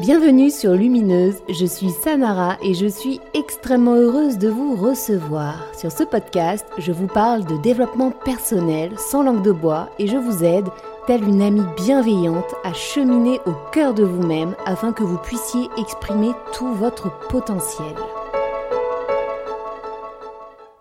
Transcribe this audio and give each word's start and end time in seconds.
Bienvenue 0.00 0.50
sur 0.50 0.74
Lumineuse, 0.74 1.42
je 1.48 1.66
suis 1.66 1.90
Samara 1.90 2.56
et 2.62 2.72
je 2.72 2.86
suis 2.86 3.20
extrêmement 3.34 3.96
heureuse 3.96 4.38
de 4.38 4.48
vous 4.48 4.76
recevoir. 4.76 5.66
Sur 5.76 5.90
ce 5.90 6.04
podcast, 6.04 6.64
je 6.78 6.92
vous 6.92 7.08
parle 7.08 7.44
de 7.44 7.60
développement 7.62 8.12
personnel 8.12 8.92
sans 8.96 9.24
langue 9.24 9.42
de 9.42 9.50
bois 9.50 9.90
et 9.98 10.06
je 10.06 10.16
vous 10.16 10.44
aide, 10.44 10.68
telle 11.08 11.24
une 11.24 11.42
amie 11.42 11.66
bienveillante, 11.76 12.54
à 12.62 12.72
cheminer 12.74 13.40
au 13.44 13.52
cœur 13.72 13.92
de 13.92 14.04
vous-même 14.04 14.54
afin 14.66 14.92
que 14.92 15.02
vous 15.02 15.18
puissiez 15.18 15.68
exprimer 15.76 16.30
tout 16.52 16.72
votre 16.74 17.10
potentiel. 17.26 17.96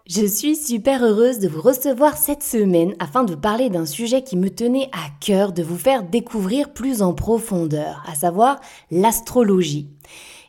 Je 0.09 0.25
suis 0.25 0.55
super 0.55 1.03
heureuse 1.03 1.39
de 1.39 1.49
vous 1.49 1.59
recevoir 1.59 2.15
cette 2.15 2.41
semaine 2.41 2.95
afin 2.97 3.25
de 3.25 3.33
vous 3.33 3.39
parler 3.41 3.69
d'un 3.69 3.85
sujet 3.85 4.21
qui 4.21 4.37
me 4.37 4.49
tenait 4.49 4.89
à 4.93 5.09
cœur 5.19 5.51
de 5.51 5.61
vous 5.61 5.77
faire 5.77 6.03
découvrir 6.03 6.71
plus 6.71 7.01
en 7.01 7.13
profondeur, 7.13 8.01
à 8.07 8.15
savoir 8.15 8.61
l'astrologie. 8.89 9.89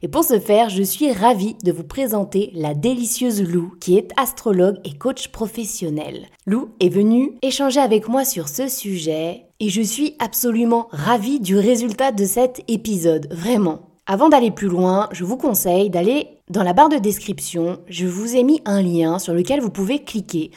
Et 0.01 0.07
pour 0.07 0.23
ce 0.23 0.39
faire, 0.39 0.69
je 0.69 0.85
suis 0.85 1.11
ravie 1.11 1.57
de 1.65 1.73
vous 1.73 1.83
présenter 1.83 2.53
la 2.55 2.75
délicieuse 2.75 3.43
Lou, 3.43 3.75
qui 3.81 3.99
est 3.99 4.13
astrologue 4.17 4.79
et 4.85 4.97
coach 4.97 5.27
professionnel. 5.27 6.27
Lou 6.47 6.69
est 6.79 6.89
venue 6.89 7.33
échanger 7.43 7.81
avec 7.81 8.07
moi 8.07 8.25
sur 8.25 8.47
ce 8.47 8.69
sujet 8.69 9.47
et 9.59 9.71
je 9.71 9.83
suis 9.83 10.15
absolument 10.21 10.87
ravie 10.93 11.41
du 11.41 11.59
résultat 11.59 12.13
de 12.13 12.27
cet 12.27 12.63
épisode, 12.69 13.27
vraiment. 13.33 13.89
Avant 14.07 14.29
d'aller 14.29 14.53
plus 14.53 14.69
loin, 14.69 15.09
je 15.11 15.25
vous 15.25 15.37
conseille 15.37 15.91
d'aller 15.91 16.38
dans 16.51 16.63
la 16.63 16.73
barre 16.73 16.89
de 16.89 16.97
description. 16.97 17.79
Je 17.89 18.07
vous 18.07 18.37
ai 18.37 18.43
mis 18.43 18.63
un 18.65 18.83
lien 18.83 19.19
sur 19.19 19.35
lequel 19.35 19.61
vous 19.61 19.71
pouvez 19.71 20.01
cliquer. 20.01 20.51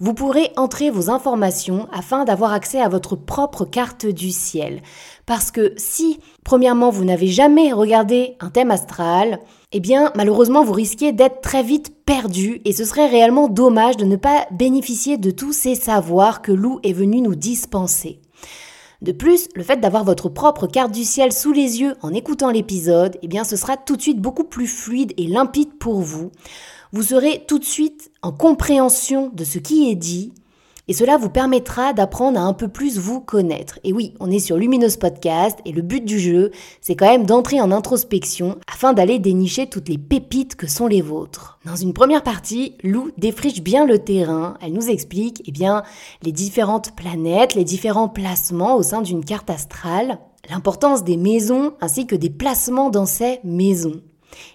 Vous 0.00 0.14
pourrez 0.14 0.52
entrer 0.56 0.90
vos 0.90 1.10
informations 1.10 1.88
afin 1.92 2.24
d'avoir 2.24 2.52
accès 2.52 2.80
à 2.80 2.88
votre 2.88 3.16
propre 3.16 3.64
carte 3.64 4.06
du 4.06 4.30
ciel. 4.30 4.80
Parce 5.26 5.50
que 5.50 5.72
si, 5.76 6.20
premièrement, 6.44 6.90
vous 6.90 7.04
n'avez 7.04 7.26
jamais 7.26 7.72
regardé 7.72 8.36
un 8.40 8.50
thème 8.50 8.70
astral, 8.70 9.40
eh 9.72 9.80
bien, 9.80 10.12
malheureusement, 10.14 10.64
vous 10.64 10.72
risquez 10.72 11.12
d'être 11.12 11.40
très 11.40 11.62
vite 11.62 11.92
perdu 12.06 12.60
et 12.64 12.72
ce 12.72 12.84
serait 12.84 13.08
réellement 13.08 13.48
dommage 13.48 13.96
de 13.96 14.04
ne 14.04 14.16
pas 14.16 14.46
bénéficier 14.52 15.18
de 15.18 15.30
tous 15.30 15.52
ces 15.52 15.74
savoirs 15.74 16.42
que 16.42 16.52
Lou 16.52 16.80
est 16.82 16.92
venu 16.92 17.20
nous 17.20 17.34
dispenser. 17.34 18.20
De 19.00 19.12
plus, 19.12 19.48
le 19.54 19.62
fait 19.62 19.76
d'avoir 19.76 20.02
votre 20.02 20.28
propre 20.28 20.66
carte 20.66 20.90
du 20.90 21.04
ciel 21.04 21.32
sous 21.32 21.52
les 21.52 21.80
yeux 21.80 21.94
en 22.02 22.12
écoutant 22.12 22.50
l'épisode, 22.50 23.16
eh 23.22 23.28
bien 23.28 23.44
ce 23.44 23.54
sera 23.54 23.76
tout 23.76 23.96
de 23.96 24.02
suite 24.02 24.20
beaucoup 24.20 24.42
plus 24.42 24.66
fluide 24.66 25.12
et 25.16 25.28
limpide 25.28 25.78
pour 25.78 26.00
vous. 26.00 26.32
Vous 26.92 27.02
serez 27.02 27.44
tout 27.46 27.60
de 27.60 27.64
suite 27.64 28.10
en 28.22 28.32
compréhension 28.32 29.30
de 29.32 29.44
ce 29.44 29.58
qui 29.58 29.88
est 29.88 29.94
dit 29.94 30.32
et 30.88 30.94
cela 30.94 31.18
vous 31.18 31.28
permettra 31.28 31.92
d'apprendre 31.92 32.40
à 32.40 32.42
un 32.42 32.54
peu 32.54 32.66
plus 32.68 32.98
vous 32.98 33.20
connaître. 33.20 33.78
Et 33.84 33.92
oui, 33.92 34.14
on 34.20 34.30
est 34.30 34.38
sur 34.38 34.56
Luminous 34.56 34.96
Podcast 34.98 35.58
et 35.66 35.72
le 35.72 35.82
but 35.82 36.04
du 36.04 36.18
jeu, 36.18 36.50
c'est 36.80 36.96
quand 36.96 37.10
même 37.10 37.26
d'entrer 37.26 37.60
en 37.60 37.70
introspection 37.70 38.56
afin 38.66 38.94
d'aller 38.94 39.18
dénicher 39.18 39.66
toutes 39.66 39.90
les 39.90 39.98
pépites 39.98 40.56
que 40.56 40.66
sont 40.66 40.86
les 40.86 41.02
vôtres. 41.02 41.58
Dans 41.66 41.76
une 41.76 41.92
première 41.92 42.22
partie, 42.22 42.74
Lou 42.82 43.10
défriche 43.18 43.62
bien 43.62 43.84
le 43.84 43.98
terrain. 43.98 44.54
Elle 44.62 44.72
nous 44.72 44.88
explique 44.88 45.42
eh 45.46 45.52
bien, 45.52 45.82
les 46.22 46.32
différentes 46.32 46.96
planètes, 46.96 47.54
les 47.54 47.64
différents 47.64 48.08
placements 48.08 48.76
au 48.76 48.82
sein 48.82 49.02
d'une 49.02 49.24
carte 49.24 49.50
astrale, 49.50 50.18
l'importance 50.48 51.04
des 51.04 51.18
maisons 51.18 51.74
ainsi 51.82 52.06
que 52.06 52.16
des 52.16 52.30
placements 52.30 52.88
dans 52.88 53.06
ces 53.06 53.40
maisons. 53.44 54.00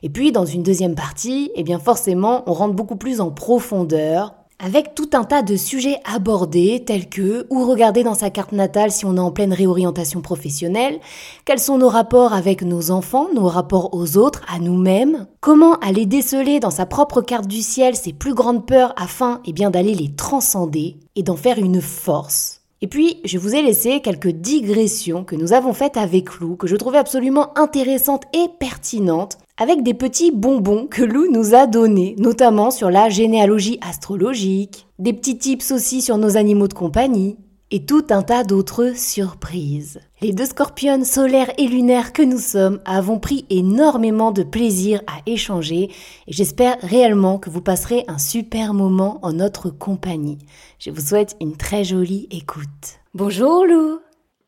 Et 0.01 0.09
puis 0.09 0.31
dans 0.31 0.45
une 0.45 0.63
deuxième 0.63 0.95
partie, 0.95 1.51
eh 1.55 1.63
bien 1.63 1.79
forcément, 1.79 2.43
on 2.47 2.53
rentre 2.53 2.73
beaucoup 2.73 2.95
plus 2.95 3.21
en 3.21 3.31
profondeur 3.31 4.33
avec 4.59 4.95
tout 4.95 5.09
un 5.13 5.23
tas 5.23 5.41
de 5.41 5.55
sujets 5.55 5.99
abordés 6.05 6.83
tels 6.85 7.09
que 7.09 7.45
où 7.49 7.65
regarder 7.65 8.03
dans 8.03 8.13
sa 8.13 8.29
carte 8.29 8.51
natale 8.51 8.91
si 8.91 9.05
on 9.05 9.17
est 9.17 9.19
en 9.19 9.31
pleine 9.31 9.53
réorientation 9.53 10.21
professionnelle, 10.21 10.99
quels 11.45 11.59
sont 11.59 11.77
nos 11.77 11.89
rapports 11.89 12.33
avec 12.33 12.61
nos 12.61 12.91
enfants, 12.91 13.27
nos 13.33 13.47
rapports 13.47 13.93
aux 13.93 14.17
autres, 14.17 14.41
à 14.47 14.59
nous-mêmes, 14.59 15.27
comment 15.41 15.75
aller 15.79 16.05
déceler 16.05 16.59
dans 16.59 16.71
sa 16.71 16.85
propre 16.85 17.21
carte 17.21 17.47
du 17.47 17.61
ciel 17.61 17.95
ses 17.95 18.13
plus 18.13 18.33
grandes 18.33 18.65
peurs 18.65 18.93
afin 18.97 19.41
eh 19.45 19.53
bien 19.53 19.69
d'aller 19.69 19.93
les 19.93 20.13
transcender 20.15 20.97
et 21.15 21.23
d'en 21.23 21.35
faire 21.35 21.57
une 21.57 21.81
force. 21.81 22.63
Et 22.83 22.87
puis, 22.87 23.21
je 23.23 23.37
vous 23.37 23.55
ai 23.55 23.61
laissé 23.61 24.01
quelques 24.01 24.27
digressions 24.27 25.23
que 25.23 25.37
nous 25.37 25.53
avons 25.53 25.71
faites 25.71 25.95
avec 25.95 26.35
Lou, 26.41 26.57
que 26.57 26.67
je 26.67 26.75
trouvais 26.75 26.97
absolument 26.97 27.57
intéressantes 27.57 28.25
et 28.33 28.49
pertinentes, 28.59 29.37
avec 29.57 29.83
des 29.83 29.93
petits 29.93 30.31
bonbons 30.31 30.87
que 30.87 31.03
Lou 31.03 31.31
nous 31.31 31.53
a 31.53 31.67
donnés, 31.67 32.15
notamment 32.17 32.71
sur 32.71 32.89
la 32.89 33.09
généalogie 33.09 33.79
astrologique, 33.81 34.87
des 34.99 35.13
petits 35.13 35.37
tips 35.37 35.71
aussi 35.71 36.01
sur 36.01 36.17
nos 36.17 36.37
animaux 36.37 36.67
de 36.67 36.73
compagnie, 36.73 37.37
et 37.73 37.85
tout 37.85 38.05
un 38.11 38.21
tas 38.21 38.43
d'autres 38.43 38.95
surprises. 38.95 39.99
Les 40.21 40.31
deux 40.31 40.45
scorpions 40.45 41.03
solaires 41.03 41.51
et 41.57 41.65
lunaires 41.65 42.13
que 42.13 42.21
nous 42.21 42.37
sommes 42.37 42.79
avons 42.85 43.17
pris 43.17 43.47
énormément 43.49 44.31
de 44.31 44.43
plaisir 44.43 45.01
à 45.07 45.21
échanger 45.25 45.89
et 46.27 46.31
j'espère 46.31 46.77
réellement 46.81 47.39
que 47.39 47.49
vous 47.49 47.61
passerez 47.61 48.05
un 48.07 48.19
super 48.19 48.75
moment 48.75 49.17
en 49.23 49.33
notre 49.33 49.71
compagnie. 49.71 50.37
Je 50.77 50.91
vous 50.91 51.01
souhaite 51.01 51.35
une 51.41 51.57
très 51.57 51.83
jolie 51.83 52.27
écoute. 52.29 52.99
Bonjour 53.15 53.65
Lou 53.65 54.02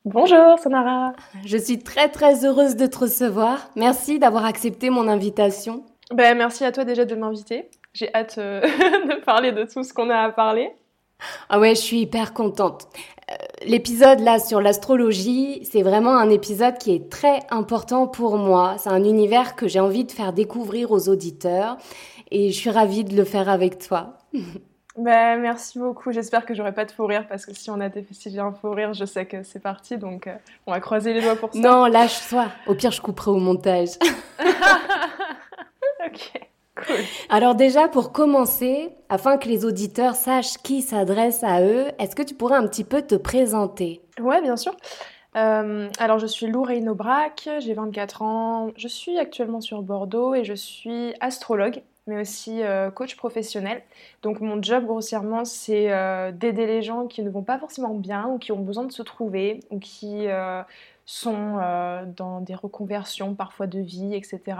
Bonjour 0.05 0.59
Samara 0.59 1.13
Je 1.47 1.57
suis 1.57 1.79
très 1.79 2.09
très 2.09 2.45
heureuse 2.45 2.75
de 2.75 2.85
te 2.85 2.99
recevoir. 2.99 3.71
Merci 3.75 4.19
d'avoir 4.19 4.45
accepté 4.45 4.91
mon 4.91 5.07
invitation. 5.07 5.83
Ben, 6.13 6.37
merci 6.37 6.63
à 6.63 6.71
toi 6.71 6.83
déjà 6.85 7.05
de 7.05 7.15
m'inviter. 7.15 7.71
J'ai 7.91 8.13
hâte 8.13 8.35
euh, 8.37 8.61
de 8.61 9.23
parler 9.23 9.51
de 9.51 9.63
tout 9.63 9.81
ce 9.81 9.93
qu'on 9.95 10.11
a 10.11 10.17
à 10.17 10.29
parler. 10.29 10.69
Ah 11.49 11.59
ouais, 11.59 11.73
je 11.73 11.81
suis 11.81 12.01
hyper 12.01 12.35
contente. 12.35 12.87
Euh, 13.31 13.33
l'épisode 13.65 14.19
là 14.19 14.37
sur 14.37 14.61
l'astrologie, 14.61 15.65
c'est 15.65 15.81
vraiment 15.81 16.15
un 16.15 16.29
épisode 16.29 16.77
qui 16.77 16.93
est 16.93 17.09
très 17.09 17.39
important 17.49 18.05
pour 18.05 18.37
moi. 18.37 18.75
C'est 18.77 18.89
un 18.89 19.03
univers 19.03 19.55
que 19.55 19.67
j'ai 19.67 19.79
envie 19.79 20.05
de 20.05 20.11
faire 20.11 20.33
découvrir 20.33 20.91
aux 20.91 21.09
auditeurs 21.09 21.77
et 22.29 22.51
je 22.51 22.55
suis 22.55 22.69
ravie 22.69 23.05
de 23.05 23.15
le 23.15 23.23
faire 23.23 23.49
avec 23.49 23.79
toi. 23.79 24.19
Ben, 24.97 25.41
merci 25.41 25.77
beaucoup. 25.77 26.11
J'espère 26.11 26.45
que 26.45 26.53
j'aurai 26.53 26.73
pas 26.73 26.85
de 26.85 26.91
fou 26.91 27.05
rire 27.05 27.25
parce 27.27 27.45
que 27.45 27.53
si 27.53 27.69
on 27.69 27.79
a 27.81 27.89
des, 27.89 28.05
si 28.11 28.31
j'ai 28.31 28.39
un 28.39 28.53
fou 28.53 28.71
rire, 28.71 28.93
je 28.93 29.03
sais 29.03 29.25
que 29.25 29.43
c'est 29.43 29.59
parti. 29.59 29.97
Donc, 29.97 30.27
euh, 30.27 30.35
on 30.65 30.71
va 30.71 30.79
croiser 30.79 31.13
les 31.13 31.21
doigts 31.21 31.35
pour 31.35 31.53
ça. 31.53 31.59
Non, 31.59 31.85
lâche-toi. 31.85 32.47
Au 32.67 32.75
pire, 32.75 32.91
je 32.91 33.01
couperai 33.01 33.31
au 33.31 33.37
montage. 33.37 33.89
ok. 36.05 36.31
Cool. 36.75 36.95
Alors 37.29 37.55
déjà, 37.55 37.87
pour 37.87 38.11
commencer, 38.11 38.89
afin 39.07 39.37
que 39.37 39.47
les 39.47 39.63
auditeurs 39.63 40.15
sachent 40.15 40.57
qui 40.57 40.81
s'adresse 40.81 41.43
à 41.43 41.61
eux, 41.61 41.87
est-ce 41.99 42.15
que 42.15 42.23
tu 42.23 42.33
pourrais 42.33 42.57
un 42.57 42.67
petit 42.67 42.83
peu 42.83 43.01
te 43.01 43.15
présenter? 43.15 44.01
Ouais, 44.19 44.41
bien 44.41 44.57
sûr. 44.57 44.75
Euh, 45.35 45.89
alors, 45.99 46.19
je 46.19 46.27
suis 46.27 46.47
Lou 46.47 46.63
Reynaud-Brac, 46.63 47.49
j'ai 47.59 47.73
24 47.73 48.21
ans, 48.21 48.69
je 48.77 48.87
suis 48.87 49.17
actuellement 49.17 49.59
sur 49.59 49.81
Bordeaux 49.81 50.33
et 50.33 50.45
je 50.45 50.53
suis 50.53 51.13
astrologue, 51.19 51.81
mais 52.07 52.21
aussi 52.21 52.63
euh, 52.63 52.91
coach 52.91 53.15
professionnel. 53.15 53.81
Donc, 54.21 54.41
mon 54.41 54.61
job, 54.61 54.85
grossièrement, 54.85 55.45
c'est 55.45 55.91
euh, 55.91 56.31
d'aider 56.31 56.65
les 56.65 56.81
gens 56.81 57.07
qui 57.07 57.23
ne 57.23 57.29
vont 57.29 57.43
pas 57.43 57.59
forcément 57.59 57.93
bien 57.93 58.27
ou 58.27 58.37
qui 58.37 58.51
ont 58.51 58.59
besoin 58.59 58.85
de 58.85 58.91
se 58.91 59.01
trouver 59.01 59.61
ou 59.69 59.79
qui 59.79 60.27
sont 61.07 61.59
dans 62.17 62.41
des 62.41 62.55
reconversions 62.55 63.35
parfois 63.35 63.67
de 63.67 63.79
vie, 63.79 64.15
etc 64.15 64.55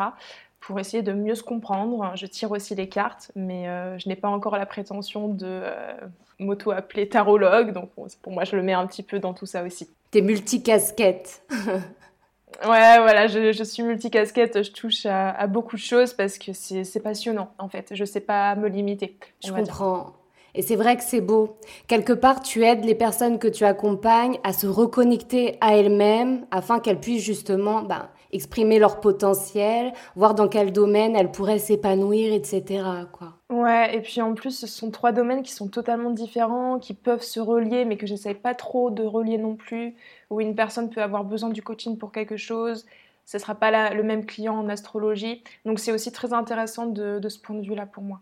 pour 0.66 0.80
essayer 0.80 1.04
de 1.04 1.14
mieux 1.14 1.36
se 1.36 1.44
comprendre. 1.44 2.14
Je 2.16 2.26
tire 2.26 2.50
aussi 2.52 2.74
les 2.74 2.90
cartes, 2.90 3.32
mais 3.36 3.70
euh, 3.70 4.00
je 4.00 4.10
n'ai 4.10 4.16
pas 4.16 4.30
encore 4.30 4.58
la 4.58 4.66
prétention 4.66 5.28
de 5.28 5.46
euh, 5.46 5.94
m'auto-appeler 6.40 7.08
tarologue, 7.08 7.72
donc 7.72 7.92
pour 8.22 8.34
moi 8.34 8.46
je 8.46 8.56
le 8.56 8.64
mets 8.64 8.74
un 8.74 8.88
petit 8.88 9.04
peu 9.04 9.20
dans 9.20 9.36
tout 9.36 9.46
ça 9.46 9.64
aussi. 9.64 9.88
T'es 10.10 10.22
multicasquette. 10.22 11.44
ouais, 12.64 13.00
voilà, 13.00 13.28
je, 13.28 13.52
je, 13.52 13.64
suis 13.64 13.84
multicasquette, 13.84 14.64
je 14.64 14.72
touche 14.72 15.06
à, 15.06 15.48
beaucoup 15.48 15.76
de 15.76 15.82
choses 15.82 16.14
parce 16.14 16.38
que 16.38 16.54
c'est 16.54 17.00
passionnant 17.02 17.52
en 17.60 17.70
fait, 17.70 17.90
je 17.94 18.06
sais 18.06 18.22
pas 18.22 18.56
me 18.56 18.68
limiter. 18.68 19.18
Je 19.44 19.52
comprends. 19.52 20.14
Et 20.56 20.62
c'est 20.62 20.78
vrai 20.78 20.96
que 20.96 21.04
c'est 21.04 21.22
beau. 21.22 21.58
Quelque 21.88 22.14
part, 22.14 22.42
tu 22.42 22.64
aides 22.64 22.86
les 22.86 22.96
personnes 22.96 23.40
que 23.40 23.48
tu 23.48 23.66
accompagnes 23.66 24.40
à 24.44 24.54
se 24.54 24.68
reconnecter 24.68 25.58
à 25.60 25.76
elles-mêmes 25.76 26.46
afin 26.50 26.80
qu'elles 26.80 27.00
puissent 27.00 27.26
justement 27.26 27.82
ben, 27.82 28.10
exprimer 28.32 28.80
leur 28.80 29.02
potentiel, 29.02 29.92
voir 30.16 30.34
dans 30.34 30.48
quel 30.48 30.72
domaine 30.72 31.16
elles 31.16 31.32
pourraient 31.32 31.60
s'épanouir, 31.60 32.34
etc. 32.34 32.84
Quoi. 33.12 33.35
Ouais, 33.50 33.96
et 33.96 34.02
puis 34.02 34.22
en 34.22 34.34
plus, 34.34 34.52
ce 34.52 34.68
sont 34.68 34.90
trois 34.90 35.12
domaines 35.12 35.44
qui 35.44 35.52
sont 35.52 35.68
totalement 35.68 36.10
différents, 36.10 36.80
qui 36.80 36.94
peuvent 36.94 37.22
se 37.22 37.40
relier, 37.40 37.86
mais 37.86 37.98
que 37.98 38.08
j'essaye 38.08 38.34
pas 38.34 38.56
trop 38.56 38.90
de 38.90 39.04
relier 39.04 39.38
non 39.38 39.56
plus, 39.56 39.96
où 40.30 40.42
une 40.42 40.56
personne 40.56 40.90
peut 40.90 41.02
avoir 41.02 41.24
besoin 41.24 41.50
du 41.50 41.62
coaching 41.62 41.98
pour 41.98 42.12
quelque 42.12 42.38
chose, 42.38 42.86
ce 43.26 43.38
sera 43.38 43.56
pas 43.56 43.94
le 43.94 44.04
même 44.04 44.26
client 44.26 44.56
en 44.56 44.70
astrologie. 44.70 45.44
Donc 45.66 45.80
c'est 45.80 45.92
aussi 45.92 46.12
très 46.12 46.34
intéressant 46.34 46.88
de 46.88 47.30
ce 47.30 47.40
point 47.40 47.56
de 47.56 47.66
vue-là 47.66 47.86
pour 47.86 48.04
moi. 48.04 48.20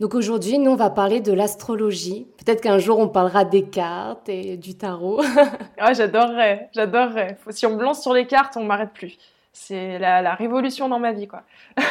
Donc 0.00 0.14
aujourd'hui, 0.14 0.58
nous, 0.58 0.72
on 0.72 0.76
va 0.76 0.90
parler 0.90 1.20
de 1.20 1.32
l'astrologie. 1.32 2.26
Peut-être 2.44 2.60
qu'un 2.60 2.78
jour, 2.78 2.98
on 2.98 3.08
parlera 3.08 3.44
des 3.44 3.62
cartes 3.62 4.28
et 4.28 4.56
du 4.56 4.74
tarot. 4.76 5.22
ah, 5.78 5.92
j'adorerais, 5.92 6.68
j'adorerais. 6.72 7.38
Si 7.50 7.64
on 7.66 7.76
me 7.76 7.82
lance 7.82 8.02
sur 8.02 8.12
les 8.12 8.26
cartes, 8.26 8.56
on 8.56 8.64
m'arrête 8.64 8.92
plus. 8.92 9.16
C'est 9.52 10.00
la, 10.00 10.34
révolution 10.34 10.88
dans 10.88 10.98
ma 10.98 11.12
vie, 11.12 11.28
quoi. 11.28 11.42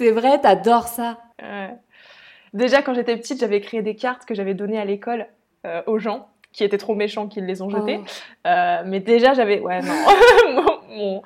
C'est 0.00 0.12
vrai, 0.12 0.40
t'adores 0.40 0.88
ça. 0.88 1.18
Déjà, 2.54 2.80
quand 2.80 2.94
j'étais 2.94 3.18
petite, 3.18 3.38
j'avais 3.38 3.60
créé 3.60 3.82
des 3.82 3.94
cartes 3.94 4.24
que 4.24 4.34
j'avais 4.34 4.54
données 4.54 4.78
à 4.78 4.86
l'école 4.86 5.26
euh, 5.66 5.82
aux 5.86 5.98
gens 5.98 6.28
qui 6.52 6.64
étaient 6.64 6.78
trop 6.78 6.94
méchants, 6.94 7.28
qui 7.28 7.42
les 7.42 7.60
ont 7.60 7.68
jetées. 7.68 8.00
Oh. 8.00 8.48
Euh, 8.48 8.82
mais 8.86 9.00
déjà, 9.00 9.34
j'avais... 9.34 9.60
Ouais, 9.60 9.82
non. 9.82 10.80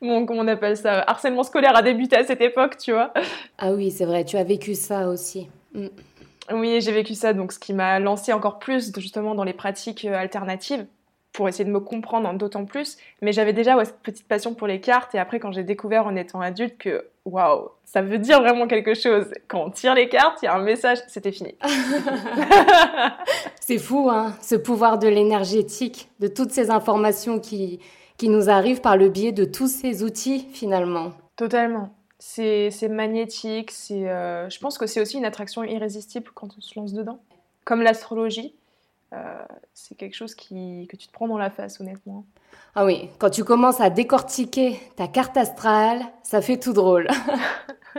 mon, 0.00 0.26
comment 0.26 0.40
on 0.40 0.48
appelle 0.48 0.76
ça, 0.76 1.04
harcèlement 1.06 1.44
scolaire 1.44 1.76
a 1.76 1.82
débuté 1.82 2.16
à 2.16 2.24
cette 2.24 2.40
époque, 2.40 2.78
tu 2.78 2.90
vois. 2.90 3.12
Ah 3.58 3.70
oui, 3.70 3.92
c'est 3.92 4.04
vrai, 4.04 4.24
tu 4.24 4.36
as 4.36 4.42
vécu 4.42 4.74
ça 4.74 5.06
aussi. 5.06 5.48
Mm. 5.74 5.86
Oui, 6.54 6.80
j'ai 6.80 6.92
vécu 6.92 7.14
ça, 7.14 7.32
donc 7.32 7.52
ce 7.52 7.60
qui 7.60 7.74
m'a 7.74 8.00
lancé 8.00 8.32
encore 8.32 8.58
plus 8.58 8.92
justement 8.98 9.36
dans 9.36 9.44
les 9.44 9.52
pratiques 9.52 10.04
euh, 10.04 10.18
alternatives 10.18 10.84
pour 11.32 11.48
essayer 11.48 11.64
de 11.64 11.70
me 11.70 11.78
comprendre 11.78 12.32
d'autant 12.34 12.64
plus. 12.64 12.96
Mais 13.22 13.30
j'avais 13.30 13.52
déjà 13.52 13.82
cette 13.84 14.00
petite 14.00 14.26
passion 14.26 14.52
pour 14.54 14.66
les 14.66 14.80
cartes 14.80 15.14
et 15.14 15.20
après 15.20 15.38
quand 15.38 15.52
j'ai 15.52 15.62
découvert 15.62 16.08
en 16.08 16.16
étant 16.16 16.40
adulte 16.40 16.76
que 16.76 17.04
waouh, 17.26 17.68
ça 17.84 18.00
veut 18.00 18.18
dire 18.18 18.40
vraiment 18.40 18.66
quelque 18.66 18.94
chose. 18.94 19.26
Quand 19.48 19.64
on 19.64 19.70
tire 19.70 19.94
les 19.94 20.08
cartes, 20.08 20.38
il 20.42 20.46
y 20.46 20.48
a 20.48 20.54
un 20.54 20.62
message, 20.62 20.98
c'était 21.08 21.32
fini. 21.32 21.54
c'est 23.60 23.78
fou, 23.78 24.08
hein, 24.10 24.34
ce 24.40 24.54
pouvoir 24.54 24.98
de 24.98 25.08
l'énergétique, 25.08 26.08
de 26.20 26.28
toutes 26.28 26.52
ces 26.52 26.70
informations 26.70 27.38
qui, 27.38 27.80
qui 28.16 28.28
nous 28.28 28.48
arrivent 28.48 28.80
par 28.80 28.96
le 28.96 29.08
biais 29.08 29.32
de 29.32 29.44
tous 29.44 29.68
ces 29.68 30.02
outils 30.02 30.46
finalement. 30.52 31.12
Totalement. 31.36 31.90
C'est 32.18 32.88
magnétique, 32.88 33.70
c'est, 33.70 34.08
euh, 34.08 34.48
je 34.48 34.58
pense 34.58 34.78
que 34.78 34.86
c'est 34.86 35.00
aussi 35.00 35.18
une 35.18 35.24
attraction 35.24 35.62
irrésistible 35.64 36.30
quand 36.34 36.48
on 36.56 36.60
se 36.60 36.78
lance 36.78 36.92
dedans. 36.92 37.20
Comme 37.64 37.82
l'astrologie, 37.82 38.54
c'est 39.72 39.94
quelque 39.94 40.14
chose 40.14 40.34
qui, 40.34 40.86
que 40.90 40.96
tu 40.96 41.06
te 41.06 41.12
prends 41.12 41.28
dans 41.28 41.38
la 41.38 41.50
face, 41.50 41.80
honnêtement. 41.80 42.24
Ah 42.74 42.84
oui, 42.84 43.08
quand 43.18 43.30
tu 43.30 43.44
commences 43.44 43.80
à 43.80 43.88
décortiquer 43.88 44.78
ta 44.96 45.08
carte 45.08 45.36
astrale, 45.36 46.00
ça 46.22 46.42
fait 46.42 46.58
tout 46.58 46.74
drôle. 46.74 47.08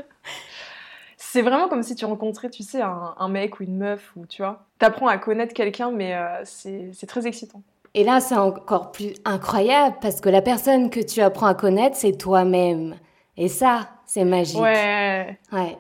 c'est 1.18 1.42
vraiment 1.42 1.68
comme 1.68 1.84
si 1.84 1.96
tu 1.96 2.06
rencontrais, 2.06 2.50
tu 2.50 2.64
sais, 2.64 2.82
un, 2.82 3.28
mec 3.30 3.60
ou 3.60 3.64
une 3.64 3.78
meuf, 3.78 4.12
ou 4.16 4.26
tu 4.26 4.42
vois, 4.42 4.66
t'apprends 4.80 5.08
à 5.08 5.18
connaître 5.18 5.54
quelqu'un, 5.54 5.92
mais 5.92 6.16
euh, 6.16 6.42
c'est 6.44 7.08
très 7.08 7.28
excitant. 7.28 7.62
Et 7.94 8.04
là, 8.04 8.20
c'est 8.20 8.36
encore 8.36 8.92
plus 8.92 9.14
incroyable 9.26 9.96
parce 10.02 10.22
que 10.22 10.30
la 10.30 10.42
personne 10.42 10.92
que 10.92 11.00
tu 11.00 11.22
apprends 11.22 11.48
à 11.48 11.56
connaître, 11.56 11.96
c'est 11.96 12.16
toi-même. 12.16 12.96
Et 13.38 13.48
ça, 13.48 13.90
c'est 14.06 14.26
magique. 14.26 14.60
Ouais. 14.60 15.40
Ouais. 15.52 15.78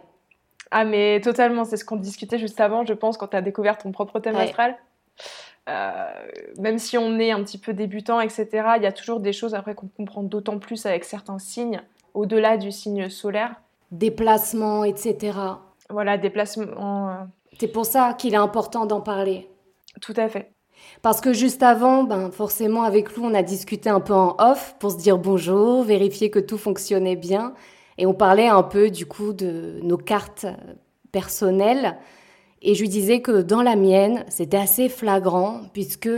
Ah, 0.71 0.83
mais 0.83 1.21
totalement, 1.21 1.63
c'est 1.63 1.77
ce 1.77 1.85
qu'on 1.85 1.95
discutait 1.95 2.39
juste 2.39 2.59
avant, 2.59 2.85
je 2.85 2.93
pense, 2.93 3.17
quand 3.17 3.27
tu 3.27 3.37
as 3.37 3.41
découvert 3.41 3.77
ton 3.77 3.91
propre 3.91 4.19
thème 4.19 4.35
astral. 4.35 4.75
Euh, 5.69 6.05
même 6.59 6.79
si 6.79 6.97
on 6.97 7.19
est 7.19 7.31
un 7.31 7.43
petit 7.43 7.57
peu 7.57 7.73
débutant, 7.73 8.21
etc., 8.21 8.47
il 8.77 8.83
y 8.83 8.85
a 8.85 8.91
toujours 8.91 9.19
des 9.19 9.33
choses 9.33 9.53
après 9.53 9.75
qu'on 9.75 9.87
comprend 9.87 10.23
d'autant 10.23 10.59
plus 10.59 10.85
avec 10.85 11.03
certains 11.03 11.39
signes, 11.39 11.81
au-delà 12.13 12.57
du 12.57 12.71
signe 12.71 13.09
solaire. 13.09 13.55
Déplacements, 13.91 14.83
etc. 14.83 15.37
Voilà, 15.89 16.17
déplacements. 16.17 17.09
Euh. 17.09 17.13
C'est 17.59 17.67
pour 17.67 17.85
ça 17.85 18.13
qu'il 18.13 18.33
est 18.33 18.37
important 18.37 18.85
d'en 18.85 19.01
parler. 19.01 19.49
Tout 20.01 20.13
à 20.15 20.29
fait. 20.29 20.51
Parce 21.01 21.21
que 21.21 21.33
juste 21.33 21.63
avant, 21.63 22.03
ben 22.03 22.31
forcément 22.31 22.83
avec 22.83 23.15
Lou, 23.15 23.25
on 23.25 23.33
a 23.33 23.43
discuté 23.43 23.89
un 23.89 23.99
peu 23.99 24.13
en 24.13 24.35
off 24.39 24.75
pour 24.79 24.91
se 24.91 24.97
dire 24.97 25.17
bonjour, 25.17 25.83
vérifier 25.83 26.29
que 26.29 26.39
tout 26.39 26.57
fonctionnait 26.57 27.15
bien. 27.15 27.53
Et 27.97 28.05
on 28.05 28.13
parlait 28.13 28.47
un 28.47 28.63
peu 28.63 28.89
du 28.89 29.05
coup 29.05 29.33
de 29.33 29.79
nos 29.81 29.97
cartes 29.97 30.45
personnelles. 31.11 31.97
Et 32.69 32.75
je 32.75 32.81
lui 32.81 32.89
disais 32.89 33.21
que 33.21 33.41
dans 33.41 33.61
la 33.61 33.77
mienne, 33.77 34.25
c'était 34.27 34.57
assez 34.57 34.89
flagrant, 34.89 35.61
puisque 35.71 36.09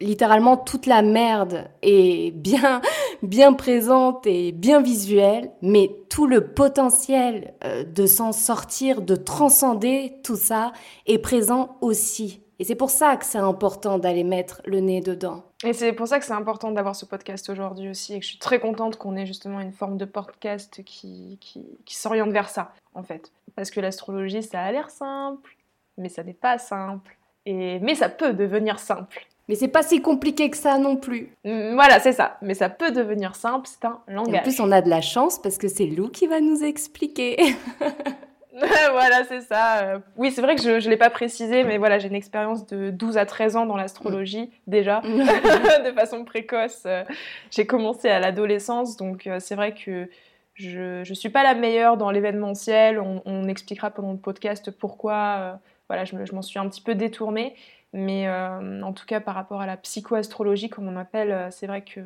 littéralement 0.00 0.56
toute 0.56 0.86
la 0.86 1.02
merde 1.02 1.68
est 1.82 2.30
bien, 2.30 2.82
bien 3.24 3.52
présente 3.52 4.24
et 4.24 4.52
bien 4.52 4.80
visuelle, 4.80 5.50
mais 5.60 5.90
tout 6.08 6.28
le 6.28 6.52
potentiel 6.52 7.52
euh, 7.64 7.82
de 7.82 8.06
s'en 8.06 8.30
sortir, 8.30 9.02
de 9.02 9.16
transcender 9.16 10.12
tout 10.22 10.36
ça 10.36 10.72
est 11.06 11.18
présent 11.18 11.76
aussi. 11.80 12.42
Et 12.60 12.64
c'est 12.64 12.76
pour 12.76 12.90
ça 12.90 13.16
que 13.16 13.26
c'est 13.26 13.38
important 13.38 13.98
d'aller 13.98 14.22
mettre 14.22 14.62
le 14.66 14.78
nez 14.78 15.00
dedans. 15.00 15.42
Et 15.64 15.72
c'est 15.72 15.92
pour 15.92 16.06
ça 16.06 16.20
que 16.20 16.24
c'est 16.24 16.32
important 16.32 16.70
d'avoir 16.70 16.94
ce 16.94 17.06
podcast 17.06 17.50
aujourd'hui 17.50 17.88
aussi, 17.88 18.14
et 18.14 18.20
que 18.20 18.24
je 18.24 18.30
suis 18.30 18.38
très 18.38 18.60
contente 18.60 18.98
qu'on 18.98 19.16
ait 19.16 19.26
justement 19.26 19.58
une 19.58 19.72
forme 19.72 19.96
de 19.96 20.04
podcast 20.04 20.80
qui, 20.84 21.38
qui, 21.40 21.66
qui 21.84 21.96
s'oriente 21.96 22.30
vers 22.30 22.50
ça, 22.50 22.72
en 22.94 23.02
fait. 23.02 23.32
Parce 23.56 23.72
que 23.72 23.80
l'astrologie, 23.80 24.44
ça 24.44 24.60
a 24.60 24.70
l'air 24.70 24.90
simple, 24.90 25.57
mais 25.98 26.08
ça 26.08 26.22
n'est 26.22 26.32
pas 26.32 26.58
simple. 26.58 27.16
Et... 27.46 27.78
Mais 27.80 27.94
ça 27.94 28.08
peut 28.08 28.32
devenir 28.32 28.78
simple. 28.78 29.26
Mais 29.48 29.54
c'est 29.54 29.68
pas 29.68 29.82
si 29.82 30.02
compliqué 30.02 30.50
que 30.50 30.56
ça 30.56 30.78
non 30.78 30.96
plus. 30.96 31.34
Mm, 31.44 31.74
voilà, 31.74 32.00
c'est 32.00 32.12
ça. 32.12 32.36
Mais 32.42 32.54
ça 32.54 32.68
peut 32.68 32.90
devenir 32.90 33.34
simple, 33.34 33.68
c'est 33.68 33.86
un 33.86 34.00
langage. 34.08 34.40
en 34.40 34.42
plus, 34.42 34.60
on 34.60 34.70
a 34.70 34.82
de 34.82 34.90
la 34.90 35.00
chance 35.00 35.40
parce 35.40 35.58
que 35.58 35.68
c'est 35.68 35.86
Lou 35.86 36.08
qui 36.08 36.26
va 36.26 36.40
nous 36.40 36.62
expliquer. 36.62 37.36
voilà, 38.92 39.24
c'est 39.24 39.42
ça. 39.42 39.82
Euh, 39.82 39.98
oui, 40.16 40.32
c'est 40.32 40.42
vrai 40.42 40.56
que 40.56 40.62
je 40.62 40.70
ne 40.70 40.90
l'ai 40.90 40.96
pas 40.96 41.10
précisé, 41.10 41.64
mais 41.64 41.78
voilà, 41.78 41.98
j'ai 41.98 42.08
une 42.08 42.14
expérience 42.14 42.66
de 42.66 42.90
12 42.90 43.16
à 43.16 43.26
13 43.26 43.56
ans 43.56 43.66
dans 43.66 43.76
l'astrologie, 43.76 44.50
déjà, 44.66 45.00
de 45.04 45.92
façon 45.92 46.24
précoce. 46.24 46.82
Euh, 46.86 47.04
j'ai 47.50 47.66
commencé 47.66 48.08
à 48.08 48.18
l'adolescence, 48.18 48.96
donc 48.96 49.26
euh, 49.26 49.38
c'est 49.38 49.54
vrai 49.54 49.74
que 49.74 50.08
je 50.54 51.08
ne 51.08 51.14
suis 51.14 51.28
pas 51.28 51.44
la 51.44 51.54
meilleure 51.54 51.96
dans 51.96 52.10
l'événementiel. 52.10 52.98
On, 53.00 53.46
expliquera 53.48 53.90
pendant 53.90 54.10
le 54.10 54.18
podcast 54.18 54.72
pourquoi 54.72 55.60
voilà, 55.88 56.04
je, 56.04 56.14
m'en 56.34 56.42
suis 56.42 56.58
un 56.58 56.68
petit 56.68 56.80
peu 56.80 56.94
détournée. 56.94 57.54
Mais 57.92 58.28
en 58.30 58.92
tout 58.92 59.06
cas, 59.06 59.18
par 59.20 59.34
rapport 59.34 59.62
à 59.62 59.66
la 59.66 59.78
psychoastrologie, 59.78 60.68
comme 60.68 60.88
on 60.88 60.96
appelle, 60.96 61.48
c'est 61.50 61.66
vrai 61.66 61.82
que, 61.82 62.00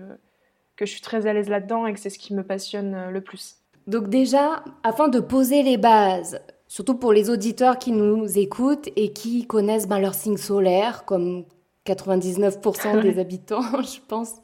que 0.77 0.87
je 0.87 0.93
suis 0.93 1.01
très 1.01 1.27
à 1.27 1.33
l'aise 1.33 1.49
là-dedans 1.49 1.87
et 1.87 1.93
que 1.93 1.99
c'est 1.99 2.11
ce 2.11 2.21
qui 2.21 2.35
me 2.35 2.45
passionne 2.45 3.11
le 3.11 3.21
plus. 3.21 3.57
Donc 3.89 4.09
déjà, 4.09 4.63
afin 4.85 5.09
de 5.09 5.19
poser 5.19 5.63
les 5.63 5.77
bases, 5.77 6.41
surtout 6.69 6.95
pour 6.95 7.13
les 7.13 7.31
auditeurs 7.31 7.79
qui 7.79 7.93
nous 7.93 8.39
écoutent 8.39 8.89
et 8.97 9.13
qui 9.13 9.47
connaissent 9.47 9.89
ben, 9.89 9.99
leur 9.99 10.15
signe 10.15 10.37
solaire, 10.37 11.05
comme 11.05 11.45
99% 11.87 13.03
des 13.03 13.19
habitants, 13.19 13.83
je 13.83 13.99
pense, 14.07 14.37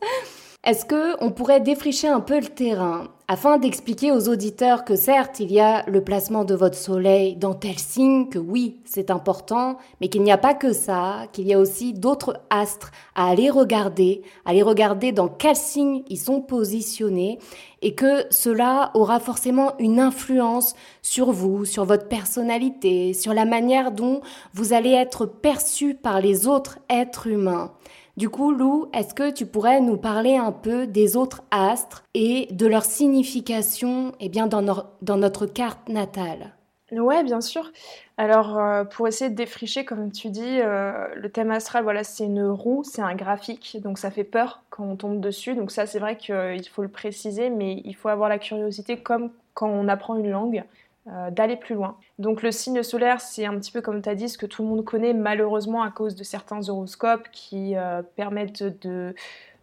est-ce 0.65 0.85
qu'on 0.85 1.31
pourrait 1.31 1.61
défricher 1.61 2.09
un 2.09 2.21
peu 2.21 2.41
le 2.41 2.49
terrain 2.49 3.09
afin 3.31 3.59
d'expliquer 3.59 4.11
aux 4.11 4.31
auditeurs 4.31 4.87
que 4.87 4.97
certes, 4.97 5.39
il 5.39 5.53
y 5.53 5.61
a 5.61 5.85
le 5.87 6.03
placement 6.03 6.47
de 6.47 6.55
votre 6.55 6.79
soleil 6.79 7.37
dans 7.37 7.53
tel 7.53 7.79
signe, 7.79 8.31
que 8.31 8.39
oui, 8.39 8.81
c'est 8.87 9.11
important, 9.11 9.77
mais 10.01 10.09
qu'il 10.09 10.23
n'y 10.23 10.33
a 10.33 10.39
pas 10.39 10.55
que 10.55 10.73
ça, 10.73 11.27
qu'il 11.35 11.47
y 11.47 11.53
a 11.53 11.59
aussi 11.59 11.93
d'autres 11.93 12.41
astres 12.49 12.91
à 13.15 13.29
aller 13.29 13.51
regarder, 13.51 14.23
à 14.47 14.51
aller 14.51 14.63
regarder 14.63 15.13
dans 15.13 15.29
quel 15.29 15.57
signe 15.57 16.05
ils 16.09 16.19
sont 16.19 16.41
positionnés, 16.41 17.39
et 17.83 17.95
que 17.95 18.25
cela 18.31 18.93
aura 18.95 19.21
forcément 19.21 19.75
une 19.79 20.01
influence 20.01 20.75
sur 21.03 21.31
vous, 21.31 21.67
sur 21.67 21.85
votre 21.85 22.09
personnalité, 22.09 23.13
sur 23.13 23.35
la 23.35 23.45
manière 23.45 23.93
dont 23.93 24.23
vous 24.55 24.73
allez 24.73 24.93
être 24.93 25.27
perçu 25.27 25.95
par 25.95 26.23
les 26.23 26.47
autres 26.47 26.79
êtres 26.89 27.27
humains. 27.27 27.73
Du 28.19 28.31
coup, 28.31 28.51
Lou, 28.51 28.89
est-ce 28.93 29.15
que 29.15 29.31
tu 29.31 29.47
pourrais 29.47 29.81
nous 29.81 29.97
parler 29.97 30.35
un 30.35 30.51
peu 30.51 30.89
des 30.89 31.17
autres 31.17 31.45
astres 31.53 32.03
et 32.15 32.49
de 32.51 32.67
leur 32.67 32.85
signification 32.85 34.11
eh 34.19 34.29
bien, 34.29 34.49
dans, 34.49 35.17
notre 35.17 35.47
carte 35.47 35.89
natale? 35.89 36.53
Ouais, 36.91 37.23
bien 37.23 37.41
sûr. 37.41 37.71
Alors, 38.17 38.59
euh, 38.59 38.83
pour 38.83 39.07
essayer 39.07 39.31
de 39.31 39.37
défricher, 39.37 39.85
comme 39.85 40.11
tu 40.11 40.31
dis, 40.31 40.61
euh, 40.61 41.07
le 41.15 41.31
thème 41.31 41.53
astral, 41.53 41.85
voilà, 41.85 42.03
c'est 42.03 42.25
une 42.25 42.45
roue, 42.45 42.83
c'est 42.83 43.03
un 43.03 43.15
graphique, 43.15 43.79
donc 43.85 43.99
ça 43.99 44.11
fait 44.11 44.25
peur 44.25 44.65
quand 44.69 44.83
on 44.83 44.97
tombe 44.97 45.21
dessus. 45.21 45.55
Donc 45.55 45.71
ça, 45.71 45.87
c'est 45.87 46.01
vrai 46.01 46.17
qu'il 46.17 46.69
faut 46.69 46.83
le 46.83 46.89
préciser, 46.89 47.51
mais 47.51 47.81
il 47.85 47.95
faut 47.95 48.09
avoir 48.09 48.29
la 48.29 48.41
curiosité 48.41 48.97
comme 48.97 49.31
quand 49.55 49.69
on 49.69 49.87
apprend 49.87 50.17
une 50.17 50.31
langue. 50.31 50.65
Euh, 51.11 51.31
d'aller 51.31 51.57
plus 51.57 51.75
loin. 51.75 51.97
Donc 52.19 52.43
le 52.43 52.53
signe 52.53 52.83
solaire, 52.83 53.23
c'est 53.23 53.47
un 53.47 53.59
petit 53.59 53.73
peu 53.73 53.81
comme 53.81 54.03
tu 54.03 54.11
as 54.11 54.15
dit, 54.15 54.29
ce 54.29 54.37
que 54.37 54.45
tout 54.45 54.63
le 54.63 54.69
monde 54.69 54.85
connaît 54.85 55.15
malheureusement 55.15 55.83
à 55.83 55.91
cause 55.91 56.15
de 56.15 56.23
certains 56.23 56.69
horoscopes 56.69 57.29
qui 57.33 57.77
euh, 57.77 58.03
permettent 58.17 58.63
de, 58.63 59.15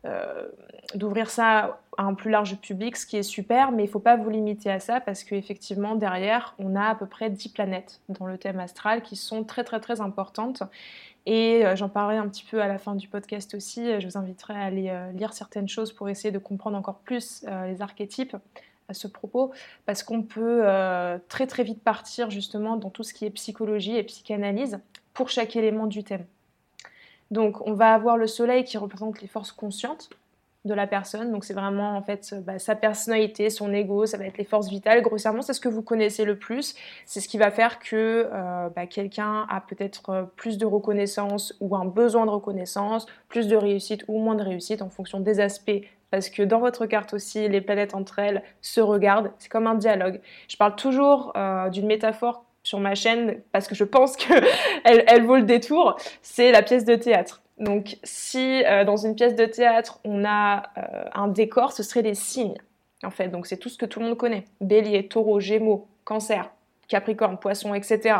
euh, 0.05 0.47
d'ouvrir 0.95 1.29
ça 1.29 1.79
à 1.97 2.03
un 2.03 2.15
plus 2.15 2.31
large 2.31 2.59
public, 2.61 2.97
ce 2.97 3.05
qui 3.05 3.17
est 3.17 3.23
super, 3.23 3.71
mais 3.71 3.83
il 3.83 3.85
ne 3.85 3.91
faut 3.91 3.99
pas 3.99 4.15
vous 4.15 4.29
limiter 4.31 4.71
à 4.71 4.79
ça 4.79 4.99
parce 5.01 5.23
qu'effectivement, 5.23 5.93
derrière, 5.93 6.55
on 6.57 6.75
a 6.75 6.85
à 6.85 6.95
peu 6.95 7.05
près 7.05 7.29
10 7.29 7.49
planètes 7.49 8.01
dans 8.09 8.25
le 8.25 8.39
thème 8.39 8.59
astral 8.59 9.03
qui 9.03 9.15
sont 9.15 9.43
très 9.43 9.63
très 9.63 9.79
très 9.79 10.01
importantes. 10.01 10.63
Et 11.27 11.63
j'en 11.75 11.89
parlerai 11.89 12.17
un 12.17 12.27
petit 12.27 12.45
peu 12.49 12.61
à 12.61 12.67
la 12.67 12.77
fin 12.77 12.95
du 12.95 13.07
podcast 13.07 13.53
aussi. 13.55 13.99
Je 13.99 14.07
vous 14.07 14.17
inviterai 14.17 14.53
à 14.53 14.63
aller 14.63 15.09
lire 15.13 15.33
certaines 15.33 15.67
choses 15.67 15.91
pour 15.91 16.07
essayer 16.07 16.31
de 16.31 16.37
comprendre 16.37 16.77
encore 16.77 16.99
plus 16.99 17.43
les 17.65 17.81
archétypes 17.81 18.35
à 18.87 18.93
ce 18.93 19.07
propos, 19.07 19.51
parce 19.85 20.03
qu'on 20.03 20.21
peut 20.21 20.61
euh, 20.63 21.17
très 21.27 21.47
très 21.47 21.63
vite 21.63 21.81
partir 21.83 22.29
justement 22.29 22.77
dans 22.77 22.89
tout 22.89 23.03
ce 23.03 23.13
qui 23.13 23.25
est 23.25 23.31
psychologie 23.31 23.95
et 23.95 24.03
psychanalyse 24.03 24.79
pour 25.13 25.29
chaque 25.29 25.55
élément 25.55 25.87
du 25.87 26.03
thème. 26.03 26.25
Donc 27.31 27.65
on 27.67 27.73
va 27.73 27.93
avoir 27.93 28.17
le 28.17 28.27
soleil 28.27 28.63
qui 28.63 28.77
représente 28.77 29.21
les 29.21 29.27
forces 29.27 29.51
conscientes 29.51 30.09
de 30.65 30.73
la 30.73 30.87
personne, 30.87 31.31
donc 31.31 31.45
c'est 31.45 31.53
vraiment 31.53 31.95
en 31.95 32.01
fait 32.01 32.35
bah, 32.43 32.57
sa 32.57 32.75
personnalité, 32.75 33.51
son 33.51 33.71
ego, 33.71 34.07
ça 34.07 34.17
va 34.17 34.25
être 34.25 34.39
les 34.39 34.43
forces 34.45 34.67
vitales. 34.67 35.03
Grossièrement, 35.03 35.43
c'est 35.43 35.53
ce 35.53 35.59
que 35.59 35.69
vous 35.69 35.83
connaissez 35.83 36.25
le 36.25 36.37
plus, 36.39 36.75
c'est 37.05 37.19
ce 37.19 37.27
qui 37.27 37.37
va 37.37 37.51
faire 37.51 37.77
que 37.77 38.27
euh, 38.33 38.69
bah, 38.75 38.87
quelqu'un 38.87 39.45
a 39.47 39.61
peut-être 39.61 40.09
euh, 40.09 40.23
plus 40.35 40.57
de 40.57 40.65
reconnaissance 40.65 41.55
ou 41.59 41.75
un 41.75 41.85
besoin 41.85 42.25
de 42.25 42.31
reconnaissance, 42.31 43.05
plus 43.29 43.47
de 43.47 43.55
réussite 43.55 44.03
ou 44.07 44.17
moins 44.17 44.33
de 44.33 44.43
réussite 44.43 44.81
en 44.81 44.89
fonction 44.89 45.19
des 45.19 45.39
aspects 45.39 45.81
parce 46.15 46.29
que 46.29 46.43
dans 46.43 46.59
votre 46.59 46.85
carte 46.85 47.13
aussi, 47.13 47.49
les 47.49 47.59
planètes 47.59 47.93
entre 47.93 48.19
elles 48.19 48.41
se 48.61 48.79
regardent. 48.79 49.33
C'est 49.37 49.49
comme 49.49 49.67
un 49.67 49.75
dialogue. 49.75 50.21
Je 50.47 50.55
parle 50.55 50.77
toujours 50.77 51.33
euh, 51.35 51.67
d'une 51.67 51.87
métaphore 51.87 52.45
sur 52.63 52.79
ma 52.79 52.95
chaîne 52.95 53.41
parce 53.51 53.67
que 53.67 53.75
je 53.75 53.83
pense 53.83 54.15
qu'elle 54.15 54.45
elle 54.85 55.25
vaut 55.25 55.35
le 55.35 55.43
détour. 55.43 55.97
C'est 56.21 56.53
la 56.53 56.61
pièce 56.61 56.85
de 56.85 56.95
théâtre. 56.95 57.41
Donc, 57.59 57.97
si 58.03 58.63
euh, 58.63 58.85
dans 58.85 58.95
une 58.95 59.13
pièce 59.15 59.35
de 59.35 59.45
théâtre 59.45 59.99
on 60.05 60.23
a 60.23 60.63
euh, 60.77 61.03
un 61.13 61.27
décor, 61.27 61.73
ce 61.73 61.83
serait 61.83 62.01
les 62.01 62.15
signes. 62.15 62.55
en 63.03 63.11
fait. 63.11 63.27
Donc 63.27 63.45
c'est 63.45 63.57
tout 63.57 63.67
ce 63.67 63.77
que 63.77 63.85
tout 63.85 63.99
le 63.99 64.05
monde 64.05 64.17
connaît. 64.17 64.45
Bélier, 64.61 65.09
taureau, 65.09 65.41
gémeaux, 65.41 65.85
cancer, 66.05 66.49
capricorne, 66.87 67.37
poisson, 67.37 67.73
etc. 67.73 68.19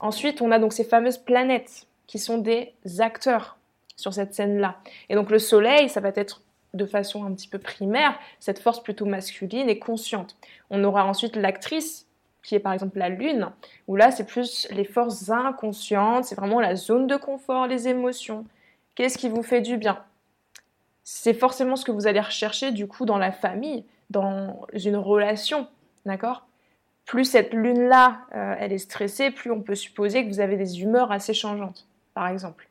Ensuite, 0.00 0.40
on 0.40 0.50
a 0.52 0.58
donc 0.58 0.72
ces 0.72 0.84
fameuses 0.84 1.18
planètes 1.18 1.86
qui 2.06 2.18
sont 2.18 2.38
des 2.38 2.72
acteurs 3.00 3.58
sur 3.94 4.14
cette 4.14 4.32
scène-là. 4.32 4.78
Et 5.10 5.14
donc 5.14 5.30
le 5.30 5.38
soleil, 5.38 5.90
ça 5.90 6.00
va 6.00 6.10
être 6.14 6.40
de 6.74 6.86
façon 6.86 7.24
un 7.24 7.32
petit 7.32 7.48
peu 7.48 7.58
primaire, 7.58 8.18
cette 8.38 8.58
force 8.58 8.82
plutôt 8.82 9.06
masculine 9.06 9.68
et 9.68 9.78
consciente. 9.78 10.36
On 10.70 10.84
aura 10.84 11.04
ensuite 11.04 11.36
l'actrice, 11.36 12.06
qui 12.42 12.54
est 12.54 12.60
par 12.60 12.72
exemple 12.72 12.98
la 12.98 13.08
lune, 13.08 13.50
où 13.88 13.96
là 13.96 14.10
c'est 14.10 14.26
plus 14.26 14.68
les 14.70 14.84
forces 14.84 15.30
inconscientes, 15.30 16.24
c'est 16.24 16.34
vraiment 16.34 16.60
la 16.60 16.76
zone 16.76 17.06
de 17.06 17.16
confort, 17.16 17.66
les 17.66 17.88
émotions. 17.88 18.46
Qu'est-ce 18.94 19.18
qui 19.18 19.28
vous 19.28 19.42
fait 19.42 19.60
du 19.60 19.76
bien? 19.76 19.98
C'est 21.04 21.34
forcément 21.34 21.76
ce 21.76 21.84
que 21.84 21.92
vous 21.92 22.06
allez 22.06 22.20
rechercher 22.20 22.70
du 22.70 22.86
coup 22.86 23.04
dans 23.04 23.18
la 23.18 23.32
famille, 23.32 23.84
dans 24.10 24.66
une 24.72 24.96
relation, 24.96 25.68
d'accord? 26.06 26.46
Plus 27.04 27.24
cette 27.24 27.52
lune-là, 27.52 28.20
euh, 28.34 28.54
elle 28.58 28.72
est 28.72 28.78
stressée, 28.78 29.30
plus 29.30 29.50
on 29.50 29.60
peut 29.60 29.74
supposer 29.74 30.24
que 30.24 30.28
vous 30.28 30.40
avez 30.40 30.56
des 30.56 30.82
humeurs 30.82 31.10
assez 31.10 31.34
changeantes, 31.34 31.86
par 32.14 32.28
exemple. 32.28 32.69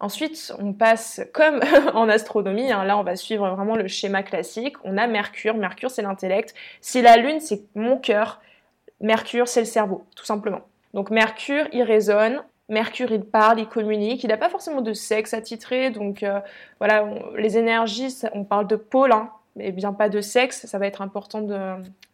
Ensuite, 0.00 0.54
on 0.58 0.72
passe 0.72 1.20
comme 1.34 1.60
en 1.94 2.08
astronomie, 2.08 2.72
hein, 2.72 2.84
là 2.84 2.96
on 2.96 3.02
va 3.02 3.16
suivre 3.16 3.48
vraiment 3.50 3.76
le 3.76 3.86
schéma 3.86 4.22
classique. 4.22 4.76
On 4.82 4.96
a 4.96 5.06
Mercure, 5.06 5.54
Mercure 5.54 5.90
c'est 5.90 6.02
l'intellect. 6.02 6.54
Si 6.80 7.02
la 7.02 7.16
Lune 7.18 7.40
c'est 7.40 7.62
mon 7.74 7.98
cœur, 7.98 8.40
Mercure 9.00 9.46
c'est 9.46 9.60
le 9.60 9.66
cerveau, 9.66 10.04
tout 10.16 10.24
simplement. 10.24 10.62
Donc 10.94 11.10
Mercure 11.10 11.66
il 11.72 11.82
résonne, 11.82 12.42
Mercure 12.70 13.12
il 13.12 13.24
parle, 13.24 13.60
il 13.60 13.68
communique, 13.68 14.24
il 14.24 14.28
n'a 14.28 14.38
pas 14.38 14.48
forcément 14.48 14.80
de 14.80 14.94
sexe 14.94 15.34
attitré, 15.34 15.90
donc 15.90 16.22
euh, 16.22 16.40
voilà, 16.78 17.06
les 17.36 17.58
énergies, 17.58 18.16
on 18.32 18.44
parle 18.44 18.66
de 18.66 18.76
pôle, 18.76 19.12
hein, 19.12 19.30
mais 19.54 19.70
bien 19.70 19.92
pas 19.92 20.08
de 20.08 20.22
sexe, 20.22 20.64
ça 20.64 20.78
va 20.78 20.86
être 20.86 21.02
important 21.02 21.46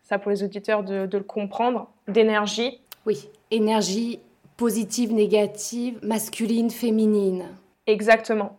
ça 0.03 0.19
pour 0.19 0.31
les 0.31 0.43
auditeurs 0.43 0.83
de 0.83 1.09
le 1.17 1.25
comprendre, 1.25 1.89
d'énergie. 2.09 2.81
Oui, 3.07 3.29
énergie 3.51 4.21
positive, 4.57 5.13
négative, 5.13 5.99
masculine, 6.03 6.71
féminine. 6.71 7.45
Exactement. 7.87 8.59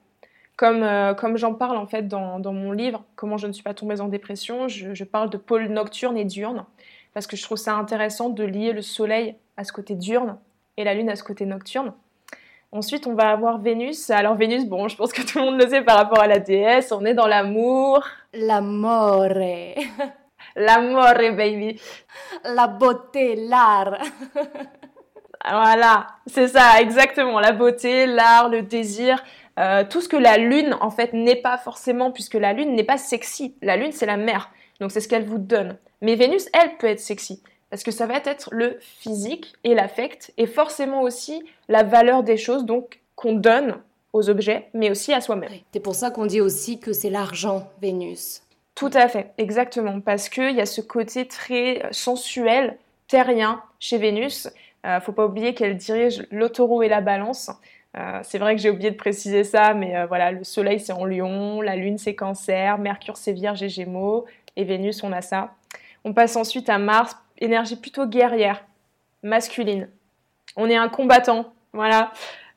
Comme, 0.56 0.82
euh, 0.82 1.14
comme 1.14 1.38
j'en 1.38 1.54
parle 1.54 1.78
en 1.78 1.86
fait 1.86 2.08
dans, 2.08 2.40
dans, 2.40 2.54
mon 2.54 2.72
livre, 2.72 3.04
Comment 3.16 3.38
je 3.38 3.48
ne 3.48 3.52
suis 3.52 3.64
pas 3.64 3.74
tombée 3.74 4.02
en 4.02 4.08
dépression, 4.08 4.68
je, 4.68 5.04
parle 5.04 5.30
de 5.30 5.38
pôle 5.38 5.68
nocturne 5.68 6.18
et 6.18 6.26
diurne, 6.26 6.66
parce 7.14 7.28
que 7.28 7.38
je 7.38 7.44
trouve 7.44 7.58
ça 7.58 7.76
intéressant 7.76 8.30
de 8.30 8.44
lier 8.44 8.74
le 8.74 8.82
soleil 8.82 9.36
à 9.56 9.64
ce 9.64 9.72
côté 9.72 9.96
diurne 9.96 10.38
et 10.78 10.84
la 10.84 10.94
lune 10.96 11.10
à 11.10 11.16
ce 11.16 11.24
côté 11.24 11.46
nocturne. 11.46 11.94
Ensuite, 12.72 13.08
on 13.08 13.14
va 13.14 13.30
avoir 13.30 13.60
Vénus. 13.60 14.10
Alors 14.10 14.36
Vénus, 14.36 14.66
bon, 14.66 14.88
je 14.88 14.98
pense 14.98 15.14
que 15.14 15.22
tout 15.22 15.40
le 15.40 15.46
monde 15.46 15.62
le 15.62 15.70
sait 15.70 15.84
par 15.84 15.98
rapport 15.98 16.20
à 16.20 16.28
la 16.28 16.40
déesse, 16.40 16.92
on 16.92 17.06
est 17.06 17.14
dans 17.14 17.28
l'amour. 17.28 18.04
L'amore. 18.34 19.30
L'amore, 20.56 21.36
baby. 21.36 21.80
La 22.44 22.68
beauté, 22.68 23.36
l'art. 23.36 24.00
Voilà, 25.50 26.08
c'est 26.26 26.50
ça, 26.50 26.82
exactement. 26.82 27.40
La 27.40 27.52
beauté, 27.52 28.06
l'art, 28.06 28.50
le 28.50 28.62
désir, 28.62 29.24
euh, 29.60 29.84
tout 29.90 30.02
ce 30.02 30.10
que 30.10 30.18
la 30.18 30.38
lune, 30.38 30.76
en 30.82 30.90
fait, 30.90 31.14
n'est 31.14 31.36
pas 31.36 31.58
forcément, 31.58 32.12
puisque 32.12 32.36
la 32.36 32.54
lune 32.54 32.76
n'est 32.76 32.84
pas 32.84 32.98
sexy. 32.98 33.56
La 33.62 33.78
lune, 33.78 33.92
c'est 33.92 34.06
la 34.06 34.18
mère. 34.18 34.50
Donc, 34.80 34.92
c'est 34.92 35.02
ce 35.02 35.08
qu'elle 35.08 35.26
vous 35.26 35.38
donne. 35.38 35.78
Mais 36.02 36.16
Vénus, 36.16 36.48
elle, 36.54 36.78
peut 36.78 36.88
être 36.88 37.00
sexy. 37.00 37.42
Parce 37.70 37.84
que 37.84 37.92
ça 37.92 38.06
va 38.06 38.16
être 38.24 38.50
le 38.52 38.78
physique 38.80 39.54
et 39.64 39.74
l'affect, 39.74 40.32
et 40.38 40.48
forcément 40.48 41.02
aussi 41.02 41.44
la 41.68 41.84
valeur 41.84 42.24
des 42.24 42.38
choses, 42.38 42.66
donc 42.66 43.00
qu'on 43.16 43.34
donne 43.34 43.76
aux 44.14 44.30
objets, 44.30 44.70
mais 44.74 44.90
aussi 44.90 45.14
à 45.14 45.22
soi-même. 45.22 45.52
C'est 45.74 45.80
pour 45.80 45.96
ça 45.96 46.12
qu'on 46.12 46.26
dit 46.26 46.40
aussi 46.40 46.80
que 46.80 46.94
c'est 46.94 47.10
l'argent, 47.10 47.70
Vénus. 47.82 48.42
Tout 48.76 48.92
à 48.94 49.08
fait, 49.08 49.32
exactement. 49.38 50.00
Parce 50.00 50.30
qu'il 50.30 50.56
y 50.56 50.62
a 50.62 50.66
ce 50.66 50.82
côté 50.82 51.28
très 51.28 51.82
sensuel, 51.92 52.78
terrien 53.08 53.62
chez 53.80 53.98
Vénus, 53.98 54.50
ne 54.84 54.90
euh, 54.90 55.00
faut 55.00 55.12
pas 55.12 55.26
oublier 55.26 55.54
qu'elle 55.54 55.78
dirige 55.78 56.26
l'autoroute 56.32 56.84
et 56.86 56.90
la 56.90 57.02
balance. 57.02 57.52
Euh, 57.98 58.20
c'est 58.24 58.38
vrai 58.38 58.56
que 58.56 58.62
j'ai 58.62 58.70
oublié 58.70 58.92
de 58.92 58.96
préciser 58.96 59.44
ça, 59.44 59.74
mais 59.74 59.96
euh, 59.96 60.06
voilà, 60.06 60.32
le 60.32 60.44
Soleil 60.44 60.80
c'est 60.80 60.94
en 60.94 61.06
Lion, 61.06 61.62
la 61.62 61.76
Lune 61.76 61.98
c'est 61.98 62.16
Cancer, 62.16 62.78
Mercure 62.78 63.18
c'est 63.18 63.34
Vierge 63.34 63.64
et 63.64 63.70
Gémeaux, 63.70 64.26
et 64.56 64.64
Vénus 64.66 65.04
on 65.04 65.12
a 65.12 65.22
ça. 65.22 65.56
On 66.04 66.14
passe 66.14 66.36
ensuite 66.36 66.70
à 66.70 66.78
Mars, 66.78 67.18
énergie 67.40 67.76
plutôt 67.76 68.06
guerrière, 68.06 68.64
masculine. 69.24 69.90
On 70.56 70.70
est 70.70 70.76
un 70.76 70.90
combattant, 70.90 71.54
voilà. 71.74 72.12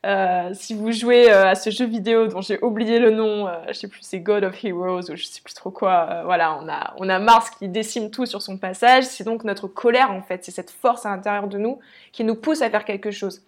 Euh, 0.07 0.51
si 0.55 0.73
vous 0.73 0.93
jouez 0.93 1.31
euh, 1.31 1.49
à 1.51 1.55
ce 1.55 1.69
jeu 1.69 1.85
vidéo 1.85 2.27
dont 2.27 2.41
j'ai 2.41 2.59
oublié 2.65 2.99
le 2.99 3.11
nom, 3.11 3.47
euh, 3.47 3.53
je 3.69 3.75
sais 3.75 3.89
plus, 3.89 4.01
c'est 4.03 4.21
God 4.21 4.45
of 4.45 4.65
Heroes 4.65 5.11
ou 5.11 5.17
je 5.17 5.25
sais 5.25 5.43
plus 5.43 5.53
trop 5.53 5.71
quoi. 5.71 6.23
voilà, 6.25 6.59
on 6.59 6.69
a, 6.71 6.95
on 6.97 7.09
a 7.11 7.19
Mars 7.19 7.51
qui 7.51 7.69
décime 7.69 8.11
tout 8.11 8.25
sur 8.25 8.41
son 8.41 8.57
passage. 8.57 9.05
C'est 9.05 9.25
donc 9.25 9.45
notre 9.45 9.69
colère 9.69 10.11
en 10.11 10.23
fait, 10.23 10.43
c'est 10.45 10.53
cette 10.53 10.71
force 10.71 11.05
à 11.05 11.11
l'intérieur 11.11 11.49
de 11.49 11.59
nous 11.59 11.81
qui 12.13 12.25
nous 12.25 12.35
pousse 12.35 12.63
à 12.63 12.71
faire 12.71 12.87
quelque 12.87 13.11
chose. 13.11 13.43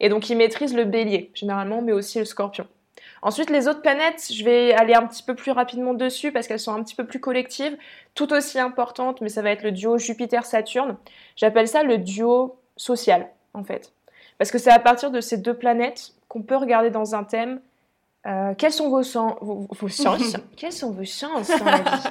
Et 0.00 0.08
donc 0.08 0.30
il 0.30 0.38
maîtrise 0.38 0.74
le 0.74 0.84
Bélier 0.84 1.30
généralement, 1.34 1.82
mais 1.82 1.92
aussi 1.92 2.18
le 2.18 2.24
Scorpion. 2.24 2.66
Ensuite, 3.20 3.50
les 3.50 3.68
autres 3.68 3.82
planètes, 3.82 4.28
je 4.32 4.44
vais 4.44 4.72
aller 4.74 4.94
un 4.94 5.06
petit 5.06 5.22
peu 5.22 5.34
plus 5.34 5.50
rapidement 5.50 5.92
dessus 5.92 6.32
parce 6.32 6.46
qu'elles 6.46 6.60
sont 6.60 6.74
un 6.74 6.82
petit 6.82 6.94
peu 6.94 7.04
plus 7.04 7.20
collectives, 7.20 7.76
tout 8.14 8.32
aussi 8.32 8.58
importantes, 8.58 9.20
mais 9.20 9.28
ça 9.28 9.42
va 9.42 9.50
être 9.50 9.62
le 9.62 9.72
duo 9.72 9.98
Jupiter-Saturne. 9.98 10.96
J'appelle 11.36 11.68
ça 11.68 11.82
le 11.82 11.98
duo 11.98 12.60
social, 12.76 13.28
en 13.54 13.64
fait. 13.64 13.92
Parce 14.38 14.50
que 14.50 14.58
c'est 14.58 14.70
à 14.70 14.78
partir 14.78 15.10
de 15.10 15.20
ces 15.20 15.36
deux 15.36 15.54
planètes 15.54 16.12
qu'on 16.28 16.42
peut 16.42 16.56
regarder 16.56 16.90
dans 16.90 17.14
un 17.14 17.24
thème 17.24 17.60
euh, 18.26 18.54
quelles 18.56 18.72
sont 18.72 18.88
vos, 18.88 19.02
vos, 19.40 19.88
chances 19.88 20.36
Quelles 20.56 20.72
sont 20.72 20.90
vos 20.90 21.04
chances 21.04 21.48
dans 21.48 21.64
la 21.64 21.78
vie 21.78 22.08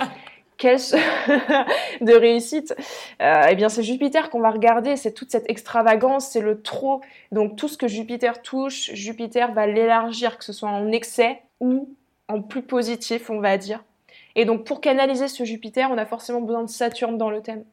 Quelles 0.57 0.79
de 2.01 2.13
réussite 2.13 2.75
euh, 3.21 3.43
Eh 3.49 3.55
bien, 3.55 3.69
c'est 3.69 3.83
Jupiter 3.83 4.29
qu'on 4.29 4.39
va 4.39 4.49
regarder. 4.49 4.95
C'est 4.95 5.11
toute 5.11 5.31
cette 5.31 5.49
extravagance, 5.49 6.29
c'est 6.29 6.41
le 6.41 6.61
trop. 6.61 7.01
Donc, 7.31 7.55
tout 7.55 7.67
ce 7.67 7.77
que 7.77 7.87
Jupiter 7.87 8.41
touche, 8.41 8.91
Jupiter 8.93 9.51
va 9.53 9.67
l'élargir, 9.67 10.37
que 10.37 10.43
ce 10.43 10.53
soit 10.53 10.69
en 10.69 10.91
excès 10.91 11.41
ou 11.59 11.89
en 12.27 12.41
plus 12.41 12.63
positif, 12.63 13.29
on 13.29 13.39
va 13.39 13.57
dire. 13.57 13.83
Et 14.35 14.45
donc, 14.45 14.63
pour 14.63 14.81
canaliser 14.81 15.27
ce 15.27 15.43
Jupiter, 15.43 15.91
on 15.91 15.97
a 15.97 16.05
forcément 16.05 16.41
besoin 16.41 16.63
de 16.63 16.69
Saturne 16.69 17.17
dans 17.17 17.29
le 17.29 17.41
thème 17.41 17.63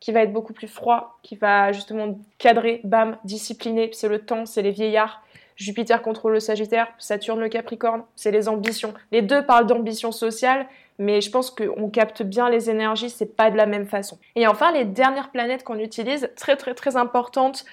qui 0.00 0.12
va 0.12 0.22
être 0.22 0.32
beaucoup 0.32 0.52
plus 0.52 0.68
froid, 0.68 1.18
qui 1.22 1.36
va 1.36 1.72
justement 1.72 2.18
cadrer, 2.38 2.80
bam, 2.84 3.16
discipliner. 3.24 3.90
C'est 3.92 4.08
le 4.08 4.20
temps, 4.20 4.46
c'est 4.46 4.62
les 4.62 4.70
vieillards. 4.70 5.22
Jupiter 5.56 6.02
contrôle 6.02 6.34
le 6.34 6.40
Sagittaire, 6.40 6.86
Saturne 6.98 7.40
le 7.40 7.48
Capricorne, 7.48 8.04
c'est 8.14 8.30
les 8.30 8.48
ambitions. 8.48 8.94
Les 9.10 9.22
deux 9.22 9.44
parlent 9.44 9.66
d'ambition 9.66 10.12
sociale, 10.12 10.68
mais 10.98 11.20
je 11.20 11.30
pense 11.30 11.50
qu'on 11.50 11.90
capte 11.90 12.22
bien 12.22 12.48
les 12.48 12.70
énergies, 12.70 13.10
c'est 13.10 13.36
pas 13.36 13.50
de 13.50 13.56
la 13.56 13.66
même 13.66 13.86
façon. 13.86 14.18
Et 14.36 14.46
enfin, 14.46 14.70
les 14.70 14.84
dernières 14.84 15.30
planètes 15.30 15.64
qu'on 15.64 15.78
utilise, 15.80 16.30
très 16.36 16.56
très 16.56 16.74
très 16.74 16.96
importantes, 16.96 17.64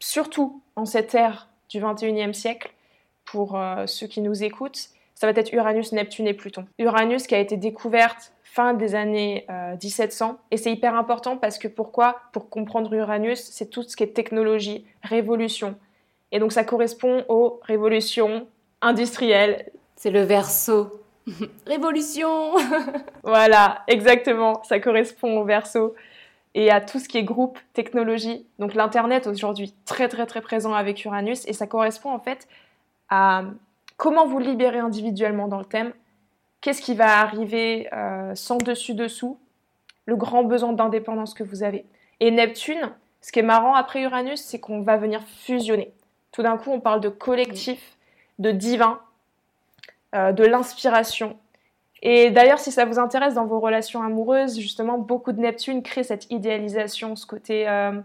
surtout 0.00 0.60
en 0.74 0.86
cette 0.86 1.14
ère 1.14 1.48
du 1.68 1.80
21e 1.80 2.32
siècle, 2.32 2.72
pour 3.24 3.56
euh, 3.56 3.86
ceux 3.86 4.08
qui 4.08 4.20
nous 4.20 4.42
écoutent, 4.42 4.88
ça 5.14 5.30
va 5.30 5.38
être 5.38 5.52
Uranus, 5.52 5.92
Neptune 5.92 6.26
et 6.26 6.34
Pluton. 6.34 6.66
Uranus 6.78 7.26
qui 7.26 7.34
a 7.34 7.38
été 7.38 7.56
découverte 7.56 8.32
fin 8.52 8.74
des 8.74 8.94
années 8.94 9.46
1700. 9.82 10.30
Euh, 10.30 10.32
et 10.50 10.56
c'est 10.56 10.72
hyper 10.72 10.96
important 10.96 11.36
parce 11.36 11.58
que 11.58 11.68
pourquoi? 11.68 12.16
Pour 12.32 12.50
comprendre 12.50 12.92
Uranus, 12.92 13.40
c'est 13.40 13.70
tout 13.70 13.82
ce 13.82 13.96
qui 13.96 14.02
est 14.02 14.14
technologie, 14.14 14.84
révolution. 15.02 15.76
Et 16.32 16.40
donc 16.40 16.52
ça 16.52 16.64
correspond 16.64 17.24
aux 17.28 17.60
révolutions 17.62 18.48
industrielles. 18.80 19.70
C'est 19.94 20.10
le 20.10 20.22
verso. 20.22 21.00
Révolution 21.66 22.54
Voilà, 23.22 23.82
exactement, 23.86 24.62
ça 24.64 24.80
correspond 24.80 25.38
au 25.38 25.44
verso 25.44 25.94
et 26.54 26.72
à 26.72 26.80
tout 26.80 26.98
ce 26.98 27.08
qui 27.08 27.18
est 27.18 27.22
groupe, 27.22 27.58
technologie. 27.74 28.46
Donc 28.58 28.74
l'Internet 28.74 29.28
aujourd'hui 29.28 29.72
très 29.84 30.08
très 30.08 30.26
très 30.26 30.40
présent 30.40 30.74
avec 30.74 31.04
Uranus 31.04 31.46
et 31.46 31.52
ça 31.52 31.68
correspond 31.68 32.10
en 32.10 32.18
fait 32.18 32.48
à 33.10 33.44
comment 33.96 34.26
vous 34.26 34.40
libérer 34.40 34.78
individuellement 34.78 35.46
dans 35.46 35.58
le 35.58 35.64
thème, 35.64 35.92
Qu'est-ce 36.60 36.82
qui 36.82 36.94
va 36.94 37.20
arriver 37.20 37.88
euh, 37.92 38.34
sans 38.34 38.58
dessus-dessous? 38.58 39.38
Le 40.06 40.16
grand 40.16 40.44
besoin 40.44 40.72
d'indépendance 40.72 41.34
que 41.34 41.42
vous 41.42 41.62
avez. 41.62 41.86
Et 42.20 42.30
Neptune, 42.30 42.92
ce 43.20 43.32
qui 43.32 43.38
est 43.38 43.44
marrant 43.44 43.74
après 43.74 44.02
Uranus, 44.02 44.40
c'est 44.40 44.58
qu'on 44.60 44.82
va 44.82 44.96
venir 44.96 45.22
fusionner. 45.22 45.92
Tout 46.32 46.42
d'un 46.42 46.58
coup, 46.58 46.70
on 46.70 46.80
parle 46.80 47.00
de 47.00 47.08
collectif, 47.08 47.96
de 48.38 48.50
divin, 48.50 49.00
euh, 50.14 50.32
de 50.32 50.44
l'inspiration. 50.44 51.38
Et 52.02 52.30
d'ailleurs, 52.30 52.58
si 52.58 52.72
ça 52.72 52.84
vous 52.84 52.98
intéresse 52.98 53.34
dans 53.34 53.46
vos 53.46 53.60
relations 53.60 54.02
amoureuses, 54.02 54.58
justement, 54.58 54.98
beaucoup 54.98 55.32
de 55.32 55.40
Neptune 55.40 55.82
crée 55.82 56.02
cette 56.02 56.30
idéalisation, 56.30 57.14
ce 57.16 57.26
côté 57.26 57.68
euh, 57.68 58.00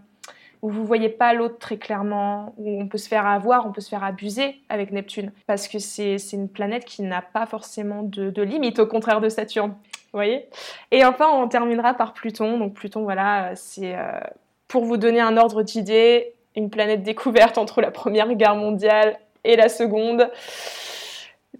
où 0.62 0.70
vous 0.70 0.84
voyez 0.84 1.08
pas 1.08 1.32
l'autre 1.34 1.58
très 1.58 1.76
clairement, 1.76 2.54
où 2.56 2.80
on 2.80 2.88
peut 2.88 2.98
se 2.98 3.08
faire 3.08 3.26
avoir, 3.26 3.66
on 3.66 3.72
peut 3.72 3.80
se 3.80 3.88
faire 3.88 4.04
abuser 4.04 4.60
avec 4.68 4.90
Neptune, 4.90 5.32
parce 5.46 5.68
que 5.68 5.78
c'est 5.78 6.18
une 6.32 6.48
planète 6.48 6.84
qui 6.84 7.02
n'a 7.02 7.22
pas 7.22 7.46
forcément 7.46 8.02
de, 8.02 8.30
de 8.30 8.42
limite, 8.42 8.78
au 8.78 8.86
contraire 8.86 9.20
de 9.20 9.28
Saturne. 9.28 9.74
Voyez? 10.12 10.48
Et 10.92 11.04
enfin, 11.04 11.28
on 11.30 11.46
terminera 11.46 11.92
par 11.92 12.14
Pluton. 12.14 12.58
Donc 12.58 12.72
Pluton, 12.72 13.02
voilà, 13.02 13.54
c'est 13.54 13.94
euh, 13.94 14.18
pour 14.66 14.84
vous 14.84 14.96
donner 14.96 15.20
un 15.20 15.36
ordre 15.36 15.62
d'idée, 15.62 16.32
une 16.54 16.70
planète 16.70 17.02
découverte 17.02 17.58
entre 17.58 17.82
la 17.82 17.90
Première 17.90 18.32
Guerre 18.34 18.56
mondiale 18.56 19.18
et 19.44 19.56
la 19.56 19.68
Seconde. 19.68 20.30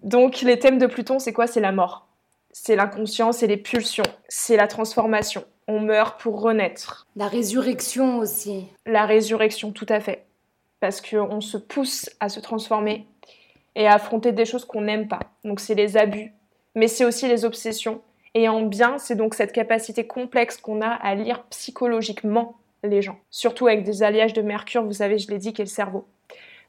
Donc 0.03 0.41
les 0.41 0.59
thèmes 0.59 0.79
de 0.79 0.87
Pluton, 0.87 1.19
c'est 1.19 1.35
quoi? 1.35 1.47
C'est 1.47 1.61
la 1.61 1.73
mort. 1.73 2.07
c'est 2.59 2.75
l'inconscient, 2.75 3.33
c'est 3.33 3.47
les 3.47 3.59
pulsions, 3.59 4.03
c'est 4.29 4.57
la 4.57 4.67
transformation. 4.67 5.45
On 5.69 5.81
meurt 5.81 6.21
pour 6.21 6.41
renaître. 6.41 7.07
La 7.17 7.29
résurrection 7.29 8.19
aussi. 8.19 8.67
La 8.87 9.05
résurrection, 9.05 9.73
tout 9.73 9.87
à 9.89 10.01
fait. 10.01 10.27
Parce 10.81 11.01
qu'on 11.01 11.41
se 11.41 11.57
pousse 11.57 12.11
à 12.21 12.29
se 12.29 12.39
transformer 12.39 13.07
et 13.75 13.87
à 13.87 13.95
affronter 13.95 14.33
des 14.33 14.45
choses 14.45 14.65
qu'on 14.65 14.83
n'aime 14.83 15.09
pas. 15.09 15.21
Donc 15.45 15.61
c'est 15.61 15.75
les 15.75 15.97
abus, 15.97 16.33
mais 16.75 16.89
c'est 16.89 17.05
aussi 17.05 17.29
les 17.29 17.45
obsessions. 17.45 18.01
Et 18.35 18.49
en 18.49 18.63
bien, 18.63 18.99
c'est 18.99 19.15
donc 19.15 19.35
cette 19.35 19.53
capacité 19.53 20.07
complexe 20.07 20.59
qu'on 20.59 20.83
a 20.83 20.89
à 20.89 21.15
lire 21.15 21.45
psychologiquement 21.45 22.57
les 22.83 23.03
gens. 23.03 23.19
Surtout 23.31 23.67
avec 23.67 23.83
des 23.83 24.03
alliages 24.03 24.35
de 24.35 24.43
mercure, 24.43 24.85
vous 24.85 24.93
savez, 24.93 25.19
je 25.19 25.31
l'ai 25.31 25.39
dit, 25.39 25.53
qui 25.53 25.63
est 25.63 25.65
le 25.65 25.71
cerveau. 25.71 26.07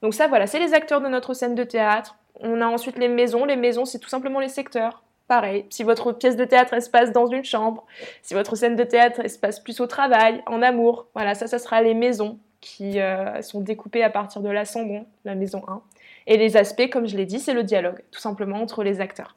Donc 0.02 0.14
ça, 0.14 0.28
voilà, 0.28 0.48
c'est 0.48 0.60
les 0.60 0.74
acteurs 0.74 1.02
de 1.02 1.08
notre 1.08 1.34
scène 1.34 1.56
de 1.56 1.64
théâtre. 1.64 2.16
On 2.40 2.62
a 2.62 2.68
ensuite 2.68 2.98
les 2.98 3.08
maisons. 3.10 3.46
Les 3.46 3.56
maisons, 3.56 3.86
c'est 3.86 4.00
tout 4.00 4.10
simplement 4.10 4.40
les 4.40 4.48
secteurs. 4.48 5.04
Pareil, 5.28 5.66
si 5.70 5.84
votre 5.84 6.14
pièce 6.14 6.38
de 6.38 6.46
théâtre 6.46 6.74
elle 6.74 6.82
se 6.82 6.90
passe 6.90 7.12
dans 7.12 7.28
une 7.28 7.44
chambre, 7.44 7.86
si 8.22 8.34
votre 8.34 8.56
scène 8.56 8.76
de 8.76 8.84
théâtre 8.84 9.20
elle 9.22 9.30
se 9.30 9.40
passe 9.40 9.60
plus 9.60 9.82
au 9.82 9.88
travail, 9.88 10.42
en 10.46 10.62
amour, 10.62 11.08
voilà, 11.14 11.36
ça, 11.36 11.48
ça 11.48 11.60
sera 11.60 11.82
les 11.82 11.94
maisons 11.94 12.40
qui 12.62 13.00
euh, 13.00 13.42
sont 13.42 13.62
découpées 13.62 14.04
à 14.04 14.10
partir 14.10 14.42
de 14.42 14.50
l'ascendant, 14.50 15.06
la 15.26 15.36
maison 15.36 15.64
1. 15.68 15.82
Et 16.28 16.38
les 16.38 16.58
aspects, 16.58 16.90
comme 16.90 17.08
je 17.08 17.18
l'ai 17.18 17.26
dit, 17.26 17.40
c'est 17.40 17.54
le 17.54 17.64
dialogue, 17.64 18.02
tout 18.12 18.20
simplement 18.20 18.58
entre 18.58 18.84
les 18.84 19.00
acteurs. 19.02 19.34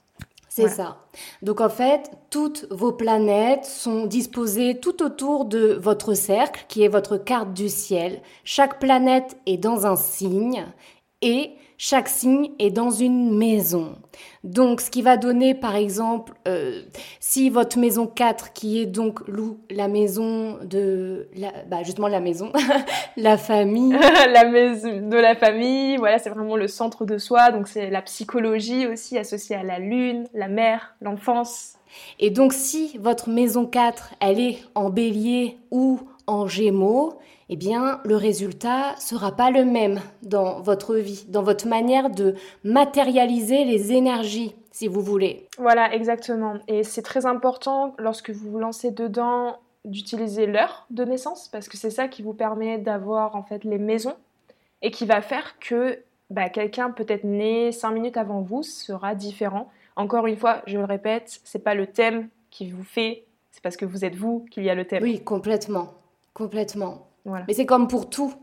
C'est 0.48 0.68
ça. 0.68 0.98
Donc 1.42 1.60
en 1.60 1.68
fait, 1.68 2.10
toutes 2.28 2.66
vos 2.70 2.92
planètes 2.92 3.64
sont 3.64 4.06
disposées 4.06 4.80
tout 4.80 5.02
autour 5.02 5.44
de 5.44 5.78
votre 5.80 6.14
cercle, 6.14 6.64
qui 6.68 6.82
est 6.82 6.88
votre 6.88 7.16
carte 7.16 7.52
du 7.54 7.68
ciel. 7.68 8.20
Chaque 8.42 8.80
planète 8.80 9.36
est 9.46 9.58
dans 9.58 9.86
un 9.86 9.94
signe 9.94 10.66
et 11.22 11.52
chaque 11.82 12.08
signe 12.08 12.50
est 12.58 12.70
dans 12.70 12.90
une 12.90 13.34
maison. 13.34 13.96
Donc, 14.44 14.82
ce 14.82 14.90
qui 14.90 15.00
va 15.00 15.16
donner, 15.16 15.54
par 15.54 15.76
exemple, 15.76 16.34
euh, 16.46 16.82
si 17.20 17.48
votre 17.48 17.78
maison 17.78 18.06
4, 18.06 18.52
qui 18.52 18.82
est 18.82 18.84
donc 18.84 19.20
la 19.70 19.88
maison 19.88 20.58
de, 20.62 21.30
la, 21.34 21.52
bah 21.68 21.82
justement 21.82 22.08
la 22.08 22.20
maison, 22.20 22.52
la 23.16 23.38
famille. 23.38 23.92
la 24.30 24.44
maison 24.44 25.08
de 25.08 25.16
la 25.16 25.34
famille, 25.34 25.96
voilà, 25.96 26.18
c'est 26.18 26.28
vraiment 26.28 26.56
le 26.56 26.68
centre 26.68 27.06
de 27.06 27.16
soi. 27.16 27.50
Donc, 27.50 27.66
c'est 27.66 27.88
la 27.88 28.02
psychologie 28.02 28.86
aussi 28.86 29.16
associée 29.16 29.56
à 29.56 29.62
la 29.62 29.78
lune, 29.78 30.28
la 30.34 30.48
mère, 30.48 30.94
l'enfance. 31.00 31.76
Et 32.18 32.28
donc, 32.28 32.52
si 32.52 32.98
votre 32.98 33.30
maison 33.30 33.64
4, 33.64 34.16
elle 34.20 34.38
est 34.38 34.58
en 34.74 34.90
bélier 34.90 35.56
ou 35.70 35.98
en 36.26 36.46
gémeaux, 36.46 37.18
eh 37.52 37.56
bien, 37.56 38.00
le 38.04 38.14
résultat 38.14 38.94
sera 38.96 39.32
pas 39.32 39.50
le 39.50 39.64
même 39.64 40.00
dans 40.22 40.60
votre 40.60 40.94
vie, 40.94 41.26
dans 41.28 41.42
votre 41.42 41.66
manière 41.66 42.08
de 42.08 42.36
matérialiser 42.62 43.64
les 43.64 43.92
énergies, 43.92 44.54
si 44.70 44.86
vous 44.86 45.00
voulez. 45.00 45.48
Voilà, 45.58 45.92
exactement. 45.92 46.54
Et 46.68 46.84
c'est 46.84 47.02
très 47.02 47.26
important 47.26 47.96
lorsque 47.98 48.30
vous 48.30 48.52
vous 48.52 48.58
lancez 48.60 48.92
dedans 48.92 49.56
d'utiliser 49.84 50.46
l'heure 50.46 50.86
de 50.90 51.04
naissance 51.04 51.48
parce 51.48 51.68
que 51.68 51.76
c'est 51.76 51.90
ça 51.90 52.06
qui 52.06 52.22
vous 52.22 52.34
permet 52.34 52.78
d'avoir 52.78 53.34
en 53.34 53.42
fait 53.42 53.64
les 53.64 53.78
maisons 53.78 54.14
et 54.80 54.92
qui 54.92 55.04
va 55.04 55.20
faire 55.20 55.58
que 55.58 55.98
bah, 56.30 56.50
quelqu'un 56.50 56.90
peut-être 56.90 57.24
né 57.24 57.72
cinq 57.72 57.90
minutes 57.90 58.16
avant 58.16 58.42
vous 58.42 58.62
sera 58.62 59.16
différent. 59.16 59.68
Encore 59.96 60.28
une 60.28 60.36
fois, 60.36 60.62
je 60.66 60.78
le 60.78 60.84
répète, 60.84 61.40
c'est 61.42 61.64
pas 61.64 61.74
le 61.74 61.88
thème 61.88 62.28
qui 62.50 62.70
vous 62.70 62.84
fait, 62.84 63.24
c'est 63.50 63.62
parce 63.62 63.76
que 63.76 63.84
vous 63.84 64.04
êtes 64.04 64.14
vous 64.14 64.46
qu'il 64.52 64.62
y 64.62 64.70
a 64.70 64.76
le 64.76 64.86
thème. 64.86 65.02
Oui, 65.02 65.20
complètement, 65.24 65.94
complètement. 66.32 67.09
Mais 67.26 67.54
c'est 67.54 67.66
comme 67.66 67.88
pour 67.88 68.08
tout. 68.08 68.34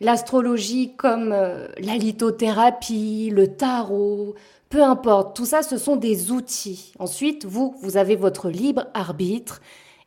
L'astrologie, 0.00 0.94
comme 0.96 1.32
euh, 1.32 1.68
la 1.78 1.96
lithothérapie, 1.96 3.30
le 3.32 3.56
tarot, 3.56 4.34
peu 4.68 4.82
importe, 4.82 5.36
tout 5.36 5.44
ça, 5.44 5.62
ce 5.62 5.78
sont 5.78 5.96
des 5.96 6.32
outils. 6.32 6.92
Ensuite, 6.98 7.44
vous, 7.44 7.76
vous 7.80 7.96
avez 7.96 8.16
votre 8.16 8.50
libre 8.50 8.86
arbitre 8.94 9.60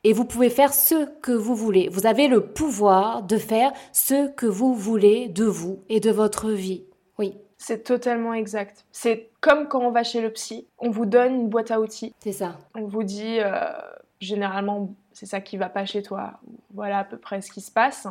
et 0.04 0.14
vous 0.14 0.26
pouvez 0.26 0.50
faire 0.50 0.74
ce 0.74 1.06
que 1.22 1.32
vous 1.32 1.56
voulez. 1.56 1.90
Vous 1.90 2.06
avez 2.06 2.28
le 2.28 2.42
pouvoir 2.42 3.24
de 3.24 3.38
faire 3.38 3.72
ce 3.92 4.28
que 4.30 4.46
vous 4.46 4.74
voulez 4.74 5.30
de 5.30 5.46
vous 5.46 5.80
et 5.90 6.00
de 6.00 6.12
votre 6.12 6.52
vie. 6.52 6.84
Oui. 7.18 7.34
C'est 7.58 7.84
totalement 7.84 8.34
exact. 8.34 8.86
C'est 8.92 9.30
comme 9.42 9.68
quand 9.68 9.82
on 9.82 9.92
va 9.92 10.04
chez 10.04 10.22
le 10.22 10.32
psy, 10.32 10.68
on 10.78 10.92
vous 10.92 11.06
donne 11.06 11.34
une 11.34 11.50
boîte 11.50 11.72
à 11.72 11.80
outils. 11.80 12.14
C'est 12.20 12.32
ça. 12.32 12.58
On 12.76 12.86
vous 12.86 13.04
dit, 13.04 13.40
euh, 13.40 13.72
généralement, 14.20 14.94
c'est 15.18 15.26
ça 15.26 15.42
qui 15.42 15.58
va 15.58 15.68
pas 15.68 15.84
chez 15.84 16.04
toi. 16.04 16.34
Voilà 16.76 17.00
à 17.00 17.04
peu 17.04 17.18
près 17.18 17.42
ce 17.42 17.52
qui 17.52 17.60
se 17.62 17.72
passe. 17.72 18.06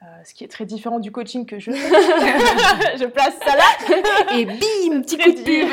Euh, 0.00 0.06
ce 0.24 0.32
qui 0.32 0.44
est 0.44 0.48
très 0.48 0.64
différent 0.64 1.00
du 1.00 1.10
coaching 1.10 1.44
que 1.44 1.58
je 1.58 1.72
fais. 1.72 1.78
je 2.98 3.06
place 3.06 3.36
ça 3.44 3.56
là. 3.56 4.36
Et 4.36 4.44
bim, 4.44 5.02
petit 5.02 5.18
coup 5.18 5.32
de 5.32 5.42
pub. 5.42 5.68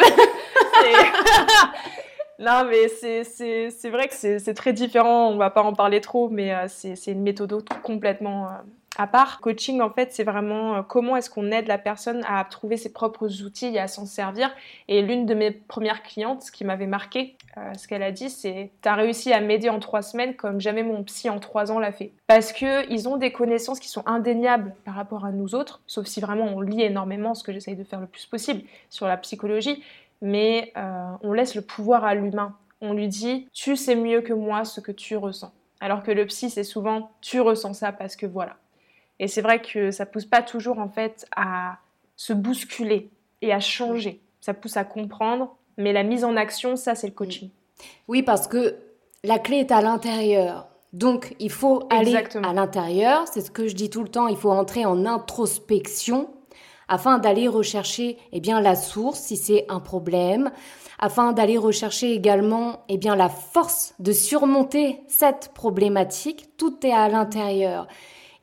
non, 2.39 2.65
mais 2.67 2.87
c'est 2.87 3.89
vrai 3.89 4.07
que 4.07 4.15
c'est 4.15 4.53
très 4.55 4.73
différent. 4.73 5.29
On 5.29 5.37
va 5.37 5.51
pas 5.51 5.61
en 5.61 5.73
parler 5.73 6.01
trop, 6.01 6.27
mais 6.27 6.55
euh, 6.55 6.65
c'est 6.67 7.11
une 7.11 7.21
méthode 7.21 7.63
complètement 7.83 8.47
euh, 8.47 8.53
à 8.97 9.07
part. 9.07 9.39
Coaching, 9.39 9.79
en 9.81 9.89
fait, 9.89 10.11
c'est 10.11 10.23
vraiment 10.23 10.75
euh, 10.75 10.81
comment 10.81 11.15
est-ce 11.15 11.29
qu'on 11.29 11.51
aide 11.51 11.67
la 11.67 11.77
personne 11.77 12.23
à 12.27 12.43
trouver 12.43 12.77
ses 12.77 12.91
propres 12.91 13.43
outils 13.43 13.67
et 13.67 13.79
à 13.79 13.87
s'en 13.87 14.05
servir. 14.05 14.49
Et 14.87 15.01
l'une 15.01 15.25
de 15.25 15.33
mes 15.33 15.51
premières 15.51 16.03
clientes, 16.03 16.41
ce 16.41 16.51
qui 16.51 16.65
m'avait 16.65 16.87
marqué, 16.87 17.37
euh, 17.57 17.73
ce 17.75 17.87
qu'elle 17.87 18.03
a 18.03 18.11
dit, 18.11 18.29
c'est 18.29 18.71
T'as 18.81 18.95
réussi 18.95 19.31
à 19.31 19.39
m'aider 19.39 19.69
en 19.69 19.79
trois 19.79 20.01
semaines 20.01 20.35
comme 20.35 20.59
jamais 20.59 20.83
mon 20.83 21.03
psy 21.03 21.29
en 21.29 21.39
trois 21.39 21.71
ans 21.71 21.79
l'a 21.79 21.91
fait. 21.91 22.11
Parce 22.25 22.51
qu'ils 22.51 23.07
ont 23.07 23.17
des 23.17 23.31
connaissances 23.31 23.79
qui 23.79 23.87
sont 23.87 24.03
indéniables 24.05 24.73
par 24.83 24.95
rapport 24.95 25.25
à 25.25 25.31
nous 25.31 25.55
autres, 25.55 25.81
sauf 25.87 26.07
si 26.07 26.19
vraiment 26.19 26.45
on 26.45 26.61
lit 26.61 26.81
énormément, 26.81 27.35
ce 27.35 27.43
que 27.43 27.53
j'essaye 27.53 27.75
de 27.75 27.83
faire 27.83 28.01
le 28.01 28.07
plus 28.07 28.25
possible 28.25 28.63
sur 28.89 29.07
la 29.07 29.17
psychologie, 29.17 29.83
mais 30.21 30.71
euh, 30.77 31.11
on 31.21 31.33
laisse 31.33 31.55
le 31.55 31.61
pouvoir 31.61 32.03
à 32.03 32.15
l'humain. 32.15 32.55
On 32.81 32.93
lui 32.93 33.07
dit 33.07 33.47
Tu 33.53 33.75
sais 33.75 33.95
mieux 33.95 34.21
que 34.21 34.33
moi 34.33 34.65
ce 34.65 34.81
que 34.81 34.91
tu 34.91 35.15
ressens. 35.17 35.51
Alors 35.79 36.03
que 36.03 36.11
le 36.11 36.25
psy, 36.25 36.49
c'est 36.49 36.63
souvent 36.63 37.11
tu 37.21 37.39
ressens 37.39 37.73
ça 37.73 37.91
parce 37.91 38.15
que 38.15 38.25
voilà. 38.25 38.57
Et 39.19 39.27
c'est 39.27 39.41
vrai 39.41 39.61
que 39.61 39.91
ça 39.91 40.05
pousse 40.05 40.25
pas 40.25 40.41
toujours 40.41 40.79
en 40.79 40.89
fait 40.89 41.25
à 41.35 41.77
se 42.15 42.33
bousculer 42.33 43.09
et 43.41 43.53
à 43.53 43.59
changer. 43.59 44.21
Ça 44.41 44.53
pousse 44.53 44.77
à 44.77 44.83
comprendre, 44.83 45.55
mais 45.77 45.93
la 45.93 46.03
mise 46.03 46.23
en 46.23 46.35
action, 46.35 46.75
ça 46.75 46.95
c'est 46.95 47.07
le 47.07 47.13
coaching. 47.13 47.49
Oui, 48.07 48.23
parce 48.23 48.47
que 48.47 48.75
la 49.23 49.39
clé 49.39 49.57
est 49.57 49.71
à 49.71 49.81
l'intérieur. 49.81 50.67
Donc 50.93 51.35
il 51.39 51.51
faut 51.51 51.83
aller 51.89 52.15
à 52.43 52.53
l'intérieur, 52.53 53.27
c'est 53.27 53.41
ce 53.41 53.51
que 53.51 53.67
je 53.67 53.75
dis 53.75 53.89
tout 53.89 54.03
le 54.03 54.09
temps, 54.09 54.27
il 54.27 54.37
faut 54.37 54.51
entrer 54.51 54.85
en 54.85 55.05
introspection 55.05 56.29
afin 56.87 57.17
d'aller 57.17 57.47
rechercher 57.47 58.17
eh 58.31 58.39
bien 58.39 58.61
la 58.61 58.75
source 58.75 59.19
si 59.19 59.35
c'est 59.35 59.65
un 59.67 59.81
problème, 59.81 60.51
afin 60.99 61.33
d'aller 61.33 61.57
rechercher 61.57 62.13
également 62.13 62.83
eh 62.87 62.97
bien 62.97 63.15
la 63.15 63.29
force 63.29 63.93
de 63.99 64.13
surmonter 64.13 65.01
cette 65.07 65.51
problématique, 65.53 66.57
tout 66.57 66.85
est 66.85 66.93
à 66.93 67.09
l'intérieur. 67.09 67.87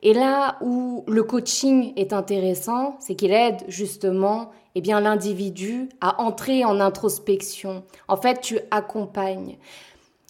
Et 0.01 0.13
là 0.13 0.57
où 0.61 1.03
le 1.07 1.23
coaching 1.23 1.93
est 1.95 2.13
intéressant, 2.13 2.97
c'est 2.99 3.15
qu'il 3.15 3.31
aide 3.31 3.63
justement 3.67 4.51
eh 4.75 4.81
bien 4.81 4.99
l'individu 4.99 5.89
à 6.01 6.21
entrer 6.21 6.65
en 6.65 6.79
introspection. 6.79 7.83
En 8.07 8.17
fait, 8.17 8.41
tu 8.41 8.59
accompagnes. 8.71 9.57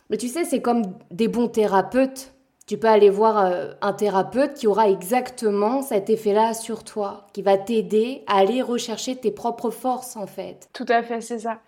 Mais 0.10 0.18
tu 0.18 0.28
sais, 0.28 0.44
c'est 0.46 0.62
comme 0.62 0.84
des 1.12 1.28
bons 1.28 1.48
thérapeutes. 1.48 2.34
Tu 2.68 2.78
peux 2.78 2.88
aller 2.88 3.10
voir 3.10 3.46
euh, 3.46 3.74
un 3.82 3.94
thérapeute 3.94 4.56
qui 4.56 4.68
aura 4.68 4.90
exactement 4.90 5.82
cet 5.82 6.10
effet-là 6.10 6.54
sur 6.54 6.84
toi, 6.84 7.28
qui 7.34 7.42
va 7.42 7.58
t'aider 7.58 8.24
à 8.28 8.38
aller 8.38 8.62
rechercher 8.62 9.16
tes 9.16 9.32
propres 9.32 9.70
forces 9.70 10.16
en 10.16 10.26
fait. 10.26 10.70
Tout 10.74 10.86
à 10.90 11.04
fait, 11.04 11.22
c'est 11.22 11.40
ça. 11.40 11.60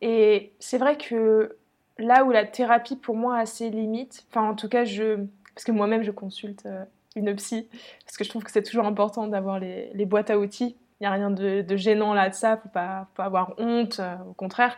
Et 0.00 0.52
c'est 0.58 0.78
vrai 0.78 0.96
que 0.96 1.56
là 1.98 2.24
où 2.24 2.30
la 2.30 2.44
thérapie 2.44 2.96
pour 2.96 3.16
moi 3.16 3.36
a 3.36 3.46
ses 3.46 3.68
limites, 3.70 4.26
enfin 4.30 4.48
en 4.48 4.54
tout 4.54 4.68
cas 4.68 4.84
je, 4.84 5.24
parce 5.54 5.64
que 5.64 5.72
moi-même 5.72 6.02
je 6.02 6.10
consulte 6.10 6.64
euh, 6.64 6.84
une 7.16 7.34
psy, 7.34 7.68
parce 8.04 8.16
que 8.16 8.24
je 8.24 8.30
trouve 8.30 8.44
que 8.44 8.50
c'est 8.52 8.62
toujours 8.62 8.86
important 8.86 9.26
d'avoir 9.26 9.58
les, 9.58 10.06
boîtes 10.06 10.30
à 10.30 10.38
outils. 10.38 10.76
Il 11.00 11.02
n'y 11.02 11.06
a 11.06 11.10
rien 11.10 11.30
de, 11.30 11.76
gênant 11.76 12.14
là 12.14 12.28
de 12.28 12.34
ça, 12.34 12.56
faut 12.56 12.68
pas, 12.68 13.06
faut 13.08 13.16
pas 13.16 13.24
avoir 13.24 13.54
honte, 13.58 13.98
euh, 14.00 14.14
au 14.30 14.32
contraire. 14.32 14.76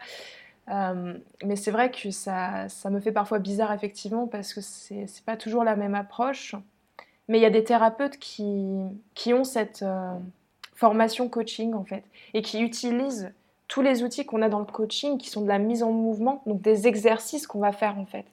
Euh, 0.71 1.15
mais 1.45 1.57
c'est 1.57 1.71
vrai 1.71 1.91
que 1.91 2.11
ça, 2.11 2.69
ça 2.69 2.91
me 2.91 3.01
fait 3.01 3.13
parfois 3.13 3.39
bizarre 3.39 3.73
effectivement 3.73 4.27
parce 4.27 4.53
que 4.53 4.61
c'est 4.61 5.25
pas 5.25 5.37
toujours 5.37 5.65
la 5.65 5.77
même 5.77 5.95
approche. 5.95 6.55
Mais 7.29 7.39
il 7.39 7.43
y 7.43 7.47
a 7.47 7.51
des 7.51 7.65
thérapeutes 7.65 8.19
qui, 8.19 8.67
qui 9.15 9.35
ont 9.35 9.45
cette 9.45 9.83
euh, 9.83 10.13
formation 10.75 11.29
coaching 11.29 11.75
en 11.75 11.85
fait 11.85 12.05
et 12.35 12.43
qui 12.43 12.63
utilisent 12.63 13.33
tous 13.67 13.83
les 13.83 14.03
outils 14.03 14.25
qu'on 14.25 14.43
a 14.43 14.49
dans 14.49 14.61
le 14.61 14.65
coaching 14.65 15.19
qui 15.19 15.29
sont 15.29 15.43
de 15.43 15.49
la 15.49 15.59
mise 15.59 15.83
en 15.83 15.93
mouvement, 15.93 16.43
donc 16.47 16.63
des 16.63 16.87
exercices 16.87 17.47
qu'on 17.47 17.61
va 17.61 17.73
faire 17.73 17.99
en 17.99 18.07
fait 18.07 18.25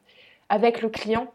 avec 0.49 0.81
le 0.81 0.89
client 0.89 1.27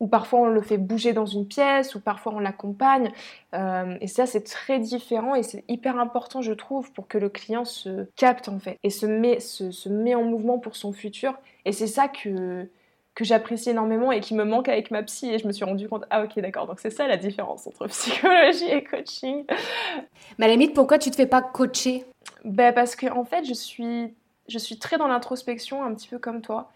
ou 0.00 0.06
parfois 0.06 0.40
on 0.40 0.46
le 0.46 0.60
fait 0.60 0.78
bouger 0.78 1.12
dans 1.12 1.26
une 1.26 1.46
pièce, 1.46 1.94
ou 1.94 2.00
parfois 2.00 2.32
on 2.34 2.38
l'accompagne. 2.38 3.10
Euh, 3.54 3.96
et 4.00 4.06
ça, 4.06 4.26
c'est 4.26 4.42
très 4.42 4.78
différent 4.78 5.34
et 5.34 5.42
c'est 5.42 5.64
hyper 5.68 5.98
important, 5.98 6.42
je 6.42 6.52
trouve, 6.52 6.92
pour 6.92 7.08
que 7.08 7.18
le 7.18 7.28
client 7.28 7.64
se 7.64 8.06
capte 8.16 8.48
en 8.48 8.58
fait 8.58 8.78
et 8.82 8.90
se 8.90 9.06
met, 9.06 9.40
se, 9.40 9.88
met 9.88 10.14
en 10.14 10.24
mouvement 10.24 10.58
pour 10.58 10.76
son 10.76 10.92
futur. 10.92 11.34
Et 11.64 11.72
c'est 11.72 11.86
ça 11.86 12.08
que, 12.08 12.68
que 13.14 13.24
j'apprécie 13.24 13.70
énormément 13.70 14.12
et 14.12 14.20
qui 14.20 14.34
me 14.34 14.44
manque 14.44 14.68
avec 14.68 14.90
ma 14.90 15.02
psy. 15.02 15.30
Et 15.30 15.38
je 15.38 15.46
me 15.46 15.52
suis 15.52 15.64
rendu 15.64 15.88
compte, 15.88 16.04
ah 16.10 16.22
ok, 16.22 16.38
d'accord, 16.40 16.66
donc 16.66 16.80
c'est 16.80 16.90
ça 16.90 17.06
la 17.06 17.16
différence 17.16 17.66
entre 17.66 17.86
psychologie 17.88 18.70
et 18.70 18.84
coaching. 18.84 19.44
Mais 20.38 20.44
à 20.44 20.48
la 20.48 20.54
limite, 20.54 20.74
pourquoi 20.74 20.98
tu 20.98 21.10
te 21.10 21.16
fais 21.16 21.26
pas 21.26 21.42
coacher? 21.42 22.04
Ben 22.44 22.72
Parce 22.72 22.96
que 22.96 23.06
en 23.06 23.24
fait, 23.24 23.44
je 23.44 23.54
suis, 23.54 24.14
je 24.48 24.58
suis 24.58 24.78
très 24.78 24.98
dans 24.98 25.08
l'introspection, 25.08 25.82
un 25.82 25.94
petit 25.94 26.08
peu 26.08 26.18
comme 26.18 26.42
toi. 26.42 26.70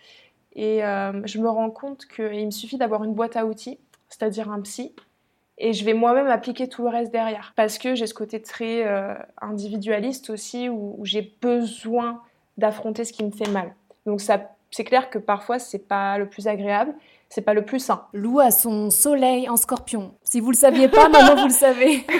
Et 0.54 0.84
euh, 0.84 1.24
je 1.24 1.38
me 1.38 1.48
rends 1.48 1.70
compte 1.70 2.06
qu'il 2.06 2.46
me 2.46 2.50
suffit 2.50 2.76
d'avoir 2.76 3.04
une 3.04 3.14
boîte 3.14 3.36
à 3.36 3.46
outils, 3.46 3.78
c'est-à-dire 4.08 4.50
un 4.50 4.60
psy, 4.60 4.94
et 5.58 5.74
je 5.74 5.84
vais 5.84 5.92
moi-même 5.92 6.26
appliquer 6.26 6.68
tout 6.68 6.82
le 6.82 6.88
reste 6.88 7.12
derrière. 7.12 7.52
Parce 7.54 7.78
que 7.78 7.94
j'ai 7.94 8.06
ce 8.06 8.14
côté 8.14 8.40
très 8.40 8.86
euh, 8.86 9.14
individualiste 9.40 10.30
aussi, 10.30 10.68
où, 10.68 10.98
j'ai 11.04 11.36
besoin 11.40 12.22
d'affronter 12.56 13.04
ce 13.04 13.12
qui 13.12 13.24
me 13.24 13.30
fait 13.30 13.48
mal. 13.48 13.74
Donc 14.06 14.20
ça, 14.20 14.40
c'est 14.70 14.84
clair 14.84 15.10
que 15.10 15.18
parfois 15.18 15.58
c'est 15.58 15.86
pas 15.86 16.18
le 16.18 16.28
plus 16.28 16.48
agréable, 16.48 16.94
c'est 17.28 17.42
pas 17.42 17.54
le 17.54 17.64
plus 17.64 17.78
sain. 17.78 18.06
Lou 18.12 18.40
a 18.40 18.50
son 18.50 18.90
soleil 18.90 19.48
en 19.48 19.56
scorpion. 19.56 20.14
Si 20.22 20.40
vous 20.40 20.50
le 20.50 20.56
saviez 20.56 20.88
pas, 20.88 21.08
maintenant 21.10 21.36
vous 21.36 21.48
le 21.48 21.52
savez. 21.52 22.04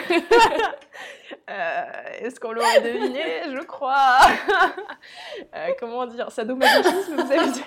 Euh, 1.49 1.83
est-ce 2.21 2.39
qu'on 2.39 2.53
l'aurait 2.53 2.81
deviné? 2.81 3.23
Je 3.47 3.65
crois. 3.65 4.19
euh, 5.57 5.69
comment 5.81 6.07
dire? 6.07 6.31
Sadomasochisme, 6.31 7.17
vous 7.17 7.33
avez 7.33 7.51
dit 7.51 7.63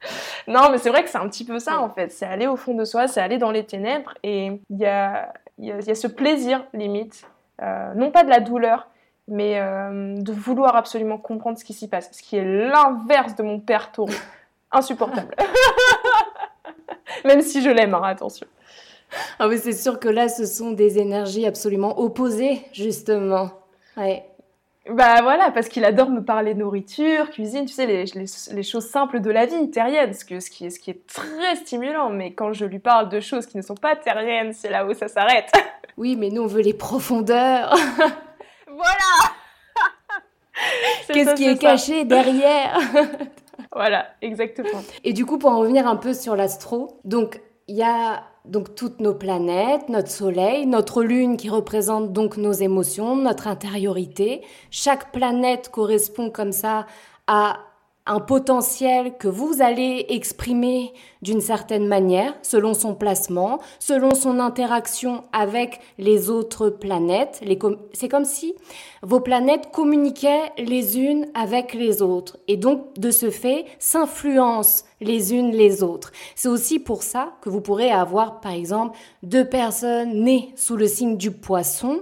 non, 0.48 0.70
mais 0.70 0.78
c'est 0.78 0.90
vrai 0.90 1.02
que 1.04 1.10
c'est 1.10 1.18
un 1.18 1.28
petit 1.28 1.44
peu 1.44 1.58
ça 1.58 1.80
en 1.80 1.90
fait. 1.90 2.10
C'est 2.10 2.26
aller 2.26 2.46
au 2.46 2.56
fond 2.56 2.74
de 2.74 2.84
soi, 2.84 3.08
c'est 3.08 3.20
aller 3.20 3.38
dans 3.38 3.50
les 3.50 3.64
ténèbres 3.64 4.14
et 4.22 4.46
il 4.70 4.78
y 4.78 4.86
a, 4.86 5.32
y, 5.58 5.70
a, 5.70 5.80
y 5.80 5.90
a, 5.90 5.94
ce 5.94 6.06
plaisir 6.06 6.64
limite, 6.72 7.26
euh, 7.62 7.92
non 7.94 8.10
pas 8.10 8.24
de 8.24 8.30
la 8.30 8.40
douleur, 8.40 8.88
mais 9.28 9.60
euh, 9.60 10.16
de 10.16 10.32
vouloir 10.32 10.74
absolument 10.76 11.18
comprendre 11.18 11.58
ce 11.58 11.64
qui 11.64 11.74
s'y 11.74 11.88
passe, 11.88 12.10
ce 12.12 12.22
qui 12.22 12.36
est 12.36 12.44
l'inverse 12.44 13.34
de 13.36 13.42
mon 13.42 13.60
père 13.60 13.92
taureau. 13.92 14.12
Insupportable. 14.70 15.34
Même 17.24 17.40
si 17.40 17.62
je 17.62 17.70
l'aime, 17.70 17.94
hein, 17.94 18.02
attention. 18.04 18.46
Ah 19.38 19.48
oui, 19.48 19.58
c'est 19.58 19.72
sûr 19.72 19.98
que 19.98 20.08
là, 20.08 20.28
ce 20.28 20.44
sont 20.44 20.72
des 20.72 20.98
énergies 20.98 21.46
absolument 21.46 21.98
opposées, 21.98 22.62
justement. 22.72 23.50
Ouais. 23.96 24.24
Bah 24.90 25.20
voilà, 25.22 25.50
parce 25.50 25.68
qu'il 25.68 25.84
adore 25.84 26.08
me 26.08 26.24
parler 26.24 26.54
nourriture, 26.54 27.28
cuisine, 27.30 27.66
tu 27.66 27.74
sais, 27.74 27.86
les, 27.86 28.04
les, 28.04 28.62
choses 28.62 28.86
simples 28.86 29.20
de 29.20 29.30
la 29.30 29.44
vie 29.44 29.70
terrienne, 29.70 30.14
ce, 30.14 30.24
que, 30.24 30.40
ce, 30.40 30.50
qui 30.50 30.66
est, 30.66 30.70
ce 30.70 30.80
qui 30.80 30.90
est 30.90 31.06
très 31.06 31.56
stimulant. 31.56 32.08
Mais 32.08 32.32
quand 32.32 32.54
je 32.54 32.64
lui 32.64 32.78
parle 32.78 33.10
de 33.10 33.20
choses 33.20 33.46
qui 33.46 33.58
ne 33.58 33.62
sont 33.62 33.74
pas 33.74 33.96
terriennes, 33.96 34.54
c'est 34.54 34.70
là 34.70 34.86
où 34.86 34.94
ça 34.94 35.08
s'arrête. 35.08 35.50
Oui, 35.96 36.14
mais 36.14 36.30
nous, 36.30 36.42
on 36.42 36.46
veut 36.46 36.62
les 36.62 36.74
profondeurs. 36.74 37.74
voilà 38.68 39.34
Qu'est-ce 41.12 41.34
qui 41.34 41.48
est 41.48 41.58
caché 41.58 42.04
derrière? 42.04 42.78
Voilà, 43.74 44.06
exactement. 44.22 44.82
Et 45.02 45.12
du 45.12 45.26
coup, 45.26 45.38
pour 45.38 45.50
en 45.50 45.58
revenir 45.58 45.88
un 45.88 45.96
peu 45.96 46.14
sur 46.14 46.36
l'astro, 46.36 47.00
donc 47.04 47.40
il 47.66 47.74
y 47.76 47.82
a 47.82 48.22
donc 48.48 48.74
toutes 48.74 49.00
nos 49.00 49.14
planètes, 49.14 49.88
notre 49.88 50.10
Soleil, 50.10 50.66
notre 50.66 51.02
Lune 51.02 51.36
qui 51.36 51.50
représente 51.50 52.12
donc 52.12 52.36
nos 52.36 52.52
émotions, 52.52 53.16
notre 53.16 53.46
intériorité. 53.46 54.42
Chaque 54.70 55.12
planète 55.12 55.68
correspond 55.68 56.30
comme 56.30 56.52
ça 56.52 56.86
à 57.26 57.58
un 58.08 58.20
potentiel 58.20 59.16
que 59.18 59.28
vous 59.28 59.60
allez 59.60 60.06
exprimer 60.08 60.92
d'une 61.20 61.42
certaine 61.42 61.86
manière, 61.86 62.34
selon 62.42 62.72
son 62.72 62.94
placement, 62.94 63.60
selon 63.78 64.14
son 64.14 64.40
interaction 64.40 65.24
avec 65.32 65.78
les 65.98 66.30
autres 66.30 66.70
planètes. 66.70 67.42
C'est 67.92 68.08
comme 68.08 68.24
si 68.24 68.54
vos 69.02 69.20
planètes 69.20 69.70
communiquaient 69.72 70.52
les 70.56 70.98
unes 70.98 71.26
avec 71.34 71.74
les 71.74 72.00
autres 72.02 72.38
et 72.48 72.56
donc 72.56 72.94
de 72.98 73.10
ce 73.10 73.30
fait 73.30 73.66
s'influencent 73.78 74.84
les 75.00 75.34
unes 75.34 75.52
les 75.52 75.82
autres. 75.82 76.10
C'est 76.34 76.48
aussi 76.48 76.78
pour 76.78 77.02
ça 77.02 77.34
que 77.42 77.50
vous 77.50 77.60
pourrez 77.60 77.90
avoir 77.90 78.40
par 78.40 78.52
exemple 78.52 78.96
deux 79.22 79.44
personnes 79.44 80.24
nées 80.24 80.52
sous 80.56 80.76
le 80.76 80.86
signe 80.86 81.18
du 81.18 81.30
poisson 81.30 82.00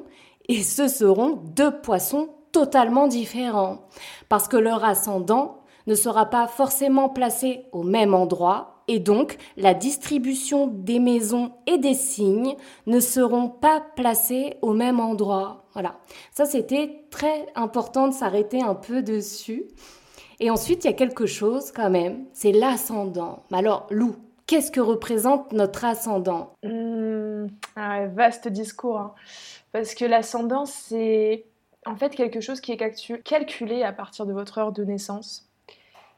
et 0.49 0.63
ce 0.63 0.87
seront 0.87 1.41
deux 1.43 1.81
poissons 1.81 2.29
totalement 2.53 3.09
différents 3.09 3.83
parce 4.29 4.47
que 4.47 4.57
leur 4.57 4.85
ascendant 4.85 5.63
ne 5.87 5.95
sera 5.95 6.27
pas 6.27 6.47
forcément 6.47 7.09
placé 7.09 7.67
au 7.73 7.83
même 7.83 8.15
endroit 8.15 8.77
et 8.89 8.99
donc 8.99 9.37
la 9.57 9.75
distribution 9.75 10.67
des 10.67 10.99
maisons 10.99 11.53
et 11.67 11.79
des 11.79 11.95
signes 11.95 12.55
ne 12.87 13.01
seront 13.01 13.49
pas 13.49 13.85
placés 13.97 14.57
au 14.63 14.73
même 14.73 15.01
endroit. 15.01 15.65
Voilà. 15.73 15.97
Ça, 16.33 16.45
c'était 16.45 17.05
très 17.11 17.47
important 17.55 18.09
de 18.09 18.15
s'arrêter 18.15 18.63
un 18.63 18.75
peu 18.75 19.03
dessus. 19.03 19.65
Et 20.39 20.51
ensuite, 20.51 20.85
il 20.85 20.89
y 20.89 20.91
a 20.91 20.97
quelque 20.97 21.27
chose 21.27 21.73
quand 21.73 21.91
même, 21.91 22.27
c'est 22.33 22.53
l'ascendant. 22.53 23.43
Alors, 23.53 23.87
Lou, 23.91 24.17
qu'est-ce 24.47 24.71
que 24.71 24.81
représente 24.81 25.53
notre 25.53 25.85
ascendant? 25.85 26.53
Mmh, 26.63 27.47
Vaste 28.15 28.49
discours. 28.49 28.99
Hein. 28.99 29.15
Parce 29.73 29.95
que 29.95 30.05
l'ascendant, 30.05 30.67
c'est 30.67 31.47
en 31.87 31.97
fait 31.97 32.15
quelque 32.15 32.41
chose 32.41 32.61
qui 32.61 32.73
est 32.73 33.23
calculé 33.23 33.83
à 33.83 33.93
partir 33.93 34.27
de 34.27 34.33
votre 34.33 34.59
heure 34.59 34.73
de 34.73 34.85
naissance. 34.85 35.46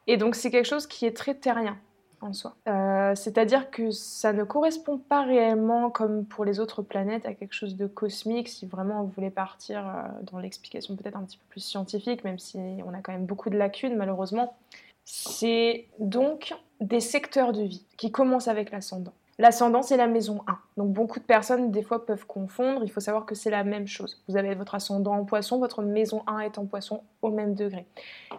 Et 0.08 0.16
donc 0.16 0.34
c'est 0.34 0.50
quelque 0.50 0.66
chose 0.66 0.88
qui 0.88 1.06
est 1.06 1.16
très 1.16 1.34
terrien 1.34 1.76
en 2.20 2.32
soi. 2.32 2.56
Euh, 2.66 3.14
c'est-à-dire 3.14 3.70
que 3.70 3.92
ça 3.92 4.32
ne 4.32 4.42
correspond 4.42 4.98
pas 4.98 5.22
réellement, 5.22 5.90
comme 5.90 6.24
pour 6.24 6.44
les 6.44 6.58
autres 6.58 6.82
planètes, 6.82 7.26
à 7.26 7.34
quelque 7.34 7.52
chose 7.52 7.76
de 7.76 7.86
cosmique, 7.86 8.48
si 8.48 8.66
vraiment 8.66 9.02
on 9.02 9.04
voulait 9.04 9.30
partir 9.30 9.86
euh, 9.86 10.02
dans 10.32 10.38
l'explication 10.40 10.96
peut-être 10.96 11.16
un 11.16 11.24
petit 11.24 11.36
peu 11.36 11.44
plus 11.50 11.60
scientifique, 11.60 12.24
même 12.24 12.38
si 12.40 12.58
on 12.84 12.92
a 12.94 13.00
quand 13.02 13.12
même 13.12 13.26
beaucoup 13.26 13.50
de 13.50 13.56
lacunes 13.56 13.96
malheureusement. 13.96 14.56
C'est 15.04 15.86
donc 16.00 16.54
des 16.80 17.00
secteurs 17.00 17.52
de 17.52 17.62
vie 17.62 17.84
qui 17.96 18.10
commencent 18.10 18.48
avec 18.48 18.72
l'ascendant. 18.72 19.14
L'ascendant, 19.40 19.82
c'est 19.82 19.96
la 19.96 20.08
maison 20.08 20.40
1. 20.48 20.58
Donc 20.76 20.92
beaucoup 20.92 21.20
de 21.20 21.24
personnes, 21.24 21.70
des 21.70 21.82
fois, 21.82 22.04
peuvent 22.04 22.26
confondre. 22.26 22.82
Il 22.82 22.90
faut 22.90 23.00
savoir 23.00 23.24
que 23.24 23.36
c'est 23.36 23.50
la 23.50 23.62
même 23.62 23.86
chose. 23.86 24.20
Vous 24.28 24.36
avez 24.36 24.54
votre 24.56 24.74
ascendant 24.74 25.14
en 25.14 25.24
poisson, 25.24 25.58
votre 25.58 25.82
maison 25.82 26.24
1 26.26 26.40
est 26.40 26.58
en 26.58 26.66
poisson 26.66 27.02
au 27.22 27.30
même 27.30 27.54
degré. 27.54 27.86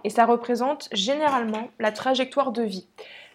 Et 0.03 0.09
ça 0.09 0.25
représente 0.25 0.89
généralement 0.91 1.69
la 1.79 1.93
trajectoire 1.93 2.51
de 2.51 2.63
vie. 2.63 2.85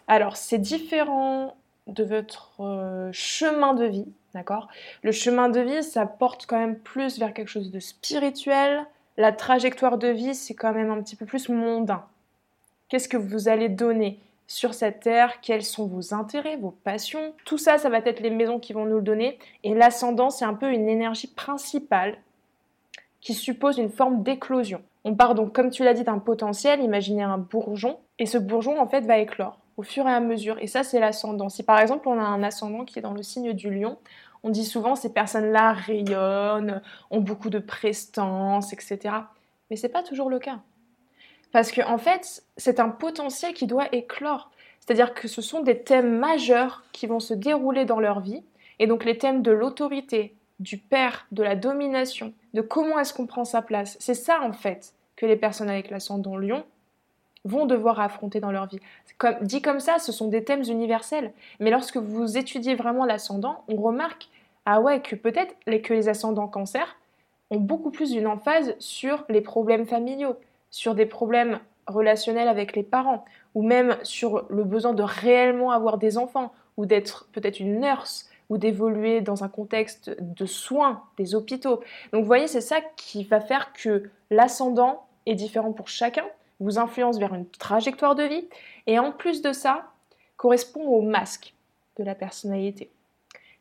Alors, 0.09 0.37
c'est 0.37 0.59
différent 0.59 1.57
de 1.87 2.05
votre 2.05 2.53
euh, 2.61 3.09
chemin 3.13 3.73
de 3.73 3.87
vie, 3.87 4.07
d'accord? 4.35 4.69
Le 5.03 5.13
chemin 5.13 5.49
de 5.49 5.61
vie, 5.61 5.83
ça 5.83 6.05
porte 6.05 6.45
quand 6.47 6.59
même 6.59 6.79
plus 6.79 7.19
vers 7.19 7.33
quelque 7.33 7.49
chose 7.49 7.71
de 7.71 7.81
spirituel. 7.81 8.85
La 9.17 9.33
trajectoire 9.33 9.97
de 9.97 10.09
vie, 10.09 10.35
c'est 10.35 10.55
quand 10.55 10.73
même 10.75 10.91
un 10.91 11.01
petit 11.03 11.17
peu 11.17 11.25
plus 11.25 11.49
mondain. 11.49 12.05
Qu'est-ce 12.89 13.09
que 13.09 13.17
vous 13.17 13.49
allez 13.49 13.71
donner? 13.71 14.19
Sur 14.47 14.75
cette 14.75 15.01
terre, 15.01 15.41
quels 15.41 15.63
sont 15.63 15.87
vos 15.87 16.15
intérêts, 16.15 16.57
vos 16.57 16.71
passions? 16.71 17.35
Tout 17.45 17.59
ça, 17.59 17.79
ça 17.79 17.89
va 17.89 17.99
être 17.99 18.21
les 18.21 18.31
maisons 18.31 18.59
qui 18.59 18.73
vont 18.73 18.85
nous 18.85 18.97
le 18.97 19.03
donner. 19.03 19.39
Et 19.63 19.75
l'ascendant, 19.75 20.31
c'est 20.31 20.45
un 20.45 20.55
peu 20.55 20.71
une 20.71 20.89
énergie 20.89 21.29
principale 21.29 22.19
qui 23.21 23.35
suppose 23.35 23.79
une 23.79 23.89
forme 23.89 24.23
d'éclosion. 24.23 24.83
On 25.05 25.15
part 25.15 25.35
donc, 25.35 25.53
comme 25.53 25.71
tu 25.71 25.83
l'as 25.85 25.95
dit, 25.95 26.05
d'un 26.05 26.19
potentiel, 26.19 26.81
imaginez 26.81 27.23
un 27.23 27.39
bourgeon, 27.39 27.99
et 28.19 28.27
ce 28.27 28.39
bourgeon, 28.39 28.79
en 28.79 28.87
fait, 28.87 29.01
va 29.03 29.19
éclore 29.19 29.59
au 29.77 29.83
fur 29.83 30.07
et 30.07 30.13
à 30.13 30.21
mesure. 30.21 30.57
Et 30.61 30.67
ça, 30.67 30.83
c'est 30.83 31.01
l'ascendant. 31.01 31.49
Si 31.49 31.63
par 31.63 31.81
exemple, 31.81 32.09
on 32.09 32.19
a 32.19 32.25
un 32.25 32.43
ascendant 32.43 32.85
qui 32.85 32.99
est 32.99 33.03
dans 33.03 33.15
le 33.15 33.23
signe 33.23 33.53
du 33.53 33.71
lion, 33.71 33.99
on 34.43 34.51
dit 34.51 34.65
souvent 34.65 34.95
ces 34.95 35.13
personnes-là 35.13 35.73
rayonnent, 35.73 36.83
ont 37.11 37.21
beaucoup 37.21 37.51
de 37.51 37.59
prestance, 37.59 38.73
etc. 38.73 39.15
Mais 39.71 39.77
c'est 39.77 39.89
pas 39.89 40.03
toujours 40.03 40.29
le 40.29 40.39
cas. 40.39 40.61
Parce 41.55 41.71
qu'en 41.71 41.89
en 41.89 41.99
fait, 41.99 42.43
c'est 42.57 42.81
un 42.81 42.89
potentiel 42.89 43.55
qui 43.55 43.69
doit 43.69 43.87
éclore. 43.93 44.51
C'est-à-dire 44.81 45.15
que 45.15 45.29
ce 45.29 45.41
sont 45.41 45.63
des 45.63 45.79
thèmes 45.79 46.19
majeurs 46.19 46.83
qui 46.91 47.07
vont 47.07 47.21
se 47.21 47.33
dérouler 47.33 47.85
dans 47.85 48.01
leur 48.01 48.19
vie. 48.19 48.43
Et 48.81 48.89
donc 48.89 49.05
les 49.05 49.19
thèmes 49.19 49.41
de 49.41 49.53
l'autorité, 49.53 50.35
du 50.59 50.79
père, 50.79 51.29
de 51.31 51.45
la 51.45 51.55
domination, 51.55 52.33
de 52.55 52.61
comment 52.61 52.99
est-ce 52.99 53.15
qu'on 53.15 53.27
prend 53.27 53.45
sa 53.45 53.63
place. 53.63 53.97
C'est 54.01 54.15
ça 54.15 54.41
en 54.43 54.53
fait 54.53 54.95
que 55.15 55.27
les 55.27 55.37
personnes 55.37 55.71
avec 55.71 55.91
l'ascendant 55.91 56.37
lion 56.37 56.65
vont 57.45 57.67
devoir 57.67 58.01
affronter 58.01 58.41
dans 58.41 58.51
leur 58.51 58.67
vie. 58.67 58.81
Comme, 59.19 59.37
dit 59.43 59.63
comme 59.63 59.79
ça, 59.79 60.01
ce 60.01 60.11
sont 60.11 60.27
des 60.27 60.43
thèmes 60.43 60.65
universels. 60.65 61.33
Mais 61.61 61.71
lorsque 61.71 61.99
vous 61.99 62.37
étudiez 62.37 62.75
vraiment 62.75 63.05
l'ascendant, 63.05 63.63
on 63.69 63.77
remarque 63.77 64.29
ah 64.67 64.81
ouais 64.81 65.01
que 65.01 65.15
peut-être 65.15 65.55
que 65.67 65.95
les 65.95 66.09
ascendants 66.09 66.49
cancer 66.49 66.97
ont 67.51 67.61
beaucoup 67.61 67.93
plus 67.93 68.13
une 68.13 68.27
emphase 68.27 68.75
sur 68.81 69.25
les 69.29 69.41
problèmes 69.41 69.87
familiaux, 69.87 70.37
sur 70.75 70.97
des 70.97 71.07
problèmes 71.07 71.61
relationnels 71.87 72.49
avec 72.49 72.75
les 72.75 72.83
parents, 72.83 73.25
ou 73.55 73.63
même 73.63 73.97
sur 74.03 74.45
le 74.51 74.65
besoin 74.65 74.93
de 74.93 75.05
réellement 75.05 75.71
avoir 75.71 75.99
des 75.99 76.19
enfants, 76.19 76.53
ou 76.77 76.85
d'être 76.85 77.29
peut-être 77.31 77.61
une 77.61 77.79
nurse, 77.79 78.29
ou 78.49 78.59
d'évoluer 78.59 79.21
dans 79.21 79.45
un 79.45 79.49
contexte 79.49 80.11
de 80.21 80.47
soins 80.47 81.05
des 81.17 81.37
hôpitaux. 81.37 81.77
Donc 82.13 82.23
vous 82.23 82.27
voyez, 82.27 82.49
c'est 82.49 82.61
ça 82.61 82.81
qui 82.97 83.23
va 83.23 83.41
faire 83.41 83.73
que 83.73 84.11
l'ascendant 84.31 85.07
est 85.27 85.37
différent 85.37 85.73
pour 85.73 85.87
chacun, 85.87 86.25
vous 86.59 86.81
influence 86.81 87.21
vers 87.21 87.35
une 87.35 87.47
trajectoire 87.47 88.17
de 88.17 88.25
vie, 88.25 88.49
et 88.89 88.99
en 88.99 89.13
plus 89.13 89.43
de 89.43 89.53
ça, 89.53 89.93
correspond 90.37 90.83
au 90.89 91.03
masque 91.03 91.55
de 91.99 92.03
la 92.03 92.17
personnalité. 92.17 92.91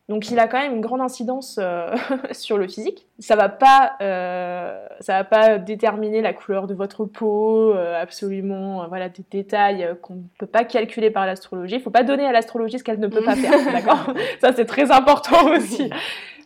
Donc 0.09 0.29
il 0.31 0.39
a 0.39 0.47
quand 0.47 0.59
même 0.59 0.75
une 0.75 0.81
grande 0.81 0.99
incidence 0.99 1.57
euh, 1.61 1.95
sur 2.31 2.57
le 2.57 2.67
physique. 2.67 3.07
Ça 3.19 3.37
va 3.37 3.47
pas, 3.47 3.93
euh, 4.01 4.85
ça 4.99 5.13
va 5.13 5.23
pas 5.23 5.57
déterminer 5.57 6.21
la 6.21 6.33
couleur 6.33 6.67
de 6.67 6.73
votre 6.73 7.05
peau, 7.05 7.73
euh, 7.73 8.01
absolument, 8.01 8.85
voilà 8.89 9.07
des 9.07 9.23
détails 9.31 9.95
qu'on 10.01 10.15
ne 10.15 10.23
peut 10.37 10.45
pas 10.45 10.65
calculer 10.65 11.09
par 11.09 11.25
l'astrologie. 11.25 11.75
Il 11.75 11.81
faut 11.81 11.89
pas 11.89 12.03
donner 12.03 12.25
à 12.25 12.33
l'astrologie 12.33 12.79
ce 12.79 12.83
qu'elle 12.83 12.99
ne 12.99 13.07
peut 13.07 13.23
pas 13.23 13.35
faire, 13.35 13.53
d'accord? 13.71 14.13
Ça 14.41 14.51
c'est 14.53 14.65
très 14.65 14.91
important 14.91 15.51
aussi. 15.51 15.89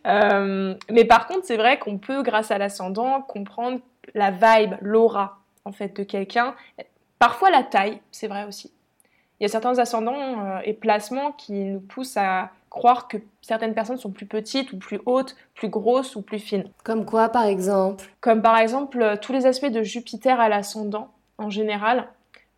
mais 0.06 1.06
par 1.06 1.26
contre, 1.26 1.46
c'est 1.46 1.58
vrai 1.58 1.80
qu'on 1.80 1.98
peut, 1.98 2.22
grâce 2.22 2.52
à 2.52 2.60
l'ascendant, 2.60 3.22
comprendre 3.22 3.80
la 4.14 4.30
vibe, 4.30 4.76
l'aura 4.82 5.40
en 5.66 5.72
fait 5.72 5.96
de 5.98 6.04
quelqu'un. 6.04 6.54
Parfois 7.18 7.50
la 7.50 7.64
taille, 7.64 8.00
c'est 8.12 8.28
vrai 8.28 8.46
aussi. 8.46 8.72
Il 9.40 9.44
y 9.44 9.46
a 9.46 9.50
certains 9.50 9.80
ascendants 9.80 10.60
et 10.64 10.74
placements 10.74 11.32
qui 11.32 11.54
nous 11.54 11.80
poussent 11.80 12.18
à 12.18 12.52
croire 12.70 13.08
que 13.08 13.18
certaines 13.42 13.74
personnes 13.74 13.98
sont 13.98 14.12
plus 14.12 14.26
petites 14.26 14.74
ou 14.74 14.78
plus 14.78 15.00
hautes, 15.06 15.36
plus 15.56 15.70
grosses 15.70 16.16
ou 16.16 16.22
plus 16.22 16.40
fines. 16.40 16.70
Comme 16.84 17.06
quoi, 17.06 17.30
par 17.30 17.46
exemple? 17.46 18.06
Comme 18.22 18.42
par 18.42 18.58
exemple, 18.58 19.18
tous 19.22 19.34
les 19.34 19.46
aspects 19.46 19.72
de 19.72 19.84
Jupiter 19.84 20.40
à 20.40 20.50
l'ascendant, 20.50 21.14
en 21.38 21.50
général, 21.50 22.08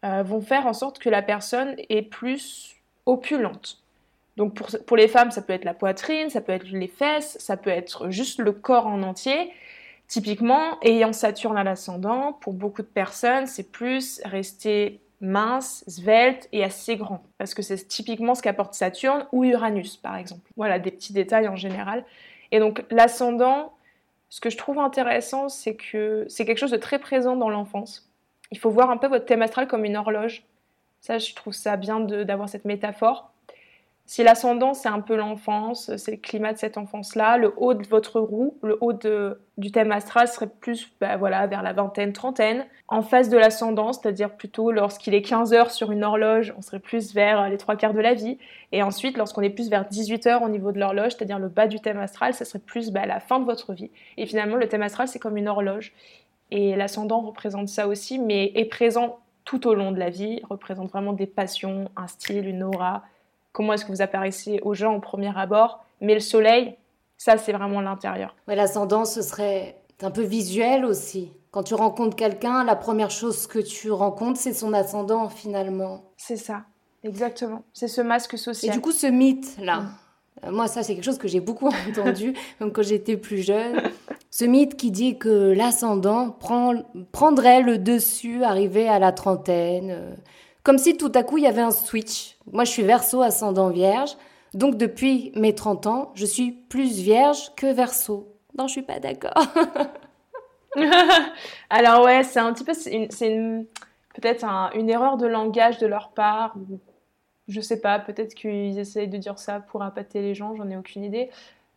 vont 0.03 0.41
faire 0.41 0.65
en 0.65 0.73
sorte 0.73 0.99
que 0.99 1.09
la 1.09 1.21
personne 1.21 1.75
est 1.89 2.01
plus 2.01 2.75
opulente. 3.05 3.81
Donc 4.37 4.53
pour, 4.53 4.69
pour, 4.85 4.95
les 4.95 5.09
femmes, 5.09 5.31
ça 5.31 5.41
peut 5.41 5.53
être 5.53 5.65
la 5.65 5.73
poitrine, 5.73 6.29
ça 6.29 6.39
peut 6.39 6.53
être 6.53 6.65
les 6.65 6.87
fesses, 6.87 7.37
ça 7.39 7.57
peut 7.57 7.69
être 7.69 8.09
juste 8.09 8.39
le 8.39 8.53
corps 8.53 8.87
en 8.87 9.03
entier. 9.03 9.51
Typiquement, 10.07 10.79
ayant 10.81 11.13
Saturne 11.13 11.57
à 11.57 11.63
l'ascendant, 11.63 12.33
pour 12.33 12.53
beaucoup 12.53 12.81
de 12.81 12.87
personnes, 12.87 13.47
c'est 13.47 13.69
plus 13.69 14.21
rester 14.25 15.01
mince, 15.21 15.83
svelte 15.87 16.47
et 16.51 16.63
assez 16.63 16.95
grand. 16.95 17.23
Parce 17.37 17.53
que 17.53 17.61
c'est 17.61 17.87
typiquement 17.87 18.35
ce 18.35 18.41
qu'apporte 18.41 18.73
Saturne 18.73 19.25
ou 19.31 19.43
Uranus, 19.43 19.97
par 19.97 20.15
exemple. 20.15 20.49
Voilà, 20.55 20.79
des 20.79 20.91
petits 20.91 21.13
détails 21.13 21.47
en 21.47 21.55
général. 21.55 22.05
Et 22.51 22.59
donc 22.59 22.83
l'ascendant, 22.89 23.73
ce 24.29 24.41
que 24.41 24.49
je 24.49 24.57
trouve 24.57 24.79
intéressant, 24.79 25.49
c'est 25.49 25.75
que 25.75 26.25
c'est 26.29 26.45
quelque 26.45 26.57
chose 26.57 26.71
de 26.71 26.77
très 26.77 26.99
présent 26.99 27.35
dans 27.35 27.49
l'enfance. 27.49 28.09
Il 28.51 28.57
faut 28.57 28.69
voir 28.69 28.89
un 28.89 28.97
peu 28.97 29.07
votre 29.07 29.25
thème 29.25 29.41
astral 29.41 29.67
comme 29.67 29.85
une 29.85 29.97
horloge. 29.97 30.43
Ça, 31.01 31.17
je 31.17 31.33
trouve 31.33 31.53
ça 31.53 31.77
bien 31.77 31.99
d'avoir 31.99 32.49
cette 32.49 32.65
métaphore. 32.65 33.28
Si 34.09 34.23
l'ascendant, 34.23 34.73
c'est 34.73 34.89
un 34.89 35.01
peu 35.01 35.15
l'enfance, 35.15 35.95
c'est 35.97 36.09
le 36.13 36.17
climat 36.17 36.51
de 36.51 36.57
cette 36.57 36.79
enfance-là, 36.79 37.37
le 37.37 37.53
haut 37.57 37.75
de 37.75 37.85
votre 37.85 38.19
roue, 38.19 38.57
le 38.63 38.75
haut 38.81 38.91
du 38.91 39.71
thème 39.71 39.91
astral 39.91 40.27
serait 40.27 40.49
plus 40.49 40.91
bah, 40.99 41.15
voilà, 41.15 41.45
vers 41.45 41.61
la 41.61 41.73
vingtaine, 41.73 42.11
trentaine. 42.11 42.65
En 42.87 43.03
face 43.03 43.29
de 43.29 43.37
l'ascendant, 43.37 43.93
c'est-à-dire 43.93 44.35
plutôt 44.35 44.71
lorsqu'il 44.71 45.13
est 45.13 45.21
15 45.21 45.53
heures 45.53 45.69
sur 45.69 45.91
une 45.91 46.03
horloge, 46.03 46.55
on 46.57 46.63
serait 46.63 46.79
plus 46.79 47.13
vers 47.13 47.49
les 47.49 47.57
trois 47.57 47.75
quarts 47.75 47.93
de 47.93 47.99
la 47.99 48.15
vie. 48.15 48.39
Et 48.71 48.81
ensuite, 48.81 49.15
lorsqu'on 49.15 49.43
est 49.43 49.51
plus 49.51 49.69
vers 49.69 49.85
18 49.85 50.25
heures 50.25 50.41
au 50.41 50.49
niveau 50.49 50.71
de 50.71 50.79
l'horloge, 50.79 51.11
c'est-à-dire 51.11 51.37
le 51.37 51.47
bas 51.47 51.67
du 51.67 51.79
thème 51.79 51.99
astral, 51.99 52.33
ça 52.33 52.45
serait 52.45 52.57
plus 52.57 52.89
bah, 52.89 53.05
la 53.05 53.19
fin 53.19 53.39
de 53.39 53.45
votre 53.45 53.73
vie. 53.73 53.91
Et 54.17 54.25
finalement, 54.25 54.55
le 54.55 54.67
thème 54.67 54.81
astral, 54.81 55.07
c'est 55.07 55.19
comme 55.19 55.37
une 55.37 55.47
horloge. 55.47 55.93
Et 56.49 56.75
l'ascendant 56.75 57.21
représente 57.21 57.67
ça 57.67 57.87
aussi, 57.87 58.17
mais 58.17 58.53
est 58.55 58.65
présent 58.65 59.19
tout 59.45 59.67
au 59.67 59.75
long 59.75 59.91
de 59.91 59.99
la 59.99 60.09
vie, 60.09 60.41
représente 60.49 60.89
vraiment 60.89 61.13
des 61.13 61.27
passions, 61.27 61.91
un 61.95 62.07
style, 62.07 62.47
une 62.47 62.63
aura, 62.63 63.03
comment 63.59 63.73
est-ce 63.73 63.83
que 63.83 63.91
vous 63.91 64.01
apparaissez 64.01 64.61
aux 64.63 64.73
gens 64.73 64.95
au 64.95 65.01
premier 65.01 65.37
abord. 65.37 65.83
Mais 65.99 66.13
le 66.13 66.21
soleil, 66.21 66.77
ça, 67.17 67.37
c'est 67.37 67.51
vraiment 67.51 67.81
l'intérieur. 67.81 68.33
Ouais, 68.47 68.55
L'ascendant, 68.55 69.03
ce 69.03 69.21
serait 69.21 69.81
un 70.01 70.11
peu 70.11 70.21
visuel 70.21 70.85
aussi. 70.85 71.33
Quand 71.51 71.63
tu 71.63 71.73
rencontres 71.73 72.15
quelqu'un, 72.15 72.63
la 72.63 72.77
première 72.77 73.11
chose 73.11 73.47
que 73.47 73.59
tu 73.59 73.91
rencontres, 73.91 74.39
c'est 74.39 74.53
son 74.53 74.71
ascendant 74.71 75.27
finalement. 75.27 76.05
C'est 76.15 76.37
ça, 76.37 76.61
exactement. 77.03 77.63
C'est 77.73 77.89
ce 77.89 77.99
masque 77.99 78.37
social. 78.37 78.71
Et 78.71 78.73
du 78.73 78.79
coup, 78.79 78.93
ce 78.93 79.07
mythe-là, 79.07 79.81
mm. 79.81 79.89
euh, 80.45 80.51
moi, 80.51 80.69
ça, 80.69 80.81
c'est 80.81 80.95
quelque 80.95 81.03
chose 81.03 81.17
que 81.17 81.27
j'ai 81.27 81.41
beaucoup 81.41 81.67
entendu, 81.89 82.33
même 82.61 82.71
quand 82.71 82.83
j'étais 82.83 83.17
plus 83.17 83.39
jeune. 83.41 83.81
Ce 84.31 84.45
mythe 84.45 84.77
qui 84.77 84.89
dit 84.89 85.17
que 85.17 85.51
l'ascendant 85.51 86.29
prend, 86.29 86.75
prendrait 87.11 87.61
le 87.61 87.77
dessus 87.77 88.41
arrivé 88.45 88.87
à 88.87 88.99
la 88.99 89.11
trentaine. 89.11 89.89
Euh, 89.91 90.15
comme 90.69 90.77
si 90.77 90.97
tout 90.97 91.11
à 91.15 91.23
coup 91.23 91.39
il 91.39 91.45
y 91.45 91.47
avait 91.47 91.63
un 91.63 91.71
switch. 91.71 92.37
Moi 92.51 92.63
je 92.63 92.69
suis 92.69 92.83
verso 92.83 93.23
ascendant 93.23 93.69
vierge, 93.71 94.11
donc 94.53 94.77
depuis 94.77 95.31
mes 95.33 95.55
30 95.55 95.87
ans, 95.87 96.11
je 96.13 96.27
suis 96.27 96.51
plus 96.51 96.99
vierge 96.99 97.55
que 97.55 97.73
verso. 97.73 98.35
Non, 98.55 98.67
je 98.67 98.73
suis 98.73 98.83
pas 98.83 98.99
d'accord. 98.99 99.47
Alors 101.71 102.05
ouais, 102.05 102.23
c'est 102.23 102.39
un 102.39 102.53
petit 102.53 102.63
peu, 102.63 102.75
c'est 102.75 103.09
peut-être 104.13 104.45
une 104.75 104.91
erreur 104.91 105.17
de 105.17 105.25
langage 105.25 105.79
de 105.79 105.87
leur 105.87 106.09
part, 106.09 106.53
je 107.47 107.61
sais 107.61 107.81
pas, 107.81 107.97
peut-être 107.97 108.35
qu'ils 108.35 108.77
essayent 108.77 109.07
de 109.07 109.17
dire 109.17 109.39
ça 109.39 109.61
pour 109.61 109.81
appâter 109.81 110.21
les 110.21 110.35
gens, 110.35 110.55
j'en 110.55 110.69
ai 110.69 110.77
aucune 110.77 111.03
idée. 111.03 111.31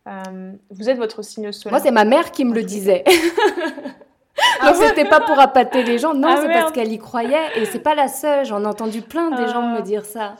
Euh, 0.07 0.51
vous 0.69 0.87
êtes 0.87 0.99
votre 0.99 1.23
signe 1.23 1.51
solaire. 1.51 1.79
Moi, 1.79 1.83
c'est 1.83 1.91
ma 1.91 2.05
mère 2.05 2.29
qui 2.29 2.45
me 2.45 2.53
le 2.53 2.61
disait. 2.61 3.03
Ah 4.59 4.71
Donc 4.71 4.81
c'était 4.81 5.05
pas 5.05 5.19
pour 5.19 5.39
appâter 5.39 5.83
les 5.83 5.99
gens, 5.99 6.13
non, 6.13 6.29
ah 6.31 6.39
c'est 6.41 6.47
parce 6.47 6.71
qu'elle 6.71 6.91
y 6.91 6.97
croyait 6.97 7.55
et 7.55 7.65
c'est 7.65 7.79
pas 7.79 7.95
la 7.95 8.07
seule. 8.07 8.45
J'en 8.45 8.63
ai 8.63 8.67
entendu 8.67 9.01
plein 9.01 9.29
des 9.29 9.47
gens 9.47 9.61
me 9.61 9.77
ah. 9.77 9.81
dire 9.81 10.05
ça. 10.05 10.35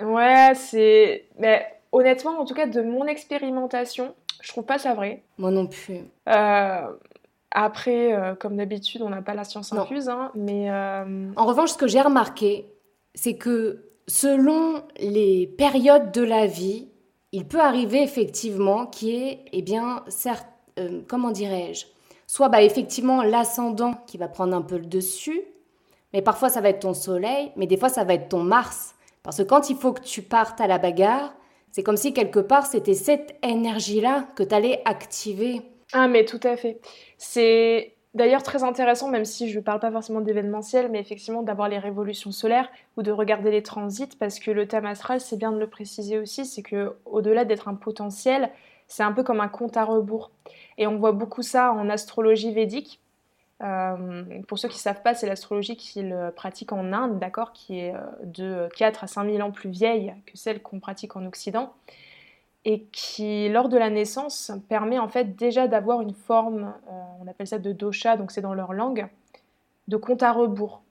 ouais, 0.00 0.52
c'est. 0.54 1.26
Mais 1.38 1.66
honnêtement, 1.92 2.38
en 2.38 2.44
tout 2.44 2.54
cas, 2.54 2.66
de 2.66 2.82
mon 2.82 3.06
expérimentation, 3.06 4.14
je 4.42 4.52
trouve 4.52 4.64
pas 4.64 4.78
ça 4.78 4.94
vrai. 4.94 5.22
Moi 5.38 5.50
non 5.50 5.66
plus. 5.66 6.00
Euh, 6.28 6.82
après, 7.50 8.12
euh, 8.12 8.34
comme 8.34 8.56
d'habitude, 8.56 9.02
on 9.02 9.08
n'a 9.08 9.22
pas 9.22 9.34
la 9.34 9.44
science 9.44 9.72
infuse, 9.72 10.08
hein, 10.08 10.30
mais. 10.34 10.70
Euh, 10.70 11.30
en 11.36 11.46
revanche, 11.46 11.70
ce 11.70 11.78
que 11.78 11.86
j'ai 11.86 12.00
remarqué, 12.00 12.66
c'est 13.14 13.36
que 13.36 13.90
selon 14.06 14.82
les 14.98 15.46
périodes 15.58 16.12
de 16.12 16.22
la 16.22 16.46
vie, 16.46 16.88
il 17.32 17.46
peut 17.46 17.60
arriver 17.60 18.02
effectivement 18.02 18.86
qu'il 18.86 19.08
y 19.08 19.28
ait, 19.28 19.44
eh 19.52 19.62
bien, 19.62 20.04
certes, 20.08 20.46
comment 21.08 21.30
dirais-je, 21.30 21.86
soit 22.26 22.48
bah, 22.48 22.62
effectivement 22.62 23.22
l'ascendant 23.22 23.94
qui 24.06 24.18
va 24.18 24.28
prendre 24.28 24.54
un 24.56 24.62
peu 24.62 24.76
le 24.76 24.86
dessus, 24.86 25.42
mais 26.12 26.22
parfois 26.22 26.48
ça 26.48 26.60
va 26.60 26.70
être 26.70 26.80
ton 26.80 26.94
soleil, 26.94 27.52
mais 27.56 27.66
des 27.66 27.76
fois 27.76 27.88
ça 27.88 28.04
va 28.04 28.14
être 28.14 28.28
ton 28.28 28.42
Mars. 28.42 28.94
Parce 29.22 29.38
que 29.38 29.42
quand 29.42 29.70
il 29.70 29.76
faut 29.76 29.92
que 29.92 30.02
tu 30.02 30.22
partes 30.22 30.60
à 30.60 30.66
la 30.66 30.78
bagarre, 30.78 31.34
c'est 31.72 31.82
comme 31.82 31.96
si 31.96 32.12
quelque 32.12 32.38
part 32.38 32.66
c'était 32.66 32.94
cette 32.94 33.36
énergie-là 33.42 34.28
que 34.34 34.42
tu 34.42 34.54
allais 34.54 34.82
activer. 34.84 35.62
Ah 35.92 36.08
mais 36.08 36.24
tout 36.24 36.40
à 36.42 36.56
fait. 36.56 36.80
C'est 37.18 37.96
d'ailleurs 38.14 38.42
très 38.42 38.64
intéressant, 38.64 39.08
même 39.08 39.24
si 39.24 39.50
je 39.50 39.58
ne 39.58 39.64
parle 39.64 39.78
pas 39.78 39.90
forcément 39.92 40.20
d'événementiel, 40.20 40.90
mais 40.90 41.00
effectivement 41.00 41.42
d'avoir 41.42 41.68
les 41.68 41.78
révolutions 41.78 42.32
solaires 42.32 42.68
ou 42.96 43.02
de 43.02 43.12
regarder 43.12 43.50
les 43.50 43.62
transits, 43.62 44.16
parce 44.18 44.38
que 44.40 44.50
le 44.50 44.66
thème 44.66 44.86
astral, 44.86 45.20
c'est 45.20 45.36
bien 45.36 45.52
de 45.52 45.58
le 45.58 45.68
préciser 45.68 46.18
aussi, 46.18 46.46
c'est 46.46 46.62
que 46.62 46.96
au-delà 47.04 47.44
d'être 47.44 47.68
un 47.68 47.74
potentiel, 47.74 48.50
c'est 48.88 49.02
un 49.02 49.12
peu 49.12 49.22
comme 49.22 49.40
un 49.40 49.48
compte 49.48 49.76
à 49.76 49.84
rebours. 49.84 50.30
Et 50.78 50.86
on 50.86 50.96
voit 50.98 51.12
beaucoup 51.12 51.42
ça 51.42 51.72
en 51.72 51.88
astrologie 51.88 52.52
védique. 52.52 53.00
Euh, 53.62 54.24
pour 54.48 54.58
ceux 54.58 54.68
qui 54.68 54.76
ne 54.76 54.80
savent 54.80 55.02
pas, 55.02 55.14
c'est 55.14 55.26
l'astrologie 55.26 55.76
qu'ils 55.76 56.14
pratiquent 56.36 56.72
en 56.72 56.92
Inde, 56.92 57.18
d'accord, 57.18 57.52
qui 57.52 57.78
est 57.78 57.94
euh, 57.94 58.00
de 58.24 58.68
4 58.76 59.04
à 59.04 59.06
5000 59.06 59.42
ans 59.42 59.50
plus 59.50 59.70
vieille 59.70 60.14
que 60.26 60.36
celle 60.36 60.60
qu'on 60.60 60.78
pratique 60.78 61.16
en 61.16 61.24
Occident, 61.24 61.72
et 62.66 62.82
qui, 62.92 63.48
lors 63.48 63.68
de 63.68 63.78
la 63.78 63.88
naissance, 63.88 64.52
permet 64.68 64.98
en 64.98 65.08
fait 65.08 65.36
déjà 65.36 65.68
d'avoir 65.68 66.02
une 66.02 66.12
forme, 66.12 66.74
euh, 66.90 67.02
on 67.22 67.28
appelle 67.28 67.46
ça 67.46 67.58
de 67.58 67.72
dosha, 67.72 68.16
donc 68.16 68.30
c'est 68.30 68.40
dans 68.40 68.54
leur 68.54 68.72
langue, 68.72 69.06
de 69.88 69.96
compte 69.96 70.22
à 70.22 70.32
rebours. 70.32 70.82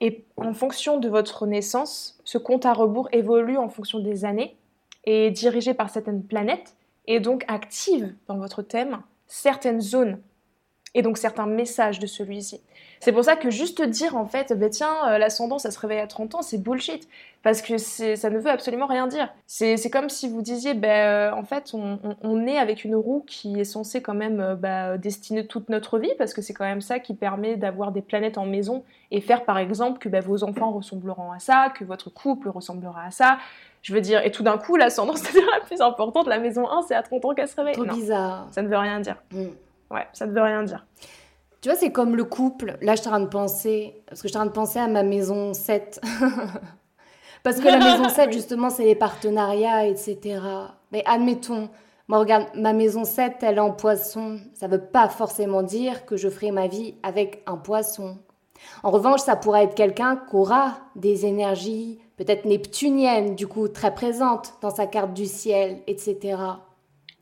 Et 0.00 0.24
en 0.36 0.54
fonction 0.54 0.98
de 0.98 1.08
votre 1.08 1.46
naissance, 1.46 2.18
ce 2.24 2.38
compte 2.38 2.66
à 2.66 2.72
rebours 2.72 3.08
évolue 3.12 3.58
en 3.58 3.68
fonction 3.68 3.98
des 3.98 4.24
années 4.24 4.56
et 5.04 5.28
est 5.28 5.30
dirigé 5.30 5.72
par 5.72 5.88
certaines 5.88 6.22
planètes 6.22 6.76
et 7.06 7.20
donc 7.20 7.44
active 7.48 8.14
dans 8.26 8.38
votre 8.38 8.62
thème 8.62 9.00
certaines 9.26 9.80
zones 9.80 10.20
et 10.96 11.02
donc 11.02 11.18
certains 11.18 11.46
messages 11.46 11.98
de 11.98 12.06
celui-ci. 12.06 12.62
C'est 13.00 13.12
pour 13.12 13.22
ça 13.22 13.36
que 13.36 13.50
juste 13.50 13.82
dire 13.82 14.16
en 14.16 14.24
fait, 14.24 14.58
bah, 14.58 14.70
tiens, 14.70 14.94
euh, 15.08 15.18
l'ascendant 15.18 15.58
ça 15.58 15.70
se 15.70 15.78
réveille 15.78 16.00
à 16.00 16.06
30 16.06 16.36
ans, 16.36 16.42
c'est 16.42 16.56
bullshit, 16.56 17.06
parce 17.42 17.60
que 17.60 17.76
ça 17.76 18.30
ne 18.30 18.38
veut 18.38 18.50
absolument 18.50 18.86
rien 18.86 19.06
dire. 19.06 19.28
C'est 19.46 19.90
comme 19.90 20.08
si 20.08 20.26
vous 20.26 20.40
disiez, 20.40 20.72
bah, 20.72 21.36
en 21.36 21.44
fait, 21.44 21.74
on, 21.74 22.46
est 22.46 22.56
avec 22.56 22.84
une 22.84 22.94
roue 22.94 23.22
qui 23.26 23.60
est 23.60 23.64
censée 23.64 24.00
quand 24.00 24.14
même 24.14 24.40
euh, 24.40 24.54
bah, 24.54 24.96
destiner 24.96 25.46
toute 25.46 25.68
notre 25.68 25.98
vie, 25.98 26.12
parce 26.16 26.32
que 26.32 26.40
c'est 26.40 26.54
quand 26.54 26.64
même 26.64 26.80
ça 26.80 26.98
qui 26.98 27.12
permet 27.12 27.56
d'avoir 27.56 27.92
des 27.92 28.02
planètes 28.02 28.38
en 28.38 28.46
maison 28.46 28.82
et 29.10 29.20
faire 29.20 29.44
par 29.44 29.58
exemple 29.58 29.98
que 29.98 30.08
vos 30.20 30.44
enfants 30.44 30.72
ressembleront 30.72 31.30
à 31.30 31.38
ça, 31.40 31.72
que 31.78 31.84
votre 31.84 32.08
couple 32.08 32.48
ressemblera 32.48 33.04
à 33.04 33.10
ça, 33.10 33.38
je 33.82 33.94
veux 33.94 34.00
dire, 34.00 34.24
et 34.24 34.30
tout 34.30 34.42
d'un 34.42 34.58
coup, 34.58 34.76
l'ascendance 34.76 35.18
c'est 35.22 35.40
la 35.40 35.60
plus 35.64 35.80
importante, 35.80 36.26
la 36.26 36.38
maison 36.38 36.68
1, 36.68 36.82
c'est 36.82 36.94
à 36.94 37.02
30 37.02 37.24
ans 37.24 37.34
qu'elle 37.34 37.48
se 37.48 37.56
réveille. 37.56 37.74
Trop 37.74 37.84
bizarre. 37.84 38.48
Ça 38.50 38.62
ne 38.62 38.68
veut 38.68 38.76
rien 38.76 39.00
dire. 39.00 39.16
Mm. 39.32 39.46
Ouais, 39.90 40.06
ça 40.12 40.26
ne 40.26 40.32
veut 40.32 40.42
rien 40.42 40.62
dire. 40.62 40.84
Tu 41.60 41.68
vois, 41.68 41.78
c'est 41.78 41.90
comme 41.90 42.16
le 42.16 42.24
couple. 42.24 42.76
Là, 42.80 42.94
je 42.94 43.00
suis 43.00 43.08
en 43.08 43.12
train 43.12 43.20
de 43.20 43.26
penser, 43.26 44.02
parce 44.06 44.22
que 44.22 44.28
je 44.28 44.32
suis 44.32 44.36
en 44.36 44.40
train 44.40 44.46
de 44.46 44.52
penser 44.54 44.78
à 44.78 44.88
ma 44.88 45.02
maison 45.02 45.54
7. 45.54 46.00
parce 47.42 47.60
que 47.60 47.66
la 47.66 47.78
maison 47.78 48.08
7, 48.08 48.32
justement, 48.32 48.70
c'est 48.70 48.84
les 48.84 48.94
partenariats, 48.94 49.86
etc. 49.86 50.40
Mais 50.92 51.02
admettons, 51.06 51.68
moi, 52.08 52.18
regarde, 52.18 52.46
ma 52.54 52.72
maison 52.72 53.04
7, 53.04 53.38
elle 53.42 53.56
est 53.56 53.60
en 53.60 53.72
poisson. 53.72 54.38
Ça 54.54 54.68
ne 54.68 54.76
veut 54.76 54.84
pas 54.84 55.08
forcément 55.08 55.62
dire 55.62 56.06
que 56.06 56.16
je 56.16 56.28
ferai 56.28 56.50
ma 56.52 56.68
vie 56.68 56.94
avec 57.02 57.42
un 57.46 57.56
poisson. 57.56 58.18
En 58.82 58.90
revanche, 58.90 59.20
ça 59.20 59.36
pourrait 59.36 59.64
être 59.64 59.74
quelqu'un 59.74 60.16
qui 60.16 60.36
aura 60.36 60.78
des 60.94 61.26
énergies 61.26 61.98
peut-être 62.16 62.44
neptunienne, 62.44 63.34
du 63.34 63.46
coup 63.46 63.68
très 63.68 63.94
présente 63.94 64.54
dans 64.62 64.70
sa 64.70 64.86
carte 64.86 65.12
du 65.12 65.26
ciel, 65.26 65.82
etc. 65.86 66.36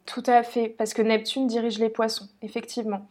Tout 0.07 0.23
à 0.27 0.43
fait, 0.43 0.69
parce 0.69 0.95
que 0.95 1.03
Neptune 1.03 1.47
dirige 1.47 1.79
les 1.79 1.89
poissons, 1.89 2.29
effectivement. 2.43 3.07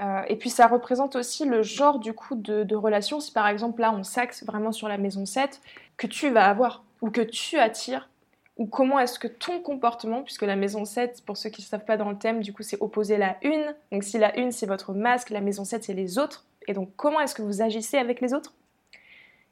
Euh, 0.00 0.22
et 0.28 0.36
puis 0.36 0.50
ça 0.50 0.66
représente 0.66 1.16
aussi 1.16 1.44
le 1.44 1.62
genre 1.62 1.98
du 1.98 2.14
coup 2.14 2.34
de, 2.34 2.74
relation, 2.74 3.20
si 3.20 3.30
par 3.30 3.46
exemple 3.46 3.82
là 3.82 3.92
on 3.94 4.02
s'axe 4.02 4.44
vraiment 4.44 4.72
sur 4.72 4.88
la 4.88 4.98
maison 4.98 5.26
7, 5.26 5.60
que 5.96 6.06
tu 6.06 6.30
vas 6.30 6.48
avoir 6.48 6.84
ou 7.02 7.10
que 7.10 7.20
tu 7.20 7.58
attires, 7.58 8.08
ou 8.56 8.66
comment 8.66 8.98
est-ce 8.98 9.18
que 9.18 9.28
ton 9.28 9.60
comportement, 9.60 10.22
puisque 10.22 10.42
la 10.42 10.56
maison 10.56 10.84
7, 10.84 11.24
pour 11.26 11.36
ceux 11.36 11.50
qui 11.50 11.62
ne 11.62 11.66
savent 11.66 11.84
pas 11.84 11.96
dans 11.96 12.10
le 12.10 12.16
thème, 12.16 12.40
du 12.40 12.52
coup 12.52 12.62
c'est 12.62 12.80
opposé 12.80 13.18
la 13.18 13.36
une, 13.42 13.74
donc 13.90 14.02
si 14.02 14.18
la 14.18 14.38
une 14.38 14.50
c'est 14.50 14.66
votre 14.66 14.94
masque, 14.94 15.30
la 15.30 15.40
maison 15.40 15.64
7 15.64 15.84
c'est 15.84 15.94
les 15.94 16.18
autres, 16.18 16.46
et 16.66 16.74
donc 16.74 16.90
comment 16.96 17.20
est-ce 17.20 17.34
que 17.34 17.42
vous 17.42 17.62
agissez 17.62 17.98
avec 17.98 18.20
les 18.20 18.34
autres? 18.34 18.54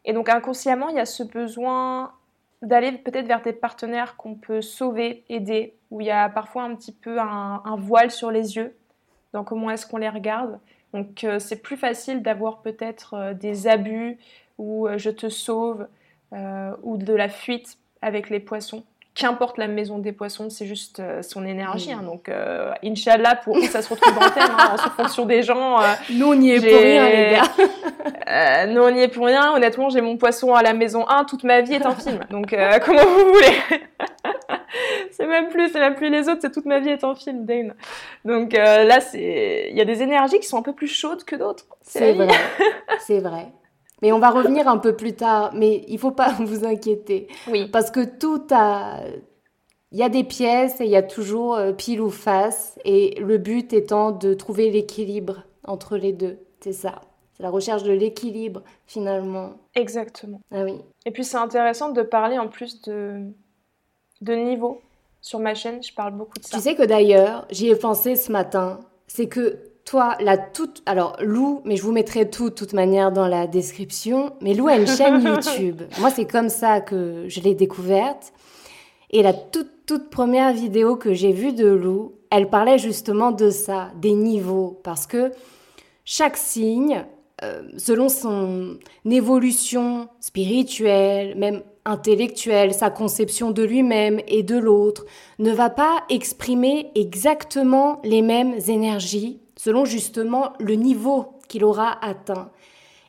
Et 0.05 0.13
donc 0.13 0.29
inconsciemment, 0.29 0.89
il 0.89 0.97
y 0.97 1.01
a 1.01 1.07
ce 1.07 1.23
besoin 1.23 2.13
d'aller 2.63 2.93
peut-être 2.93 3.27
vers 3.27 3.43
des 3.43 3.53
partenaires 3.53 4.17
qu'on 4.17 4.35
peut 4.35 4.63
sauver, 4.63 5.25
aider, 5.29 5.75
où 5.91 6.01
il 6.01 6.07
y 6.07 6.11
a 6.11 6.29
parfois 6.29 6.65
un 6.65 6.75
petit 6.75 6.93
peu 6.93 7.19
un, 7.19 7.77
voile 7.79 8.11
sur 8.11 8.31
les 8.31 8.57
yeux 8.57 8.77
dans 9.33 9.45
comment 9.45 9.71
est-ce 9.71 9.87
qu'on 9.87 9.99
les 9.99 10.09
regarde. 10.09 10.59
Donc 10.93 11.25
euh, 11.25 11.39
c'est 11.39 11.63
plus 11.63 11.77
facile 11.77 12.23
d'avoir 12.23 12.63
peut-être 12.63 13.15
euh, 13.15 13.35
des 13.35 13.69
abus 13.69 14.19
ou 14.59 14.89
euh, 14.89 14.99
je 14.99 15.11
te 15.11 15.29
sauve 15.29 15.87
ou 16.83 16.97
de 16.97 17.13
la 17.13 17.29
fuite 17.29 17.77
avec 18.03 18.31
les 18.31 18.39
poissons 18.39 18.85
qu'importe 19.15 19.59
la 19.59 19.67
maison 19.67 19.99
des 19.99 20.13
poissons, 20.13 20.51
c'est 20.51 20.67
juste 20.67 21.01
euh, 21.01 21.23
son 21.23 21.45
énergie. 21.45 21.93
Hein. 21.93 22.03
donc, 22.05 22.29
euh, 22.29 22.73
Inch'Allah, 22.85 23.37
pour 23.37 23.57
que 23.57 23.67
ça 23.67 23.83
se 23.83 23.89
retrouve 23.89 24.17
en 24.17 24.31
terre, 24.31 24.57
hein, 24.59 24.77
en 24.79 24.91
fonction 24.91 25.27
des 25.27 25.43
gens. 25.43 25.81
Euh, 25.81 25.87
nous, 26.13 26.29
on 26.29 26.41
y 26.41 26.53
est 26.53 26.61
pour 26.61 26.81
rien, 26.81 27.09
les 27.09 27.31
gars. 27.37 27.43
Euh, 28.29 28.67
nous, 28.67 28.81
on 28.81 28.95
y 28.95 29.01
est 29.01 29.09
pour 29.09 29.27
rien. 29.27 29.53
Honnêtement, 29.55 29.91
j'ai 29.91 30.01
mon 30.01 30.17
poisson 30.17 30.55
à 30.55 30.63
la 30.63 30.73
maison 30.73 31.07
1. 31.09 31.25
Toute 31.25 31.43
ma 31.43 31.63
vie 31.63 31.75
est 31.75 31.85
un 31.85 31.95
film. 31.97 32.21
Donc, 32.31 32.55
comment 32.85 33.03
vous 33.03 33.33
voulez? 33.33 33.81
C'est 35.11 35.27
même 35.27 35.49
plus, 35.49 35.71
c'est 35.71 35.81
même 35.81 35.97
plus 35.97 36.11
les 36.11 36.29
autres, 36.29 36.39
c'est 36.41 36.53
toute 36.53 36.65
ma 36.65 36.79
vie 36.79 36.91
est 36.91 37.03
un 37.03 37.15
film, 37.17 37.45
Dane. 37.45 37.75
Donc 38.25 38.53
là, 38.53 39.01
c'est, 39.01 39.67
il 39.71 39.77
y 39.77 39.81
a 39.81 39.85
des 39.85 40.01
énergies 40.03 40.39
qui 40.39 40.47
sont 40.47 40.59
un 40.59 40.63
peu 40.63 40.73
plus 40.73 40.87
chaudes 40.87 41.25
que 41.25 41.35
d'autres. 41.35 41.67
C'est 41.83 42.13
vrai. 42.13 42.29
c'est 43.01 43.19
vrai. 43.19 43.49
Mais 44.03 44.13
on 44.13 44.19
va 44.19 44.31
revenir 44.31 44.69
un 44.69 44.79
peu 44.79 44.95
plus 44.95 45.15
tard. 45.15 45.53
Mais 45.55 45.85
il 45.89 45.99
faut 45.99 46.11
pas 46.11 46.33
vous 46.41 46.65
inquiéter. 46.65 47.29
Oui. 47.49 47.69
Parce 47.71 47.91
que 47.91 48.05
tout 48.05 48.43
a. 48.51 49.01
Il 49.93 49.99
y 49.99 50.05
a 50.05 50.09
des 50.09 50.23
pièces 50.23 50.81
et 50.81 50.85
il 50.85 50.91
y 50.91 50.97
a 50.97 51.03
toujours 51.03 51.57
euh, 51.57 51.73
pile 51.73 52.01
ou 52.01 52.11
face. 52.11 52.79
Et 52.85 53.19
le 53.21 53.39
but 53.39 53.73
étant 53.73 54.13
de 54.13 54.35
trouver 54.35 54.71
l'équilibre 54.71 55.43
entre 55.65 55.97
les 55.97 56.13
deux. 56.13 56.39
C'est 56.61 56.73
ça. 56.73 57.01
C'est 57.37 57.43
la 57.43 57.51
recherche 57.51 57.83
de 57.83 57.93
l'équilibre, 57.93 58.63
finalement. 58.87 59.55
Exactement. 59.75 60.41
Ah 60.53 60.63
oui. 60.63 60.75
Et 61.07 61.11
puis 61.11 61.25
c'est 61.25 61.39
intéressant 61.39 61.91
de 61.91 62.03
parler 62.03 62.39
en 62.39 62.49
plus 62.49 62.83
de, 62.83 63.33
de 64.21 64.35
niveau. 64.35 64.81
Sur 65.23 65.39
ma 65.39 65.55
chaîne, 65.55 65.83
je 65.83 65.93
parle 65.93 66.15
beaucoup 66.15 66.39
de 66.39 66.45
ça. 66.45 66.57
Tu 66.57 66.63
sais 66.63 66.75
que 66.75 66.83
d'ailleurs, 66.83 67.47
j'y 67.51 67.69
ai 67.69 67.77
pensé 67.77 68.17
ce 68.17 68.31
matin. 68.33 68.81
C'est 69.07 69.29
que 69.29 69.59
toi, 69.91 70.17
la 70.21 70.39
toute. 70.39 70.85
Alors, 70.87 71.17
Lou, 71.21 71.63
mais 71.65 71.75
je 71.75 71.83
vous 71.83 71.91
mettrai 71.91 72.31
tout, 72.31 72.51
de 72.51 72.55
toute 72.55 72.75
manière, 72.75 73.11
dans 73.11 73.27
la 73.27 73.49
description. 73.49 74.31
Mais 74.41 74.55
Lou 74.55 74.69
a 74.69 74.77
une 74.77 74.87
chaîne 74.87 75.21
YouTube. 75.25 75.83
Moi, 75.99 76.11
c'est 76.11 76.27
comme 76.27 76.49
ça 76.49 76.81
que 76.81 77.25
je 77.27 77.41
l'ai 77.41 77.57
découverte. 77.57 78.33
Et 79.11 79.21
la 79.25 79.33
toute, 79.33 79.87
toute 79.87 80.09
première 80.09 80.53
vidéo 80.53 80.95
que 80.95 81.13
j'ai 81.13 81.33
vue 81.33 81.53
de 81.53 81.67
Lou, 81.67 82.13
elle 82.31 82.49
parlait 82.49 82.79
justement 82.79 83.33
de 83.33 83.51
ça, 83.51 83.89
des 84.01 84.13
niveaux. 84.13 84.79
Parce 84.85 85.09
que 85.09 85.33
chaque 86.05 86.37
signe, 86.37 87.05
euh, 87.43 87.63
selon 87.77 88.09
son 88.09 88.79
évolution 89.05 90.07
spirituelle, 90.21 91.37
même 91.37 91.63
intellectuelle, 91.85 92.75
sa 92.75 92.91
conception 92.91 93.51
de 93.51 93.65
lui-même 93.65 94.21
et 94.29 94.45
de 94.45 94.57
l'autre, 94.57 95.05
ne 95.41 95.51
va 95.51 95.69
pas 95.69 96.05
exprimer 96.11 96.93
exactement 96.95 98.01
les 98.05 98.23
mêmes 98.23 98.55
énergies 98.69 99.41
selon 99.61 99.85
justement 99.85 100.55
le 100.59 100.73
niveau 100.73 101.39
qu'il 101.47 101.65
aura 101.65 102.03
atteint. 102.03 102.51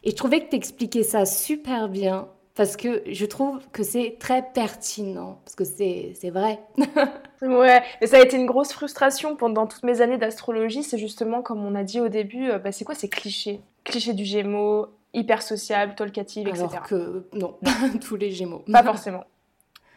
Et 0.03 0.11
je 0.11 0.15
trouvais 0.17 0.41
que 0.43 0.49
tu 0.49 0.57
expliquais 0.57 1.03
ça 1.03 1.25
super 1.25 1.87
bien 1.87 2.27
parce 2.55 2.75
que 2.75 3.03
je 3.09 3.25
trouve 3.25 3.61
que 3.71 3.83
c'est 3.83 4.17
très 4.19 4.43
pertinent, 4.53 5.39
parce 5.45 5.55
que 5.55 5.63
c'est 5.63 6.29
vrai. 6.29 6.59
ouais, 7.41 7.81
mais 8.01 8.07
ça 8.07 8.17
a 8.17 8.19
été 8.19 8.35
une 8.35 8.47
grosse 8.47 8.73
frustration 8.73 9.37
pendant 9.37 9.65
toutes 9.65 9.83
mes 9.83 10.01
années 10.01 10.17
d'astrologie, 10.17 10.83
c'est 10.83 10.97
justement 10.97 11.41
comme 11.41 11.63
on 11.65 11.73
a 11.73 11.85
dit 11.85 12.01
au 12.01 12.09
début, 12.09 12.49
euh, 12.49 12.59
bah, 12.59 12.73
c'est 12.73 12.83
quoi 12.83 12.95
ces 12.95 13.07
clichés? 13.07 13.61
Clichés 13.85 14.13
du 14.13 14.25
Gémeaux, 14.25 14.87
hyper 15.13 15.43
sociable, 15.43 15.95
tolkative, 15.95 16.49
etc. 16.49 16.65
Alors 16.69 16.83
que 16.83 17.29
non, 17.31 17.55
tous 18.05 18.17
les 18.17 18.31
Gémeaux. 18.31 18.65
Pas 18.69 18.83
forcément. 18.83 19.23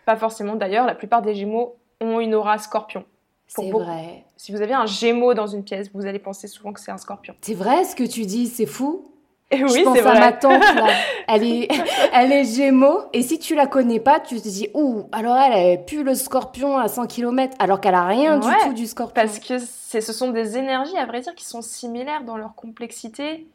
Pas 0.07 0.15
forcément 0.15 0.55
d'ailleurs, 0.55 0.87
la 0.87 0.95
plupart 0.95 1.21
des 1.21 1.35
Gémeaux 1.35 1.79
ont 2.01 2.21
une 2.21 2.37
aura 2.37 2.59
scorpion. 2.59 3.05
C'est 3.49 3.71
vrai. 3.71 4.25
Si 4.37 4.53
vous 4.53 4.63
avez 4.63 4.75
un 4.75 4.87
gémeau 4.87 5.35
dans 5.35 5.47
une 5.47 5.65
pièce, 5.65 5.91
vous 5.95 6.07
allez 6.07 6.19
penser 6.19 6.49
souvent 6.49 6.73
que 6.73 6.81
c'est 6.81 6.91
un 6.91 6.99
scorpion. 6.99 7.35
C'est 7.41 7.55
vrai 7.55 7.85
ce 7.85 7.95
que 7.95 8.05
tu 8.05 8.27
dis, 8.27 8.49
c'est 8.49 8.67
fou. 8.67 9.11
Et 9.51 9.63
oui, 9.63 9.71
je 9.79 9.85
pense 9.85 9.99
à 9.99 10.19
ma 10.19 10.33
tante 10.33 10.61
là. 10.75 10.89
Elle 11.29 11.45
est, 11.45 11.69
elle 12.13 12.33
est 12.33 12.45
gémeaux. 12.45 13.01
Et 13.13 13.23
si 13.23 13.39
tu 13.39 13.55
la 13.55 13.67
connais 13.67 14.01
pas, 14.01 14.21
tu 14.21 14.41
te 14.41 14.49
dis, 14.49 14.69
ouh, 14.75 15.05
alors 15.13 15.37
elle, 15.37 15.53
elle 15.53 15.85
pue 15.85 16.03
le 16.03 16.15
scorpion 16.15 16.77
à 16.77 16.89
100 16.89 17.07
km, 17.07 17.57
alors 17.59 17.81
qu'elle 17.81 17.95
a 17.95 18.05
rien 18.05 18.39
du 18.39 18.49
tout 18.63 18.75
du 18.75 18.87
scorpion. 18.87 19.15
Parce 19.15 19.39
que 19.39 19.59
ce 19.59 20.13
sont 20.13 20.31
des 20.31 20.59
énergies, 20.59 20.97
à 20.99 21.07
vrai 21.07 21.21
dire, 21.21 21.35
qui 21.35 21.45
sont 21.45 21.63
similaires 21.63 22.25
dans 22.25 22.37
leur 22.37 22.55
complexité 22.55 23.47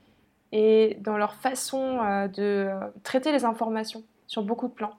et 0.51 0.97
dans 1.01 1.17
leur 1.17 1.35
façon 1.35 1.99
euh, 1.99 2.27
de 2.27 2.69
euh, 2.69 2.79
traiter 3.03 3.31
les 3.31 3.45
informations 3.45 4.03
sur 4.25 4.41
beaucoup 4.41 4.67
de 4.67 4.73
plans. 4.73 4.93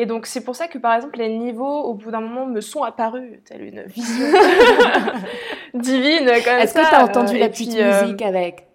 Et 0.00 0.06
donc 0.06 0.26
c'est 0.26 0.44
pour 0.44 0.54
ça 0.54 0.68
que 0.68 0.78
par 0.78 0.94
exemple 0.94 1.18
les 1.18 1.28
niveaux 1.28 1.82
au 1.82 1.94
bout 1.94 2.12
d'un 2.12 2.20
moment 2.20 2.46
me 2.46 2.60
sont 2.60 2.84
apparus 2.84 3.40
telle 3.44 3.62
une 3.62 3.82
vision 3.82 4.26
divine 5.74 6.30
comme 6.44 6.54
Est-ce 6.54 6.72
que 6.72 6.88
tu 6.88 6.94
as 6.94 7.04
entendu 7.04 7.36
la 7.36 7.48
petite 7.48 7.76
euh, 7.76 8.02
musique 8.02 8.22
avec 8.22 8.68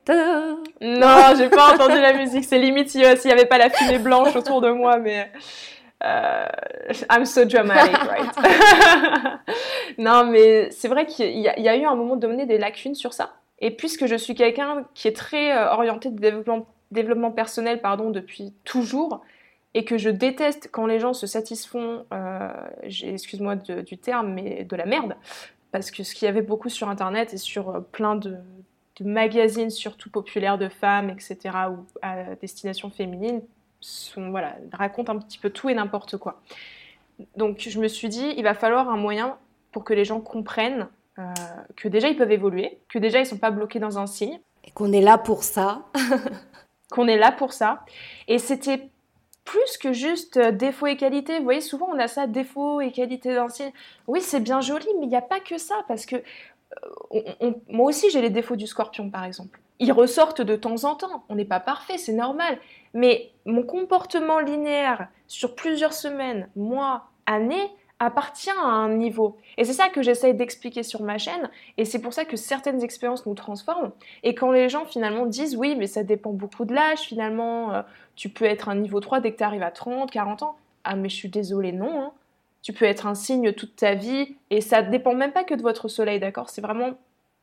Non, 0.82 1.34
j'ai 1.38 1.50
pas 1.50 1.74
entendu 1.74 2.00
la 2.02 2.12
musique. 2.12 2.44
C'est 2.44 2.60
limite 2.60 2.90
s'il 2.90 3.02
n'y 3.02 3.32
avait 3.32 3.46
pas 3.46 3.58
la 3.58 3.70
fumée 3.70 4.00
blanche 4.00 4.36
autour 4.36 4.60
de 4.60 4.70
moi, 4.70 4.98
mais 4.98 5.32
euh, 6.04 6.46
I'm 7.10 7.26
so 7.26 7.46
dramatic, 7.46 7.96
right 8.10 8.36
Non, 9.98 10.26
mais 10.26 10.70
c'est 10.72 10.90
vrai 10.90 11.06
qu'il 11.06 11.30
y, 11.30 11.44
y, 11.44 11.70
a 11.70 11.78
eu 11.78 11.86
un 11.86 11.96
moment 11.96 12.18
donné 12.18 12.46
des 12.46 12.58
lacunes 12.58 12.96
sur 12.96 13.14
ça. 13.14 13.36
Et 13.60 13.72
puisque 13.72 14.08
je 14.08 14.16
suis 14.16 14.36
quelqu'un 14.36 14.84
qui 14.94 15.08
est 15.08 15.16
très 15.16 15.56
euh, 15.56 15.72
orienté 15.72 16.10
de 16.10 16.20
développement, 16.20 16.66
développement 16.92 17.32
personnel 17.32 17.80
pardon, 17.80 18.10
depuis 18.10 18.54
toujours, 18.66 19.22
et 19.74 19.86
que 19.86 19.98
je 19.98 20.10
déteste 20.10 20.70
quand 20.72 20.86
les 20.86 21.00
gens 21.00 21.14
se 21.14 21.28
satisfont, 21.28 22.06
euh, 22.14 22.50
excuse-moi 22.84 23.56
du 23.56 23.98
terme, 23.98 24.34
mais 24.34 24.64
de 24.64 24.76
la 24.76 24.86
merde, 24.86 25.16
parce 25.72 25.92
que 25.92 26.04
ce 26.04 26.14
qu'il 26.14 26.28
y 26.28 26.30
avait 26.30 26.42
beaucoup 26.42 26.70
sur 26.70 26.90
Internet 26.90 27.34
et 27.34 27.38
sur 27.38 27.70
euh, 27.70 27.80
plein 27.80 28.16
de, 28.16 28.38
magazines, 29.04 29.72
surtout 29.72 30.10
populaires 30.10 30.60
de 30.60 30.70
femmes, 30.70 31.10
etc., 31.10 31.40
ou 31.72 31.86
à 32.02 32.36
destination 32.36 32.90
féminine, 32.92 33.42
sont, 33.82 34.30
voilà, 34.30 34.56
racontent 34.72 35.12
un 35.12 35.18
petit 35.18 35.40
peu 35.40 35.50
tout 35.50 35.68
et 35.68 35.74
n'importe 35.74 36.18
quoi. 36.18 36.42
Donc 37.36 37.60
je 37.60 37.80
me 37.80 37.88
suis 37.88 38.08
dit, 38.08 38.34
il 38.38 38.44
va 38.44 38.54
falloir 38.54 38.90
un 38.90 38.98
moyen 38.98 39.38
pour 39.72 39.84
que 39.84 39.94
les 39.94 40.06
gens 40.06 40.22
comprennent 40.22 40.88
euh, 41.20 41.24
que 41.76 41.88
déjà 41.88 42.08
ils 42.08 42.18
peuvent 42.18 42.32
évoluer, 42.32 42.80
que 42.90 42.98
déjà 42.98 43.20
ils 43.20 43.24
ne 43.24 43.28
sont 43.28 43.38
pas 43.38 43.52
bloqués 43.52 43.80
dans 43.80 44.00
un 44.00 44.08
signe. 44.08 44.40
Et 44.64 44.72
qu'on 44.72 44.92
est 44.92 45.02
là 45.02 45.18
pour 45.18 45.44
ça. 45.44 45.84
qu'on 46.92 47.08
est 47.08 47.18
là 47.18 47.32
pour 47.32 47.54
ça. 47.54 47.86
Et 48.28 48.40
c'était 48.40 48.90
plus 49.46 49.78
que 49.78 49.94
juste 49.94 50.38
euh, 50.38 50.52
défaut 50.52 50.88
et 50.88 50.98
qualité. 50.98 51.38
Vous 51.38 51.44
voyez, 51.44 51.62
souvent 51.62 51.90
on 51.94 52.00
a 52.00 52.08
ça, 52.08 52.28
défaut 52.28 52.82
et 52.82 52.92
qualité 52.92 53.34
d'un 53.34 53.50
signe. 53.50 53.72
Oui, 54.08 54.22
c'est 54.22 54.40
bien 54.40 54.62
joli, 54.62 54.88
mais 55.00 55.06
il 55.06 55.10
n'y 55.10 55.16
a 55.16 55.22
pas 55.22 55.40
que 55.40 55.58
ça, 55.58 55.76
parce 55.88 56.06
que 56.06 56.18
euh, 57.14 57.52
moi 57.68 57.88
aussi 57.88 58.10
j'ai 58.10 58.22
les 58.22 58.30
défauts 58.30 58.56
du 58.56 58.68
scorpion, 58.68 59.10
par 59.10 59.26
exemple. 59.26 59.60
Ils 59.80 59.92
ressortent 59.92 60.42
de 60.42 60.56
temps 60.56 60.84
en 60.86 60.96
temps. 60.96 61.26
On 61.30 61.36
n'est 61.36 61.46
pas 61.46 61.60
parfait, 61.60 61.98
c'est 61.98 62.14
normal. 62.14 62.58
Mais 62.94 63.32
mon 63.46 63.64
comportement 63.64 64.40
linéaire 64.40 65.08
sur 65.28 65.56
plusieurs 65.56 65.94
semaines, 65.94 66.48
mois, 66.56 67.10
années, 67.26 67.70
appartient 68.00 68.50
à 68.50 68.68
un 68.68 68.90
niveau. 68.90 69.38
Et 69.58 69.66
c'est 69.66 69.74
ça 69.74 69.90
que 69.90 70.02
j'essaye 70.02 70.34
d'expliquer 70.34 70.84
sur 70.84 71.02
ma 71.04 71.18
chaîne, 71.18 71.50
et 71.78 71.86
c'est 71.86 72.00
pour 72.00 72.14
ça 72.14 72.26
que 72.26 72.38
certaines 72.38 72.84
expériences 72.84 73.26
nous 73.26 73.34
transforment. 73.34 73.92
Et 74.24 74.36
quand 74.36 74.52
les 74.52 74.70
gens 74.70 74.86
finalement 74.86 75.26
disent 75.26 75.56
oui, 75.56 75.76
mais 75.76 75.88
ça 75.88 76.04
dépend 76.04 76.32
beaucoup 76.32 76.66
de 76.66 76.74
l'âge, 76.74 77.00
finalement, 77.00 77.74
euh, 77.74 77.82
tu 78.16 78.30
peux 78.30 78.46
être 78.46 78.70
un 78.70 78.76
niveau 78.76 79.00
3 79.00 79.20
dès 79.20 79.32
que 79.32 79.38
tu 79.38 79.44
arrives 79.44 79.64
à 79.64 79.72
30, 79.72 80.12
40 80.12 80.44
ans. 80.44 80.56
Ah 80.84 80.96
mais 80.96 81.10
je 81.10 81.16
suis 81.16 81.30
désolée, 81.30 81.72
non. 81.72 82.02
Hein. 82.02 82.12
Tu 82.62 82.74
peux 82.74 82.86
être 82.86 83.08
un 83.08 83.16
signe 83.16 83.54
toute 83.54 83.76
ta 83.76 83.94
vie, 83.94 84.36
et 84.50 84.62
ça 84.62 84.82
dépend 84.82 85.14
même 85.14 85.32
pas 85.32 85.44
que 85.44 85.54
de 85.54 85.62
votre 85.62 85.88
soleil, 85.88 86.20
d'accord? 86.20 86.50
C'est 86.50 86.62
vraiment 86.62 86.92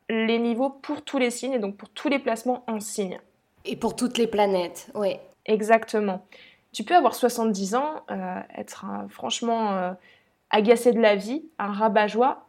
les 0.09 0.39
niveaux 0.39 0.71
pour 0.71 1.03
tous 1.03 1.19
les 1.19 1.31
signes, 1.31 1.53
et 1.53 1.59
donc 1.59 1.77
pour 1.77 1.91
tous 1.91 2.09
les 2.09 2.19
placements 2.19 2.65
en 2.67 2.81
signe. 2.81 3.21
Et 3.65 3.77
pour 3.77 3.97
toutes 3.97 4.17
les 4.17 4.27
planètes, 4.27 4.91
oui. 4.95 5.17
Exactement. 5.47 6.25
Tu 6.73 6.85
peux 6.85 6.95
avoir 6.95 7.15
70 7.15 7.75
ans, 7.75 8.03
euh, 8.11 8.41
être 8.57 8.87
franchement... 9.09 9.77
Euh, 9.77 9.93
agacer 10.51 10.93
de 10.93 11.01
la 11.01 11.17
vie, 11.17 11.45
un 11.59 11.73
rabat-joie, 11.73 12.47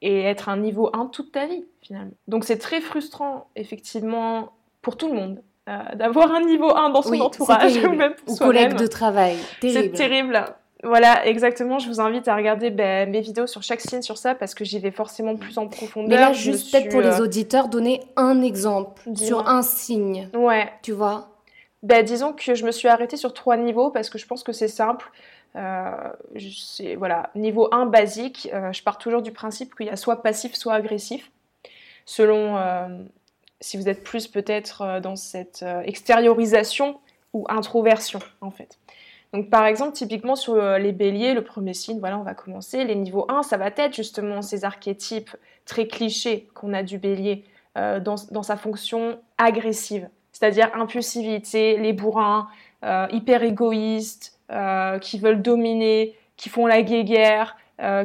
et 0.00 0.22
être 0.22 0.48
un 0.48 0.56
niveau 0.56 0.90
1 0.92 1.06
toute 1.06 1.32
ta 1.32 1.46
vie, 1.46 1.64
finalement. 1.80 2.12
Donc 2.28 2.44
c'est 2.44 2.58
très 2.58 2.80
frustrant, 2.80 3.48
effectivement, 3.56 4.52
pour 4.82 4.96
tout 4.96 5.08
le 5.08 5.14
monde, 5.14 5.42
euh, 5.68 5.94
d'avoir 5.94 6.32
un 6.32 6.40
niveau 6.40 6.74
1 6.74 6.90
dans 6.90 7.02
son 7.02 7.20
entourage, 7.20 7.76
ou 7.84 7.92
même 7.92 8.14
pour 8.14 8.34
Ou 8.34 8.38
collègue 8.38 8.74
de 8.74 8.86
travail. 8.86 9.36
C'est 9.60 9.92
terrible. 9.92 10.44
Voilà, 10.84 11.26
exactement. 11.26 11.78
Je 11.78 11.88
vous 11.88 12.00
invite 12.00 12.28
à 12.28 12.36
regarder 12.36 12.70
ben, 12.70 13.10
mes 13.10 13.20
vidéos 13.20 13.46
sur 13.48 13.62
chaque 13.62 13.80
signe 13.80 14.02
sur 14.02 14.16
ça 14.16 14.36
parce 14.36 14.54
que 14.54 14.64
j'y 14.64 14.78
vais 14.78 14.92
forcément 14.92 15.36
plus 15.36 15.58
en 15.58 15.66
profondeur. 15.66 16.08
Mais 16.08 16.16
là, 16.16 16.32
juste 16.32 16.70
peut-être 16.70 16.90
pour 16.90 17.00
les 17.00 17.20
euh, 17.20 17.24
auditeurs, 17.24 17.68
donner 17.68 18.00
un 18.16 18.42
exemple 18.42 19.02
sur 19.16 19.48
un 19.48 19.62
signe. 19.62 20.28
Ouais. 20.34 20.70
Tu 20.82 20.92
vois 20.92 21.30
ben, 21.82 22.04
Disons 22.04 22.32
que 22.32 22.54
je 22.54 22.64
me 22.64 22.70
suis 22.70 22.86
arrêtée 22.86 23.16
sur 23.16 23.34
trois 23.34 23.56
niveaux 23.56 23.90
parce 23.90 24.08
que 24.08 24.18
je 24.18 24.26
pense 24.26 24.44
que 24.44 24.52
c'est 24.52 24.68
simple. 24.68 25.10
Euh, 25.56 26.10
voilà, 26.96 27.30
niveau 27.34 27.68
1 27.72 27.86
basique, 27.86 28.48
euh, 28.52 28.72
je 28.72 28.82
pars 28.82 28.98
toujours 28.98 29.22
du 29.22 29.32
principe 29.32 29.74
qu'il 29.74 29.86
y 29.86 29.90
a 29.90 29.96
soit 29.96 30.22
passif, 30.22 30.54
soit 30.54 30.74
agressif, 30.74 31.30
selon 32.04 32.56
euh, 32.56 32.86
si 33.60 33.76
vous 33.76 33.88
êtes 33.88 34.04
plus 34.04 34.28
peut-être 34.28 35.00
dans 35.00 35.16
cette 35.16 35.64
extériorisation 35.84 37.00
ou 37.32 37.44
introversion 37.48 38.20
en 38.40 38.50
fait. 38.50 38.78
Donc 39.32 39.50
par 39.50 39.66
exemple, 39.66 39.92
typiquement 39.92 40.36
sur 40.36 40.54
euh, 40.54 40.78
les 40.78 40.92
béliers, 40.92 41.34
le 41.34 41.44
premier 41.44 41.74
signe, 41.74 41.98
voilà, 42.00 42.18
on 42.18 42.22
va 42.22 42.34
commencer. 42.34 42.84
Les 42.84 42.94
niveaux 42.94 43.26
1, 43.28 43.42
ça 43.42 43.56
va 43.56 43.66
être 43.76 43.94
justement 43.94 44.40
ces 44.42 44.64
archétypes 44.64 45.30
très 45.66 45.86
clichés 45.86 46.48
qu'on 46.54 46.72
a 46.72 46.82
du 46.82 46.98
bélier 46.98 47.44
euh, 47.76 48.00
dans, 48.00 48.16
sa 48.16 48.56
fonction 48.56 49.18
agressive, 49.36 50.08
c'est-à-dire 50.32 50.70
impulsivité, 50.74 51.76
les 51.76 51.92
bourrins, 51.92 52.48
euh, 52.84 53.06
hyper 53.10 53.42
égoïstes, 53.42 54.34
qui 55.02 55.18
veulent 55.18 55.42
dominer, 55.42 56.16
qui 56.38 56.48
font 56.48 56.64
la 56.64 56.80
guéguerre, 56.80 57.58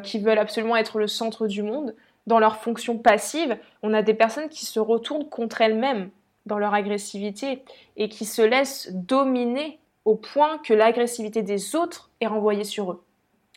qui 0.03 0.19
veulent 0.19 0.39
absolument 0.39 0.75
être 0.75 0.99
le 0.99 1.07
centre 1.07 1.47
du 1.47 1.63
monde. 1.63 1.95
Dans 2.27 2.39
leur 2.39 2.57
fonction 2.57 2.97
passive, 2.97 3.57
on 3.81 3.93
a 3.93 4.01
des 4.01 4.13
personnes 4.13 4.49
qui 4.49 4.65
se 4.65 4.79
retournent 4.79 5.27
contre 5.27 5.61
elles-mêmes 5.61 6.09
dans 6.45 6.57
leur 6.57 6.73
agressivité 6.73 7.63
et 7.97 8.09
qui 8.09 8.25
se 8.25 8.41
laissent 8.41 8.89
dominer 8.93 9.79
au 10.05 10.15
point 10.15 10.57
que 10.59 10.73
l'agressivité 10.73 11.41
des 11.41 11.75
autres 11.75 12.09
est 12.21 12.27
renvoyée 12.27 12.63
sur 12.63 12.91
eux. 12.91 13.03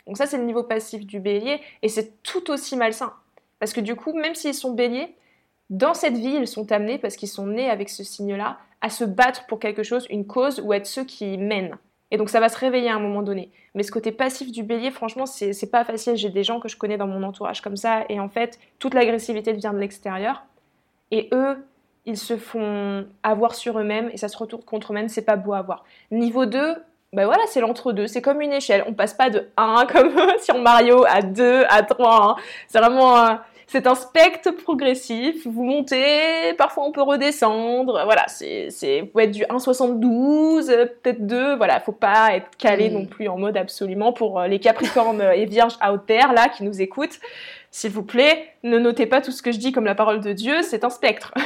Donc 0.07 0.17
ça, 0.17 0.27
c'est 0.27 0.39
le 0.39 0.45
niveau 0.45 0.63
passif 0.63 1.05
du 1.05 1.19
bélier, 1.19 1.61
et 1.83 1.89
c'est 1.89 2.23
tout 2.23 2.51
aussi 2.51 2.77
malsain. 2.77 3.13
Parce 3.59 3.73
que 3.73 3.81
du 3.81 3.97
coup, 3.97 4.13
même 4.13 4.35
s'ils 4.35 4.55
sont 4.55 4.73
béliers, 4.73 5.15
dans 5.69 5.95
cette 5.95 6.17
vie, 6.17 6.37
ils 6.37 6.47
sont 6.47 6.71
amenés, 6.71 6.99
parce 6.99 7.17
qu'ils 7.17 7.29
sont 7.29 7.47
nés 7.47 7.69
avec 7.69 7.89
ce 7.89 8.05
signe-là, 8.05 8.59
à 8.81 8.91
se 8.91 9.05
battre 9.05 9.47
pour 9.47 9.59
quelque 9.59 9.83
chose, 9.83 10.07
une 10.11 10.27
cause, 10.27 10.61
ou 10.61 10.73
être 10.73 10.87
ceux 10.87 11.05
qui 11.05 11.37
mènent. 11.39 11.77
Et 12.11 12.17
donc 12.17 12.31
ça 12.31 12.41
va 12.41 12.49
se 12.49 12.59
réveiller 12.59 12.89
à 12.89 12.95
un 12.95 13.01
moment 13.01 13.23
donné. 13.23 13.51
Mais 13.75 13.83
ce 13.83 13.91
côté 13.91 14.13
passif 14.13 14.53
du 14.53 14.63
bélier, 14.63 14.91
franchement, 14.91 15.27
c'est 15.27 15.71
pas 15.71 15.85
facile. 15.85 16.17
J'ai 16.17 16.31
des 16.31 16.45
gens 16.45 16.61
que 16.61 16.69
je 16.69 16.77
connais 16.77 16.97
dans 16.97 17.07
mon 17.07 17.23
entourage 17.23 17.61
comme 17.61 17.77
ça, 17.77 18.05
et 18.09 18.21
en 18.21 18.29
fait, 18.29 18.59
toute 18.79 18.95
l'agressivité 18.95 19.53
vient 19.53 19.73
de 19.73 19.79
l'extérieur. 19.79 20.45
Et 21.11 21.29
eux, 21.33 21.65
ils 22.07 22.17
se 22.17 22.37
font 22.37 23.07
avoir 23.23 23.55
sur 23.55 23.79
eux-mêmes 23.79 24.11
et 24.13 24.17
ça 24.17 24.29
se 24.29 24.37
retourne 24.37 24.63
contre 24.63 24.93
eux-mêmes, 24.93 25.09
c'est 25.09 25.25
pas 25.25 25.37
beau 25.37 25.53
à 25.53 25.63
voir. 25.63 25.85
Niveau 26.13 26.47
2, 26.47 26.77
ben 27.13 27.25
voilà, 27.27 27.43
c'est 27.49 27.61
l'entre-deux, 27.61 28.07
c'est 28.07 28.23
comme 28.23 28.41
une 28.41 28.53
échelle. 28.53 28.85
On 28.87 28.95
passe 28.95 29.15
pas 29.15 29.29
de 29.29 29.49
1 29.57 29.87
comme 29.93 30.13
sur 30.43 30.59
Mario 30.59 31.05
à 31.09 31.23
2, 31.23 31.65
à 31.69 31.83
3. 31.83 32.31
Hein. 32.31 32.43
C'est 32.69 32.79
vraiment 32.79 33.39
c'est 33.67 33.87
un 33.87 33.95
spectre 33.95 34.53
progressif. 34.53 35.47
Vous 35.47 35.65
montez, 35.65 36.55
parfois 36.57 36.85
on 36.85 36.93
peut 36.93 37.03
redescendre. 37.03 38.01
Voilà, 38.05 38.25
c'est, 38.29 38.69
c'est, 38.71 39.01
vous 39.01 39.07
pouvez 39.09 39.25
être 39.25 39.33
du 39.33 39.43
1,72, 39.43 40.67
peut-être 40.67 41.27
2. 41.27 41.57
Voilà, 41.57 41.81
faut 41.81 41.93
pas 41.93 42.37
être 42.37 42.57
calé 42.59 42.91
mm. 42.91 42.93
non 42.93 43.07
plus 43.07 43.29
en 43.29 43.39
mode 43.39 43.57
absolument 43.57 44.13
pour 44.13 44.39
euh, 44.39 44.47
les 44.47 44.61
Capricornes 44.61 45.23
et 45.35 45.47
Vierges 45.47 45.77
out 45.87 46.03
there, 46.07 46.33
là, 46.33 46.49
qui 46.49 46.63
nous 46.63 46.81
écoutent. 46.81 47.19
S'il 47.73 47.91
vous 47.91 48.05
plaît, 48.05 48.55
ne 48.63 48.79
notez 48.79 49.05
pas 49.05 49.21
tout 49.21 49.33
ce 49.33 49.43
que 49.43 49.53
je 49.53 49.59
dis 49.59 49.73
comme 49.73 49.85
la 49.85 49.95
parole 49.95 50.21
de 50.21 50.33
Dieu, 50.33 50.63
c'est 50.63 50.85
un 50.85 50.91
spectre. 50.91 51.35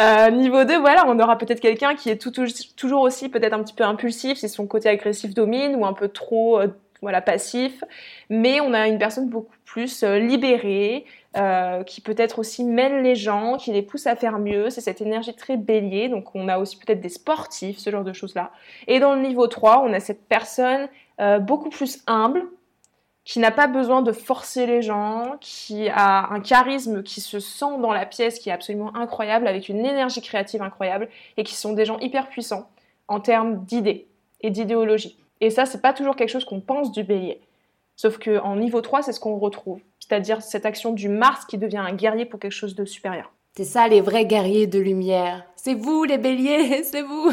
Euh, 0.00 0.30
niveau 0.30 0.64
2, 0.64 0.78
voilà, 0.78 1.04
on 1.06 1.18
aura 1.20 1.38
peut-être 1.38 1.60
quelqu'un 1.60 1.94
qui 1.94 2.10
est 2.10 2.16
toujours 2.16 3.02
aussi 3.02 3.28
peut-être 3.28 3.52
un 3.52 3.62
petit 3.62 3.74
peu 3.74 3.84
impulsif 3.84 4.38
si 4.38 4.48
son 4.48 4.66
côté 4.66 4.88
agressif 4.88 5.34
domine 5.34 5.76
ou 5.76 5.86
un 5.86 5.92
peu 5.92 6.08
trop 6.08 6.58
euh, 6.58 6.66
voilà, 7.00 7.20
passif, 7.20 7.84
mais 8.28 8.60
on 8.60 8.72
a 8.72 8.88
une 8.88 8.98
personne 8.98 9.28
beaucoup 9.28 9.53
plus 9.74 10.04
euh, 10.04 10.20
libérée, 10.20 11.04
qui 11.84 12.00
peut-être 12.00 12.38
aussi 12.38 12.62
mène 12.62 13.02
les 13.02 13.16
gens, 13.16 13.56
qui 13.56 13.72
les 13.72 13.82
pousse 13.82 14.06
à 14.06 14.14
faire 14.14 14.38
mieux. 14.38 14.70
C'est 14.70 14.80
cette 14.80 15.00
énergie 15.00 15.34
très 15.34 15.56
bélier, 15.56 16.08
donc 16.08 16.32
on 16.36 16.46
a 16.46 16.58
aussi 16.58 16.76
peut-être 16.76 17.00
des 17.00 17.08
sportifs, 17.08 17.78
ce 17.78 17.90
genre 17.90 18.04
de 18.04 18.12
choses-là. 18.12 18.52
Et 18.86 19.00
dans 19.00 19.16
le 19.16 19.20
niveau 19.20 19.48
3, 19.48 19.82
on 19.84 19.92
a 19.92 19.98
cette 19.98 20.28
personne 20.28 20.86
beaucoup 21.40 21.70
plus 21.70 22.04
humble, 22.06 22.46
qui 23.24 23.40
n'a 23.40 23.50
pas 23.50 23.66
besoin 23.66 24.02
de 24.02 24.12
forcer 24.12 24.66
les 24.66 24.82
gens, 24.82 25.36
qui 25.40 25.88
a 25.88 26.32
un 26.32 26.40
charisme 26.40 27.02
qui 27.02 27.20
se 27.20 27.40
sent 27.40 27.78
dans 27.80 27.92
la 27.92 28.06
pièce 28.06 28.38
qui 28.38 28.50
est 28.50 28.52
absolument 28.52 28.94
incroyable, 28.94 29.48
avec 29.48 29.68
une 29.68 29.84
énergie 29.84 30.20
créative 30.20 30.62
incroyable, 30.62 31.08
et 31.36 31.42
qui 31.42 31.54
sont 31.54 31.72
des 31.72 31.86
gens 31.86 31.98
hyper 31.98 32.28
puissants 32.28 32.68
en 33.08 33.20
termes 33.20 33.64
d'idées 33.64 34.06
et 34.42 34.50
d'idéologie. 34.50 35.18
Et 35.40 35.50
ça, 35.50 35.64
c'est 35.64 35.80
pas 35.80 35.92
toujours 35.92 36.16
quelque 36.16 36.28
chose 36.28 36.44
qu'on 36.44 36.60
pense 36.60 36.92
du 36.92 37.02
bélier. 37.02 37.40
Sauf 37.96 38.18
qu'en 38.18 38.56
niveau 38.56 38.80
3, 38.80 39.02
c'est 39.02 39.12
ce 39.12 39.20
qu'on 39.20 39.38
retrouve. 39.38 39.80
C'est-à-dire 40.00 40.42
cette 40.42 40.66
action 40.66 40.92
du 40.92 41.08
Mars 41.08 41.44
qui 41.44 41.58
devient 41.58 41.78
un 41.78 41.94
guerrier 41.94 42.26
pour 42.26 42.40
quelque 42.40 42.52
chose 42.52 42.74
de 42.74 42.84
supérieur. 42.84 43.32
C'est 43.56 43.64
ça 43.64 43.86
les 43.86 44.00
vrais 44.00 44.26
guerriers 44.26 44.66
de 44.66 44.80
lumière. 44.80 45.44
C'est 45.54 45.74
vous 45.74 46.02
les 46.02 46.18
béliers, 46.18 46.82
c'est 46.84 47.02
vous. 47.02 47.30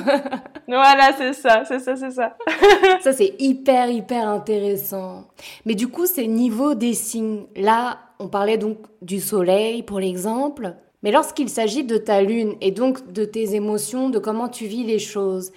voilà, 0.68 1.14
c'est 1.18 1.34
ça, 1.34 1.64
c'est 1.66 1.80
ça, 1.80 1.96
c'est 1.96 2.12
ça. 2.12 2.38
ça 3.02 3.12
c'est 3.12 3.34
hyper 3.40 3.90
hyper 3.90 4.28
intéressant. 4.28 5.26
Mais 5.66 5.74
du 5.74 5.88
coup, 5.88 6.06
c'est 6.06 6.28
niveau 6.28 6.76
des 6.76 6.94
signes. 6.94 7.46
Là, 7.56 7.98
on 8.20 8.28
parlait 8.28 8.60
donc 8.60 8.78
du 9.02 9.20
soleil 9.20 9.82
pour 9.82 10.00
l'exemple. 10.00 10.76
Mais 11.02 11.12
lorsqu'il 11.12 11.50
s'agit 11.50 11.84
de 11.84 11.98
ta 11.98 12.22
lune 12.22 12.54
et 12.62 12.70
donc 12.70 13.12
de 13.12 13.26
tes 13.26 13.56
émotions, 13.56 14.12
de 14.12 14.20
comment 14.20 14.48
tu 14.48 14.66
vis 14.68 14.84
les 14.84 15.00
choses, 15.00 15.52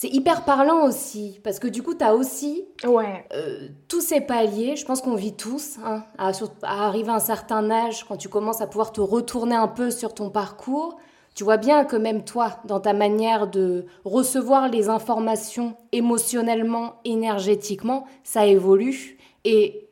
c'est 0.00 0.14
hyper 0.14 0.44
parlant 0.44 0.86
aussi, 0.86 1.40
parce 1.42 1.58
que 1.58 1.66
du 1.66 1.82
coup, 1.82 1.92
tu 1.92 2.04
as 2.04 2.14
aussi 2.14 2.64
ouais. 2.84 3.26
Euh, 3.34 3.66
tous 3.88 4.00
ces 4.00 4.20
paliers, 4.20 4.76
je 4.76 4.84
pense 4.84 5.02
qu'on 5.02 5.16
vit 5.16 5.34
tous, 5.34 5.76
hein, 5.84 6.04
à, 6.18 6.30
arriver 6.62 7.10
à 7.10 7.14
un 7.14 7.18
certain 7.18 7.68
âge, 7.68 8.04
quand 8.04 8.16
tu 8.16 8.28
commences 8.28 8.60
à 8.60 8.68
pouvoir 8.68 8.92
te 8.92 9.00
retourner 9.00 9.56
un 9.56 9.66
peu 9.66 9.90
sur 9.90 10.14
ton 10.14 10.30
parcours, 10.30 10.98
tu 11.34 11.42
vois 11.42 11.56
bien 11.56 11.84
que 11.84 11.96
même 11.96 12.22
toi, 12.22 12.60
dans 12.64 12.78
ta 12.78 12.92
manière 12.92 13.48
de 13.48 13.86
recevoir 14.04 14.68
les 14.68 14.88
informations 14.88 15.76
émotionnellement, 15.90 17.00
énergétiquement, 17.04 18.06
ça 18.22 18.46
évolue, 18.46 19.18
et 19.42 19.88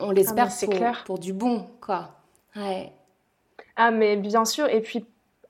on 0.00 0.10
l'espère 0.10 0.50
ah, 0.50 0.66
pour, 0.66 1.04
pour, 1.06 1.18
du 1.18 1.32
bon, 1.32 1.66
quoi. 1.80 2.10
Ouais. 2.56 2.92
Ah 3.76 3.90
mais 3.90 4.18
bien 4.18 4.44
sûr, 4.44 4.68
et 4.68 4.82
puis 4.82 5.06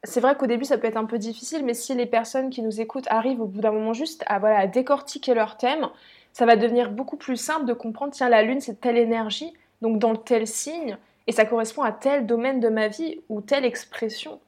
c'est 0.06 0.20
vrai 0.20 0.36
qu'au 0.36 0.46
début, 0.46 0.64
ça 0.64 0.78
peut 0.78 0.86
être 0.86 0.96
un 0.96 1.04
peu 1.04 1.18
difficile, 1.18 1.64
mais 1.64 1.74
si 1.74 1.94
les 1.94 2.06
personnes 2.06 2.50
qui 2.50 2.62
nous 2.62 2.80
écoutent 2.80 3.08
arrivent 3.08 3.40
au 3.40 3.46
bout 3.46 3.60
d'un 3.60 3.72
moment 3.72 3.92
juste 3.92 4.24
à, 4.26 4.38
voilà, 4.38 4.66
décortiquer 4.66 5.34
leur 5.34 5.56
thème, 5.56 5.88
ça 6.32 6.46
va 6.46 6.56
devenir 6.56 6.90
beaucoup 6.90 7.16
plus 7.16 7.36
simple 7.36 7.66
de 7.66 7.72
comprendre, 7.72 8.12
tiens, 8.12 8.28
la 8.28 8.42
Lune, 8.42 8.60
c'est 8.60 8.80
telle 8.80 8.98
énergie, 8.98 9.52
donc 9.82 9.98
dans 9.98 10.16
tel 10.16 10.46
signe, 10.46 10.96
et 11.26 11.32
ça 11.32 11.44
correspond 11.44 11.82
à 11.82 11.92
tel 11.92 12.26
domaine 12.26 12.60
de 12.60 12.68
ma 12.68 12.88
vie 12.88 13.20
ou 13.28 13.40
telle 13.40 13.64
expression. 13.64 14.40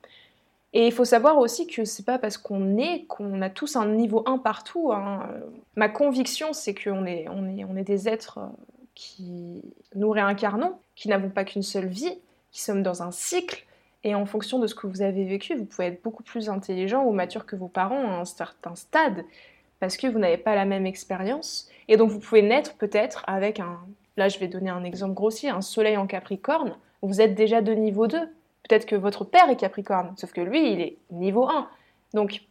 Et 0.73 0.87
il 0.87 0.93
faut 0.93 1.05
savoir 1.05 1.39
aussi 1.39 1.67
que 1.67 1.85
c'est 1.85 2.05
pas 2.05 2.19
parce 2.19 2.37
qu'on 2.37 2.77
est 2.77 3.05
qu'on 3.07 3.41
a 3.41 3.49
tous 3.51 3.77
un 3.77 3.87
niveau 3.87 4.23
1 4.27 4.39
partout. 4.39 4.93
Hein. 4.93 5.27
Ma 5.77 5.89
conviction, 5.89 6.53
c'est 6.53 6.75
qu'on 6.75 7.07
est, 7.07 7.27
on 7.31 7.49
est, 7.49 7.65
on 7.65 7.77
est 7.77 7.85
des 7.85 8.09
êtres 8.09 8.39
qui 8.95 9.63
nous 9.95 10.11
réincarnons, 10.11 10.75
qui 10.95 11.09
n'avons 11.09 11.31
pas 11.31 11.45
qu'une 11.45 11.63
seule 11.63 11.87
vie, 11.87 12.19
qui 12.51 12.61
sommes 12.61 12.83
dans 12.83 13.03
un 13.03 13.11
cycle 13.11 13.65
et 14.05 14.15
en 14.15 14.27
fonction 14.27 14.59
de 14.59 14.67
ce 14.67 14.75
que 14.75 14.87
vous 14.87 15.03
avez 15.03 15.25
vécu, 15.25 15.55
vous 15.55 15.65
pouvez 15.65 15.89
être 15.89 16.03
beaucoup 16.03 16.23
plus 16.23 16.49
intelligent 16.49 17.05
ou 17.05 17.13
mature 17.13 17.47
que 17.47 17.57
vos 17.57 17.69
parents 17.69 18.09
à 18.09 18.21
un 18.21 18.25
certain 18.25 18.75
stade, 18.75 19.25
parce 19.81 19.97
que 19.97 20.07
vous 20.07 20.19
n'avez 20.19 20.39
pas 20.39 20.55
la 20.55 20.65
même 20.65 20.87
expérience. 20.87 21.69
Et 21.89 21.97
donc 21.97 22.11
vous 22.11 22.21
pouvez 22.21 22.43
naître 22.43 22.75
peut-être 22.75 23.25
avec 23.27 23.61
un, 23.61 23.81
là 24.17 24.29
je 24.29 24.39
vais 24.39 24.49
donner 24.49 24.71
un 24.71 24.85
exemple 24.85 25.15
grossier, 25.15 25.51
un 25.51 25.63
soleil 25.63 25.97
en 25.97 26.07
Capricorne, 26.07 26.77
vous 27.03 27.21
êtes 27.21 27.35
déjà 27.35 27.61
de 27.63 27.73
niveau 27.73 28.07
2. 28.07 28.19
Peut-être 28.69 28.87
que 28.87 28.97
votre 28.97 29.25
père 29.25 29.49
est 29.51 29.57
Capricorne, 29.57 30.13
sauf 30.17 30.33
que 30.33 30.41
lui, 30.41 30.73
il 30.73 30.81
est 30.81 30.99
niveau 31.11 31.49
1. 31.49 31.69
Donc 32.15 32.43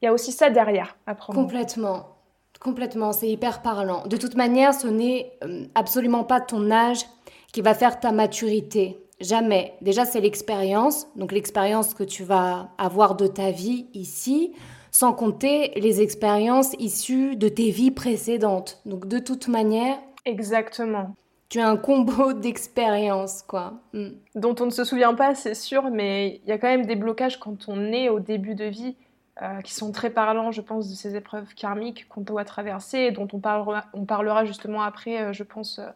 il 0.00 0.04
y 0.04 0.08
a 0.08 0.12
aussi 0.12 0.32
ça 0.32 0.50
derrière 0.50 0.96
à 1.06 1.14
prendre. 1.14 1.40
Complètement. 1.40 2.14
Complètement, 2.60 3.12
c'est 3.12 3.28
hyper 3.28 3.62
parlant. 3.62 4.06
De 4.06 4.16
toute 4.16 4.34
manière, 4.34 4.74
ce 4.74 4.88
n'est 4.88 5.32
euh, 5.44 5.66
absolument 5.74 6.24
pas 6.24 6.40
ton 6.40 6.70
âge 6.70 7.04
qui 7.52 7.60
va 7.60 7.72
faire 7.72 8.00
ta 8.00 8.10
maturité. 8.10 8.98
Jamais. 9.20 9.74
Déjà, 9.80 10.04
c'est 10.04 10.20
l'expérience, 10.20 11.08
donc 11.16 11.32
l'expérience 11.32 11.94
que 11.94 12.04
tu 12.04 12.22
vas 12.22 12.70
avoir 12.78 13.16
de 13.16 13.26
ta 13.26 13.50
vie 13.50 13.86
ici, 13.94 14.52
sans 14.90 15.12
compter 15.12 15.72
les 15.76 16.00
expériences 16.00 16.74
issues 16.78 17.36
de 17.36 17.48
tes 17.48 17.70
vies 17.70 17.90
précédentes. 17.90 18.80
Donc, 18.86 19.08
de 19.08 19.18
toute 19.18 19.48
manière. 19.48 19.98
Exactement. 20.24 21.14
Tu 21.48 21.60
as 21.60 21.68
un 21.68 21.76
combo 21.76 22.32
d'expériences, 22.34 23.42
quoi. 23.42 23.74
Hmm. 23.92 24.10
Dont 24.34 24.54
on 24.60 24.66
ne 24.66 24.70
se 24.70 24.84
souvient 24.84 25.14
pas, 25.14 25.34
c'est 25.34 25.54
sûr, 25.54 25.90
mais 25.90 26.40
il 26.44 26.48
y 26.48 26.52
a 26.52 26.58
quand 26.58 26.68
même 26.68 26.86
des 26.86 26.96
blocages 26.96 27.40
quand 27.40 27.68
on 27.68 27.92
est 27.92 28.08
au 28.08 28.20
début 28.20 28.54
de 28.54 28.66
vie 28.66 28.94
euh, 29.40 29.60
qui 29.62 29.72
sont 29.72 29.92
très 29.92 30.10
parlants, 30.10 30.50
je 30.50 30.60
pense, 30.60 30.90
de 30.90 30.94
ces 30.96 31.14
épreuves 31.14 31.54
karmiques 31.54 32.08
qu'on 32.08 32.22
doit 32.22 32.44
traverser 32.44 32.98
et 32.98 33.10
dont 33.12 33.28
on 33.32 33.38
parlera, 33.38 33.84
on 33.94 34.04
parlera 34.04 34.44
justement 34.44 34.82
après, 34.82 35.22
euh, 35.22 35.32
je 35.32 35.44
pense, 35.44 35.78
euh, 35.78 35.86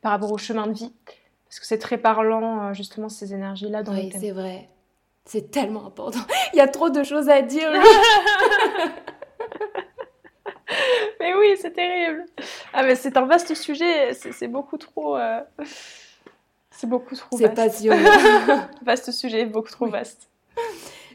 par 0.00 0.12
rapport 0.12 0.32
au 0.32 0.38
chemin 0.38 0.66
de 0.66 0.72
vie. 0.72 0.92
Parce 1.48 1.60
que 1.60 1.66
c'est 1.66 1.78
très 1.78 1.98
parlant, 1.98 2.68
euh, 2.68 2.72
justement, 2.72 3.08
ces 3.08 3.32
énergies-là 3.32 3.82
dans 3.82 3.92
oui, 3.92 4.12
c'est 4.18 4.32
vrai. 4.32 4.68
C'est 5.24 5.50
tellement 5.50 5.86
important. 5.86 6.20
Il 6.52 6.56
y 6.56 6.60
a 6.60 6.68
trop 6.68 6.90
de 6.90 7.02
choses 7.02 7.28
à 7.28 7.42
dire. 7.42 7.70
mais 11.20 11.34
oui, 11.34 11.56
c'est 11.60 11.72
terrible. 11.72 12.24
Ah, 12.72 12.82
mais 12.82 12.94
c'est 12.94 13.16
un 13.16 13.26
vaste 13.26 13.54
sujet. 13.54 14.14
C'est 14.14 14.48
beaucoup 14.48 14.78
trop. 14.78 15.16
Euh, 15.16 15.40
c'est 16.70 16.88
beaucoup 16.88 17.14
trop 17.14 17.36
vaste. 17.36 17.54
C'est 17.56 17.62
passionnant. 17.62 18.68
vaste 18.84 19.10
sujet, 19.12 19.46
beaucoup 19.46 19.70
trop 19.70 19.86
vaste. 19.86 20.28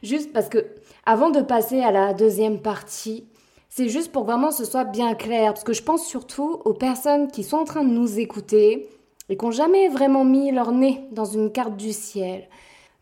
Juste 0.03 0.33
parce 0.33 0.49
que, 0.49 0.65
avant 1.05 1.29
de 1.29 1.41
passer 1.41 1.81
à 1.81 1.91
la 1.91 2.13
deuxième 2.13 2.61
partie, 2.61 3.27
c'est 3.69 3.87
juste 3.87 4.11
pour 4.11 4.25
vraiment 4.25 4.49
que 4.49 4.55
ce 4.55 4.65
soit 4.65 4.85
bien 4.85 5.13
clair. 5.15 5.53
Parce 5.53 5.63
que 5.63 5.73
je 5.73 5.83
pense 5.83 6.05
surtout 6.05 6.61
aux 6.65 6.73
personnes 6.73 7.29
qui 7.31 7.43
sont 7.43 7.57
en 7.57 7.65
train 7.65 7.83
de 7.83 7.91
nous 7.91 8.19
écouter 8.19 8.89
et 9.31 9.37
qui 9.37 9.45
n'ont 9.45 9.51
jamais 9.51 9.87
vraiment 9.87 10.25
mis 10.25 10.51
leur 10.51 10.73
nez 10.73 11.07
dans 11.11 11.23
une 11.23 11.53
carte 11.53 11.77
du 11.77 11.93
ciel. 11.93 12.49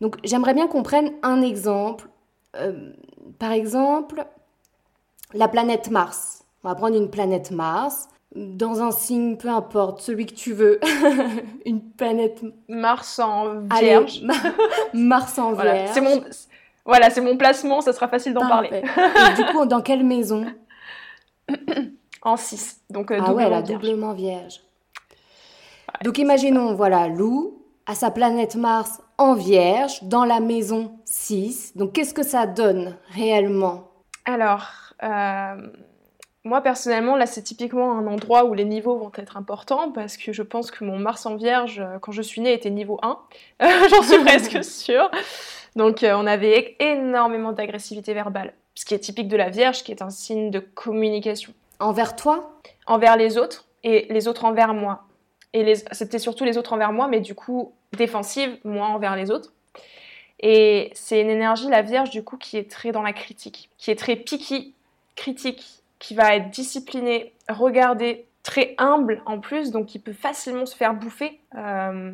Donc 0.00 0.16
j'aimerais 0.22 0.54
bien 0.54 0.68
qu'on 0.68 0.84
prenne 0.84 1.12
un 1.24 1.42
exemple. 1.42 2.08
Euh, 2.56 2.92
par 3.40 3.50
exemple, 3.50 4.24
la 5.34 5.48
planète 5.48 5.90
Mars. 5.90 6.44
On 6.62 6.68
va 6.68 6.76
prendre 6.76 6.96
une 6.96 7.10
planète 7.10 7.50
Mars 7.50 8.08
dans 8.36 8.80
un 8.80 8.92
signe, 8.92 9.38
peu 9.38 9.48
importe, 9.48 10.02
celui 10.02 10.24
que 10.24 10.34
tu 10.34 10.52
veux. 10.52 10.78
une 11.66 11.82
planète. 11.82 12.44
Mars 12.68 13.18
en 13.18 13.62
vierge. 13.80 14.22
Mars 14.94 15.36
en 15.36 15.52
vierge. 15.52 15.90
C'est 15.92 16.00
mon, 16.00 16.22
voilà, 16.84 17.10
c'est 17.10 17.20
mon 17.20 17.36
placement, 17.36 17.80
ça 17.80 17.92
sera 17.92 18.06
facile 18.06 18.34
d'en 18.34 18.48
parler. 18.48 18.70
Et 18.72 19.42
du 19.42 19.44
coup, 19.50 19.66
dans 19.66 19.82
quelle 19.82 20.04
maison 20.04 20.46
En 22.22 22.36
6. 22.36 22.82
Donc, 22.88 23.10
euh, 23.10 23.18
ah 23.20 23.32
ouais, 23.32 23.50
la 23.50 23.62
doublement 23.62 24.12
vierge. 24.12 24.60
Donc, 26.02 26.18
imaginons, 26.18 26.74
voilà, 26.74 27.08
Lou 27.08 27.56
à 27.86 27.94
sa 27.94 28.10
planète 28.10 28.54
Mars 28.54 29.00
en 29.18 29.34
vierge, 29.34 30.02
dans 30.04 30.24
la 30.24 30.38
maison 30.38 30.92
6. 31.04 31.76
Donc, 31.76 31.92
qu'est-ce 31.92 32.14
que 32.14 32.22
ça 32.22 32.46
donne 32.46 32.96
réellement? 33.10 33.90
Alors, 34.24 34.68
euh, 35.02 35.56
moi 36.44 36.60
personnellement, 36.60 37.16
là, 37.16 37.26
c'est 37.26 37.42
typiquement 37.42 37.98
un 37.98 38.06
endroit 38.06 38.44
où 38.44 38.54
les 38.54 38.64
niveaux 38.64 38.96
vont 38.96 39.12
être 39.16 39.36
importants 39.36 39.90
parce 39.92 40.16
que 40.16 40.32
je 40.32 40.42
pense 40.42 40.70
que 40.70 40.84
mon 40.84 40.98
Mars 40.98 41.26
en 41.26 41.36
vierge, 41.36 41.80
euh, 41.80 41.98
quand 41.98 42.12
je 42.12 42.22
suis 42.22 42.40
née, 42.40 42.52
était 42.52 42.70
niveau 42.70 42.98
1. 43.02 43.18
J'en 43.90 44.02
suis 44.02 44.18
presque 44.24 44.64
sûre. 44.64 45.10
Donc, 45.76 46.02
euh, 46.02 46.14
on 46.16 46.26
avait 46.26 46.76
énormément 46.78 47.52
d'agressivité 47.52 48.14
verbale, 48.14 48.54
ce 48.74 48.84
qui 48.84 48.94
est 48.94 49.00
typique 49.00 49.28
de 49.28 49.36
la 49.36 49.50
vierge, 49.50 49.82
qui 49.82 49.92
est 49.92 50.02
un 50.02 50.10
signe 50.10 50.50
de 50.50 50.60
communication. 50.60 51.52
Envers 51.78 52.16
toi? 52.16 52.60
Envers 52.86 53.16
les 53.16 53.36
autres 53.36 53.66
et 53.84 54.06
les 54.10 54.28
autres 54.28 54.44
envers 54.44 54.74
moi. 54.74 55.02
Et 55.52 55.74
c'était 55.92 56.18
surtout 56.18 56.44
les 56.44 56.58
autres 56.58 56.72
envers 56.72 56.92
moi, 56.92 57.08
mais 57.08 57.20
du 57.20 57.34
coup, 57.34 57.72
défensive, 57.92 58.58
moi 58.64 58.86
envers 58.86 59.16
les 59.16 59.30
autres. 59.30 59.52
Et 60.38 60.90
c'est 60.94 61.20
une 61.20 61.30
énergie, 61.30 61.68
la 61.68 61.82
Vierge, 61.82 62.10
du 62.10 62.22
coup, 62.22 62.36
qui 62.36 62.56
est 62.56 62.70
très 62.70 62.92
dans 62.92 63.02
la 63.02 63.12
critique, 63.12 63.70
qui 63.76 63.90
est 63.90 63.96
très 63.96 64.16
picky, 64.16 64.74
critique, 65.16 65.82
qui 65.98 66.14
va 66.14 66.34
être 66.36 66.50
disciplinée, 66.50 67.34
regardée, 67.48 68.26
très 68.42 68.74
humble 68.78 69.22
en 69.26 69.38
plus, 69.38 69.70
donc 69.70 69.86
qui 69.86 69.98
peut 69.98 70.14
facilement 70.14 70.66
se 70.66 70.74
faire 70.74 70.94
bouffer 70.94 71.40
euh, 71.56 72.12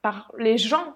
par 0.00 0.32
les 0.38 0.56
gens 0.56 0.94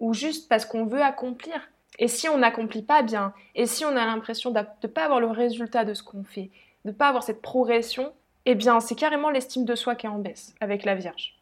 ou 0.00 0.12
juste 0.12 0.48
parce 0.48 0.66
qu'on 0.66 0.84
veut 0.84 1.02
accomplir. 1.02 1.70
Et 1.98 2.08
si 2.08 2.28
on 2.28 2.38
n'accomplit 2.38 2.82
pas 2.82 3.02
bien, 3.02 3.32
et 3.54 3.66
si 3.66 3.84
on 3.84 3.96
a 3.96 4.04
l'impression 4.04 4.50
de 4.50 4.60
ne 4.60 4.88
pas 4.88 5.04
avoir 5.04 5.20
le 5.20 5.28
résultat 5.28 5.84
de 5.84 5.94
ce 5.94 6.02
qu'on 6.02 6.24
fait, 6.24 6.50
de 6.84 6.90
ne 6.90 6.92
pas 6.92 7.08
avoir 7.08 7.22
cette 7.22 7.42
progression, 7.42 8.12
eh 8.50 8.54
bien 8.54 8.80
c'est 8.80 8.94
carrément 8.94 9.28
l'estime 9.28 9.66
de 9.66 9.74
soi 9.74 9.94
qui 9.94 10.06
est 10.06 10.08
en 10.08 10.18
baisse 10.18 10.54
avec 10.60 10.84
la 10.84 10.94
Vierge. 10.94 11.38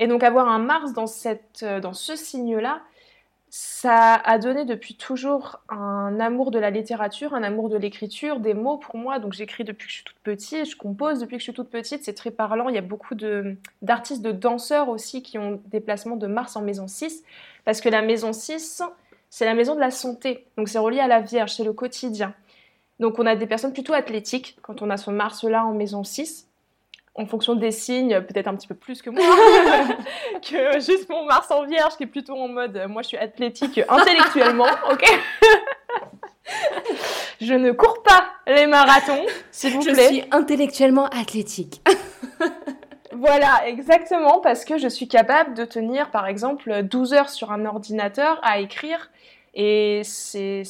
Et 0.00 0.08
donc 0.08 0.24
avoir 0.24 0.48
un 0.48 0.58
Mars 0.58 0.92
euh, 1.62 1.80
dans 1.80 1.92
ce 1.92 2.16
signe-là, 2.16 2.82
ça 3.50 4.14
a 4.14 4.38
donné 4.38 4.64
depuis 4.64 4.96
toujours 4.96 5.60
un 5.68 6.18
amour 6.18 6.50
de 6.50 6.58
la 6.58 6.70
littérature, 6.70 7.34
un 7.34 7.44
amour 7.44 7.68
de 7.68 7.76
l'écriture, 7.76 8.40
des 8.40 8.52
mots 8.52 8.78
pour 8.78 8.96
moi. 8.96 9.20
Donc 9.20 9.32
j'écris 9.32 9.62
depuis 9.62 9.86
que 9.86 9.92
je 9.92 9.96
suis 9.98 10.04
toute 10.04 10.18
petite, 10.24 10.68
je 10.68 10.76
compose 10.76 11.20
depuis 11.20 11.36
que 11.36 11.38
je 11.38 11.44
suis 11.44 11.52
toute 11.52 11.70
petite, 11.70 12.02
c'est 12.02 12.14
très 12.14 12.32
parlant. 12.32 12.68
Il 12.68 12.74
y 12.74 12.78
a 12.78 12.82
beaucoup 12.82 13.14
d'artistes, 13.80 14.22
de, 14.22 14.32
danseurs 14.32 14.88
aussi 14.88 15.22
qui 15.22 15.38
ont 15.38 15.62
des 15.66 15.78
placements 15.78 16.16
de 16.16 16.26
Mars 16.26 16.56
en 16.56 16.62
maison 16.62 16.88
6, 16.88 17.22
parce 17.64 17.80
que 17.80 17.88
la 17.88 18.02
maison 18.02 18.32
6, 18.32 18.82
c'est 19.30 19.44
la 19.44 19.54
maison 19.54 19.76
de 19.76 19.80
la 19.80 19.92
santé. 19.92 20.48
Donc 20.58 20.68
c'est 20.68 20.78
relié 20.80 20.98
à 20.98 21.06
la 21.06 21.20
Vierge, 21.20 21.52
c'est 21.52 21.62
le 21.62 21.72
quotidien. 21.72 22.34
Donc 23.00 23.18
on 23.18 23.26
a 23.26 23.34
des 23.36 23.46
personnes 23.46 23.72
plutôt 23.72 23.92
athlétiques 23.92 24.56
quand 24.62 24.82
on 24.82 24.90
a 24.90 24.96
son 24.96 25.12
Mars 25.12 25.42
là 25.44 25.64
en 25.64 25.72
maison 25.72 26.04
6 26.04 26.48
en 27.16 27.26
fonction 27.26 27.54
des 27.54 27.70
signes, 27.70 28.20
peut-être 28.22 28.48
un 28.48 28.56
petit 28.56 28.66
peu 28.66 28.74
plus 28.74 29.00
que 29.00 29.08
moi, 29.08 29.22
que 30.42 30.80
juste 30.80 31.08
mon 31.08 31.24
Mars 31.24 31.48
en 31.50 31.64
Vierge 31.64 31.96
qui 31.96 32.02
est 32.02 32.08
plutôt 32.08 32.34
en 32.34 32.48
mode 32.48 32.86
moi 32.88 33.02
je 33.02 33.08
suis 33.08 33.16
athlétique 33.16 33.80
intellectuellement, 33.88 34.66
ok? 34.90 35.04
Je 37.40 37.54
ne 37.54 37.72
cours 37.72 38.02
pas 38.02 38.26
les 38.46 38.66
marathons, 38.66 39.24
s'il 39.50 39.72
vous 39.72 39.80
plaît. 39.80 39.94
Je 39.94 40.02
suis 40.02 40.24
intellectuellement 40.30 41.06
athlétique. 41.06 41.82
voilà, 43.12 43.66
exactement, 43.66 44.40
parce 44.40 44.64
que 44.64 44.76
je 44.76 44.88
suis 44.88 45.08
capable 45.08 45.54
de 45.54 45.64
tenir 45.64 46.10
par 46.10 46.26
exemple 46.26 46.82
12 46.82 47.14
heures 47.14 47.30
sur 47.30 47.50
un 47.50 47.64
ordinateur 47.64 48.40
à 48.42 48.60
écrire 48.60 49.10
et 49.54 50.02
c'est 50.04 50.64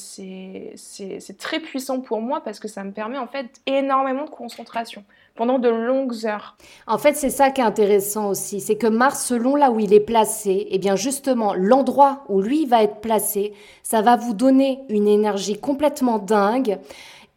très 1.39 1.59
puissant 1.59 2.01
pour 2.01 2.21
moi 2.21 2.41
parce 2.43 2.59
que 2.59 2.67
ça 2.67 2.83
me 2.83 2.91
permet 2.91 3.17
en 3.17 3.27
fait 3.27 3.47
énormément 3.65 4.25
de 4.25 4.29
concentration 4.29 5.03
pendant 5.33 5.57
de 5.59 5.69
longues 5.69 6.25
heures. 6.25 6.55
En 6.87 6.97
fait, 6.97 7.15
c'est 7.15 7.29
ça 7.29 7.49
qui 7.49 7.61
est 7.61 7.65
intéressant 7.65 8.29
aussi, 8.29 8.61
c'est 8.61 8.77
que 8.77 8.87
Mars, 8.87 9.25
selon 9.25 9.55
là 9.55 9.71
où 9.71 9.79
il 9.79 9.93
est 9.93 9.99
placé, 9.99 10.51
et 10.51 10.75
eh 10.75 10.77
bien 10.77 10.95
justement, 10.95 11.53
l'endroit 11.55 12.23
où 12.29 12.41
lui 12.41 12.65
va 12.65 12.83
être 12.83 13.01
placé, 13.01 13.53
ça 13.83 14.01
va 14.01 14.15
vous 14.15 14.33
donner 14.33 14.79
une 14.89 15.07
énergie 15.07 15.59
complètement 15.59 16.19
dingue 16.19 16.79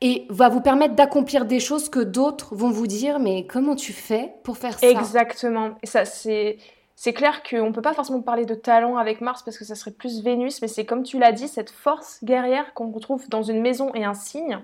et 0.00 0.26
va 0.28 0.48
vous 0.48 0.60
permettre 0.60 0.94
d'accomplir 0.94 1.44
des 1.44 1.60
choses 1.60 1.88
que 1.88 2.00
d'autres 2.00 2.54
vont 2.54 2.70
vous 2.70 2.86
dire 2.86 3.18
mais 3.18 3.46
comment 3.46 3.74
tu 3.74 3.92
fais 3.92 4.34
pour 4.44 4.58
faire 4.58 4.78
ça? 4.78 4.88
Exactement. 4.88 5.70
Et 5.82 5.86
ça 5.86 6.04
c'est 6.04 6.58
c'est 7.00 7.12
clair 7.12 7.44
qu'on 7.44 7.68
ne 7.68 7.72
peut 7.72 7.80
pas 7.80 7.94
forcément 7.94 8.22
parler 8.22 8.44
de 8.44 8.56
talent 8.56 8.96
avec 8.96 9.20
Mars 9.20 9.44
parce 9.44 9.56
que 9.56 9.64
ça 9.64 9.76
serait 9.76 9.92
plus 9.92 10.20
Vénus, 10.24 10.60
mais 10.60 10.66
c'est 10.66 10.84
comme 10.84 11.04
tu 11.04 11.16
l'as 11.20 11.30
dit, 11.30 11.46
cette 11.46 11.70
force 11.70 12.18
guerrière 12.24 12.74
qu'on 12.74 12.90
retrouve 12.90 13.28
dans 13.28 13.44
une 13.44 13.60
maison 13.60 13.94
et 13.94 14.04
un 14.04 14.14
signe 14.14 14.58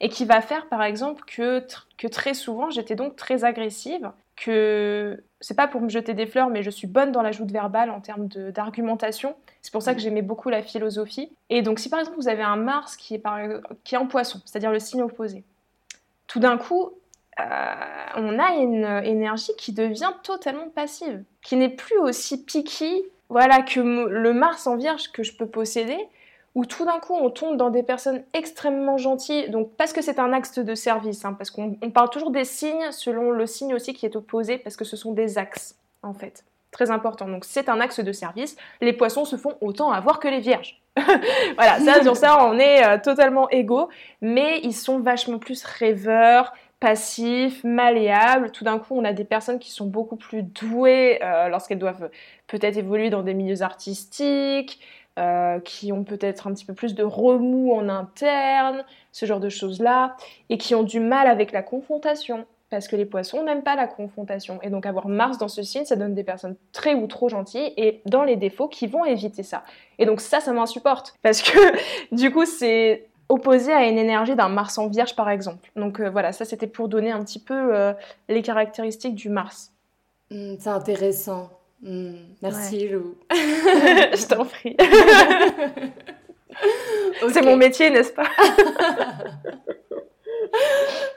et 0.00 0.08
qui 0.08 0.24
va 0.24 0.40
faire 0.40 0.66
par 0.70 0.82
exemple 0.82 1.24
que, 1.26 1.62
très 2.08 2.32
souvent 2.32 2.70
j'étais 2.70 2.94
donc 2.94 3.16
très 3.16 3.44
agressive, 3.44 4.10
que 4.34 5.22
c'est 5.42 5.54
pas 5.54 5.68
pour 5.68 5.82
me 5.82 5.90
jeter 5.90 6.14
des 6.14 6.24
fleurs, 6.24 6.48
mais 6.48 6.62
je 6.62 6.70
suis 6.70 6.86
bonne 6.86 7.12
dans 7.12 7.20
la 7.20 7.32
joute 7.32 7.50
verbale 7.52 7.90
en 7.90 8.00
termes 8.00 8.28
d'argumentation. 8.28 9.36
C'est 9.60 9.70
pour 9.70 9.82
ça 9.82 9.94
que 9.94 10.00
j'aimais 10.00 10.22
beaucoup 10.22 10.48
la 10.48 10.62
philosophie. 10.62 11.30
Et 11.50 11.60
donc 11.60 11.78
si 11.78 11.90
par 11.90 12.00
exemple 12.00 12.16
vous 12.18 12.28
avez 12.28 12.42
un 12.42 12.56
Mars 12.56 12.96
qui 12.96 13.16
est, 13.16 13.18
par, 13.18 13.38
qui 13.84 13.94
est 13.94 13.98
en 13.98 14.06
poisson, 14.06 14.40
c'est-à-dire 14.46 14.72
le 14.72 14.78
signe 14.78 15.02
opposé, 15.02 15.44
tout 16.28 16.40
d'un 16.40 16.56
coup, 16.56 16.92
on 17.38 18.38
a 18.38 18.54
une 18.56 18.84
énergie 19.04 19.52
qui 19.58 19.72
devient 19.72 20.12
totalement 20.22 20.68
passive, 20.68 21.24
qui 21.42 21.56
n'est 21.56 21.68
plus 21.68 21.98
aussi 21.98 22.44
piquée 22.44 23.04
voilà, 23.28 23.62
que 23.62 23.80
le 23.80 24.32
Mars 24.32 24.66
en 24.66 24.76
Vierge 24.76 25.10
que 25.10 25.22
je 25.22 25.36
peux 25.36 25.46
posséder, 25.46 25.98
où 26.54 26.66
tout 26.66 26.84
d'un 26.84 27.00
coup 27.00 27.14
on 27.14 27.30
tombe 27.30 27.56
dans 27.56 27.70
des 27.70 27.82
personnes 27.82 28.22
extrêmement 28.32 28.96
gentilles, 28.96 29.50
donc 29.50 29.72
parce 29.76 29.92
que 29.92 30.02
c'est 30.02 30.18
un 30.18 30.32
axe 30.32 30.58
de 30.58 30.74
service, 30.74 31.24
hein, 31.24 31.32
parce 31.32 31.50
qu'on 31.50 31.74
parle 31.92 32.10
toujours 32.10 32.30
des 32.30 32.44
signes 32.44 32.92
selon 32.92 33.30
le 33.30 33.46
signe 33.46 33.74
aussi 33.74 33.92
qui 33.92 34.06
est 34.06 34.14
opposé, 34.14 34.58
parce 34.58 34.76
que 34.76 34.84
ce 34.84 34.96
sont 34.96 35.12
des 35.12 35.38
axes 35.38 35.76
en 36.02 36.14
fait, 36.14 36.44
très 36.70 36.90
important. 36.90 37.26
Donc 37.28 37.44
c'est 37.44 37.68
un 37.68 37.80
axe 37.80 38.00
de 38.00 38.12
service. 38.12 38.56
Les 38.80 38.92
poissons 38.92 39.24
se 39.24 39.36
font 39.36 39.56
autant 39.60 39.90
avoir 39.90 40.20
que 40.20 40.28
les 40.28 40.40
vierges. 40.40 40.80
voilà, 41.56 41.80
ça 41.80 42.02
sur 42.02 42.16
ça 42.16 42.46
on 42.46 42.56
est 42.56 42.86
euh, 42.86 42.98
totalement 43.02 43.50
égaux, 43.50 43.88
mais 44.20 44.60
ils 44.62 44.74
sont 44.74 45.00
vachement 45.00 45.38
plus 45.38 45.64
rêveurs, 45.64 46.52
passifs, 46.84 47.64
malléables. 47.64 48.50
Tout 48.50 48.64
d'un 48.64 48.78
coup, 48.78 48.94
on 48.94 49.06
a 49.06 49.14
des 49.14 49.24
personnes 49.24 49.58
qui 49.58 49.70
sont 49.70 49.86
beaucoup 49.86 50.16
plus 50.16 50.42
douées 50.42 51.18
euh, 51.22 51.48
lorsqu'elles 51.48 51.78
doivent 51.78 52.10
peut-être 52.46 52.76
évoluer 52.76 53.08
dans 53.08 53.22
des 53.22 53.32
milieux 53.32 53.62
artistiques, 53.62 54.80
euh, 55.18 55.60
qui 55.60 55.92
ont 55.92 56.04
peut-être 56.04 56.46
un 56.46 56.52
petit 56.52 56.66
peu 56.66 56.74
plus 56.74 56.94
de 56.94 57.02
remous 57.02 57.72
en 57.72 57.88
interne, 57.88 58.84
ce 59.12 59.24
genre 59.24 59.40
de 59.40 59.48
choses-là, 59.48 60.18
et 60.50 60.58
qui 60.58 60.74
ont 60.74 60.82
du 60.82 61.00
mal 61.00 61.26
avec 61.26 61.52
la 61.52 61.62
confrontation, 61.62 62.44
parce 62.68 62.86
que 62.86 62.96
les 62.96 63.06
poissons 63.06 63.42
n'aiment 63.44 63.62
pas 63.62 63.76
la 63.76 63.86
confrontation. 63.86 64.58
Et 64.60 64.68
donc 64.68 64.84
avoir 64.84 65.08
Mars 65.08 65.38
dans 65.38 65.48
ce 65.48 65.62
signe, 65.62 65.86
ça 65.86 65.96
donne 65.96 66.14
des 66.14 66.24
personnes 66.24 66.56
très 66.72 66.92
ou 66.92 67.06
trop 67.06 67.30
gentilles, 67.30 67.72
et 67.78 68.02
dans 68.04 68.24
les 68.24 68.36
défauts, 68.36 68.68
qui 68.68 68.88
vont 68.88 69.06
éviter 69.06 69.42
ça. 69.42 69.64
Et 69.98 70.04
donc 70.04 70.20
ça, 70.20 70.40
ça 70.40 70.52
m'insupporte, 70.52 71.14
parce 71.22 71.40
que 71.40 71.58
du 72.14 72.30
coup, 72.30 72.44
c'est 72.44 73.06
opposé 73.34 73.72
à 73.72 73.86
une 73.86 73.98
énergie 73.98 74.34
d'un 74.34 74.48
Mars 74.48 74.78
en 74.78 74.88
Vierge, 74.88 75.14
par 75.16 75.28
exemple. 75.28 75.70
Donc 75.76 76.00
euh, 76.00 76.08
voilà, 76.08 76.32
ça 76.32 76.44
c'était 76.44 76.66
pour 76.66 76.88
donner 76.88 77.10
un 77.10 77.22
petit 77.22 77.38
peu 77.38 77.74
euh, 77.74 77.92
les 78.28 78.42
caractéristiques 78.42 79.14
du 79.14 79.28
Mars. 79.28 79.72
Hmm, 80.30 80.54
c'est 80.58 80.70
intéressant. 80.70 81.50
Hmm, 81.82 82.14
merci 82.42 82.88
Lou. 82.88 83.16
Je 83.30 84.26
t'en 84.26 84.44
prie. 84.44 84.76
C'est 87.32 87.42
mon 87.42 87.56
métier, 87.56 87.90
n'est-ce 87.90 88.12
pas? 88.12 88.28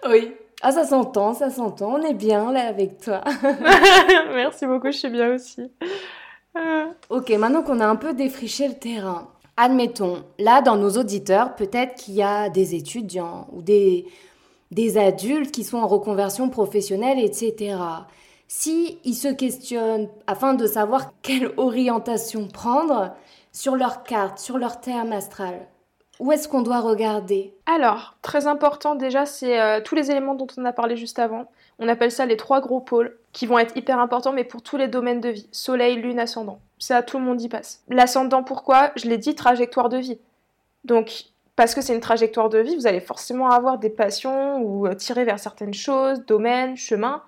Oui. 0.09 0.33
Ah, 0.63 0.71
ça 0.71 0.83
s'entend, 0.83 1.35
ça 1.35 1.51
s'entend. 1.51 1.93
On 1.93 2.01
est 2.01 2.15
bien 2.15 2.51
là 2.51 2.67
avec 2.67 2.99
toi. 2.99 3.23
merci 4.33 4.65
beaucoup, 4.65 4.87
je 4.87 4.97
suis 4.97 5.09
bien 5.09 5.35
aussi. 5.35 5.71
ok, 7.09 7.29
maintenant 7.31 7.61
qu'on 7.61 7.79
a 7.81 7.85
un 7.85 7.95
peu 7.95 8.13
défriché 8.13 8.67
le 8.67 8.73
terrain, 8.73 9.29
admettons, 9.57 10.23
là 10.39 10.61
dans 10.61 10.77
nos 10.77 10.91
auditeurs, 10.91 11.55
peut-être 11.55 11.95
qu'il 11.95 12.13
y 12.13 12.23
a 12.23 12.49
des 12.49 12.75
étudiants 12.75 13.47
ou 13.51 13.61
des, 13.61 14.05
des 14.71 14.97
adultes 14.97 15.51
qui 15.51 15.63
sont 15.63 15.77
en 15.77 15.87
reconversion 15.87 16.49
professionnelle, 16.49 17.19
etc 17.19 17.75
si 18.47 18.99
ils 19.03 19.15
se 19.15 19.27
questionnent 19.27 20.09
afin 20.25 20.53
de 20.53 20.65
savoir 20.67 21.11
quelle 21.21 21.51
orientation 21.57 22.47
prendre 22.47 23.13
sur 23.51 23.75
leur 23.75 24.03
carte, 24.03 24.39
sur 24.39 24.57
leur 24.57 24.79
terme 24.79 25.11
astral, 25.11 25.67
où 26.19 26.31
est-ce 26.31 26.47
qu'on 26.47 26.61
doit 26.61 26.79
regarder? 26.79 27.53
Alors, 27.65 28.15
très 28.21 28.47
important 28.47 28.95
déjà, 28.95 29.25
c'est 29.25 29.59
euh, 29.59 29.81
tous 29.81 29.95
les 29.95 30.09
éléments 30.09 30.35
dont 30.35 30.47
on 30.57 30.65
a 30.65 30.73
parlé 30.73 30.97
juste 30.97 31.19
avant. 31.19 31.45
On 31.79 31.87
appelle 31.87 32.11
ça 32.11 32.25
les 32.25 32.37
trois 32.37 32.61
gros 32.61 32.79
pôles 32.79 33.17
qui 33.33 33.45
vont 33.45 33.59
être 33.59 33.77
hyper 33.77 33.99
importants, 33.99 34.33
mais 34.33 34.43
pour 34.43 34.61
tous 34.61 34.77
les 34.77 34.87
domaines 34.87 35.21
de 35.21 35.29
vie. 35.29 35.47
Soleil, 35.51 35.95
lune, 35.95 36.19
ascendant. 36.19 36.59
Ça, 36.79 37.03
tout 37.03 37.19
le 37.19 37.23
monde 37.23 37.41
y 37.41 37.49
passe. 37.49 37.83
L'ascendant, 37.89 38.43
pourquoi? 38.43 38.91
Je 38.95 39.07
l'ai 39.07 39.17
dit, 39.17 39.35
trajectoire 39.35 39.89
de 39.89 39.97
vie. 39.97 40.19
Donc, 40.85 41.25
parce 41.55 41.73
que 41.73 41.81
c'est 41.81 41.93
une 41.93 42.01
trajectoire 42.01 42.49
de 42.49 42.59
vie, 42.59 42.75
vous 42.75 42.87
allez 42.87 42.99
forcément 42.99 43.49
avoir 43.49 43.79
des 43.79 43.89
passions 43.89 44.61
ou 44.61 44.87
tirer 44.93 45.25
vers 45.25 45.39
certaines 45.39 45.73
choses, 45.73 46.23
domaines, 46.25 46.77
chemins, 46.77 47.23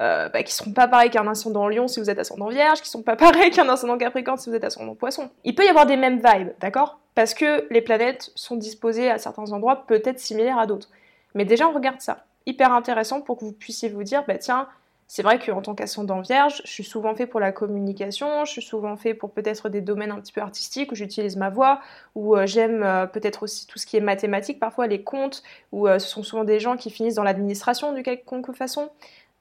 euh, 0.00 0.28
bah, 0.28 0.42
qui 0.42 0.52
seront 0.52 0.72
pas 0.72 0.86
pareils 0.86 1.10
qu'un 1.10 1.26
ascendant 1.26 1.66
lion 1.68 1.88
si 1.88 1.98
vous 1.98 2.10
êtes 2.10 2.18
ascendant 2.18 2.48
vierge, 2.48 2.82
qui 2.82 2.90
sont 2.90 3.02
pas 3.02 3.16
pareils 3.16 3.50
qu'un 3.50 3.68
ascendant 3.68 3.98
capricorne 3.98 4.38
si 4.38 4.50
vous 4.50 4.56
êtes 4.56 4.64
ascendant 4.64 4.94
poisson. 4.94 5.30
Il 5.44 5.54
peut 5.54 5.64
y 5.64 5.68
avoir 5.68 5.86
des 5.86 5.96
mêmes 5.96 6.22
vibes, 6.22 6.52
d'accord? 6.60 6.98
Parce 7.14 7.34
que 7.34 7.66
les 7.70 7.80
planètes 7.80 8.30
sont 8.34 8.56
disposées 8.56 9.10
à 9.10 9.18
certains 9.18 9.50
endroits 9.52 9.84
peut-être 9.86 10.18
similaires 10.18 10.58
à 10.58 10.66
d'autres. 10.66 10.88
Mais 11.34 11.44
déjà, 11.44 11.66
on 11.68 11.72
regarde 11.72 12.00
ça. 12.00 12.24
Hyper 12.46 12.72
intéressant 12.72 13.20
pour 13.20 13.38
que 13.38 13.44
vous 13.44 13.52
puissiez 13.52 13.88
vous 13.88 14.02
dire, 14.02 14.24
bah 14.26 14.38
tiens, 14.38 14.68
c'est 15.06 15.22
vrai 15.22 15.38
qu'en 15.38 15.60
tant 15.60 15.74
qu'ascendant 15.74 16.20
vierge, 16.20 16.62
je 16.64 16.70
suis 16.70 16.84
souvent 16.84 17.14
fait 17.14 17.26
pour 17.26 17.40
la 17.40 17.50
communication, 17.50 18.44
je 18.44 18.52
suis 18.52 18.62
souvent 18.62 18.96
fait 18.96 19.12
pour 19.12 19.32
peut-être 19.32 19.68
des 19.68 19.80
domaines 19.80 20.12
un 20.12 20.20
petit 20.20 20.32
peu 20.32 20.40
artistiques 20.40 20.92
où 20.92 20.94
j'utilise 20.94 21.36
ma 21.36 21.50
voix, 21.50 21.80
où 22.14 22.36
euh, 22.36 22.46
j'aime 22.46 22.82
euh, 22.84 23.06
peut-être 23.06 23.42
aussi 23.42 23.66
tout 23.66 23.78
ce 23.78 23.86
qui 23.86 23.96
est 23.96 24.00
mathématique, 24.00 24.60
parfois 24.60 24.86
les 24.86 25.02
comptes, 25.02 25.42
où 25.72 25.88
ce 25.88 25.98
sont 25.98 26.22
souvent 26.22 26.44
des 26.44 26.60
gens 26.60 26.76
qui 26.76 26.90
finissent 26.90 27.16
dans 27.16 27.24
l'administration 27.24 27.92
de 27.92 28.00
quelque 28.02 28.52
façon. 28.52 28.90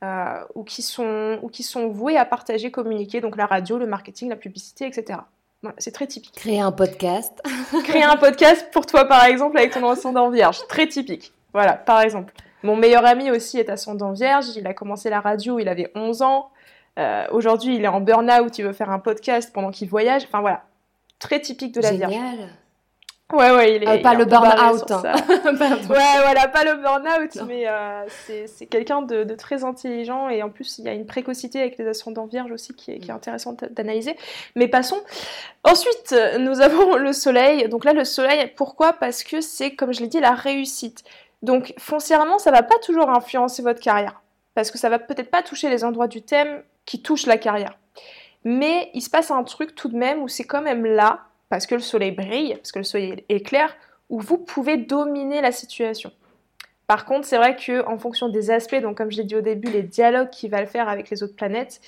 Euh, 0.02 0.40
ou, 0.56 0.64
qui 0.64 0.82
sont, 0.82 1.40
ou 1.42 1.50
qui 1.50 1.62
sont 1.62 1.90
voués 1.90 2.16
à 2.16 2.24
partager, 2.24 2.72
communiquer, 2.72 3.20
donc 3.20 3.36
la 3.36 3.46
radio, 3.46 3.78
le 3.78 3.86
marketing, 3.86 4.30
la 4.30 4.38
publicité, 4.38 4.88
etc. 4.88 5.20
c'est 5.78 5.92
très 5.92 6.08
typique. 6.08 6.36
Créer 6.36 6.62
un 6.62 6.72
podcast. 6.72 7.34
Créer 7.84 8.04
un 8.04 8.16
podcast 8.16 8.70
pour 8.72 8.86
toi, 8.86 9.04
par 9.04 9.26
exemple, 9.26 9.58
avec 9.58 9.74
ton 9.74 9.90
ascendant 9.90 10.30
vierge. 10.30 10.66
Très 10.70 10.88
typique. 10.88 11.34
Voilà, 11.52 11.74
par 11.74 12.00
exemple. 12.00 12.34
Mon 12.64 12.76
meilleur 12.76 13.06
ami 13.06 13.32
aussi 13.32 13.58
est 13.58 13.70
ascendant 13.70 14.12
vierge. 14.12 14.46
Il 14.56 14.68
a 14.68 14.74
commencé 14.74 15.10
la 15.10 15.22
radio, 15.22 15.60
il 15.60 15.70
avait 15.70 15.92
11 15.96 16.22
ans. 16.22 16.50
Euh, 16.98 17.26
aujourd'hui, 17.32 17.76
il 17.76 17.84
est 17.84 17.90
en 17.90 18.02
burn-out, 18.02 18.58
il 18.58 18.66
veut 18.66 18.74
faire 18.74 18.90
un 18.90 19.00
podcast 19.00 19.52
pendant 19.54 19.72
qu'il 19.72 19.90
voyage. 19.90 20.24
Enfin 20.26 20.42
voilà, 20.42 20.64
très 21.20 21.40
typique 21.40 21.74
de 21.74 21.82
la 21.82 21.92
Génial. 21.92 22.10
vierge. 22.10 22.50
Ouais, 23.32 23.52
ouais, 23.52 23.76
il 23.76 23.84
est. 23.84 23.88
Euh, 23.88 24.02
pas, 24.02 24.16
le 24.16 24.26
burn-out. 24.26 24.90
Hein. 24.90 25.04
ouais, 25.30 26.22
voilà, 26.24 26.48
pas 26.48 26.64
le 26.64 26.82
burn-out, 26.82 27.46
mais 27.48 27.68
euh, 27.68 28.04
c'est 28.48 28.66
quelqu'un 28.66 29.04
de, 29.04 29.24
très 29.36 29.64
intelligent 29.64 30.30
et 30.30 30.42
en 30.42 30.50
plus, 30.50 30.80
il 30.80 30.86
y 30.86 30.90
a 30.90 30.94
une 30.94 31.06
précocité 31.06 31.62
avec 31.62 31.78
les 31.78 31.88
ascendants 31.88 32.26
vierges 32.26 32.52
aussi 32.52 32.74
qui 32.74 32.92
est, 32.92 32.98
qui 32.98 33.10
est 33.10 33.14
intéressante 33.14 33.64
d'analyser. 33.72 34.18
Mais 34.56 34.68
passons. 34.68 35.00
Ensuite, 35.64 36.16
nous 36.40 36.60
avons 36.60 36.98
le 36.98 37.14
soleil. 37.14 37.70
Donc 37.70 37.86
là, 37.86 37.94
le 37.94 38.04
soleil, 38.04 38.52
pourquoi? 38.56 38.94
Parce 38.94 39.24
que 39.24 39.42
c'est, 39.42 39.76
comme 39.76 39.94
je 39.94 40.02
l'ai 40.02 40.08
dit, 40.08 40.20
la 40.20 40.34
réussite. 40.34 41.04
Donc 41.42 41.74
foncièrement, 41.78 42.40
ça 42.40 42.52
va 42.52 42.64
pas 42.64 42.78
toujours 42.80 43.10
influencer 43.10 43.62
votre 43.62 43.80
carrière. 43.80 44.22
Parce 44.56 44.72
que 44.72 44.78
ça 44.78 44.90
va 44.90 45.00
peut-être 45.00 45.32
pas 45.32 45.44
toucher 45.44 45.70
les 45.70 45.84
endroits 45.84 46.08
du 46.08 46.22
thème 46.22 46.64
qui 46.86 47.02
touchent 47.02 47.28
la 47.28 47.38
carrière. 47.38 47.78
Mais 48.44 48.90
il 48.94 49.02
se 49.02 49.10
passe 49.10 49.32
un 49.32 49.44
truc 49.44 49.76
tout 49.76 49.90
de 49.90 49.98
même 49.98 50.22
où 50.22 50.28
c'est 50.28 50.44
quand 50.44 50.62
même 50.62 50.86
là 50.86 51.22
parce 51.50 51.66
que 51.66 51.76
le 51.76 51.82
soleil 51.82 52.12
brille, 52.12 52.56
parce 52.56 52.72
que 52.72 52.80
le 52.80 52.86
soleil 52.86 53.26
est 53.28 53.42
clair, 53.42 53.76
où 54.10 54.20
vous 54.20 54.38
pouvez 54.38 54.78
dominer 54.78 55.42
la 55.42 55.52
situation. 55.52 56.12
Par 56.88 57.06
contre, 57.06 57.28
c'est 57.28 57.38
vrai 57.38 57.56
que 57.56 57.86
en 57.86 57.98
fonction 57.98 58.30
des 58.30 58.52
aspects, 58.52 58.82
donc 58.82 58.98
comme 58.98 59.12
je 59.12 59.18
l'ai 59.18 59.24
dit 59.24 59.36
au 59.36 59.42
début, 59.42 59.70
les 59.70 59.84
dialogues 59.84 60.30
qu'il 60.30 60.50
va 60.50 60.60
le 60.60 60.68
faire 60.68 60.90
avec 60.90 61.10
les 61.10 61.22
autres 61.22 61.36
planètes, 61.36 61.82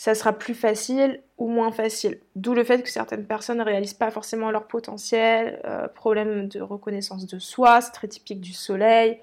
ça 0.00 0.14
sera 0.14 0.32
plus 0.32 0.54
facile 0.54 1.20
ou 1.36 1.46
moins 1.46 1.72
facile. 1.72 2.20
D'où 2.34 2.54
le 2.54 2.64
fait 2.64 2.82
que 2.82 2.88
certaines 2.88 3.26
personnes 3.26 3.58
ne 3.58 3.64
réalisent 3.64 3.92
pas 3.92 4.10
forcément 4.10 4.50
leur 4.50 4.66
potentiel, 4.66 5.60
euh, 5.66 5.88
problème 5.88 6.48
de 6.48 6.62
reconnaissance 6.62 7.26
de 7.26 7.38
soi, 7.38 7.82
c'est 7.82 7.90
très 7.90 8.08
typique 8.08 8.40
du 8.40 8.54
soleil, 8.54 9.20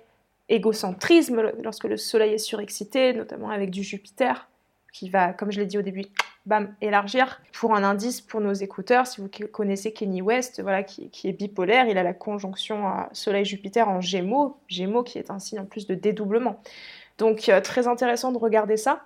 égocentrisme 0.50 1.52
lorsque 1.64 1.86
le 1.86 1.98
soleil 1.98 2.36
est 2.36 2.38
surexcité, 2.38 3.14
notamment 3.14 3.50
avec 3.50 3.72
du 3.72 3.82
Jupiter, 3.82 4.48
qui 4.94 5.10
va, 5.10 5.34
comme 5.34 5.52
je 5.52 5.60
l'ai 5.60 5.66
dit 5.66 5.80
au 5.80 5.82
début, 5.82 6.06
bam, 6.46 6.72
élargir. 6.80 7.42
Pour 7.54 7.74
un 7.74 7.84
indice 7.84 8.22
pour 8.22 8.40
nos 8.40 8.54
écouteurs, 8.54 9.08
si 9.08 9.20
vous 9.20 9.30
connaissez 9.52 9.94
Kenny 9.94 10.22
West, 10.22 10.62
voilà, 10.62 10.84
qui, 10.84 11.10
est 11.24 11.34
bipolaire, 11.34 11.88
il 11.88 11.98
a 11.98 12.04
la 12.04 12.14
conjonction 12.14 12.84
Soleil-Jupiter 13.14 13.90
en 13.90 14.00
Gémeaux, 14.00 14.58
Gémeaux 14.68 15.02
qui 15.02 15.18
est 15.18 15.32
un 15.32 15.40
signe 15.40 15.60
en 15.60 15.66
plus 15.66 15.88
de 15.88 15.96
dédoublement. 15.96 16.62
Donc 17.18 17.50
euh, 17.50 17.62
très 17.62 17.88
intéressant 17.88 18.32
de 18.32 18.38
regarder 18.38 18.78
ça. 18.78 19.02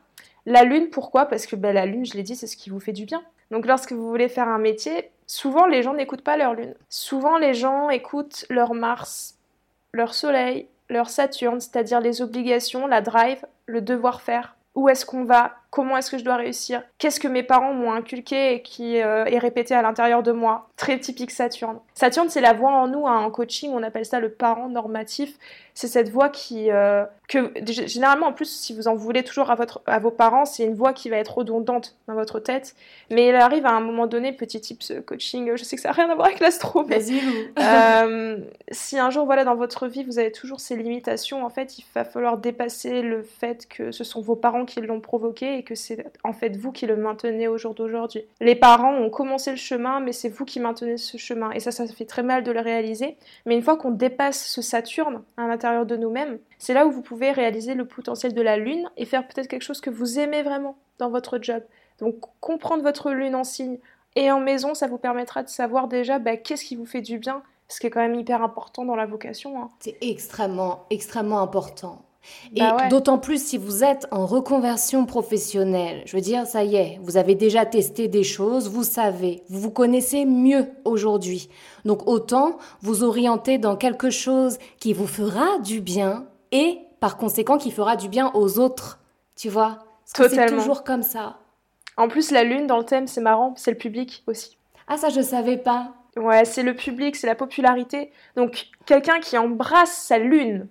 La 0.46 0.64
Lune, 0.64 0.90
pourquoi? 0.90 1.26
Parce 1.26 1.46
que 1.46 1.56
ben, 1.56 1.74
la 1.74 1.86
Lune, 1.86 2.06
je 2.06 2.14
l'ai 2.14 2.24
dit, 2.24 2.36
c'est 2.36 2.48
ce 2.48 2.58
qui 2.58 2.70
vous 2.70 2.80
fait 2.80 2.94
du 2.94 3.06
bien. 3.06 3.22
Donc 3.52 3.66
lorsque 3.66 3.92
vous 3.92 4.08
voulez 4.08 4.30
faire 4.30 4.48
un 4.48 4.58
métier, 4.58 5.12
souvent 5.28 5.66
les 5.66 5.84
gens 5.84 5.94
n'écoutent 5.94 6.24
pas 6.24 6.38
leur 6.38 6.54
Lune. 6.54 6.74
Souvent 6.90 7.38
les 7.38 7.54
gens 7.54 7.90
écoutent 7.90 8.46
leur 8.50 8.74
Mars, 8.74 9.38
leur 9.94 10.14
Soleil, 10.14 10.68
leur 10.90 11.10
Saturne, 11.10 11.60
c'est-à-dire 11.60 12.00
les 12.00 12.22
obligations, 12.22 12.88
la 12.88 13.02
drive, 13.02 13.46
le 13.66 13.82
devoir 13.82 14.22
faire. 14.22 14.56
Où 14.76 14.90
est-ce 14.90 15.06
qu'on 15.06 15.26
va? 15.26 15.56
Comment 15.72 15.96
est-ce 15.96 16.12
que 16.12 16.18
je 16.18 16.24
dois 16.26 16.36
réussir, 16.36 16.84
qu'est-ce 16.98 17.20
que 17.20 17.30
mes 17.30 17.44
parents 17.44 17.74
m'ont 17.74 17.94
inculqué 17.94 18.54
et 18.54 18.62
qui 18.62 19.02
euh, 19.02 19.24
est 19.24 19.40
répété 19.40 19.74
à 19.74 19.82
l'intérieur 19.82 20.22
de 20.22 20.34
moi. 20.34 20.68
Très 20.76 21.00
typique 21.00 21.32
Saturne. 21.32 21.80
Saturne, 21.94 22.30
c'est 22.30 22.42
la 22.42 22.52
voix 22.52 22.72
en 22.72 22.88
nous, 22.88 23.08
hein, 23.08 23.20
en 23.20 23.32
coaching, 23.32 23.72
on 23.74 23.82
appelle 23.82 24.06
ça 24.06 24.20
le 24.20 24.30
parent 24.30 24.68
normatif. 24.68 25.34
C'est 25.74 25.88
cette 25.88 26.10
voix 26.10 26.28
qui, 26.28 26.70
euh, 26.70 27.06
que 27.30 27.54
généralement, 27.66 28.28
en 28.28 28.34
plus, 28.34 28.50
si 28.50 28.76
vous 28.76 28.90
en 28.90 28.96
voulez 28.96 29.24
toujours 29.24 29.50
à, 29.50 29.56
votre, 29.56 29.82
à 29.86 30.00
vos 30.00 30.12
parents, 30.12 30.44
c'est 30.44 30.66
une 30.66 30.76
voix 30.76 30.92
qui 30.92 31.10
va 31.10 31.16
être 31.16 31.38
redondante 31.38 31.96
dans 32.10 32.14
votre 32.14 32.42
tête. 32.42 32.76
Mais 33.10 33.28
elle 33.28 33.38
arrive 33.38 33.66
à 33.66 33.72
un 33.72 33.80
moment 33.80 34.06
donné, 34.06 34.34
petit 34.34 34.60
tips 34.60 34.92
coaching, 35.06 35.56
je 35.56 35.64
sais 35.64 35.78
que 35.78 35.82
ça 35.82 35.90
n'a 35.90 35.94
rien 35.94 36.10
à 36.10 36.16
voir 36.16 36.28
avec 36.28 36.42
l'astro, 36.42 36.84
mais 36.84 37.00
euh, 37.58 38.38
si 38.72 39.00
un 39.00 39.10
jour, 39.10 39.26
voilà, 39.26 39.46
dans 39.46 39.56
votre 39.56 39.88
vie, 39.88 40.04
vous 40.04 40.20
avez 40.20 40.34
toujours 40.34 40.60
ces 40.60 40.76
limitations, 40.76 41.46
en 41.46 41.50
fait, 41.50 41.80
il 41.80 41.86
va 41.96 42.04
falloir 42.04 42.38
dépasser 42.38 43.02
le 43.02 43.24
fait 43.24 43.68
que 43.70 43.94
ce 43.94 44.04
sont 44.04 44.20
vos 44.20 44.36
parents 44.36 44.66
qui 44.66 44.82
l'ont 44.82 45.00
provoqué 45.00 45.61
que 45.64 45.76
c'est 45.76 46.06
en 46.24 46.34
fait 46.34 46.56
vous 46.58 46.72
qui 46.72 46.86
le 46.86 46.96
maintenez 46.96 47.48
au 47.48 47.58
jour 47.58 47.74
d'aujourd'hui. 47.74 48.24
Les 48.40 48.56
parents 48.56 48.96
ont 48.96 49.10
commencé 49.10 49.52
le 49.52 49.58
chemin, 49.58 50.00
mais 50.00 50.12
c'est 50.12 50.30
vous 50.30 50.46
qui 50.46 50.60
maintenez 50.60 50.98
ce 50.98 51.18
chemin. 51.18 51.52
Et 51.52 51.60
ça, 51.60 51.72
ça 51.72 51.86
fait 51.88 52.06
très 52.06 52.24
mal 52.24 52.44
de 52.44 52.52
le 52.52 52.60
réaliser. 52.60 53.18
Mais 53.46 53.56
une 53.56 53.62
fois 53.62 53.78
qu'on 53.78 53.92
dépasse 53.92 54.46
ce 54.46 54.62
Saturne 54.62 55.24
à 55.38 55.48
l'intérieur 55.48 55.86
de 55.86 55.96
nous-mêmes, 55.96 56.40
c'est 56.58 56.74
là 56.74 56.86
où 56.86 56.92
vous 56.92 57.02
pouvez 57.02 57.32
réaliser 57.32 57.74
le 57.74 57.86
potentiel 57.86 58.34
de 58.34 58.42
la 58.42 58.58
Lune 58.58 58.90
et 58.98 59.06
faire 59.06 59.28
peut-être 59.28 59.48
quelque 59.48 59.64
chose 59.64 59.82
que 59.82 59.90
vous 59.90 60.20
aimez 60.20 60.44
vraiment 60.44 60.78
dans 61.00 61.10
votre 61.10 61.40
job. 61.42 61.64
Donc 62.00 62.16
comprendre 62.40 62.84
votre 62.84 63.12
Lune 63.12 63.36
en 63.36 63.44
signe 63.44 63.78
et 64.16 64.32
en 64.32 64.40
maison, 64.40 64.74
ça 64.74 64.88
vous 64.88 64.98
permettra 64.98 65.44
de 65.44 65.50
savoir 65.50 65.88
déjà 65.88 66.20
bah, 66.20 66.38
qu'est-ce 66.38 66.66
qui 66.66 66.76
vous 66.76 66.86
fait 66.86 67.02
du 67.02 67.18
bien, 67.18 67.44
ce 67.68 67.80
qui 67.80 67.88
est 67.88 67.90
quand 67.90 68.02
même 68.02 68.16
hyper 68.16 68.44
important 68.44 68.84
dans 68.84 68.96
la 68.96 69.06
vocation. 69.06 69.62
Hein. 69.62 69.70
C'est 69.80 69.98
extrêmement, 70.02 70.86
extrêmement 70.90 71.40
important. 71.40 72.02
Et 72.56 72.60
bah 72.60 72.88
d'autant 72.90 73.18
plus 73.18 73.44
si 73.44 73.58
vous 73.58 73.84
êtes 73.84 74.08
en 74.12 74.26
reconversion 74.26 75.06
professionnelle. 75.06 76.04
Je 76.06 76.16
veux 76.16 76.22
dire, 76.22 76.46
ça 76.46 76.64
y 76.64 76.76
est, 76.76 77.00
vous 77.02 77.18
avez 77.18 77.36
déjà 77.36 77.66
testé 77.66 78.08
des 78.08 78.24
choses, 78.24 78.70
vous 78.70 78.84
savez, 78.84 79.44
vous 79.50 79.60
vous 79.60 79.72
connaissez 79.72 80.26
mieux 80.26 80.68
aujourd'hui. 80.86 81.50
Donc 81.86 82.08
autant 82.08 82.58
vous 82.82 83.04
orienter 83.04 83.58
dans 83.58 83.76
quelque 83.76 84.10
chose 84.10 84.58
qui 84.80 84.94
vous 84.94 85.08
fera 85.08 85.60
du 85.60 85.82
bien 85.82 86.26
et 86.52 86.80
par 87.00 87.18
conséquent 87.18 87.58
qui 87.58 87.72
fera 87.72 87.96
du 87.96 88.10
bien 88.10 88.32
aux 88.34 88.60
autres. 88.60 89.00
Tu 89.36 89.50
vois? 89.50 89.80
C'est 90.06 90.48
toujours 90.48 90.84
comme 90.84 91.04
ça. 91.04 91.38
En 91.98 92.08
plus, 92.08 92.32
la 92.32 92.44
lune 92.44 92.68
dans 92.68 92.78
le 92.78 92.86
thème, 92.86 93.08
c'est 93.08 93.22
marrant, 93.22 93.54
c'est 93.58 93.72
le 93.72 93.78
public 93.78 94.24
aussi. 94.28 94.58
Ah 94.88 94.98
ça, 94.98 95.10
je 95.10 95.22
savais 95.22 95.58
pas. 95.58 95.94
Ouais, 96.18 96.46
c'est 96.46 96.64
le 96.64 96.76
public, 96.76 97.16
c'est 97.16 97.28
la 97.28 97.36
popularité. 97.36 98.12
Donc 98.36 98.68
quelqu'un 98.86 99.20
qui 99.20 99.38
embrasse 99.38 99.92
sa 99.92 100.18
lune 100.18 100.68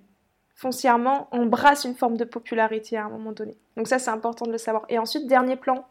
foncièrement 0.60 1.28
embrasse 1.30 1.84
une 1.84 1.94
forme 1.94 2.18
de 2.18 2.24
popularité 2.24 2.98
à 2.98 3.06
un 3.06 3.08
moment 3.08 3.32
donné. 3.32 3.56
Donc 3.78 3.88
ça, 3.88 3.98
c'est 3.98 4.10
important 4.10 4.44
de 4.44 4.52
le 4.52 4.58
savoir. 4.58 4.84
Et 4.90 4.98
ensuite, 4.98 5.26
dernier 5.26 5.56
plan, 5.56 5.86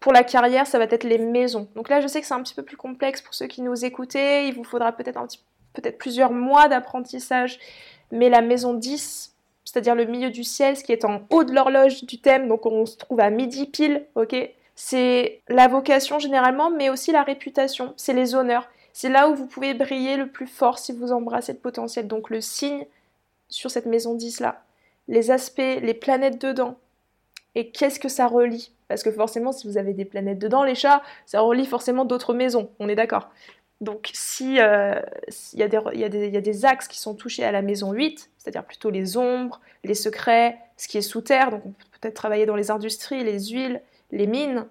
pour 0.00 0.14
la 0.14 0.24
carrière, 0.24 0.66
ça 0.66 0.78
va 0.78 0.84
être 0.84 1.04
les 1.04 1.18
maisons. 1.18 1.68
Donc 1.76 1.90
là, 1.90 2.00
je 2.00 2.06
sais 2.06 2.22
que 2.22 2.26
c'est 2.26 2.32
un 2.32 2.42
petit 2.42 2.54
peu 2.54 2.62
plus 2.62 2.78
complexe 2.78 3.20
pour 3.20 3.34
ceux 3.34 3.46
qui 3.46 3.60
nous 3.60 3.84
écoutez. 3.84 4.48
Il 4.48 4.54
vous 4.54 4.64
faudra 4.64 4.92
peut-être 4.92 5.20
peut-être 5.74 5.98
plusieurs 5.98 6.32
mois 6.32 6.68
d'apprentissage. 6.68 7.58
Mais 8.10 8.30
la 8.30 8.40
maison 8.40 8.72
10, 8.72 9.34
c'est-à-dire 9.66 9.94
le 9.94 10.06
milieu 10.06 10.30
du 10.30 10.42
ciel, 10.42 10.74
ce 10.78 10.84
qui 10.84 10.92
est 10.92 11.04
en 11.04 11.20
haut 11.28 11.44
de 11.44 11.52
l'horloge 11.52 12.04
du 12.04 12.18
thème, 12.18 12.48
donc 12.48 12.64
on 12.64 12.86
se 12.86 12.96
trouve 12.96 13.20
à 13.20 13.28
midi 13.28 13.66
pile, 13.66 14.06
ok? 14.14 14.34
C'est 14.74 15.42
la 15.48 15.68
vocation 15.68 16.18
généralement, 16.18 16.70
mais 16.70 16.88
aussi 16.88 17.12
la 17.12 17.24
réputation, 17.24 17.92
c'est 17.98 18.14
les 18.14 18.34
honneurs. 18.34 18.70
C'est 18.94 19.10
là 19.10 19.28
où 19.28 19.34
vous 19.34 19.46
pouvez 19.46 19.74
briller 19.74 20.16
le 20.16 20.28
plus 20.28 20.46
fort 20.46 20.78
si 20.78 20.92
vous 20.92 21.12
embrassez 21.12 21.52
le 21.52 21.58
potentiel. 21.58 22.08
Donc 22.08 22.30
le 22.30 22.40
signe 22.40 22.86
sur 23.48 23.70
cette 23.70 23.86
maison 23.86 24.14
10 24.14 24.40
là, 24.40 24.64
les 25.08 25.30
aspects, 25.30 25.58
les 25.58 25.94
planètes 25.94 26.40
dedans, 26.40 26.78
et 27.54 27.70
qu'est-ce 27.70 27.98
que 27.98 28.08
ça 28.08 28.26
relie? 28.26 28.72
Parce 28.88 29.02
que 29.02 29.10
forcément, 29.10 29.52
si 29.52 29.66
vous 29.66 29.78
avez 29.78 29.92
des 29.92 30.04
planètes 30.04 30.38
dedans, 30.38 30.64
les 30.64 30.74
chats, 30.74 31.02
ça 31.26 31.40
relie 31.40 31.66
forcément 31.66 32.04
d'autres 32.04 32.34
maisons, 32.34 32.70
on 32.78 32.88
est 32.88 32.94
d'accord. 32.94 33.30
Donc 33.80 34.10
si 34.12 34.60
euh, 34.60 35.00
il 35.52 35.60
y, 35.60 35.98
y, 35.98 36.04
a 36.36 36.40
des 36.40 36.64
axes 36.64 36.88
qui 36.88 36.98
sont 36.98 37.14
touchés 37.14 37.44
à 37.44 37.52
la 37.52 37.62
maison 37.62 37.92
8, 37.92 38.30
c'est-à-dire 38.36 38.64
plutôt 38.64 38.90
les 38.90 39.16
ombres, 39.16 39.60
les 39.84 39.94
secrets, 39.94 40.58
ce 40.76 40.88
qui 40.88 40.98
est 40.98 41.02
sous 41.02 41.20
terre, 41.20 41.50
donc 41.50 41.62
on 41.64 41.70
peut 41.70 41.84
peut-être 42.00 42.14
travailler 42.14 42.46
dans 42.46 42.56
les 42.56 42.70
industries, 42.70 43.22
les 43.22 43.48
huiles, 43.48 43.80
les 44.10 44.26
mines, 44.26 44.66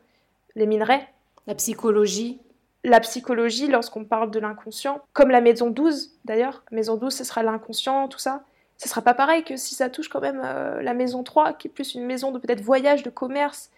les 0.56 0.66
minerais. 0.66 1.08
La 1.46 1.56
psychologie. 1.56 2.40
La 2.84 3.00
psychologie, 3.00 3.68
lorsqu'on 3.68 4.04
parle 4.04 4.32
de 4.32 4.40
l'inconscient, 4.40 5.02
comme 5.14 5.30
la 5.30 5.42
maison 5.42 5.70
12 5.70 6.12
d'ailleurs, 6.26 6.64
maison 6.72 6.96
12 6.96 7.14
ce 7.14 7.24
sera 7.24 7.44
l'inconscient, 7.44 8.08
tout 8.08 8.20
ça, 8.20 8.44
ce 8.78 8.88
sera 8.88 9.02
pas 9.02 9.14
pareil 9.14 9.44
que 9.44 9.58
si 9.58 9.76
ça 9.76 9.90
touche 9.90 10.08
quand 10.10 10.22
même 10.22 10.42
euh, 10.44 10.82
la 10.82 10.94
maison 10.94 11.24
3, 11.24 11.54
qui 11.54 11.68
est 11.68 11.72
plus 11.72 11.96
une 11.96 12.06
maison 12.06 12.32
de 12.32 12.40
peut-être 12.40 12.62
voyage, 12.62 13.04
de 13.04 13.10
commerce, 13.10 13.72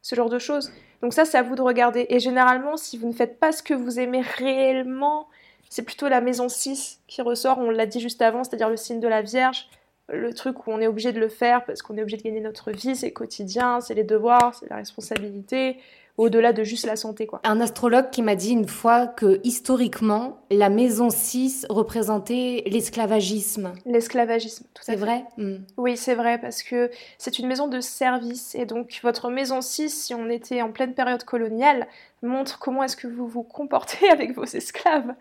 ce 0.00 0.14
genre 0.14 0.28
de 0.28 0.38
choses. 0.38 0.70
Donc 1.02 1.12
ça, 1.12 1.24
c'est 1.24 1.38
à 1.38 1.42
vous 1.42 1.56
de 1.56 1.62
regarder. 1.62 2.06
Et 2.08 2.20
généralement, 2.20 2.76
si 2.76 2.96
vous 2.96 3.08
ne 3.08 3.12
faites 3.12 3.38
pas 3.40 3.52
ce 3.52 3.62
que 3.62 3.74
vous 3.74 3.98
aimez 3.98 4.20
réellement, 4.20 5.28
c'est 5.68 5.82
plutôt 5.82 6.08
la 6.08 6.20
maison 6.20 6.48
6 6.48 7.00
qui 7.08 7.20
ressort, 7.22 7.58
on 7.58 7.70
l'a 7.70 7.86
dit 7.86 8.00
juste 8.00 8.22
avant, 8.22 8.44
c'est-à-dire 8.44 8.68
le 8.68 8.76
signe 8.76 9.00
de 9.00 9.08
la 9.08 9.22
Vierge, 9.22 9.68
le 10.08 10.32
truc 10.34 10.66
où 10.66 10.70
on 10.70 10.80
est 10.80 10.86
obligé 10.86 11.12
de 11.12 11.18
le 11.18 11.28
faire 11.28 11.64
parce 11.64 11.82
qu'on 11.82 11.96
est 11.96 12.02
obligé 12.02 12.18
de 12.18 12.22
gagner 12.22 12.40
notre 12.40 12.70
vie, 12.70 12.94
c'est 12.94 13.12
quotidien, 13.12 13.80
c'est 13.80 13.94
les 13.94 14.04
devoirs, 14.04 14.54
c'est 14.54 14.68
la 14.68 14.76
responsabilité, 14.76 15.78
au-delà 16.16 16.52
de 16.52 16.62
juste 16.62 16.86
la 16.86 16.96
santé. 16.96 17.26
Quoi. 17.26 17.40
Un 17.44 17.60
astrologue 17.60 18.10
qui 18.10 18.22
m'a 18.22 18.36
dit 18.36 18.52
une 18.52 18.68
fois 18.68 19.06
que 19.06 19.40
historiquement, 19.42 20.38
la 20.50 20.68
maison 20.68 21.10
6 21.10 21.66
représentait 21.70 22.62
l'esclavagisme. 22.66 23.72
L'esclavagisme, 23.84 24.64
tout 24.74 24.82
à 24.82 24.84
fait. 24.84 24.92
C'est 24.92 24.98
vrai? 24.98 25.24
Hmm. 25.38 25.56
Oui, 25.76 25.96
c'est 25.96 26.14
vrai, 26.14 26.38
parce 26.38 26.62
que 26.62 26.90
c'est 27.18 27.38
une 27.38 27.48
maison 27.48 27.66
de 27.66 27.80
service. 27.80 28.54
Et 28.54 28.64
donc, 28.64 29.00
votre 29.02 29.30
maison 29.30 29.60
6, 29.60 29.90
si 29.90 30.14
on 30.14 30.28
était 30.28 30.62
en 30.62 30.70
pleine 30.70 30.94
période 30.94 31.24
coloniale, 31.24 31.88
montre 32.22 32.58
comment 32.58 32.84
est-ce 32.84 32.96
que 32.96 33.08
vous 33.08 33.26
vous 33.26 33.42
comportez 33.42 34.08
avec 34.10 34.34
vos 34.34 34.44
esclaves. 34.44 35.14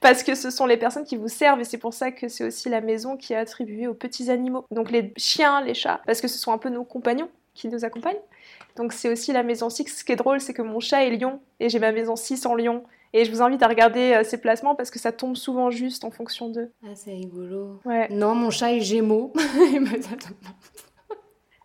Parce 0.00 0.22
que 0.22 0.34
ce 0.34 0.50
sont 0.50 0.66
les 0.66 0.76
personnes 0.76 1.04
qui 1.04 1.16
vous 1.16 1.28
servent. 1.28 1.60
Et 1.60 1.64
c'est 1.64 1.78
pour 1.78 1.92
ça 1.92 2.12
que 2.12 2.28
c'est 2.28 2.44
aussi 2.44 2.68
la 2.68 2.80
maison 2.80 3.16
qui 3.16 3.32
est 3.32 3.36
attribuée 3.36 3.88
aux 3.88 3.94
petits 3.94 4.30
animaux. 4.30 4.64
Donc, 4.70 4.90
les 4.90 5.12
chiens, 5.16 5.60
les 5.60 5.74
chats, 5.74 6.00
parce 6.06 6.20
que 6.20 6.28
ce 6.28 6.38
sont 6.38 6.52
un 6.52 6.58
peu 6.58 6.68
nos 6.68 6.84
compagnons 6.84 7.28
qui 7.54 7.68
nous 7.68 7.84
accompagnent. 7.84 8.20
Donc 8.76 8.92
c'est 8.92 9.10
aussi 9.10 9.32
la 9.32 9.42
maison 9.42 9.70
6. 9.70 9.86
Ce 9.86 10.04
qui 10.04 10.12
est 10.12 10.16
drôle, 10.16 10.40
c'est 10.40 10.52
que 10.52 10.62
mon 10.62 10.80
chat 10.80 11.04
est 11.04 11.10
lion 11.10 11.40
et 11.60 11.68
j'ai 11.68 11.78
ma 11.78 11.92
maison 11.92 12.16
6 12.16 12.46
en 12.46 12.54
lion. 12.54 12.84
Et 13.12 13.24
je 13.24 13.30
vous 13.30 13.40
invite 13.40 13.62
à 13.62 13.68
regarder 13.68 14.12
euh, 14.12 14.24
ces 14.24 14.38
placements 14.38 14.74
parce 14.74 14.90
que 14.90 14.98
ça 14.98 15.12
tombe 15.12 15.36
souvent 15.36 15.70
juste 15.70 16.04
en 16.04 16.10
fonction 16.10 16.48
d'eux. 16.50 16.70
Ah, 16.84 16.94
c'est 16.94 17.12
rigolo. 17.12 17.80
Ouais. 17.84 18.08
Non, 18.10 18.34
mon 18.34 18.50
chat 18.50 18.72
est 18.72 18.80
gémeaux. 18.80 19.32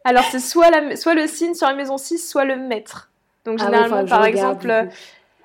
Alors 0.04 0.24
c'est 0.32 0.40
soit, 0.40 0.70
la, 0.72 0.96
soit 0.96 1.14
le 1.14 1.28
signe 1.28 1.54
sur 1.54 1.68
la 1.68 1.76
maison 1.76 1.98
6, 1.98 2.18
soit 2.20 2.46
le 2.46 2.56
maître. 2.56 3.12
Donc 3.46 3.58
ah 3.60 3.66
généralement, 3.66 4.06
par 4.06 4.26
exemple, 4.26 4.88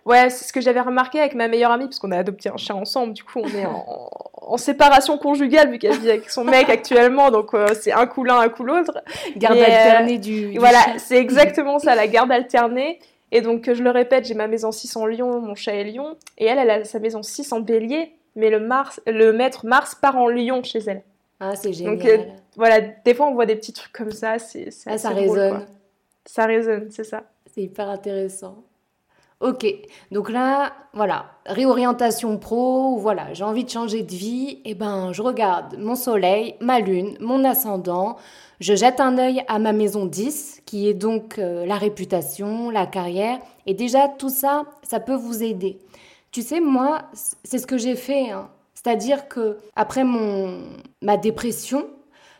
Ouais, 0.06 0.30
c'est 0.30 0.44
ce 0.44 0.52
que 0.52 0.60
j'avais 0.60 0.80
remarqué 0.80 1.18
avec 1.18 1.34
ma 1.34 1.48
meilleure 1.48 1.72
amie, 1.72 1.86
parce 1.86 1.98
qu'on 1.98 2.12
a 2.12 2.18
adopté 2.18 2.48
un 2.48 2.56
chien 2.56 2.76
ensemble, 2.76 3.12
du 3.12 3.24
coup 3.24 3.40
on 3.40 3.48
est 3.48 3.66
en, 3.66 4.56
séparation 4.56 5.18
conjugale 5.18 5.72
vu 5.72 5.78
qu'elle 5.78 5.98
vit 5.98 6.10
avec 6.10 6.30
son 6.30 6.44
mec 6.44 6.70
actuellement, 6.70 7.32
donc 7.32 7.52
euh, 7.52 7.66
c'est 7.74 7.90
un 7.90 8.06
coup 8.06 8.22
l'un, 8.22 8.38
un 8.38 8.48
coup 8.48 8.62
l'autre. 8.62 9.02
Garde 9.36 9.58
alternée 9.58 10.18
du, 10.18 10.52
du, 10.52 10.58
Voilà, 10.58 10.78
c'est 10.98 11.16
exactement 11.16 11.80
ça, 11.80 11.96
la 11.96 12.06
garde 12.06 12.30
alternée. 12.30 13.00
Et 13.32 13.40
donc 13.40 13.68
je 13.70 13.82
le 13.82 13.90
répète, 13.90 14.24
j'ai 14.24 14.34
ma 14.34 14.46
maison 14.46 14.70
6 14.70 14.94
en 14.94 15.06
lion, 15.06 15.40
mon 15.40 15.56
chat 15.56 15.74
est 15.74 15.90
lion, 15.90 16.16
et 16.38 16.44
elle, 16.44 16.58
elle 16.58 16.70
a 16.70 16.84
sa 16.84 17.00
maison 17.00 17.24
6 17.24 17.52
en 17.52 17.58
bélier, 17.58 18.12
mais 18.36 18.48
le, 18.48 18.60
Mars, 18.60 19.00
le 19.08 19.32
maître 19.32 19.66
Mars 19.66 19.96
part 19.96 20.16
en 20.16 20.28
lion 20.28 20.62
chez 20.62 20.78
elle. 20.86 21.02
Ah, 21.40 21.56
c'est 21.56 21.72
génial. 21.72 21.96
Donc 21.96 22.06
euh, 22.06 22.18
voilà, 22.54 22.80
des 22.80 23.14
fois 23.14 23.26
on 23.26 23.34
voit 23.34 23.46
des 23.46 23.56
petits 23.56 23.72
trucs 23.72 23.92
comme 23.92 24.12
ça, 24.12 24.38
c'est 24.38 24.68
ah, 24.86 24.96
ça 24.98 25.10
résonne. 25.10 25.66
Ça 26.24 26.46
résonne, 26.46 26.92
c'est 26.92 27.04
ça. 27.04 27.24
C'est 27.52 27.62
hyper 27.62 27.88
intéressant. 27.88 28.62
Ok, 29.40 29.66
donc 30.12 30.30
là, 30.30 30.72
voilà, 30.94 31.26
réorientation 31.44 32.38
pro, 32.38 32.96
voilà, 32.96 33.34
j'ai 33.34 33.44
envie 33.44 33.64
de 33.64 33.68
changer 33.68 34.02
de 34.02 34.10
vie, 34.14 34.60
et 34.64 34.70
eh 34.70 34.74
ben 34.74 35.12
je 35.12 35.20
regarde 35.20 35.76
mon 35.78 35.94
soleil, 35.94 36.54
ma 36.62 36.80
lune, 36.80 37.18
mon 37.20 37.44
ascendant, 37.44 38.16
je 38.60 38.74
jette 38.74 38.98
un 38.98 39.18
œil 39.18 39.42
à 39.46 39.58
ma 39.58 39.74
maison 39.74 40.06
10, 40.06 40.62
qui 40.64 40.88
est 40.88 40.94
donc 40.94 41.38
euh, 41.38 41.66
la 41.66 41.76
réputation, 41.76 42.70
la 42.70 42.86
carrière, 42.86 43.38
et 43.66 43.74
déjà 43.74 44.08
tout 44.08 44.30
ça, 44.30 44.64
ça 44.82 45.00
peut 45.00 45.14
vous 45.14 45.42
aider. 45.42 45.78
Tu 46.32 46.40
sais, 46.40 46.60
moi, 46.60 47.02
c'est 47.44 47.58
ce 47.58 47.66
que 47.66 47.76
j'ai 47.76 47.94
fait, 47.94 48.30
hein. 48.30 48.48
c'est-à-dire 48.72 49.28
que 49.28 49.58
après 49.74 50.04
mon, 50.04 50.62
ma 51.02 51.18
dépression, 51.18 51.86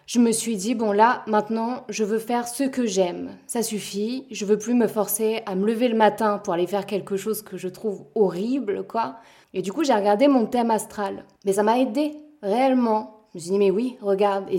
je 0.07 0.21
me 0.21 0.31
suis 0.31 0.57
dit, 0.57 0.75
bon 0.75 0.93
là, 0.93 1.25
maintenant, 1.27 1.85
je 1.89 2.05
veux 2.05 2.21
faire 2.21 2.47
ce 2.47 2.63
que 2.63 2.87
j'aime. 2.87 3.37
Ça 3.47 3.63
suffit, 3.63 4.27
je 4.31 4.45
veux 4.45 4.57
plus 4.57 4.75
me 4.75 4.87
forcer 4.87 5.43
à 5.47 5.57
me 5.57 5.67
lever 5.67 5.89
le 5.89 5.97
matin 5.97 6.39
pour 6.39 6.55
aller 6.55 6.69
faire 6.69 6.87
quelque 6.87 7.17
chose 7.17 7.43
que 7.43 7.57
je 7.57 7.69
trouve 7.69 8.05
horrible, 8.15 8.87
quoi. 8.87 9.17
Et 9.53 9.63
du 9.63 9.73
coup, 9.73 9.83
j'ai 9.83 9.95
regardé 9.95 10.29
mon 10.29 10.47
thème 10.47 10.71
astral. 10.71 11.25
Mais 11.45 11.55
ça 11.55 11.65
m'a 11.65 11.81
aidé, 11.81 12.13
réellement. 12.43 13.27
Je 13.33 13.39
me 13.39 13.41
suis 13.41 13.51
dit, 13.51 13.59
mais 13.59 13.71
oui, 13.71 13.97
regarde, 14.01 14.47
et 14.49 14.59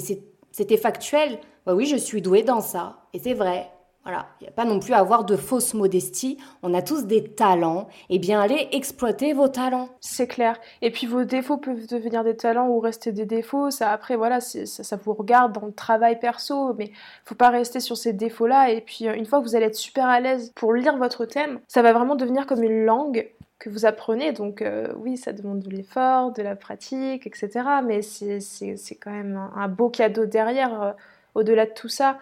c'était 0.52 0.78
factuel. 0.78 1.40
Bah 1.66 1.74
oui, 1.74 1.86
je 1.86 1.96
suis 1.96 2.22
douée 2.22 2.44
dans 2.44 2.62
ça. 2.62 2.98
Et 3.14 3.20
c'est 3.20 3.34
vrai. 3.34 3.70
Voilà, 4.08 4.26
il 4.40 4.46
n'y 4.46 4.48
a 4.48 4.54
pas 4.54 4.64
non 4.64 4.80
plus 4.80 4.94
à 4.94 5.00
avoir 5.00 5.26
de 5.26 5.36
fausse 5.36 5.74
modestie. 5.74 6.38
On 6.64 6.74
a 6.74 6.82
tous 6.82 7.08
des 7.08 7.26
talents. 7.26 7.90
Eh 8.10 8.20
bien, 8.20 8.40
allez 8.40 8.70
exploiter 8.72 9.34
vos 9.34 9.50
talents. 9.50 9.90
C'est 10.00 10.28
clair. 10.28 10.62
Et 10.82 10.92
puis, 10.92 11.08
vos 11.08 11.26
défauts 11.26 11.58
peuvent 11.58 11.88
devenir 11.88 12.24
des 12.24 12.38
talents 12.38 12.70
ou 12.70 12.80
rester 12.80 13.12
des 13.12 13.26
défauts. 13.26 13.70
Ça, 13.70 13.92
après, 13.92 14.16
voilà, 14.16 14.40
ça, 14.40 14.66
ça, 14.66 14.96
vous 14.96 15.14
regarde 15.14 15.52
dans 15.52 15.66
le 15.66 15.74
travail 15.74 16.18
perso. 16.22 16.74
Mais 16.76 16.92
faut 17.26 17.36
pas 17.36 17.50
rester 17.50 17.82
sur 17.82 17.98
ces 17.98 18.14
défauts-là. 18.14 18.72
Et 18.72 18.80
puis, 18.80 19.10
euh, 19.10 19.14
une 19.14 19.26
fois 19.26 19.40
que 19.40 19.44
vous 19.44 19.58
allez 19.58 19.66
être 19.66 19.76
super 19.76 20.06
à 20.06 20.22
l'aise 20.22 20.54
pour 20.56 20.74
lire 20.74 20.96
votre 20.96 21.26
thème, 21.26 21.60
ça 21.68 21.82
va 21.82 21.92
vraiment 21.92 22.16
devenir 22.16 22.46
comme 22.46 22.64
une 22.64 22.86
langue 22.86 23.30
que 23.60 23.70
vous 23.70 23.86
apprenez. 23.86 24.32
Donc 24.32 24.62
euh, 24.62 24.94
oui, 24.98 25.18
ça 25.18 25.34
demande 25.34 25.60
de 25.60 25.70
l'effort, 25.70 26.32
de 26.32 26.42
la 26.42 26.56
pratique, 26.56 27.28
etc. 27.28 27.50
Mais 27.86 28.02
c'est 28.02 28.96
quand 28.96 29.12
même 29.12 29.38
un, 29.54 29.68
beau 29.68 29.90
cadeau 29.90 30.26
derrière, 30.26 30.82
euh, 30.82 30.92
au-delà 31.36 31.66
de 31.66 31.74
tout 31.74 31.90
ça. 31.90 32.18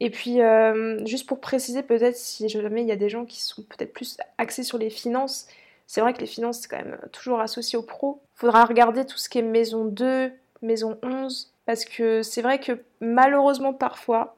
Et 0.00 0.10
puis, 0.10 0.42
euh, 0.42 1.04
juste 1.06 1.26
pour 1.26 1.40
préciser, 1.40 1.82
peut-être 1.82 2.16
si 2.16 2.48
jamais 2.48 2.82
il 2.82 2.88
y 2.88 2.92
a 2.92 2.96
des 2.96 3.08
gens 3.08 3.24
qui 3.24 3.40
sont 3.42 3.62
peut-être 3.62 3.92
plus 3.92 4.18
axés 4.38 4.62
sur 4.62 4.78
les 4.78 4.90
finances, 4.90 5.46
c'est 5.86 6.00
vrai 6.00 6.12
que 6.12 6.20
les 6.20 6.26
finances, 6.26 6.60
c'est 6.60 6.68
quand 6.68 6.76
même 6.76 6.98
toujours 7.12 7.40
associé 7.40 7.78
aux 7.78 7.82
pros. 7.82 8.20
Faudra 8.34 8.64
regarder 8.64 9.06
tout 9.06 9.16
ce 9.16 9.28
qui 9.28 9.38
est 9.38 9.42
maison 9.42 9.84
2, 9.84 10.32
maison 10.62 10.98
11, 11.02 11.52
parce 11.64 11.84
que 11.84 12.22
c'est 12.22 12.42
vrai 12.42 12.58
que 12.58 12.80
malheureusement, 13.00 13.72
parfois, 13.72 14.36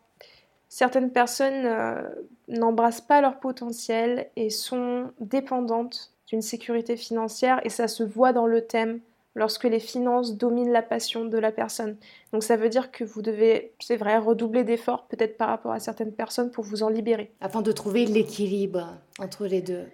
certaines 0.69 1.11
personnes 1.11 1.67
euh, 1.67 2.03
n'embrassent 2.49 3.01
pas 3.01 3.21
leur 3.21 3.41
potentiel 3.41 4.29
et 4.37 4.51
sont 4.51 5.11
dépendantes 5.21 6.13
d'une 6.29 6.43
sécurité 6.43 6.97
financière, 6.97 7.61
et 7.65 7.71
ça 7.71 7.89
se 7.89 8.03
voit 8.03 8.33
dans 8.33 8.47
le 8.47 8.67
thème 8.67 9.01
lorsque 9.39 9.65
les 9.65 9.81
finances 9.81 10.37
dominent 10.37 10.73
la 10.73 10.83
passion 10.83 11.25
de 11.25 11.39
la 11.39 11.53
personne. 11.53 11.97
Donc 12.33 12.43
ça 12.43 12.57
veut 12.57 12.69
dire 12.69 12.91
que 12.91 13.05
vous 13.05 13.23
devez, 13.23 13.73
c'est 13.81 13.97
vrai, 13.97 14.19
redoubler 14.19 14.65
d'efforts 14.65 15.07
peut-être 15.09 15.37
par 15.37 15.49
rapport 15.49 15.73
à 15.73 15.81
certaines 15.81 16.13
personnes 16.13 16.51
pour 16.51 16.65
vous 16.65 16.83
en 16.83 16.89
libérer. 16.89 17.33
Afin 17.41 17.63
de 17.63 17.73
trouver 17.73 18.05
l'équilibre 18.05 18.99
entre 19.19 19.47
les 19.47 19.63
deux. 19.63 19.87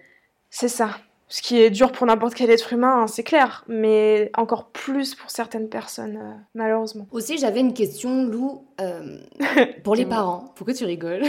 C'est 0.49 0.67
ça. 0.67 0.89
Ce 1.27 1.41
qui 1.41 1.59
est 1.59 1.71
dur 1.71 1.91
pour 1.91 2.05
n'importe 2.05 2.35
quel 2.35 2.51
être 2.51 2.71
humain, 2.71 3.01
hein, 3.01 3.07
c'est 3.07 3.23
clair, 3.23 3.63
mais 3.67 4.29
encore 4.37 4.69
plus 4.69 5.15
pour 5.15 5.31
certaines 5.31 5.69
personnes, 5.69 6.17
euh, 6.17 6.35
malheureusement. 6.53 7.07
Aussi, 7.11 7.39
j'avais 7.39 7.61
une 7.61 7.73
question, 7.73 8.25
Lou, 8.25 8.63
euh, 8.79 9.17
pour 9.83 9.95
les 9.95 10.05
parents. 10.05 10.53
Pourquoi 10.55 10.75
tu 10.75 10.85
rigoles? 10.85 11.23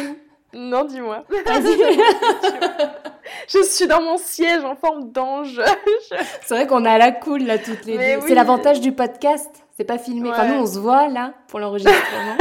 Non, 0.57 0.84
dis-moi. 0.84 1.24
je 3.48 3.62
suis 3.62 3.86
dans 3.86 4.00
mon 4.00 4.16
siège 4.16 4.64
en 4.64 4.74
forme 4.74 5.12
d'ange. 5.12 5.61
C'est 6.46 6.54
vrai 6.54 6.66
qu'on 6.66 6.86
a 6.86 6.96
la 6.96 7.12
cool 7.12 7.42
là 7.42 7.59
toutes 7.59 7.84
les 7.84 7.98
deux. 7.98 8.26
C'est 8.26 8.34
l'avantage 8.34 8.80
du 8.80 8.92
podcast. 8.92 9.50
C'est 9.76 9.84
pas 9.84 9.98
filmé. 9.98 10.30
Enfin, 10.30 10.48
nous, 10.48 10.62
on 10.62 10.66
se 10.66 10.78
voit 10.78 11.09
là 11.09 11.34
pour 11.48 11.61
l'enregistrement. 11.61 12.36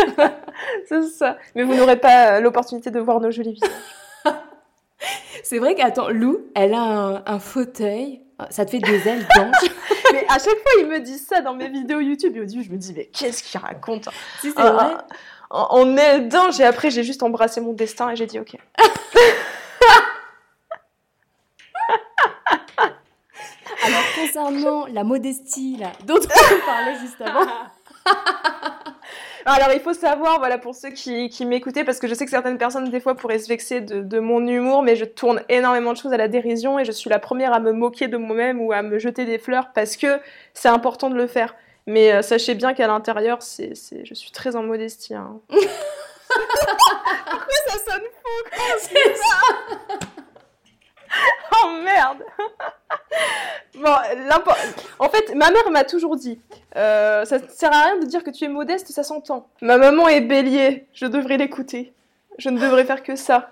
c'est 0.88 1.04
ça. 1.04 1.36
Mais 1.54 1.64
vous 1.64 1.76
n'aurez 1.76 1.98
pas 1.98 2.38
euh, 2.38 2.40
l'opportunité 2.40 2.92
de 2.92 3.00
voir 3.02 3.20
nos 3.20 3.30
jolis 3.30 3.52
visages. 3.54 3.70
c'est 5.44 5.60
vrai 5.60 5.76
qu'attends, 5.76 6.08
Lou, 6.10 6.46
elle 6.56 6.74
a 6.74 7.24
un, 7.26 7.40
fauteuil. 7.40 8.22
Ça 8.50 8.66
te 8.66 8.72
fait 8.72 8.80
des 8.80 9.08
ailes 9.08 9.28
d'ange. 9.36 9.70
mais 10.14 10.26
à 10.30 10.40
chaque 10.40 10.44
fois, 10.44 10.72
il 10.80 10.88
me 10.88 11.00
dit 11.00 11.18
ça 11.18 11.42
dans 11.42 11.54
mes 11.54 11.68
vidéos 11.68 12.00
YouTube. 12.00 12.38
Et 12.38 12.42
au 12.42 12.46
début, 12.46 12.64
je 12.64 12.72
me 12.72 12.78
dis, 12.78 12.94
mais 12.96 13.08
qu'est-ce 13.08 13.44
qu'il 13.44 13.60
raconte? 13.60 14.08
Si, 14.40 14.54
c'est 14.56 14.62
vrai. 14.62 14.94
En 15.50 15.98
aile 15.98 16.28
d'ange. 16.30 16.60
Et 16.60 16.64
après, 16.64 16.90
j'ai 16.90 17.04
juste 17.04 17.24
embrassé 17.24 17.62
mon 17.62 17.74
destin 17.74 18.10
et 18.10 18.16
j'ai 18.16 18.26
dit, 18.26 18.40
ok. 18.40 18.56
Alors, 23.84 24.04
concernant 24.16 24.86
la 24.88 25.04
modestie, 25.04 25.78
là, 25.78 25.92
dont 26.06 26.16
on 26.16 26.66
parlait 26.66 26.98
juste 27.00 27.22
avant. 27.22 27.46
Alors, 29.48 29.70
il 29.76 29.80
faut 29.80 29.94
savoir, 29.94 30.40
voilà, 30.40 30.58
pour 30.58 30.74
ceux 30.74 30.90
qui, 30.90 31.30
qui 31.30 31.46
m'écoutaient, 31.46 31.84
parce 31.84 32.00
que 32.00 32.08
je 32.08 32.16
sais 32.16 32.26
que 32.26 32.32
certaines 32.32 32.58
personnes, 32.58 32.90
des 32.90 33.00
fois, 33.00 33.14
pourraient 33.14 33.38
se 33.38 33.48
vexer 33.48 33.80
de, 33.80 34.02
de, 34.02 34.20
mon 34.20 34.46
humour, 34.48 34.82
mais 34.82 34.96
je 34.96 35.06
tourne 35.06 35.44
énormément 35.50 35.94
de 35.94 35.98
choses 35.98 36.14
à 36.14 36.18
la 36.18 36.28
dérision 36.28 36.80
et 36.80 36.86
je 36.86 36.92
suis 36.92 37.12
la 37.12 37.20
première 37.20 37.54
à 37.54 37.60
me 37.60 37.72
moquer 37.72 38.08
de 38.08 38.18
moi-même 38.18 38.60
ou 38.60 38.72
à 38.72 38.82
me 38.82 38.98
jeter 38.98 39.24
des 39.26 39.38
fleurs 39.38 39.72
parce 39.74 39.98
que 39.98 40.20
c'est 40.56 40.70
important 40.70 41.12
de 41.12 41.16
le 41.16 41.28
faire. 41.28 41.54
Mais 41.88 42.12
euh, 42.12 42.22
sachez 42.22 42.56
bien 42.56 42.74
qu'à 42.74 42.88
l'intérieur, 42.88 43.42
c'est, 43.42 43.74
je 44.04 44.14
suis 44.14 44.32
très 44.32 44.56
en 44.56 44.64
modestie. 44.64 45.14
Hein. 45.14 45.40
Pourquoi 45.50 45.68
ça 47.68 47.78
sonne 47.86 48.04
faux 48.24 48.46
C'est 48.80 49.16
ça 49.16 49.42
oh 51.64 51.70
merde 51.84 52.24
Bon, 53.76 53.94
en 55.00 55.10
fait, 55.10 55.36
ma 55.36 55.52
mère 55.52 55.70
m'a 55.70 55.84
toujours 55.84 56.16
dit 56.16 56.40
euh, 56.78 57.26
ça 57.26 57.40
ne 57.40 57.48
sert 57.48 57.74
à 57.74 57.86
rien 57.86 58.00
de 58.00 58.06
dire 58.06 58.24
que 58.24 58.30
tu 58.30 58.46
es 58.46 58.48
modeste, 58.48 58.92
ça 58.92 59.04
s'entend. 59.04 59.50
Ma 59.62 59.78
maman 59.78 60.08
est 60.08 60.22
bélier, 60.22 60.88
je 60.94 61.06
devrais 61.06 61.38
l'écouter. 61.38 61.94
Je 62.38 62.50
ne 62.50 62.60
devrais 62.60 62.86
faire 62.86 63.04
que 63.04 63.16
ça. 63.16 63.52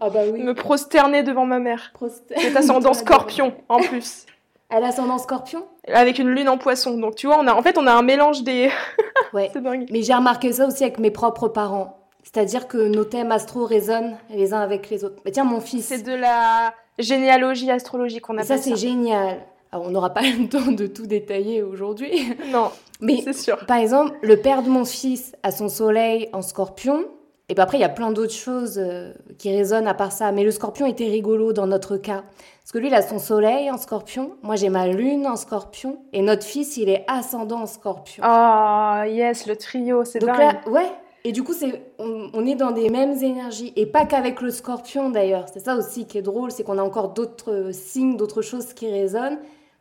Ah 0.00 0.10
bah 0.10 0.20
oui. 0.26 0.42
Me 0.42 0.52
prosterner 0.52 1.22
devant 1.22 1.46
ma 1.46 1.60
mère. 1.60 1.92
C'est 2.26 2.56
ascendant 2.56 2.92
scorpion 2.92 3.54
en 3.68 3.80
plus. 3.80 4.26
Elle 4.74 4.84
a 4.84 4.88
ascendant 4.88 5.18
scorpion 5.18 5.64
Avec 5.86 6.18
une 6.18 6.30
lune 6.30 6.48
en 6.48 6.56
poisson. 6.56 6.96
Donc 6.96 7.14
tu 7.14 7.26
vois, 7.26 7.38
on 7.38 7.46
a, 7.46 7.54
en 7.54 7.62
fait, 7.62 7.76
on 7.76 7.86
a 7.86 7.92
un 7.92 8.02
mélange 8.02 8.42
des. 8.42 8.70
ouais. 9.34 9.50
C'est 9.52 9.62
dingue. 9.62 9.86
Mais 9.90 10.02
j'ai 10.02 10.14
remarqué 10.14 10.52
ça 10.52 10.66
aussi 10.66 10.82
avec 10.82 10.98
mes 10.98 11.10
propres 11.10 11.48
parents. 11.48 11.98
C'est-à-dire 12.22 12.68
que 12.68 12.78
nos 12.78 13.04
thèmes 13.04 13.32
astro 13.32 13.66
résonnent 13.66 14.16
les 14.30 14.54
uns 14.54 14.60
avec 14.60 14.88
les 14.88 15.04
autres. 15.04 15.16
Mais 15.24 15.30
tiens, 15.30 15.44
mon 15.44 15.60
fils. 15.60 15.86
C'est 15.86 16.02
de 16.02 16.14
la 16.14 16.72
généalogie 16.98 17.70
astrologique, 17.70 18.28
on 18.30 18.38
a 18.38 18.42
ça. 18.44 18.56
Ça, 18.56 18.62
c'est 18.62 18.76
génial. 18.76 19.40
on 19.72 19.90
n'aura 19.90 20.10
pas 20.10 20.22
le 20.38 20.48
temps 20.48 20.72
de 20.72 20.86
tout 20.86 21.06
détailler 21.06 21.62
aujourd'hui. 21.62 22.34
Non, 22.50 22.70
mais 23.00 23.20
c'est 23.22 23.34
sûr. 23.34 23.58
Par 23.66 23.76
exemple, 23.76 24.16
le 24.22 24.36
père 24.38 24.62
de 24.62 24.70
mon 24.70 24.84
fils 24.84 25.34
a 25.42 25.50
son 25.50 25.68
soleil 25.68 26.30
en 26.32 26.40
scorpion. 26.40 27.04
Et 27.48 27.54
puis 27.54 27.62
après, 27.62 27.76
il 27.76 27.82
y 27.82 27.84
a 27.84 27.90
plein 27.90 28.12
d'autres 28.12 28.32
choses 28.32 28.78
euh, 28.78 29.12
qui 29.36 29.54
résonnent 29.54 29.88
à 29.88 29.94
part 29.94 30.12
ça. 30.12 30.32
Mais 30.32 30.44
le 30.44 30.50
scorpion 30.52 30.86
était 30.86 31.08
rigolo 31.08 31.52
dans 31.52 31.66
notre 31.66 31.98
cas. 31.98 32.22
Parce 32.62 32.72
que 32.72 32.78
lui, 32.78 32.86
il 32.88 32.94
a 32.94 33.02
son 33.02 33.18
soleil 33.18 33.70
en 33.70 33.76
scorpion. 33.76 34.36
Moi, 34.42 34.54
j'ai 34.54 34.68
ma 34.68 34.86
lune 34.86 35.26
en 35.26 35.36
scorpion. 35.36 35.98
Et 36.12 36.22
notre 36.22 36.44
fils, 36.44 36.76
il 36.76 36.88
est 36.88 37.04
ascendant 37.08 37.62
en 37.62 37.66
scorpion. 37.66 38.22
Ah, 38.24 39.04
yes, 39.08 39.46
le 39.46 39.56
trio, 39.56 40.04
c'est 40.04 40.20
dingue. 40.20 40.38
Là, 40.38 40.60
ouais. 40.66 40.92
Et 41.24 41.32
du 41.32 41.42
coup, 41.42 41.52
c'est, 41.52 41.82
on, 41.98 42.46
est 42.46 42.54
dans 42.54 42.70
des 42.70 42.88
mêmes 42.88 43.16
énergies. 43.22 43.72
Et 43.74 43.86
pas 43.86 44.06
qu'avec 44.06 44.40
le 44.40 44.50
scorpion, 44.50 45.10
d'ailleurs. 45.10 45.46
C'est 45.52 45.60
ça 45.60 45.76
aussi 45.76 46.06
qui 46.06 46.18
est 46.18 46.22
drôle, 46.22 46.52
c'est 46.52 46.62
qu'on 46.62 46.78
a 46.78 46.82
encore 46.82 47.10
d'autres 47.10 47.70
signes, 47.72 48.16
d'autres 48.16 48.42
choses 48.42 48.72
qui 48.74 48.88
résonnent, 48.90 49.38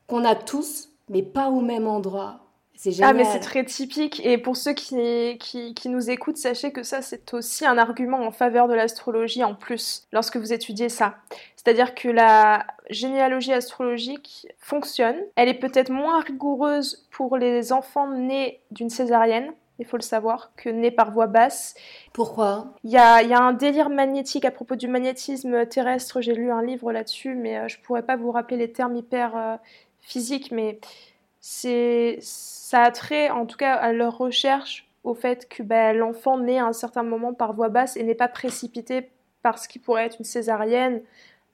qu'on 0.07 0.25
a 0.25 0.35
tous, 0.35 0.89
mais 1.09 1.21
pas 1.21 1.49
au 1.49 1.61
même 1.61 1.87
endroit. 1.87 2.40
Ah, 3.01 3.13
mais 3.13 3.25
c'est 3.25 3.39
très 3.39 3.63
typique. 3.63 4.25
Et 4.25 4.37
pour 4.37 4.57
ceux 4.57 4.73
qui, 4.73 5.37
qui, 5.39 5.73
qui, 5.73 5.89
nous 5.89 6.09
écoutent, 6.09 6.37
sachez 6.37 6.71
que 6.71 6.83
ça, 6.83 7.01
c'est 7.01 7.33
aussi 7.33 7.65
un 7.65 7.77
argument 7.77 8.19
en 8.25 8.31
faveur 8.31 8.67
de 8.67 8.73
l'astrologie 8.73 9.43
en 9.43 9.53
plus, 9.53 10.07
lorsque 10.11 10.37
vous 10.37 10.51
étudiez 10.51 10.89
ça. 10.89 11.15
C'est-à-dire 11.55 11.93
que 11.93 12.09
la 12.09 12.65
généalogie 12.89 13.53
astrologique 13.53 14.47
fonctionne. 14.59 15.17
Elle 15.35 15.49
est 15.49 15.59
peut-être 15.59 15.91
moins 15.91 16.21
rigoureuse 16.21 17.07
pour 17.11 17.37
les 17.37 17.71
enfants 17.71 18.09
nés 18.09 18.61
d'une 18.71 18.89
césarienne, 18.89 19.51
il 19.79 19.85
faut 19.85 19.97
le 19.97 20.03
savoir, 20.03 20.51
que 20.55 20.69
nés 20.69 20.91
par 20.91 21.11
voie 21.11 21.27
basse. 21.27 21.75
Pourquoi? 22.13 22.73
Il 22.83 22.91
y 22.91 22.97
a, 22.97 23.23
y 23.23 23.33
a, 23.33 23.39
un 23.39 23.53
délire 23.53 23.89
magnétique 23.89 24.45
à 24.45 24.51
propos 24.51 24.75
du 24.75 24.87
magnétisme 24.87 25.65
terrestre. 25.65 26.21
J'ai 26.21 26.33
lu 26.33 26.51
un 26.51 26.61
livre 26.61 26.91
là-dessus, 26.91 27.33
mais 27.35 27.57
euh, 27.57 27.67
je 27.67 27.79
pourrais 27.79 28.03
pas 28.03 28.15
vous 28.15 28.31
rappeler 28.31 28.57
les 28.57 28.71
termes 28.71 28.95
hyper 28.95 29.35
euh, 29.35 29.55
physiques, 30.01 30.51
mais 30.51 30.79
c'est 31.41 32.19
ça 32.21 32.83
a 32.83 32.91
trait 32.91 33.29
en 33.29 33.45
tout 33.45 33.57
cas 33.57 33.73
à 33.73 33.91
leur 33.91 34.17
recherche 34.17 34.87
au 35.03 35.15
fait 35.15 35.49
que 35.49 35.63
ben, 35.63 35.97
l'enfant 35.97 36.37
naît 36.37 36.59
à 36.59 36.65
un 36.65 36.73
certain 36.73 37.03
moment 37.03 37.33
par 37.33 37.53
voie 37.53 37.69
basse 37.69 37.97
et 37.97 38.03
n'est 38.03 38.15
pas 38.15 38.27
précipité 38.27 39.09
par 39.41 39.57
ce 39.57 39.67
qui 39.67 39.79
pourrait 39.79 40.05
être 40.05 40.17
une 40.19 40.25
césarienne 40.25 41.01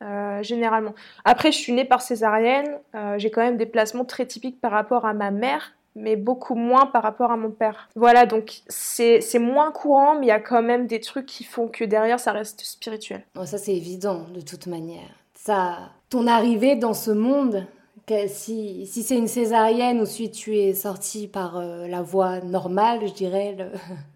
euh, 0.03 0.43
généralement. 0.43 0.93
Après, 1.25 1.51
je 1.51 1.57
suis 1.57 1.73
née 1.73 1.85
par 1.85 2.01
césarienne, 2.01 2.77
euh, 2.93 3.17
j'ai 3.17 3.31
quand 3.31 3.41
même 3.41 3.57
des 3.57 3.65
placements 3.65 4.05
très 4.05 4.27
typiques 4.27 4.61
par 4.61 4.71
rapport 4.71 5.05
à 5.05 5.13
ma 5.13 5.31
mère, 5.31 5.73
mais 5.95 6.15
beaucoup 6.15 6.53
moins 6.53 6.85
par 6.85 7.01
rapport 7.01 7.31
à 7.31 7.37
mon 7.37 7.49
père. 7.49 7.89
Voilà, 7.95 8.27
donc 8.27 8.61
c'est 8.67 9.39
moins 9.39 9.71
courant, 9.71 10.19
mais 10.19 10.27
il 10.27 10.29
y 10.29 10.31
a 10.31 10.39
quand 10.39 10.61
même 10.61 10.85
des 10.85 10.99
trucs 10.99 11.25
qui 11.25 11.43
font 11.43 11.67
que 11.67 11.83
derrière, 11.83 12.19
ça 12.19 12.31
reste 12.31 12.61
spirituel. 12.61 13.23
ça, 13.45 13.57
c'est 13.57 13.75
évident, 13.75 14.25
de 14.35 14.41
toute 14.41 14.67
manière. 14.67 15.09
Ça, 15.33 15.77
ton 16.09 16.27
arrivée 16.27 16.75
dans 16.75 16.93
ce 16.93 17.09
monde, 17.09 17.65
si, 18.27 18.87
si 18.87 19.03
c'est 19.03 19.17
une 19.17 19.27
césarienne 19.27 20.01
ou 20.01 20.05
si 20.05 20.31
tu 20.31 20.57
es 20.57 20.73
sorti 20.73 21.27
par 21.27 21.57
euh, 21.57 21.87
la 21.87 22.01
voie 22.01 22.39
normale, 22.39 23.01
je 23.05 23.13
dirais, 23.13 23.57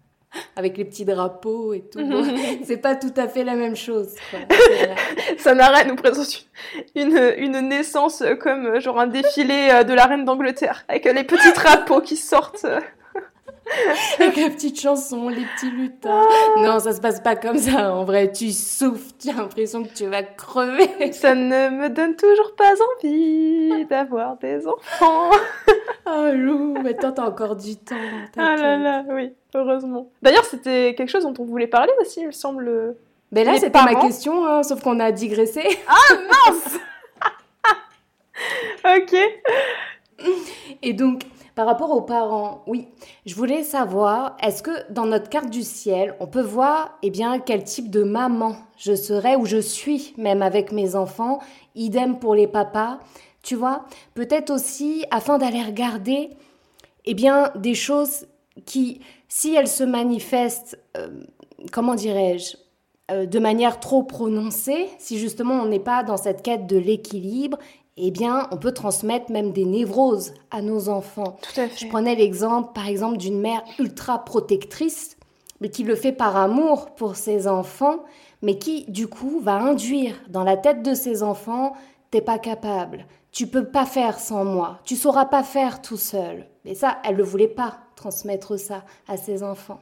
avec 0.56 0.78
les 0.78 0.84
petits 0.84 1.04
drapeaux 1.04 1.74
et 1.74 1.82
tout, 1.82 2.00
c'est 2.64 2.78
pas 2.78 2.96
tout 2.96 3.12
à 3.16 3.28
fait 3.28 3.44
la 3.44 3.54
même 3.54 3.76
chose. 3.76 4.14
Ça 5.38 5.54
n'a 5.54 5.84
nous 5.84 5.96
présente 5.96 6.46
une, 6.94 7.34
une, 7.36 7.60
naissance 7.68 8.22
comme 8.40 8.80
genre 8.80 8.98
un 8.98 9.08
défilé 9.08 9.68
euh, 9.70 9.82
de 9.84 9.92
la 9.92 10.06
reine 10.06 10.24
d'Angleterre, 10.24 10.84
avec 10.88 11.04
les 11.04 11.24
petits 11.24 11.52
drapeaux 11.52 12.00
qui 12.00 12.16
sortent. 12.16 12.66
Avec 14.18 14.36
la 14.36 14.50
petite 14.50 14.80
chanson, 14.80 15.28
les 15.28 15.44
petits 15.56 15.70
lutins. 15.70 16.26
Ah. 16.28 16.60
Non, 16.60 16.78
ça 16.78 16.92
se 16.92 17.00
passe 17.00 17.20
pas 17.20 17.36
comme 17.36 17.58
ça. 17.58 17.94
En 17.94 18.04
vrai, 18.04 18.30
tu 18.32 18.50
souffles, 18.50 19.12
tu 19.18 19.30
as 19.30 19.34
l'impression 19.34 19.82
que 19.82 19.92
tu 19.92 20.06
vas 20.06 20.22
crever. 20.22 21.12
Ça 21.12 21.34
ne 21.34 21.70
me 21.70 21.88
donne 21.88 22.16
toujours 22.16 22.54
pas 22.56 22.74
envie 22.96 23.84
d'avoir 23.86 24.36
des 24.38 24.66
enfants. 24.66 25.30
oh 26.06 26.28
Lou, 26.32 26.74
mais 26.82 26.94
toi 26.94 27.12
t'as 27.12 27.26
encore 27.26 27.56
du 27.56 27.76
temps. 27.76 27.96
Ah 28.36 28.56
là 28.56 28.76
là, 28.76 29.04
oui, 29.10 29.32
heureusement. 29.54 30.10
D'ailleurs, 30.22 30.44
c'était 30.44 30.94
quelque 30.96 31.10
chose 31.10 31.24
dont 31.24 31.34
on 31.38 31.44
voulait 31.44 31.66
parler 31.66 31.92
aussi, 32.00 32.20
il 32.20 32.26
me 32.26 32.32
semble. 32.32 32.96
Mais 33.30 33.44
là, 33.44 33.56
c'était 33.58 33.82
ma 33.82 33.94
question, 33.94 34.46
hein, 34.46 34.62
sauf 34.62 34.82
qu'on 34.82 35.00
a 35.00 35.10
digressé. 35.12 35.62
Ah 35.88 36.14
mince 36.28 36.78
Ok. 38.84 39.16
Et 40.82 40.92
donc, 40.92 41.22
par 41.54 41.66
rapport 41.66 41.90
aux 41.90 42.02
parents, 42.02 42.62
oui, 42.66 42.88
je 43.26 43.34
voulais 43.34 43.62
savoir, 43.62 44.36
est-ce 44.42 44.62
que 44.62 44.92
dans 44.92 45.06
notre 45.06 45.28
carte 45.28 45.50
du 45.50 45.62
ciel, 45.62 46.14
on 46.20 46.26
peut 46.26 46.42
voir 46.42 46.98
eh 47.02 47.10
bien, 47.10 47.38
quel 47.38 47.64
type 47.64 47.90
de 47.90 48.02
maman 48.02 48.56
je 48.78 48.94
serai 48.94 49.36
ou 49.36 49.44
je 49.44 49.58
suis 49.58 50.14
même 50.16 50.42
avec 50.42 50.72
mes 50.72 50.96
enfants, 50.96 51.40
idem 51.74 52.18
pour 52.18 52.34
les 52.34 52.46
papas, 52.46 52.98
tu 53.42 53.54
vois? 53.54 53.84
Peut-être 54.14 54.50
aussi 54.50 55.04
afin 55.10 55.38
d'aller 55.38 55.62
regarder 55.62 56.30
eh 57.04 57.14
bien, 57.14 57.50
des 57.56 57.74
choses 57.74 58.26
qui, 58.64 59.00
si 59.28 59.54
elles 59.54 59.68
se 59.68 59.84
manifestent, 59.84 60.78
euh, 60.96 61.08
comment 61.72 61.94
dirais-je, 61.94 62.56
euh, 63.10 63.26
de 63.26 63.38
manière 63.38 63.80
trop 63.80 64.02
prononcée, 64.04 64.88
si 64.98 65.18
justement 65.18 65.54
on 65.54 65.66
n'est 65.66 65.80
pas 65.80 66.04
dans 66.04 66.16
cette 66.16 66.42
quête 66.42 66.66
de 66.66 66.78
l'équilibre, 66.78 67.58
eh 67.96 68.10
bien, 68.10 68.48
on 68.50 68.56
peut 68.56 68.72
transmettre 68.72 69.30
même 69.30 69.52
des 69.52 69.64
névroses 69.64 70.32
à 70.50 70.62
nos 70.62 70.88
enfants. 70.88 71.36
Tout 71.42 71.60
à 71.60 71.68
fait. 71.68 71.84
Je 71.84 71.88
prenais 71.88 72.14
l'exemple, 72.14 72.72
par 72.72 72.88
exemple, 72.88 73.18
d'une 73.18 73.40
mère 73.40 73.62
ultra 73.78 74.24
protectrice, 74.24 75.16
mais 75.60 75.68
qui 75.68 75.82
le 75.82 75.94
fait 75.94 76.12
par 76.12 76.36
amour 76.36 76.94
pour 76.94 77.16
ses 77.16 77.46
enfants, 77.46 78.04
mais 78.40 78.58
qui, 78.58 78.84
du 78.90 79.08
coup, 79.08 79.40
va 79.40 79.54
induire 79.56 80.16
dans 80.28 80.42
la 80.42 80.56
tête 80.56 80.82
de 80.82 80.94
ses 80.94 81.22
enfants 81.22 81.74
T'es 82.10 82.20
pas 82.20 82.38
capable, 82.38 83.06
tu 83.30 83.46
peux 83.46 83.64
pas 83.64 83.86
faire 83.86 84.20
sans 84.20 84.44
moi, 84.44 84.80
tu 84.84 84.96
sauras 84.96 85.24
pas 85.24 85.42
faire 85.42 85.80
tout 85.80 85.96
seul. 85.96 86.46
Et 86.66 86.74
ça, 86.74 86.98
elle 87.04 87.16
ne 87.16 87.22
voulait 87.22 87.48
pas 87.48 87.78
transmettre 87.96 88.58
ça 88.58 88.84
à 89.08 89.16
ses 89.16 89.42
enfants. 89.42 89.80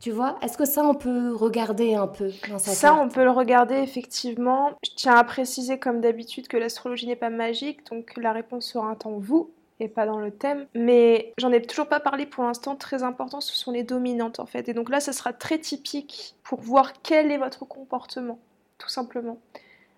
Tu 0.00 0.10
vois, 0.12 0.38
est-ce 0.42 0.56
que 0.56 0.64
ça, 0.64 0.82
on 0.82 0.94
peut 0.94 1.34
regarder 1.34 1.94
un 1.94 2.06
peu 2.06 2.30
dans 2.48 2.58
sa 2.58 2.72
Ça, 2.72 2.94
on 2.94 3.08
peut 3.10 3.22
le 3.22 3.30
regarder 3.30 3.76
effectivement. 3.76 4.70
Je 4.82 4.90
tiens 4.96 5.14
à 5.14 5.24
préciser, 5.24 5.78
comme 5.78 6.00
d'habitude, 6.00 6.48
que 6.48 6.56
l'astrologie 6.56 7.06
n'est 7.06 7.16
pas 7.16 7.28
magique, 7.28 7.86
donc 7.90 8.16
la 8.16 8.32
réponse 8.32 8.66
sera 8.66 8.88
un 8.88 8.94
temps 8.94 9.18
vous 9.18 9.50
et 9.78 9.88
pas 9.88 10.06
dans 10.06 10.18
le 10.18 10.30
thème. 10.30 10.66
Mais 10.74 11.34
j'en 11.38 11.52
ai 11.52 11.60
toujours 11.60 11.86
pas 11.86 12.00
parlé 12.00 12.24
pour 12.24 12.44
l'instant. 12.44 12.76
Très 12.76 13.02
important, 13.02 13.40
ce 13.42 13.54
sont 13.54 13.72
les 13.72 13.82
dominantes 13.82 14.40
en 14.40 14.46
fait. 14.46 14.68
Et 14.70 14.74
donc 14.74 14.88
là, 14.88 15.00
ce 15.00 15.12
sera 15.12 15.34
très 15.34 15.58
typique 15.58 16.34
pour 16.42 16.60
voir 16.60 16.94
quel 17.02 17.30
est 17.30 17.38
votre 17.38 17.66
comportement, 17.66 18.38
tout 18.78 18.88
simplement. 18.88 19.38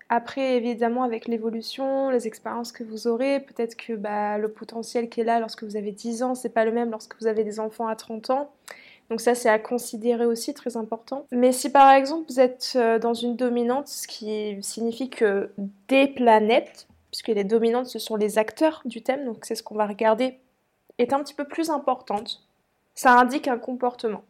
Après, 0.09 0.57
évidemment, 0.57 1.03
avec 1.03 1.27
l'évolution, 1.27 2.09
les 2.09 2.27
expériences 2.27 2.71
que 2.71 2.83
vous 2.83 3.07
aurez, 3.07 3.39
peut-être 3.39 3.75
que 3.75 3.93
bah, 3.93 4.37
le 4.37 4.49
potentiel 4.49 5.09
qui 5.09 5.21
est 5.21 5.23
là 5.23 5.39
lorsque 5.39 5.63
vous 5.63 5.77
avez 5.77 5.91
10 5.91 6.23
ans, 6.23 6.35
c'est 6.35 6.49
pas 6.53 6.65
le 6.65 6.71
même 6.71 6.91
lorsque 6.91 7.19
vous 7.19 7.27
avez 7.27 7.43
des 7.43 7.59
enfants 7.59 7.87
à 7.87 7.95
30 7.95 8.29
ans. 8.29 8.51
Donc 9.09 9.21
ça, 9.21 9.35
c'est 9.35 9.49
à 9.49 9.59
considérer 9.59 10.25
aussi, 10.25 10.53
très 10.53 10.77
important. 10.77 11.25
Mais 11.31 11.51
si 11.51 11.69
par 11.69 11.91
exemple 11.91 12.25
vous 12.29 12.39
êtes 12.39 12.73
euh, 12.75 12.99
dans 12.99 13.13
une 13.13 13.35
dominante, 13.35 13.87
ce 13.87 14.07
qui 14.07 14.57
signifie 14.61 15.09
que 15.09 15.51
des 15.87 16.07
planètes, 16.07 16.87
puisque 17.11 17.27
les 17.27 17.43
dominantes, 17.43 17.87
ce 17.87 17.99
sont 17.99 18.15
les 18.15 18.37
acteurs 18.37 18.81
du 18.85 19.03
thème, 19.03 19.25
donc 19.25 19.45
c'est 19.45 19.55
ce 19.55 19.63
qu'on 19.63 19.75
va 19.75 19.85
regarder, 19.85 20.39
est 20.97 21.13
un 21.13 21.19
petit 21.19 21.33
peu 21.33 21.45
plus 21.45 21.69
importante, 21.69 22.41
ça 22.95 23.13
indique 23.13 23.47
un 23.47 23.57
comportement. 23.57 24.23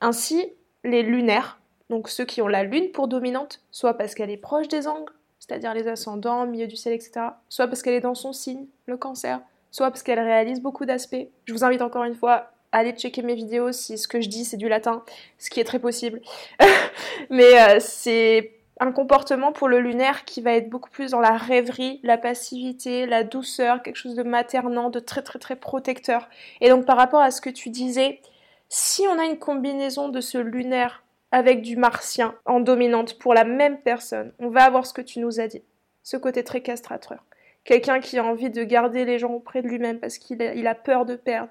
Ainsi, 0.00 0.52
les 0.84 1.02
lunaires, 1.02 1.60
donc 1.88 2.08
ceux 2.08 2.24
qui 2.24 2.42
ont 2.42 2.48
la 2.48 2.62
lune 2.62 2.90
pour 2.92 3.08
dominante, 3.08 3.62
soit 3.70 3.94
parce 3.94 4.14
qu'elle 4.14 4.30
est 4.30 4.36
proche 4.36 4.68
des 4.68 4.86
angles, 4.86 5.12
c'est-à-dire 5.38 5.74
les 5.74 5.88
ascendants, 5.88 6.46
milieu 6.46 6.66
du 6.66 6.76
ciel, 6.76 6.94
etc., 6.94 7.28
soit 7.48 7.66
parce 7.66 7.82
qu'elle 7.82 7.94
est 7.94 8.00
dans 8.00 8.14
son 8.14 8.32
signe, 8.32 8.66
le 8.86 8.96
cancer, 8.96 9.40
soit 9.70 9.90
parce 9.90 10.02
qu'elle 10.02 10.20
réalise 10.20 10.60
beaucoup 10.60 10.84
d'aspects. 10.84 11.26
Je 11.44 11.52
vous 11.52 11.64
invite 11.64 11.82
encore 11.82 12.04
une 12.04 12.14
fois 12.14 12.50
allez 12.72 12.92
checker 12.92 13.22
mes 13.22 13.34
vidéos 13.34 13.72
si 13.72 13.98
ce 13.98 14.08
que 14.08 14.20
je 14.20 14.28
dis 14.28 14.44
c'est 14.44 14.56
du 14.56 14.68
latin, 14.68 15.04
ce 15.38 15.50
qui 15.50 15.60
est 15.60 15.64
très 15.64 15.78
possible. 15.78 16.20
Mais 17.30 17.60
euh, 17.60 17.80
c'est 17.80 18.52
un 18.80 18.92
comportement 18.92 19.52
pour 19.52 19.68
le 19.68 19.78
lunaire 19.80 20.24
qui 20.24 20.40
va 20.40 20.54
être 20.54 20.70
beaucoup 20.70 20.90
plus 20.90 21.10
dans 21.10 21.20
la 21.20 21.36
rêverie, 21.36 22.00
la 22.02 22.16
passivité, 22.16 23.06
la 23.06 23.24
douceur, 23.24 23.82
quelque 23.82 23.96
chose 23.96 24.14
de 24.14 24.22
maternant, 24.22 24.88
de 24.88 25.00
très 25.00 25.22
très 25.22 25.38
très 25.38 25.56
protecteur. 25.56 26.28
Et 26.60 26.70
donc 26.70 26.86
par 26.86 26.96
rapport 26.96 27.20
à 27.20 27.30
ce 27.30 27.40
que 27.40 27.50
tu 27.50 27.68
disais, 27.68 28.20
si 28.68 29.02
on 29.08 29.18
a 29.18 29.24
une 29.24 29.38
combinaison 29.38 30.08
de 30.08 30.20
ce 30.20 30.38
lunaire 30.38 31.02
avec 31.32 31.60
du 31.60 31.76
martien 31.76 32.34
en 32.44 32.60
dominante 32.60 33.18
pour 33.18 33.34
la 33.34 33.44
même 33.44 33.78
personne, 33.80 34.32
on 34.38 34.48
va 34.48 34.64
avoir 34.64 34.86
ce 34.86 34.94
que 34.94 35.02
tu 35.02 35.20
nous 35.20 35.40
as 35.40 35.46
dit, 35.46 35.62
ce 36.02 36.16
côté 36.16 36.42
très 36.42 36.62
castrateur. 36.62 37.24
Quelqu'un 37.64 38.00
qui 38.00 38.18
a 38.18 38.24
envie 38.24 38.50
de 38.50 38.64
garder 38.64 39.04
les 39.04 39.18
gens 39.18 39.32
auprès 39.32 39.60
de 39.60 39.68
lui-même 39.68 40.00
parce 40.00 40.16
qu'il 40.16 40.66
a 40.66 40.74
peur 40.74 41.04
de 41.04 41.14
perdre 41.14 41.50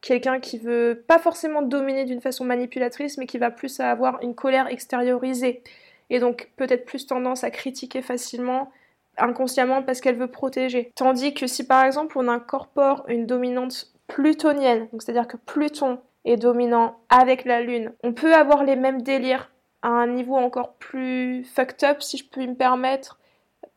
quelqu'un 0.00 0.40
qui 0.40 0.58
veut 0.58 1.04
pas 1.06 1.18
forcément 1.18 1.62
dominer 1.62 2.04
d'une 2.04 2.20
façon 2.20 2.44
manipulatrice, 2.44 3.18
mais 3.18 3.26
qui 3.26 3.38
va 3.38 3.50
plus 3.50 3.80
avoir 3.80 4.22
une 4.22 4.34
colère 4.34 4.68
extériorisée. 4.68 5.62
Et 6.10 6.20
donc 6.20 6.50
peut-être 6.56 6.84
plus 6.84 7.06
tendance 7.06 7.44
à 7.44 7.50
critiquer 7.50 8.02
facilement, 8.02 8.70
inconsciemment 9.16 9.82
parce 9.82 10.00
qu'elle 10.00 10.16
veut 10.16 10.30
protéger. 10.30 10.92
Tandis 10.94 11.34
que 11.34 11.46
si 11.46 11.66
par 11.66 11.84
exemple 11.84 12.18
on 12.18 12.28
incorpore 12.28 13.04
une 13.08 13.26
dominante 13.26 13.92
plutonienne, 14.06 14.88
c'est-à-dire 14.92 15.28
que 15.28 15.36
Pluton 15.36 15.98
est 16.24 16.36
dominant 16.36 16.98
avec 17.10 17.44
la 17.44 17.60
Lune, 17.60 17.92
on 18.02 18.12
peut 18.12 18.34
avoir 18.34 18.64
les 18.64 18.76
mêmes 18.76 19.02
délires 19.02 19.50
à 19.82 19.88
un 19.88 20.06
niveau 20.06 20.36
encore 20.36 20.74
plus 20.74 21.44
fucked 21.44 21.88
up, 21.88 22.02
si 22.02 22.16
je 22.16 22.28
peux 22.28 22.44
me 22.44 22.54
permettre, 22.54 23.18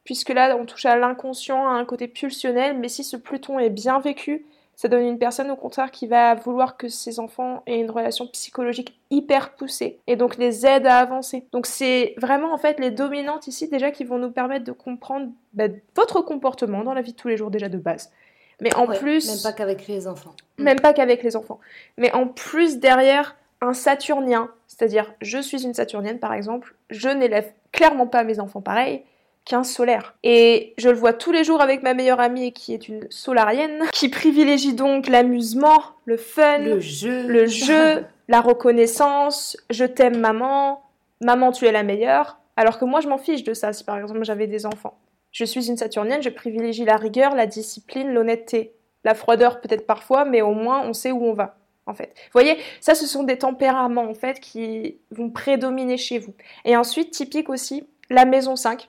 puisque 0.03 0.29
là, 0.29 0.55
on 0.57 0.65
touche 0.65 0.85
à 0.85 0.95
l'inconscient, 0.95 1.67
à 1.67 1.73
un 1.73 1.85
côté 1.85 2.07
pulsionnel, 2.07 2.77
mais 2.77 2.89
si 2.89 3.03
ce 3.03 3.17
Pluton 3.17 3.59
est 3.59 3.69
bien 3.69 3.99
vécu, 3.99 4.45
ça 4.81 4.87
donne 4.87 5.03
une 5.03 5.19
personne 5.19 5.51
au 5.51 5.55
contraire 5.55 5.91
qui 5.91 6.07
va 6.07 6.33
vouloir 6.33 6.75
que 6.75 6.87
ses 6.87 7.19
enfants 7.19 7.61
aient 7.67 7.79
une 7.79 7.91
relation 7.91 8.25
psychologique 8.25 8.99
hyper 9.11 9.53
poussée 9.53 9.99
et 10.07 10.15
donc 10.15 10.37
les 10.37 10.65
aide 10.65 10.87
à 10.87 10.97
avancer. 10.97 11.45
Donc 11.51 11.67
c'est 11.67 12.15
vraiment 12.17 12.51
en 12.51 12.57
fait 12.57 12.79
les 12.79 12.89
dominantes 12.89 13.45
ici 13.45 13.67
déjà 13.67 13.91
qui 13.91 14.05
vont 14.05 14.17
nous 14.17 14.31
permettre 14.31 14.65
de 14.65 14.71
comprendre 14.71 15.27
bah, 15.53 15.65
votre 15.95 16.21
comportement 16.21 16.83
dans 16.83 16.95
la 16.95 17.03
vie 17.03 17.11
de 17.11 17.15
tous 17.15 17.27
les 17.27 17.37
jours 17.37 17.51
déjà 17.51 17.69
de 17.69 17.77
base. 17.77 18.11
Mais 18.59 18.73
en 18.75 18.87
plus... 18.87 19.29
Même 19.29 19.43
pas 19.43 19.53
qu'avec 19.53 19.87
les 19.87 20.07
enfants. 20.07 20.33
Même 20.57 20.79
pas 20.79 20.93
qu'avec 20.93 21.21
les 21.21 21.35
enfants. 21.35 21.59
Mais 21.99 22.11
en 22.13 22.25
plus 22.25 22.79
derrière 22.79 23.35
un 23.61 23.73
Saturnien, 23.73 24.49
c'est-à-dire 24.65 25.13
je 25.21 25.37
suis 25.37 25.63
une 25.63 25.75
Saturnienne 25.75 26.17
par 26.17 26.33
exemple, 26.33 26.73
je 26.89 27.09
n'élève 27.09 27.53
clairement 27.71 28.07
pas 28.07 28.23
mes 28.23 28.39
enfants 28.39 28.61
pareil, 28.61 29.03
qu'un 29.45 29.63
solaire. 29.63 30.15
Et 30.23 30.73
je 30.77 30.89
le 30.89 30.95
vois 30.95 31.13
tous 31.13 31.31
les 31.31 31.43
jours 31.43 31.61
avec 31.61 31.83
ma 31.83 31.93
meilleure 31.93 32.19
amie 32.19 32.53
qui 32.53 32.73
est 32.73 32.87
une 32.87 33.07
solarienne, 33.09 33.83
qui 33.93 34.09
privilégie 34.09 34.73
donc 34.73 35.07
l'amusement, 35.07 35.81
le 36.05 36.17
fun, 36.17 36.59
le 36.59 36.79
jeu, 36.79 37.27
le 37.27 37.45
jeu 37.47 38.05
la 38.31 38.39
reconnaissance, 38.39 39.57
je 39.69 39.83
t'aime 39.83 40.17
maman, 40.17 40.81
maman 41.19 41.51
tu 41.51 41.65
es 41.65 41.71
la 41.73 41.83
meilleure. 41.83 42.37
Alors 42.55 42.79
que 42.79 42.85
moi 42.85 43.01
je 43.01 43.09
m'en 43.09 43.17
fiche 43.17 43.43
de 43.43 43.53
ça 43.53 43.73
si 43.73 43.83
par 43.83 43.97
exemple 43.97 44.23
j'avais 44.23 44.47
des 44.47 44.65
enfants. 44.65 44.97
Je 45.33 45.43
suis 45.43 45.67
une 45.67 45.75
saturnienne, 45.75 46.21
je 46.21 46.29
privilégie 46.29 46.85
la 46.85 46.95
rigueur, 46.95 47.35
la 47.35 47.45
discipline, 47.45 48.13
l'honnêteté. 48.13 48.73
La 49.03 49.15
froideur 49.15 49.59
peut-être 49.59 49.85
parfois, 49.85 50.23
mais 50.23 50.41
au 50.41 50.53
moins 50.53 50.81
on 50.85 50.93
sait 50.93 51.11
où 51.11 51.25
on 51.25 51.33
va. 51.33 51.57
En 51.87 51.93
fait. 51.93 52.13
Vous 52.15 52.31
voyez, 52.33 52.57
ça 52.79 52.95
ce 52.95 53.05
sont 53.05 53.23
des 53.23 53.37
tempéraments 53.37 54.09
en 54.09 54.13
fait 54.13 54.39
qui 54.39 54.97
vont 55.09 55.29
prédominer 55.29 55.97
chez 55.97 56.19
vous. 56.19 56.33
Et 56.63 56.77
ensuite, 56.77 57.11
typique 57.11 57.49
aussi, 57.49 57.85
la 58.09 58.23
maison 58.23 58.55
5. 58.55 58.87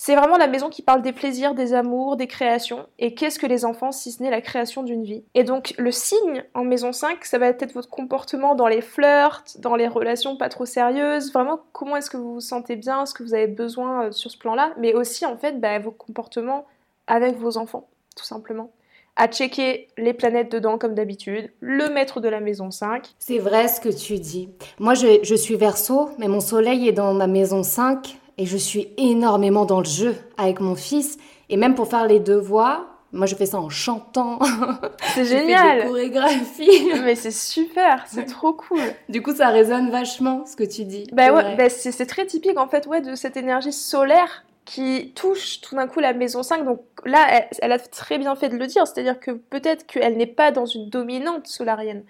C'est 0.00 0.14
vraiment 0.14 0.36
la 0.36 0.46
maison 0.46 0.68
qui 0.68 0.82
parle 0.82 1.02
des 1.02 1.12
plaisirs, 1.12 1.54
des 1.54 1.74
amours, 1.74 2.16
des 2.16 2.28
créations. 2.28 2.86
Et 3.00 3.14
qu'est-ce 3.14 3.36
que 3.36 3.48
les 3.48 3.64
enfants 3.64 3.90
si 3.90 4.12
ce 4.12 4.22
n'est 4.22 4.30
la 4.30 4.40
création 4.40 4.84
d'une 4.84 5.02
vie? 5.02 5.24
Et 5.34 5.42
donc 5.42 5.74
le 5.76 5.90
signe 5.90 6.44
en 6.54 6.62
maison 6.62 6.92
5, 6.92 7.24
ça 7.24 7.36
va 7.36 7.48
être 7.48 7.72
votre 7.72 7.90
comportement 7.90 8.54
dans 8.54 8.68
les 8.68 8.80
flirts, 8.80 9.42
dans 9.58 9.74
les 9.74 9.88
relations 9.88 10.36
pas 10.36 10.48
trop 10.50 10.66
sérieuses. 10.66 11.32
Vraiment, 11.32 11.58
comment 11.72 11.96
est-ce 11.96 12.10
que 12.10 12.16
vous 12.16 12.34
vous 12.34 12.40
sentez 12.40 12.76
bien, 12.76 13.06
ce 13.06 13.12
que 13.12 13.24
vous 13.24 13.34
avez 13.34 13.48
besoin 13.48 14.04
euh, 14.04 14.12
sur 14.12 14.30
ce 14.30 14.38
plan-là? 14.38 14.72
Mais 14.78 14.94
aussi 14.94 15.26
en 15.26 15.36
fait 15.36 15.60
bah, 15.60 15.80
vos 15.80 15.90
comportements 15.90 16.64
avec 17.08 17.36
vos 17.36 17.58
enfants, 17.58 17.88
tout 18.16 18.24
simplement 18.24 18.70
à 19.16 19.26
checker 19.26 19.88
les 19.98 20.14
planètes 20.14 20.52
dedans 20.52 20.78
comme 20.78 20.94
d'habitude, 20.94 21.50
le 21.58 21.88
maître 21.88 22.20
de 22.20 22.28
la 22.28 22.38
maison 22.38 22.70
5. 22.70 23.04
C'est 23.18 23.38
vrai 23.38 23.66
ce 23.66 23.80
que 23.80 23.88
tu 23.88 24.20
dis. 24.20 24.48
Moi 24.78 24.94
je, 24.94 25.24
je 25.24 25.34
suis 25.34 25.56
verso, 25.56 26.10
mais 26.18 26.28
mon 26.28 26.38
soleil 26.38 26.86
est 26.86 26.92
dans 26.92 27.12
ma 27.14 27.26
maison 27.26 27.64
5 27.64 28.17
et 28.38 28.46
je 28.46 28.56
suis 28.56 28.88
énormément 28.96 29.64
dans 29.64 29.80
le 29.80 29.86
jeu 29.86 30.16
avec 30.36 30.60
mon 30.60 30.76
fils. 30.76 31.18
Et 31.50 31.56
même 31.56 31.74
pour 31.74 31.88
faire 31.88 32.06
les 32.06 32.20
devoirs, 32.20 32.86
moi 33.12 33.26
je 33.26 33.34
fais 33.34 33.46
ça 33.46 33.58
en 33.58 33.68
chantant. 33.68 34.38
C'est 35.14 35.24
génial. 35.24 35.78
Fais 35.78 35.82
des 35.82 35.88
chorégraphies. 35.88 36.92
Mais 37.04 37.16
c'est 37.16 37.32
super, 37.32 38.04
c'est 38.06 38.26
trop 38.26 38.52
cool. 38.52 38.80
Du 39.08 39.22
coup, 39.22 39.34
ça 39.34 39.48
résonne 39.48 39.90
vachement 39.90 40.46
ce 40.46 40.56
que 40.56 40.64
tu 40.64 40.84
dis. 40.84 41.06
Bah 41.12 41.32
ouais, 41.32 41.56
bah 41.56 41.68
c'est 41.68 42.06
très 42.06 42.26
typique 42.26 42.58
en 42.58 42.68
fait 42.68 42.86
ouais 42.86 43.00
de 43.00 43.14
cette 43.14 43.36
énergie 43.36 43.72
solaire 43.72 44.44
qui 44.64 45.12
touche 45.14 45.62
tout 45.62 45.74
d'un 45.74 45.88
coup 45.88 46.00
la 46.00 46.12
maison 46.12 46.42
5. 46.42 46.64
Donc 46.64 46.82
là, 47.04 47.26
elle, 47.30 47.48
elle 47.60 47.72
a 47.72 47.78
très 47.78 48.18
bien 48.18 48.36
fait 48.36 48.50
de 48.50 48.56
le 48.56 48.66
dire, 48.66 48.86
c'est-à-dire 48.86 49.18
que 49.18 49.30
peut-être 49.30 49.86
qu'elle 49.86 50.16
n'est 50.16 50.26
pas 50.26 50.52
dans 50.52 50.66
une 50.66 50.90
dominante 50.90 51.46
solarienne, 51.46 52.04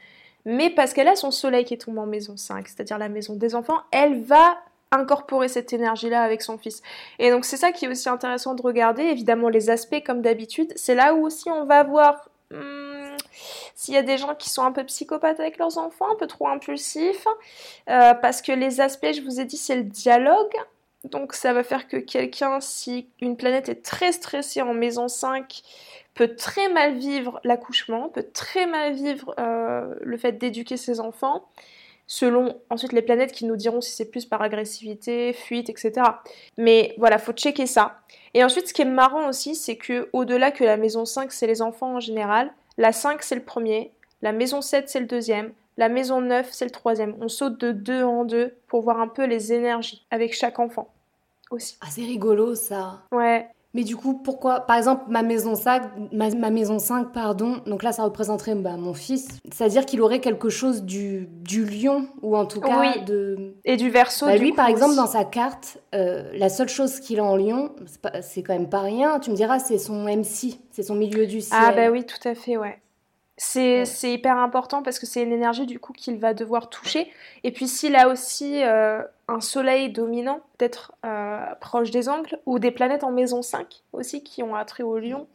mais 0.45 0.69
parce 0.69 0.93
qu'elle 0.93 1.07
a 1.07 1.15
son 1.15 1.31
soleil 1.31 1.65
qui 1.65 1.75
est 1.75 1.79
tombé 1.79 2.01
en 2.01 2.07
maison 2.07 2.37
5, 2.37 2.67
c'est-à-dire 2.67 2.99
la 2.99 3.09
maison 3.09 3.37
des 3.37 3.55
enfants, 3.55 3.79
elle 3.93 4.23
va 4.23 4.59
incorporer 4.91 5.49
cette 5.49 5.73
énergie-là 5.73 6.23
avec 6.23 6.43
son 6.43 6.59
fils. 6.59 6.83
Et 7.19 7.31
donc 7.31 7.45
c'est 7.45 7.57
ça 7.57 7.73
qui 7.73 7.85
est 7.85 7.89
aussi 7.89 8.09
intéressant 8.09 8.55
de 8.55 8.63
regarder, 8.63 9.03
évidemment 9.03 9.49
les 9.49 9.71
aspects 9.71 10.03
comme 10.05 10.23
d'habitude, 10.23 10.73
c'est 10.77 10.95
là 10.95 11.15
où 11.15 11.27
aussi 11.27 11.51
on 11.51 11.65
va 11.65 11.83
voir 11.83 12.31
hmm, 12.51 13.17
s'il 13.75 13.95
y 13.95 13.99
a 13.99 14.03
des 14.03 14.19
gens 14.19 14.35
qui 14.35 14.51
sont 14.51 14.63
un 14.63 14.73
peu 14.73 14.85
psychopathes 14.85 15.41
avec 15.41 15.59
leurs 15.59 15.79
enfants, 15.79 16.11
un 16.11 16.17
peu 16.17 16.27
trop 16.27 16.49
impulsifs, 16.49 17.27
euh, 17.89 18.15
parce 18.15 18.43
que 18.43 18.53
les 18.53 18.81
aspects, 18.81 19.13
je 19.15 19.23
vous 19.23 19.41
ai 19.41 19.45
dit, 19.45 19.57
c'est 19.57 19.77
le 19.77 19.85
dialogue. 19.85 20.55
Donc 21.05 21.33
ça 21.33 21.53
va 21.53 21.63
faire 21.63 21.87
que 21.87 21.97
quelqu'un, 21.97 22.61
si 22.61 23.09
une 23.21 23.37
planète 23.37 23.69
est 23.69 23.85
très 23.85 24.11
stressée 24.11 24.63
en 24.63 24.75
maison 24.75 25.07
5, 25.07 25.63
peut 26.15 26.35
très 26.35 26.69
mal 26.69 26.95
vivre 26.99 27.41
l'accouchement, 27.45 28.09
peut 28.09 28.27
très 28.35 28.67
mal 28.67 28.95
vivre 28.95 29.33
euh, 29.39 29.95
le 30.01 30.17
fait 30.17 30.33
d'éduquer 30.33 30.77
ses 30.77 30.99
enfants 30.99 31.45
selon 32.09 32.61
ensuite 32.71 32.93
les 32.93 33.03
planètes 33.03 33.31
qui 33.31 33.45
nous 33.45 33.55
diront 33.55 33.81
si 33.81 33.93
c'est 33.93 34.11
plus 34.11 34.25
par 34.25 34.43
agressivité, 34.43 35.33
fuite, 35.33 35.71
etc. 35.71 35.93
Mais 36.57 36.95
voilà, 36.99 37.19
faut 37.19 37.33
checker 37.33 37.67
ça. 37.67 38.01
Et 38.35 38.43
ensuite, 38.43 38.67
ce 38.67 38.75
qui 38.75 38.83
est 38.83 38.87
marrant 38.87 39.29
aussi, 39.29 39.55
c'est 39.55 39.77
que 39.77 40.09
au-delà 40.13 40.51
que 40.51 40.65
la 40.65 40.77
maison 40.77 41.05
5, 41.05 41.31
c'est 41.31 41.47
les 41.47 41.63
enfants 41.63 41.97
en 41.97 42.01
général, 42.01 42.51
la 42.79 42.93
5, 42.93 43.23
c'est 43.23 43.35
le 43.37 43.45
premier, 43.45 43.93
la 44.23 44.33
maison 44.33 44.61
7, 44.63 44.89
c'est 44.89 45.01
le 45.01 45.07
deuxième, 45.07 45.53
la 45.77 45.89
maison 45.89 46.21
9, 46.21 46.49
c'est 46.51 46.65
le 46.65 46.71
troisième. 46.71 47.15
On 47.21 47.29
saute 47.29 47.61
de 47.61 47.73
deux 47.73 48.03
en 48.03 48.25
deux 48.25 48.55
pour 48.67 48.81
voir 48.83 49.01
un 49.01 49.09
peu 49.09 49.25
les 49.25 49.53
énergies 49.53 50.05
avec 50.11 50.35
chaque 50.35 50.59
enfant 50.59 50.93
aussi. 51.51 51.77
Ah, 51.81 51.87
c'est 51.91 52.03
rigolo 52.03 52.55
ça. 52.55 53.03
Ouais. 53.13 53.49
Mais 53.75 53.85
du 53.85 53.97
coup, 53.97 54.15
pourquoi 54.15 54.61
Par 54.61 54.77
exemple, 54.77 55.05
ma 55.09 55.23
maison 55.23 55.55
5, 55.55 55.83
ma, 56.13 56.51
maison 56.51 56.79
5, 56.79 57.13
pardon, 57.13 57.61
donc 57.67 57.83
là, 57.83 57.93
ça 57.93 58.03
représenterait 58.03 58.55
bah, 58.55 58.77
mon 58.79 58.95
fils. 58.95 59.29
C'est-à-dire 59.53 59.85
qu'il 59.85 60.01
aurait 60.01 60.21
quelque 60.21 60.49
chose 60.49 60.85
du, 60.85 61.29
du 61.43 61.65
lion, 61.67 62.09
ou 62.23 62.37
en 62.37 62.47
tout 62.47 62.61
cas 62.61 62.81
oui. 62.81 63.05
de... 63.05 63.55
Et 63.65 63.77
du 63.77 63.91
verso, 63.91 64.27
bah, 64.27 64.37
Lui, 64.37 64.53
par 64.53 64.69
exemple, 64.69 64.97
dans 64.97 65.07
sa 65.07 65.25
carte, 65.25 65.79
euh, 65.95 66.31
la 66.35 66.49
seule 66.49 66.69
chose 66.71 66.99
qu'il 67.01 67.21
a 67.21 67.25
en 67.25 67.37
lion, 67.37 67.73
c'est 68.23 68.43
quand 68.43 68.55
même 68.55 68.71
pas 68.71 68.81
rien. 68.81 69.19
Tu 69.21 69.31
me 69.31 69.37
diras, 69.37 69.59
c'est 69.59 69.79
son 69.79 70.05
MC, 70.05 70.59
c'est 70.71 70.83
son 70.83 70.95
milieu 70.95 71.27
du 71.27 71.43
ciel. 71.43 71.61
Ah 71.63 71.73
bah 71.73 71.91
oui, 71.91 72.05
tout 72.07 72.27
à 72.27 72.35
fait, 72.35 72.57
ouais. 72.57 72.81
C'est 73.41 73.87
hyper 74.03 74.37
important 74.37 74.83
parce 74.83 74.99
que 74.99 75.07
c'est 75.07 75.23
une 75.23 75.33
énergie 75.33 75.65
du 75.65 75.79
coup 75.79 75.93
qu'il 75.93 76.19
va 76.19 76.35
devoir 76.35 76.69
toucher. 76.69 77.11
Et 77.45 77.53
puis 77.53 77.69
s'il 77.69 77.95
a 77.95 78.09
aussi 78.09 78.65
euh, 78.65 79.01
un 79.29 79.41
soleil 79.41 79.91
dominant, 79.91 80.41
peut-être 80.59 80.93
euh, 81.07 81.47
proche 81.61 81.93
des 81.93 82.09
angles, 82.09 82.39
ou 82.47 82.59
des 82.59 82.73
planètes 82.73 83.05
en 83.05 83.13
maison 83.13 83.41
5 83.41 83.83
aussi 83.93 84.25
qui 84.25 84.43
ont 84.43 84.57
attrait 84.57 84.83
au 84.83 84.99
lion 84.99 85.29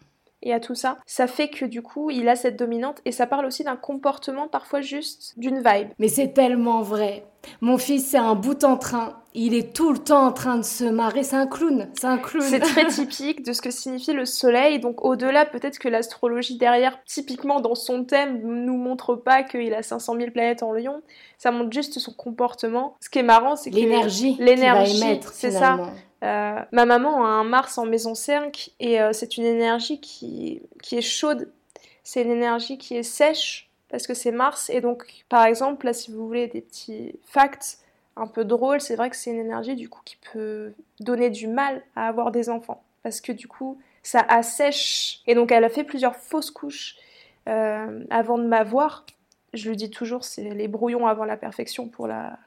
et 0.43 0.53
à 0.53 0.59
tout 0.59 0.75
ça, 0.75 0.97
ça 1.05 1.27
fait 1.27 1.47
que 1.47 1.65
du 1.65 1.81
coup 1.81 2.09
il 2.09 2.29
a 2.29 2.35
cette 2.35 2.57
dominante 2.57 3.01
et 3.05 3.11
ça 3.11 3.25
parle 3.25 3.45
aussi 3.45 3.63
d'un 3.63 3.75
comportement 3.75 4.47
parfois 4.47 4.81
juste 4.81 5.33
d'une 5.37 5.57
vibe. 5.57 5.89
Mais 5.99 6.07
c'est 6.07 6.33
tellement 6.33 6.81
vrai. 6.81 7.25
Mon 7.61 7.77
fils 7.77 8.05
c'est 8.07 8.17
un 8.17 8.35
bout 8.35 8.63
en 8.63 8.77
train 8.77 9.23
il 9.35 9.53
est 9.53 9.73
tout 9.73 9.91
le 9.91 9.97
temps 9.97 10.25
en 10.27 10.31
train 10.31 10.57
de 10.57 10.63
se 10.63 10.83
marrer. 10.83 11.23
C'est 11.23 11.35
un 11.35 11.47
clown. 11.47 11.89
C'est 11.93 12.07
un 12.07 12.17
clown. 12.17 12.45
C'est 12.47 12.59
très 12.59 12.85
typique 12.87 13.43
de 13.43 13.53
ce 13.53 13.61
que 13.61 13.71
signifie 13.71 14.13
le 14.13 14.25
soleil. 14.25 14.79
Donc, 14.79 15.03
au-delà, 15.03 15.45
peut-être 15.45 15.79
que 15.79 15.89
l'astrologie 15.89 16.57
derrière, 16.57 16.99
typiquement 17.05 17.59
dans 17.59 17.75
son 17.75 18.03
thème, 18.03 18.41
nous 18.43 18.77
montre 18.77 19.15
pas 19.15 19.43
qu'il 19.43 19.73
a 19.73 19.81
500 19.81 20.15
000 20.17 20.31
planètes 20.31 20.63
en 20.63 20.71
lion. 20.71 21.01
Ça 21.37 21.51
montre 21.51 21.71
juste 21.71 21.99
son 21.99 22.13
comportement. 22.13 22.95
Ce 22.99 23.09
qui 23.09 23.19
est 23.19 23.23
marrant, 23.23 23.55
c'est 23.55 23.71
que 23.71 23.75
l'énergie, 23.75 24.37
l'énergie, 24.39 25.19
c'est 25.31 25.51
ça. 25.51 25.79
Euh, 26.23 26.61
ma 26.71 26.85
maman 26.85 27.25
a 27.25 27.27
un 27.27 27.43
Mars 27.43 27.77
en 27.77 27.85
maison 27.85 28.15
5 28.15 28.71
et 28.79 29.01
euh, 29.01 29.11
c'est 29.13 29.37
une 29.37 29.45
énergie 29.45 29.99
qui, 29.99 30.61
qui 30.81 30.97
est 30.97 31.01
chaude. 31.01 31.51
C'est 32.03 32.21
une 32.21 32.31
énergie 32.31 32.77
qui 32.77 32.95
est 32.95 33.03
sèche 33.03 33.69
parce 33.89 34.07
que 34.07 34.13
c'est 34.13 34.31
Mars. 34.31 34.69
Et 34.69 34.81
donc, 34.81 35.25
par 35.29 35.45
exemple, 35.45 35.85
là, 35.85 35.93
si 35.93 36.11
vous 36.11 36.25
voulez 36.25 36.47
des 36.47 36.61
petits 36.61 37.19
facts, 37.25 37.79
un 38.15 38.27
peu 38.27 38.45
drôle, 38.45 38.79
c'est 38.79 38.95
vrai 38.95 39.09
que 39.09 39.15
c'est 39.15 39.31
une 39.31 39.39
énergie 39.39 39.75
du 39.75 39.89
coup 39.89 40.01
qui 40.05 40.17
peut 40.31 40.73
donner 40.99 41.29
du 41.29 41.47
mal 41.47 41.81
à 41.95 42.07
avoir 42.07 42.31
des 42.31 42.49
enfants 42.49 42.83
parce 43.01 43.21
que 43.21 43.31
du 43.31 43.47
coup 43.47 43.79
ça 44.03 44.19
assèche 44.19 45.21
et 45.27 45.35
donc 45.35 45.51
elle 45.51 45.63
a 45.63 45.69
fait 45.69 45.83
plusieurs 45.83 46.15
fausses 46.15 46.51
couches 46.51 46.95
euh, 47.49 48.03
avant 48.09 48.37
de 48.37 48.45
m'avoir. 48.45 49.05
Je 49.53 49.69
le 49.69 49.75
dis 49.75 49.89
toujours, 49.89 50.23
c'est 50.23 50.49
les 50.49 50.67
brouillons 50.67 51.07
avant 51.07 51.25
la 51.25 51.37
perfection 51.37 51.87
pour 51.87 52.07
la 52.07 52.37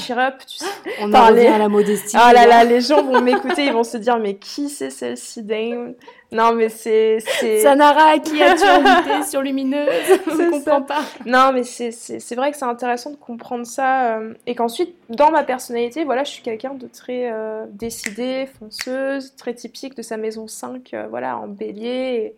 cheer 0.00 0.18
up, 0.18 0.34
tu 0.46 0.58
sais. 0.58 0.66
On 1.00 1.12
en 1.12 1.26
revient 1.28 1.46
à 1.46 1.58
la 1.58 1.68
modestie. 1.68 2.16
Ah 2.18 2.32
là 2.32 2.46
là, 2.46 2.64
les 2.64 2.80
gens 2.80 3.02
vont 3.02 3.20
m'écouter, 3.20 3.66
ils 3.66 3.72
vont 3.72 3.84
se 3.84 3.96
dire 3.96 4.18
mais 4.18 4.34
qui 4.36 4.68
c'est 4.68 4.90
celle-ci 4.90 5.42
Dame? 5.42 5.94
Non 6.32 6.52
mais 6.52 6.68
c'est 6.68 7.20
Sanara 7.62 8.18
qui 8.18 8.42
invité 8.42 9.22
sur 9.28 9.40
Lumineuse? 9.40 9.88
Je 10.26 10.50
comprends 10.50 10.82
pas. 10.82 11.02
Non 11.24 11.52
mais 11.52 11.62
c'est 11.62 12.34
vrai 12.34 12.50
que 12.50 12.56
c'est 12.56 12.64
intéressant 12.64 13.10
de 13.10 13.16
comprendre 13.16 13.64
ça 13.64 14.16
euh, 14.16 14.34
et 14.46 14.54
qu'ensuite 14.54 14.96
dans 15.10 15.30
ma 15.30 15.44
personnalité, 15.44 16.04
voilà, 16.04 16.24
je 16.24 16.30
suis 16.30 16.42
quelqu'un 16.42 16.74
de 16.74 16.88
très 16.88 17.30
euh, 17.30 17.66
décidé, 17.68 18.48
fonceuse, 18.58 19.34
très 19.36 19.54
typique 19.54 19.96
de 19.96 20.02
sa 20.02 20.16
maison 20.16 20.48
5, 20.48 20.92
euh, 20.94 21.06
voilà, 21.08 21.38
en 21.38 21.46
bélier 21.46 22.34
et, 22.34 22.36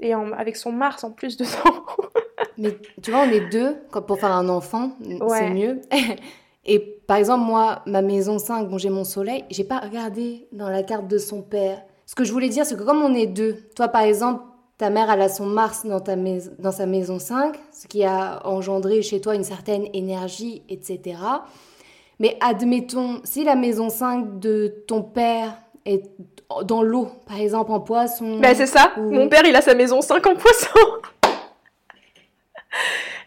avec 0.00 0.56
son 0.56 0.72
Mars 0.72 1.04
en 1.04 1.10
plus 1.10 1.36
dedans. 1.38 1.84
Mais 2.58 2.76
tu 3.02 3.10
vois, 3.10 3.20
on 3.20 3.30
est 3.30 3.48
deux, 3.50 3.76
pour 4.06 4.18
faire 4.18 4.32
un 4.32 4.48
enfant, 4.48 4.92
c'est 5.28 5.50
mieux. 5.50 5.80
Et 6.68 6.80
par 7.06 7.16
exemple, 7.18 7.44
moi, 7.44 7.82
ma 7.86 8.02
maison 8.02 8.38
5, 8.38 8.68
bon, 8.68 8.76
j'ai 8.76 8.90
mon 8.90 9.04
soleil, 9.04 9.44
j'ai 9.50 9.62
pas 9.62 9.78
regardé 9.78 10.48
dans 10.50 10.68
la 10.68 10.82
carte 10.82 11.06
de 11.06 11.18
son 11.18 11.42
père. 11.42 11.80
Ce 12.06 12.14
que 12.14 12.24
je 12.24 12.32
voulais 12.32 12.48
dire, 12.48 12.66
c'est 12.66 12.76
que 12.76 12.82
comme 12.82 13.02
on 13.02 13.14
est 13.14 13.26
deux, 13.26 13.68
toi 13.76 13.88
par 13.88 14.02
exemple, 14.02 14.42
ta 14.76 14.90
mère, 14.90 15.10
elle 15.10 15.22
a 15.22 15.28
son 15.28 15.46
Mars 15.46 15.86
dans, 15.86 16.00
ta 16.00 16.16
dans 16.16 16.72
sa 16.72 16.86
maison 16.86 17.18
5, 17.18 17.56
ce 17.72 17.86
qui 17.86 18.04
a 18.04 18.44
engendré 18.46 19.00
chez 19.02 19.20
toi 19.20 19.34
une 19.34 19.44
certaine 19.44 19.86
énergie, 19.94 20.64
etc. 20.68 21.18
Mais 22.18 22.36
admettons, 22.40 23.20
si 23.24 23.44
la 23.44 23.54
maison 23.54 23.88
5 23.88 24.38
de 24.40 24.82
ton 24.86 25.02
père 25.02 25.62
est 25.86 26.02
dans 26.64 26.82
l'eau, 26.82 27.08
par 27.26 27.40
exemple 27.40 27.72
en 27.72 27.80
poisson. 27.80 28.38
Bah 28.40 28.54
c'est 28.54 28.66
ça. 28.66 28.92
Mon 28.96 29.28
père, 29.28 29.44
il 29.46 29.56
a 29.56 29.62
sa 29.62 29.74
maison 29.74 30.00
5 30.00 30.26
en 30.26 30.34
poisson. 30.34 30.68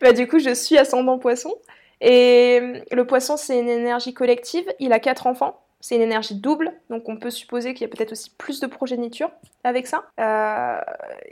bah 0.01 0.13
du 0.13 0.27
coup, 0.27 0.39
je 0.39 0.53
suis 0.53 0.77
ascendant 0.77 1.17
poisson. 1.17 1.53
Et 2.01 2.61
le 2.91 3.05
poisson, 3.05 3.35
c'est 3.35 3.59
une 3.59 3.69
énergie 3.69 4.13
collective. 4.13 4.65
Il 4.79 4.93
a 4.93 4.99
quatre 4.99 5.27
enfants. 5.27 5.59
C'est 5.81 5.95
une 5.95 6.01
énergie 6.01 6.35
double, 6.35 6.73
donc 6.89 7.07
on 7.07 7.15
peut 7.15 7.29
supposer 7.29 7.73
qu'il 7.73 7.87
y 7.87 7.89
a 7.89 7.95
peut-être 7.95 8.11
aussi 8.11 8.31
plus 8.31 8.59
de 8.59 8.67
progéniture 8.67 9.31
avec 9.63 9.87
ça. 9.87 10.03
Euh, 10.19 10.77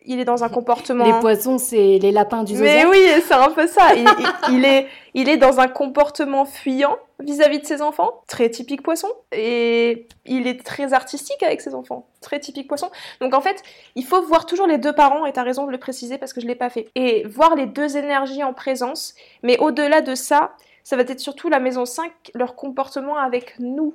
il 0.05 0.21
est 0.21 0.25
dans 0.25 0.45
un 0.45 0.49
comportement. 0.57 1.03
Les 1.03 1.19
poissons, 1.19 1.57
c'est 1.57 1.99
les 1.99 2.11
lapins 2.13 2.43
du 2.43 2.55
zodiaque. 2.55 2.75
Mais 2.75 2.85
oui, 2.85 3.21
c'est 3.25 3.33
un 3.33 3.49
peu 3.49 3.67
ça. 3.67 3.93
Il, 4.49 4.63
est, 4.63 4.87
il 5.13 5.27
est 5.27 5.35
dans 5.35 5.59
un 5.59 5.67
comportement 5.67 6.45
fuyant 6.45 6.95
vis-à-vis 7.19 7.59
de 7.59 7.65
ses 7.65 7.81
enfants, 7.81 8.21
très 8.27 8.49
typique 8.49 8.83
poisson. 8.83 9.09
Et 9.33 10.07
il 10.25 10.47
est 10.47 10.63
très 10.63 10.93
artistique 10.93 11.43
avec 11.43 11.59
ses 11.59 11.75
enfants, 11.75 12.07
très 12.21 12.39
typique 12.39 12.67
poisson. 12.67 12.89
Donc 13.19 13.33
en 13.33 13.41
fait, 13.41 13.61
il 13.95 14.05
faut 14.05 14.21
voir 14.21 14.45
toujours 14.45 14.67
les 14.67 14.77
deux 14.77 14.93
parents, 14.93 15.25
et 15.25 15.33
tu 15.33 15.39
as 15.39 15.43
raison 15.43 15.65
de 15.65 15.71
le 15.71 15.77
préciser 15.77 16.17
parce 16.17 16.31
que 16.31 16.39
je 16.39 16.45
ne 16.45 16.51
l'ai 16.51 16.55
pas 16.55 16.69
fait. 16.69 16.87
Et 16.95 17.23
voir 17.27 17.55
les 17.55 17.65
deux 17.65 17.97
énergies 17.97 18.43
en 18.43 18.53
présence. 18.53 19.13
Mais 19.43 19.57
au-delà 19.57 19.99
de 20.01 20.15
ça, 20.15 20.51
ça 20.83 20.95
va 20.95 21.01
être 21.01 21.19
surtout 21.19 21.49
la 21.49 21.59
maison 21.59 21.85
5, 21.85 22.11
leur 22.33 22.55
comportement 22.55 23.17
avec 23.17 23.55
nous 23.59 23.93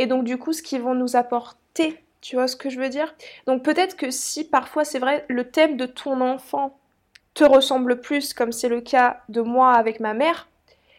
et 0.00 0.06
donc 0.06 0.24
du 0.24 0.38
coup 0.38 0.54
ce 0.54 0.62
qu'ils 0.62 0.80
vont 0.80 0.94
nous 0.94 1.14
apporter. 1.14 2.02
Tu 2.22 2.36
vois 2.36 2.48
ce 2.48 2.56
que 2.56 2.70
je 2.70 2.80
veux 2.80 2.88
dire? 2.88 3.14
Donc 3.46 3.62
peut-être 3.62 3.96
que 3.96 4.10
si 4.10 4.44
parfois 4.44 4.84
c'est 4.84 4.98
vrai, 4.98 5.24
le 5.28 5.50
thème 5.50 5.76
de 5.76 5.86
ton 5.86 6.20
enfant 6.22 6.78
te 7.34 7.44
ressemble 7.44 8.00
plus, 8.00 8.32
comme 8.32 8.50
c'est 8.50 8.68
le 8.68 8.80
cas 8.80 9.20
de 9.28 9.42
moi 9.42 9.72
avec 9.72 10.00
ma 10.00 10.14
mère, 10.14 10.48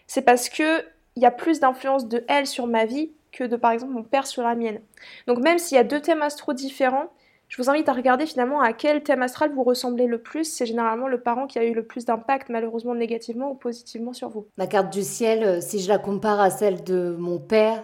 c'est 0.05 0.21
parce 0.21 0.49
que 0.49 0.83
il 1.15 1.23
y 1.23 1.25
a 1.25 1.31
plus 1.31 1.59
d'influence 1.59 2.07
de 2.07 2.23
elle 2.27 2.45
sur 2.45 2.67
ma 2.67 2.85
vie 2.85 3.11
que 3.31 3.43
de 3.43 3.55
par 3.55 3.71
exemple 3.71 3.93
mon 3.93 4.03
père 4.03 4.27
sur 4.27 4.43
la 4.43 4.55
mienne. 4.55 4.81
Donc 5.27 5.39
même 5.39 5.57
s'il 5.57 5.75
y 5.77 5.79
a 5.79 5.83
deux 5.83 5.99
thèmes 5.99 6.21
astro 6.21 6.53
différents, 6.53 7.09
je 7.47 7.61
vous 7.61 7.69
invite 7.69 7.89
à 7.89 7.93
regarder 7.93 8.27
finalement 8.27 8.61
à 8.61 8.71
quel 8.71 9.03
thème 9.03 9.23
astral 9.23 9.51
vous 9.51 9.63
ressemblez 9.63 10.05
le 10.05 10.21
plus. 10.21 10.45
C'est 10.45 10.65
généralement 10.65 11.07
le 11.07 11.19
parent 11.19 11.47
qui 11.47 11.59
a 11.59 11.65
eu 11.65 11.73
le 11.73 11.83
plus 11.83 12.05
d'impact, 12.05 12.49
malheureusement 12.49 12.95
négativement 12.95 13.51
ou 13.51 13.55
positivement 13.55 14.13
sur 14.13 14.29
vous. 14.29 14.47
Ma 14.57 14.67
carte 14.67 14.93
du 14.93 15.01
ciel, 15.01 15.43
euh, 15.43 15.59
si 15.59 15.79
je 15.79 15.89
la 15.89 15.97
compare 15.97 16.39
à 16.39 16.49
celle 16.49 16.83
de 16.83 17.15
mon 17.19 17.39
père, 17.39 17.83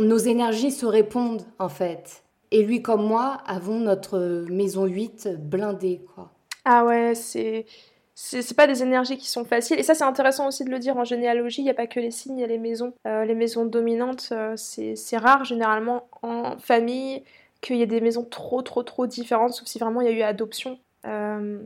nos 0.00 0.18
énergies 0.18 0.70
se 0.70 0.86
répondent 0.86 1.42
en 1.58 1.68
fait. 1.68 2.22
Et 2.50 2.62
lui 2.62 2.82
comme 2.82 3.06
moi 3.06 3.38
avons 3.46 3.80
notre 3.80 4.46
maison 4.50 4.86
8 4.86 5.28
blindée 5.38 6.02
quoi. 6.14 6.30
Ah 6.64 6.84
ouais, 6.84 7.14
c'est 7.14 7.66
c'est 8.14 8.56
pas 8.56 8.68
des 8.68 8.82
énergies 8.82 9.18
qui 9.18 9.28
sont 9.28 9.44
faciles. 9.44 9.78
Et 9.78 9.82
ça, 9.82 9.94
c'est 9.94 10.04
intéressant 10.04 10.46
aussi 10.46 10.64
de 10.64 10.70
le 10.70 10.78
dire 10.78 10.96
en 10.96 11.04
généalogie. 11.04 11.62
Il 11.62 11.64
n'y 11.64 11.70
a 11.70 11.74
pas 11.74 11.88
que 11.88 11.98
les 11.98 12.12
signes, 12.12 12.38
il 12.38 12.40
y 12.42 12.44
a 12.44 12.46
les 12.46 12.58
maisons. 12.58 12.92
Euh, 13.06 13.24
les 13.24 13.34
maisons 13.34 13.64
dominantes, 13.64 14.28
euh, 14.30 14.54
c'est 14.56 15.16
rare 15.16 15.44
généralement 15.44 16.08
en 16.22 16.56
famille 16.58 17.24
qu'il 17.60 17.76
y 17.76 17.82
ait 17.82 17.86
des 17.86 18.00
maisons 18.00 18.24
trop, 18.24 18.62
trop, 18.62 18.82
trop 18.82 19.06
différentes, 19.06 19.54
sauf 19.54 19.66
si 19.66 19.78
vraiment 19.78 20.00
il 20.00 20.06
y 20.06 20.10
a 20.10 20.12
eu 20.12 20.22
adoption. 20.22 20.78
Euh, 21.06 21.58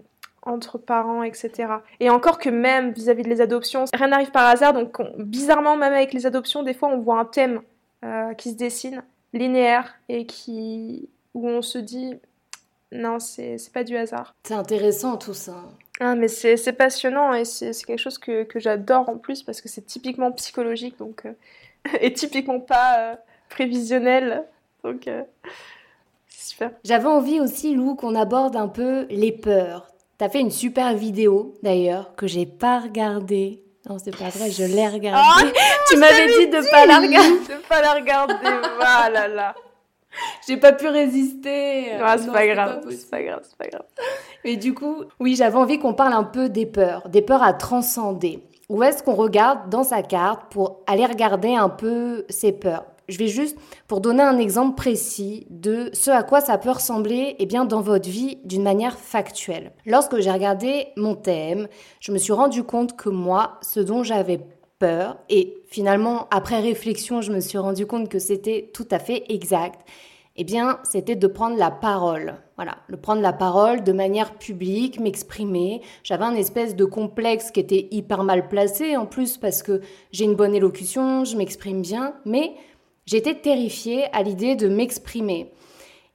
entre 0.43 0.79
parents, 0.79 1.23
etc. 1.23 1.69
Et 2.01 2.09
encore 2.09 2.39
que 2.39 2.49
même 2.49 2.93
vis-à-vis 2.93 3.23
de 3.23 3.29
les 3.29 3.43
adoptions, 3.43 3.85
rien 3.93 4.09
n'arrive 4.09 4.31
par 4.31 4.47
hasard, 4.47 4.73
donc 4.73 4.97
bizarrement, 5.19 5.77
même 5.77 5.93
avec 5.93 6.15
les 6.15 6.25
adoptions, 6.25 6.63
des 6.63 6.73
fois 6.73 6.89
on 6.89 6.99
voit 6.99 7.19
un 7.19 7.25
thème 7.27 7.61
euh, 8.05 8.35
qui 8.35 8.51
se 8.51 8.57
dessine, 8.57 9.03
linéaire, 9.33 9.95
et 10.09 10.27
qui 10.27 11.09
où 11.35 11.49
on 11.49 11.63
se 11.63 11.79
dit 11.79 12.15
non, 12.91 13.19
c'est 13.19 13.59
pas 13.73 13.85
du 13.85 13.97
hasard. 13.97 14.35
C'est 14.45 14.55
intéressant 14.55 15.17
tout 15.17 15.35
ça. 15.35 15.65
Ah, 16.01 16.15
mais 16.15 16.29
c'est 16.29 16.73
passionnant 16.73 17.35
et 17.35 17.45
c'est 17.45 17.73
quelque 17.85 17.99
chose 17.99 18.19
que, 18.19 18.45
que 18.45 18.61
j'adore 18.61 19.09
en 19.09 19.19
plus 19.19 19.43
parce 19.43 19.61
que 19.61 19.69
c'est 19.69 19.85
typiquement 19.85 20.31
psychologique 20.33 20.97
donc, 20.99 21.27
euh, 21.27 21.33
et 22.01 22.13
typiquement 22.13 22.61
pas 22.61 22.99
euh, 22.99 23.15
prévisionnel. 23.49 24.45
Donc, 24.85 25.11
c'est 26.29 26.51
super. 26.51 26.71
J'avais 26.85 27.09
envie 27.09 27.41
aussi, 27.41 27.75
Lou, 27.75 27.95
qu'on 27.95 28.15
aborde 28.15 28.57
un 28.57 28.69
peu 28.69 29.07
les 29.11 29.33
peurs. 29.33 29.93
T'as 30.19 30.29
fait 30.29 30.41
une 30.41 30.51
super 30.51 30.95
vidéo 30.95 31.55
d'ailleurs 31.63 32.15
que 32.17 32.27
j'ai 32.27 32.47
pas 32.47 32.81
regardée 32.81 33.63
non, 33.89 33.97
c'est 33.99 34.17
pas 34.17 34.29
vrai, 34.29 34.51
je 34.51 34.65
l'ai 34.65 34.89
regardée. 34.89 35.23
Ah, 35.25 35.43
tu 35.89 35.97
m'avais 35.97 36.27
dit 36.27 36.49
de 36.49 36.71
pas 36.71 36.87
la 36.87 36.99
regarder. 36.99 37.31
De 37.31 37.69
pas 37.69 37.81
la 37.81 37.93
regarder, 37.95 38.35
voilà 38.77 39.29
là. 39.29 39.55
J'ai 40.47 40.57
pas 40.57 40.73
pu 40.73 40.89
résister. 40.89 41.93
Ah, 42.03 42.17
c'est 42.19 42.33
pas 42.33 42.47
grave, 42.47 42.85
c'est 42.91 43.11
pas 43.11 43.23
grave, 43.23 43.41
c'est 43.43 43.57
pas 43.57 43.69
grave. 43.69 43.87
Et 44.45 44.57
du 44.57 44.75
coup, 44.75 45.05
oui, 45.21 45.37
j'avais 45.37 45.57
envie 45.57 45.79
qu'on 45.79 45.95
parle 45.95 46.13
un 46.13 46.25
peu 46.25 46.49
des 46.49 46.67
peurs, 46.67 47.09
des 47.09 47.23
peurs 47.23 47.43
à 47.43 47.53
transcender. 47.53 48.43
Où 48.69 48.83
est-ce 48.83 49.03
qu'on 49.03 49.15
regarde 49.15 49.71
dans 49.71 49.85
sa 49.85 50.03
carte 50.03 50.51
pour 50.51 50.81
aller 50.87 51.07
regarder 51.07 51.55
un 51.55 51.71
peu 51.71 52.27
ses 52.29 52.53
peurs? 52.53 52.85
Je 53.09 53.19
vais 53.19 53.29
juste, 53.29 53.57
pour 53.87 54.01
donner 54.01 54.23
un 54.23 54.39
exemple 54.39 54.77
précis 54.77 55.47
de 55.51 55.91
ce 55.93 56.11
à 56.11 56.23
quoi 56.23 56.41
ça 56.41 56.59
peut 56.59 56.71
ressembler 56.71 57.37
eh 57.39 57.47
bien, 57.47 57.65
dans 57.65 57.81
votre 57.81 58.09
vie 58.09 58.39
d'une 58.45 58.63
manière 58.63 58.99
factuelle. 58.99 59.73
Lorsque 59.87 60.19
j'ai 60.21 60.31
regardé 60.31 60.89
mon 60.97 61.15
thème, 61.15 61.69
je 62.01 62.13
me 62.13 62.19
suis 62.19 62.33
rendu 62.33 62.63
compte 62.63 62.97
que 62.97 63.09
moi, 63.09 63.59
ce 63.63 63.81
dont 63.81 64.03
j'avais 64.03 64.41
peur, 64.79 65.17
et 65.29 65.57
finalement, 65.67 66.29
après 66.31 66.61
réflexion, 66.61 67.21
je 67.21 67.33
me 67.33 67.41
suis 67.41 67.59
rendu 67.59 67.87
compte 67.87 68.09
que 68.09 68.19
c'était 68.19 68.71
tout 68.73 68.87
à 68.91 68.99
fait 68.99 69.25
exact, 69.29 69.81
eh 70.41 70.45
bien, 70.45 70.79
c'était 70.85 71.17
de 71.17 71.27
prendre 71.27 71.57
la 71.57 71.73
parole. 71.73 72.37
Voilà, 72.55 72.79
de 72.89 72.95
prendre 72.95 73.21
la 73.21 73.33
parole 73.33 73.83
de 73.83 73.93
manière 73.93 74.35
publique, 74.35 75.01
m'exprimer. 75.01 75.83
J'avais 76.05 76.25
un 76.25 76.35
espèce 76.37 76.77
de 76.77 76.85
complexe 76.85 77.51
qui 77.51 77.59
était 77.59 77.89
hyper 77.91 78.23
mal 78.23 78.49
placé 78.49 78.97
en 78.97 79.05
plus 79.05 79.37
parce 79.37 79.65
que 79.65 79.81
j'ai 80.13 80.25
une 80.25 80.37
bonne 80.37 80.55
élocution, 80.55 81.25
je 81.25 81.37
m'exprime 81.37 81.83
bien, 81.83 82.15
mais 82.25 82.55
J'étais 83.11 83.37
terrifiée 83.37 84.05
à 84.13 84.23
l'idée 84.23 84.55
de 84.55 84.69
m'exprimer. 84.69 85.51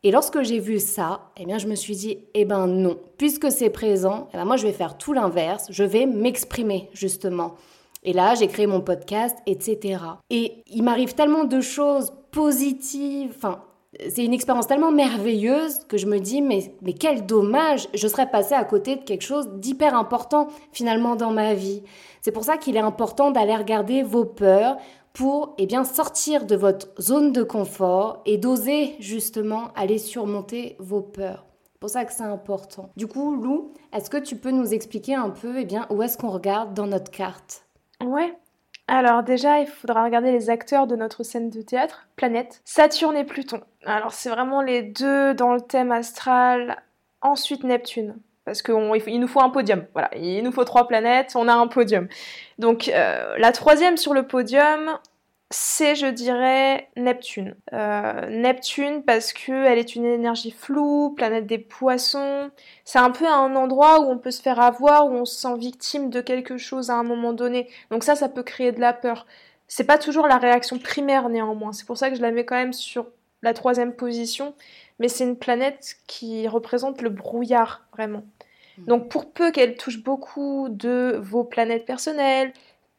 Et 0.04 0.12
lorsque 0.12 0.44
j'ai 0.44 0.60
vu 0.60 0.78
ça, 0.78 1.22
eh 1.38 1.46
bien, 1.48 1.58
je 1.58 1.66
me 1.66 1.74
suis 1.74 1.96
dit, 1.96 2.20
eh 2.36 2.46
ben 2.46 2.68
non, 2.68 3.00
puisque 3.18 3.52
c'est 3.52 3.72
présent, 3.72 4.28
eh 4.32 4.38
ben 4.38 4.46
moi 4.46 4.58
je 4.58 4.68
vais 4.68 4.74
faire 4.74 4.96
tout 4.96 5.12
l'inverse, 5.12 5.66
je 5.72 5.84
vais 5.84 6.06
m'exprimer 6.06 6.92
justement. 6.94 7.56
Et 8.04 8.14
là, 8.14 8.36
j'ai 8.36 8.46
créé 8.46 8.68
mon 8.68 8.82
podcast, 8.82 9.36
etc. 9.48 10.04
Et 10.30 10.64
il 10.68 10.84
m'arrive 10.84 11.16
tellement 11.16 11.46
de 11.46 11.62
choses 11.62 12.14
positives, 12.30 13.34
enfin, 13.38 13.64
c'est 14.10 14.24
une 14.24 14.34
expérience 14.34 14.68
tellement 14.68 14.92
merveilleuse 14.92 15.80
que 15.88 15.98
je 15.98 16.06
me 16.06 16.20
dis, 16.20 16.44
mais, 16.44 16.76
mais 16.84 16.94
quel 16.94 17.26
dommage, 17.26 17.88
je 17.96 18.08
serais 18.08 18.30
passée 18.30 18.54
à 18.54 18.64
côté 18.66 18.98
de 18.98 19.02
quelque 19.02 19.24
chose 19.24 19.50
d'hyper 19.54 19.96
important 19.96 20.48
finalement 20.72 21.16
dans 21.16 21.32
ma 21.32 21.56
vie. 21.56 21.82
C'est 22.22 22.32
pour 22.32 22.44
ça 22.44 22.58
qu'il 22.58 22.76
est 22.76 22.82
important 22.82 23.32
d'aller 23.32 23.56
regarder 23.56 24.04
vos 24.04 24.26
peurs, 24.26 24.78
pour 25.14 25.54
eh 25.60 25.68
bien, 25.68 25.84
sortir 25.84 26.46
de 26.46 26.56
votre 26.56 26.88
zone 27.00 27.32
de 27.32 27.44
confort 27.44 28.22
et 28.26 28.38
d'oser 28.38 28.96
justement 29.00 29.72
aller 29.76 30.00
surmonter 30.00 30.76
vos 30.80 31.02
peurs. 31.02 31.46
C'est 31.74 31.80
pour 31.80 31.90
ça 31.90 32.06
que 32.06 32.14
c'est 32.14 32.24
important. 32.24 32.90
Du 32.98 33.08
coup, 33.08 33.36
Lou, 33.36 33.74
est-ce 33.94 34.10
que 34.10 34.18
tu 34.18 34.36
peux 34.36 34.52
nous 34.52 34.74
expliquer 34.74 35.14
un 35.14 35.30
peu 35.30 35.60
eh 35.60 35.66
bien, 35.66 35.86
où 35.90 36.02
est-ce 36.02 36.18
qu'on 36.18 36.32
regarde 36.32 36.74
dans 36.74 36.88
notre 36.88 37.12
carte? 37.12 37.66
Ouais. 38.04 38.34
Alors 38.88 39.24
déjà, 39.24 39.60
il 39.60 39.68
faudra 39.68 40.04
regarder 40.04 40.32
les 40.32 40.50
acteurs 40.50 40.88
de 40.88 40.96
notre 40.96 41.24
scène 41.24 41.50
de 41.50 41.62
théâtre, 41.62 42.08
planète, 42.16 42.62
Saturne 42.66 43.16
et 43.16 43.24
Pluton. 43.24 43.62
Alors 43.86 44.12
c'est 44.12 44.30
vraiment 44.30 44.62
les 44.62 44.82
deux 44.82 45.34
dans 45.34 45.54
le 45.54 45.62
thème 45.62 45.92
astral, 45.92 46.82
ensuite 47.22 47.64
Neptune 47.64 48.16
parce 48.46 48.62
qu'il 48.62 49.20
nous 49.20 49.28
faut 49.28 49.42
un 49.42 49.50
podium. 49.50 49.86
Voilà, 49.94 50.10
il 50.16 50.44
nous 50.44 50.52
faut 50.52 50.66
trois 50.66 50.88
planètes, 50.88 51.34
on 51.36 51.48
a 51.48 51.54
un 51.54 51.68
podium. 51.68 52.08
Donc 52.60 52.90
euh, 52.90 53.36
la 53.38 53.52
troisième 53.52 53.98
sur 53.98 54.14
le 54.14 54.28
podium, 54.28 54.98
c'est, 55.54 55.96
je 55.96 56.08
dirais, 56.08 56.90
Neptune. 56.96 57.56
Euh, 57.74 58.28
Neptune 58.30 59.04
parce 59.04 59.34
qu'elle 59.34 59.78
est 59.78 59.96
une 59.96 60.06
énergie 60.06 60.52
floue, 60.52 61.14
planète 61.16 61.46
des 61.46 61.60
poissons. 61.60 62.50
C'est 62.86 63.00
un 63.00 63.12
peu 63.12 63.28
un 63.28 63.56
endroit 63.56 64.02
où 64.02 64.10
on 64.10 64.18
peut 64.18 64.32
se 64.32 64.42
faire 64.42 64.60
avoir, 64.60 65.08
où 65.08 65.12
on 65.12 65.26
se 65.26 65.40
sent 65.40 65.58
victime 65.58 66.10
de 66.10 66.22
quelque 66.22 66.58
chose 66.58 66.90
à 66.90 66.96
un 66.96 67.04
moment 67.04 67.34
donné. 67.34 67.70
Donc 67.92 68.04
ça, 68.04 68.16
ça 68.16 68.30
peut 68.30 68.44
créer 68.44 68.72
de 68.72 68.80
la 68.80 68.94
peur. 68.94 69.28
C'est 69.68 69.84
pas 69.84 69.98
toujours 69.98 70.28
la 70.28 70.38
réaction 70.38 70.80
primaire 70.80 71.30
néanmoins. 71.30 71.72
C'est 71.72 71.86
pour 71.86 71.98
ça 71.98 72.10
que 72.10 72.16
je 72.16 72.22
la 72.22 72.32
mets 72.32 72.46
quand 72.46 72.56
même 72.56 72.74
sur 72.74 73.08
la 73.42 73.54
troisième 73.54 73.94
position. 73.94 74.56
Mais 75.00 75.08
c'est 75.08 75.24
une 75.24 75.38
planète 75.38 75.98
qui 76.08 76.48
représente 76.48 77.02
le 77.02 77.10
brouillard, 77.10 77.86
vraiment. 77.94 78.24
Hmm. 78.78 78.86
Donc 78.86 79.10
pour 79.10 79.32
peu 79.32 79.52
qu'elle 79.52 79.76
touche 79.76 80.02
beaucoup 80.02 80.68
de 80.70 81.20
vos 81.22 81.44
planètes 81.44 81.86
personnelles, 81.86 82.54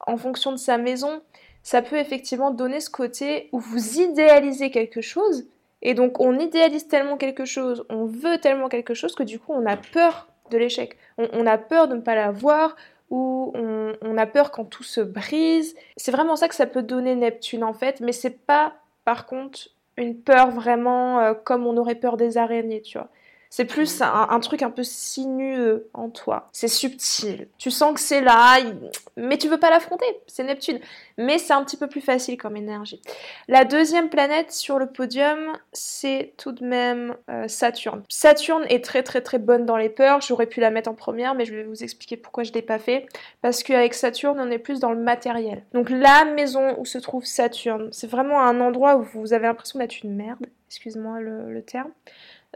en 0.07 0.17
fonction 0.17 0.53
de 0.53 0.57
sa 0.57 0.79
maison, 0.79 1.23
ça 1.65 1.83
peut 1.83 1.97
effectivement 1.97 2.53
donner 2.53 2.79
ce 2.79 2.91
côté 2.91 3.49
où 3.51 3.59
vous 3.59 3.99
idéalisez 3.99 4.71
quelque 4.71 5.01
chose, 5.01 5.49
et 5.83 5.95
donc 5.95 6.21
on 6.21 6.39
idéalise 6.39 6.87
tellement 6.87 7.17
quelque 7.17 7.45
chose, 7.45 7.85
on 7.89 8.05
veut 8.05 8.39
tellement 8.39 8.69
quelque 8.69 8.95
chose 8.95 9.17
que 9.17 9.25
du 9.25 9.41
coup 9.41 9.53
on 9.53 9.67
a 9.67 9.77
peur 9.77 10.29
de 10.51 10.59
l'échec, 10.59 10.97
on, 11.19 11.47
a 11.47 11.59
peur 11.59 11.89
de 11.89 11.97
ne 11.97 12.01
pas 12.03 12.15
l'avoir, 12.15 12.77
ou 13.11 13.53
on, 13.55 14.19
a 14.19 14.27
peur 14.27 14.51
quand 14.51 14.65
tout 14.65 14.83
se 14.83 15.01
brise. 15.01 15.75
C'est 15.97 16.13
vraiment 16.13 16.37
ça 16.37 16.49
que 16.49 16.55
ça 16.55 16.67
peut 16.67 16.83
donner 16.83 17.15
Neptune 17.15 17.65
en 17.65 17.73
fait, 17.73 18.01
mais 18.01 18.13
c'est 18.13 18.45
pas 18.47 18.75
par 19.05 19.27
contre 19.27 19.69
une 19.97 20.21
peur 20.21 20.51
vraiment 20.51 21.21
euh, 21.21 21.35
comme 21.35 21.67
on 21.67 21.77
aurait 21.77 21.95
peur 21.95 22.17
des 22.17 22.37
araignées, 22.37 22.83
tu 22.83 22.99
vois. 22.99 23.09
C'est 23.57 23.67
plus 23.67 24.03
un, 24.03 24.41
truc 24.41 24.63
un 24.63 24.71
peu 24.71 24.83
sinueux 24.83 25.89
en 25.95 26.11
toi. 26.11 26.49
C'est 26.51 26.67
subtil. 26.67 27.47
Tu 27.57 27.71
sens 27.71 27.95
que 27.95 28.01
c'est 28.01 28.21
là, 28.21 28.59
mais 29.17 29.39
tu 29.39 29.49
veux 29.49 29.61
pas 29.61 29.71
l'affronter. 29.71 30.07
C'est 30.27 30.43
Neptune. 30.43 30.81
Mais 31.19 31.39
c'est 31.39 31.53
un 31.53 31.63
petit 31.63 31.77
peu 31.77 31.87
plus 31.87 32.01
facile 32.01 32.37
comme 32.37 32.57
énergie. 32.57 33.01
La 33.47 33.65
deuxième 33.65 34.09
planète 34.09 34.51
sur 34.51 34.81
le 34.81 34.87
podium, 34.87 35.39
c'est 35.73 36.33
tout 36.37 36.51
de 36.51 36.65
même 36.65 37.15
euh, 37.31 37.47
Saturne. 37.47 38.03
Saturne 38.09 38.65
est 38.69 38.85
très 38.85 39.05
très 39.05 39.21
très 39.21 39.39
bonne 39.39 39.67
dans 39.67 39.77
les 39.77 39.89
peurs. 39.89 40.21
J'aurais 40.21 40.47
pu 40.47 40.59
la 40.59 40.73
mettre 40.73 40.91
en 40.91 40.95
première, 40.95 41.37
mais 41.37 41.45
je 41.45 41.55
vais 41.55 41.63
vous 41.63 41.85
expliquer 41.85 42.17
pourquoi 42.17 42.43
je 42.43 42.51
l'ai 42.51 42.63
pas 42.63 42.81
fait. 42.81 43.07
Parce 43.41 43.63
qu'avec 43.63 43.95
Saturne, 43.95 44.41
on 44.41 44.51
est 44.51 44.59
plus 44.59 44.81
dans 44.81 44.91
le 44.91 45.01
matériel. 45.01 45.63
Donc 45.75 45.91
la 45.91 46.25
maison 46.25 46.75
où 46.81 46.85
se 46.85 46.99
trouve 46.99 47.25
Saturne, 47.25 47.89
c'est 47.93 48.11
vraiment 48.11 48.41
un 48.41 48.61
endroit 48.61 48.97
où 48.97 49.05
vous 49.15 49.33
avez 49.33 49.47
l'impression 49.47 49.79
d'être 49.79 50.03
une 50.03 50.17
merde. 50.17 50.45
Excuse-moi 50.67 51.21
le 51.21 51.63
terme. 51.63 51.93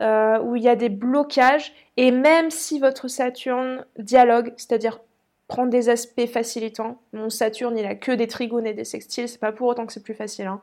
Euh, 0.00 0.38
où 0.40 0.54
il 0.54 0.62
y 0.62 0.68
a 0.68 0.76
des 0.76 0.90
blocages, 0.90 1.72
et 1.96 2.12
même 2.12 2.52
si 2.52 2.78
votre 2.78 3.08
Saturne 3.08 3.84
dialogue, 3.98 4.52
c'est-à-dire 4.56 5.00
prend 5.48 5.66
des 5.66 5.88
aspects 5.88 6.26
facilitants, 6.26 7.00
mon 7.12 7.30
Saturne 7.30 7.76
il 7.76 7.84
a 7.84 7.96
que 7.96 8.12
des 8.12 8.28
trigones 8.28 8.66
et 8.66 8.74
des 8.74 8.84
sextiles, 8.84 9.28
c'est 9.28 9.40
pas 9.40 9.50
pour 9.50 9.66
autant 9.66 9.86
que 9.86 9.92
c'est 9.92 10.04
plus 10.04 10.14
facile, 10.14 10.46
hein. 10.46 10.60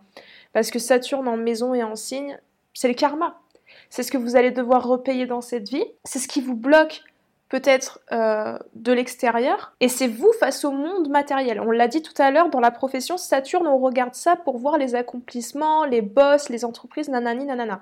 parce 0.53 0.72
que 0.72 0.80
Saturne 0.80 1.28
en 1.28 1.36
maison 1.36 1.74
et 1.74 1.84
en 1.84 1.98
signe, 1.98 2.40
c'est 2.74 2.88
le 2.88 2.94
karma. 2.94 3.41
C'est 3.90 4.03
ce 4.03 4.12
que 4.12 4.18
vous 4.18 4.38
allez 4.38 4.52
devoir 4.52 4.88
repayer 4.88 5.26
dans 5.26 5.41
cette 5.41 5.68
vie, 5.68 5.86
c'est 6.06 6.20
ce 6.20 6.30
qui 6.30 6.40
vous 6.40 6.56
bloque 6.56 7.02
peut-être 7.49 7.99
euh, 8.14 8.57
de 8.76 8.94
l'extérieur, 8.94 9.74
et 9.82 9.90
c'est 9.90 10.07
vous 10.07 10.32
face 10.40 10.64
au 10.64 10.72
monde 10.72 11.10
matériel. 11.10 11.60
On 11.60 11.72
l'a 11.72 11.90
dit 11.90 12.02
tout 12.02 12.20
à 12.22 12.32
l'heure, 12.32 12.49
dans 12.49 12.62
la 12.62 12.72
profession, 12.72 13.18
Saturne, 13.18 13.68
on 13.68 13.80
regarde 13.80 14.14
ça 14.14 14.38
pour 14.38 14.60
voir 14.60 14.78
les 14.78 14.95
accomplissements, 14.95 15.84
les 15.84 16.02
boss, 16.02 16.48
les 16.48 16.64
entreprises, 16.64 17.10
nanani, 17.10 17.44
nanana. 17.44 17.82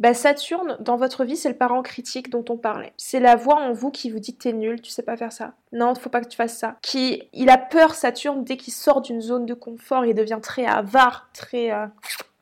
Bah, 0.00 0.14
Saturne, 0.14 0.78
dans 0.80 0.96
votre 0.96 1.24
vie, 1.24 1.36
c'est 1.36 1.50
le 1.50 1.56
parent 1.56 1.82
critique 1.82 2.30
dont 2.30 2.44
on 2.48 2.56
parlait. 2.56 2.94
C'est 2.96 3.20
la 3.20 3.36
voix 3.36 3.56
en 3.56 3.72
vous 3.72 3.90
qui 3.90 4.10
vous 4.10 4.18
dit 4.18 4.34
t'es 4.34 4.54
nul, 4.54 4.80
tu 4.80 4.90
sais 4.90 5.02
pas 5.02 5.18
faire 5.18 5.30
ça. 5.30 5.52
Non, 5.72 5.94
faut 5.94 6.08
pas 6.08 6.22
que 6.22 6.28
tu 6.28 6.36
fasses 6.36 6.56
ça. 6.56 6.76
Qui, 6.80 7.28
il 7.34 7.50
a 7.50 7.58
peur, 7.58 7.94
Saturne, 7.94 8.42
dès 8.42 8.56
qu'il 8.56 8.72
sort 8.72 9.02
d'une 9.02 9.20
zone 9.20 9.44
de 9.44 9.52
confort, 9.52 10.06
il 10.06 10.14
devient 10.14 10.38
très 10.40 10.64
avare, 10.64 11.28
très. 11.34 11.70
Euh, 11.70 11.86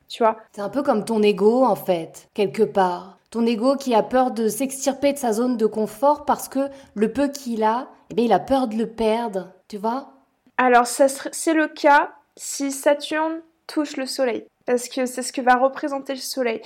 tu 0.07 0.23
vois 0.23 0.37
C'est 0.55 0.61
un 0.61 0.69
peu 0.69 0.83
comme 0.83 1.03
ton 1.03 1.21
ego, 1.21 1.65
en 1.65 1.75
fait, 1.75 2.29
quelque 2.33 2.63
part. 2.63 3.17
Ton 3.29 3.45
ego 3.45 3.75
qui 3.75 3.93
a 3.93 4.03
peur 4.03 4.31
de 4.31 4.47
s'extirper 4.47 5.11
de 5.11 5.17
sa 5.17 5.33
zone 5.33 5.57
de 5.57 5.65
confort 5.65 6.23
parce 6.23 6.47
que 6.47 6.69
le 6.95 7.11
peu 7.11 7.27
qu'il 7.27 7.63
a, 7.63 7.89
eh 8.09 8.13
bien, 8.15 8.25
il 8.25 8.33
a 8.33 8.39
peur 8.39 8.69
de 8.69 8.75
le 8.75 8.87
perdre, 8.87 9.51
tu 9.67 9.77
vois? 9.77 10.13
Alors, 10.57 10.87
c'est 10.87 11.53
le 11.53 11.67
cas 11.67 12.11
si 12.37 12.71
Saturne 12.71 13.41
touche 13.67 13.97
le 13.97 14.05
Soleil. 14.05 14.45
Parce 14.65 14.87
que 14.87 15.05
c'est 15.05 15.23
ce 15.23 15.33
que 15.33 15.41
va 15.41 15.55
représenter 15.57 16.13
le 16.13 16.19
Soleil. 16.19 16.61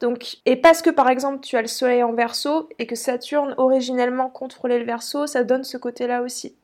Donc, 0.00 0.38
et 0.44 0.56
parce 0.56 0.82
que 0.82 0.90
par 0.90 1.08
exemple 1.08 1.40
tu 1.40 1.56
as 1.56 1.62
le 1.62 1.68
Soleil 1.68 2.02
en 2.02 2.12
Verseau 2.12 2.68
et 2.78 2.86
que 2.86 2.96
Saturne 2.96 3.54
originellement 3.56 4.28
contrôlait 4.28 4.78
le 4.78 4.84
Verseau, 4.84 5.26
ça 5.26 5.44
donne 5.44 5.64
ce 5.64 5.78
côté-là 5.78 6.22
aussi. 6.22 6.54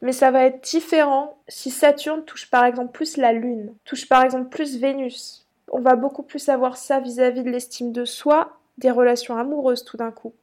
Mais 0.00 0.12
ça 0.12 0.30
va 0.30 0.44
être 0.44 0.62
différent 0.62 1.38
si 1.48 1.70
Saturne 1.70 2.24
touche 2.24 2.50
par 2.50 2.64
exemple 2.64 2.92
plus 2.92 3.16
la 3.16 3.32
Lune, 3.32 3.74
touche 3.84 4.08
par 4.08 4.22
exemple 4.22 4.48
plus 4.48 4.78
Vénus. 4.78 5.46
On 5.70 5.80
va 5.80 5.96
beaucoup 5.96 6.22
plus 6.22 6.48
avoir 6.48 6.76
ça 6.76 7.00
vis-à-vis 7.00 7.42
de 7.42 7.50
l'estime 7.50 7.92
de 7.92 8.04
soi, 8.04 8.58
des 8.78 8.90
relations 8.90 9.36
amoureuses 9.36 9.84
tout 9.84 9.96
d'un 9.96 10.10
coup. 10.10 10.34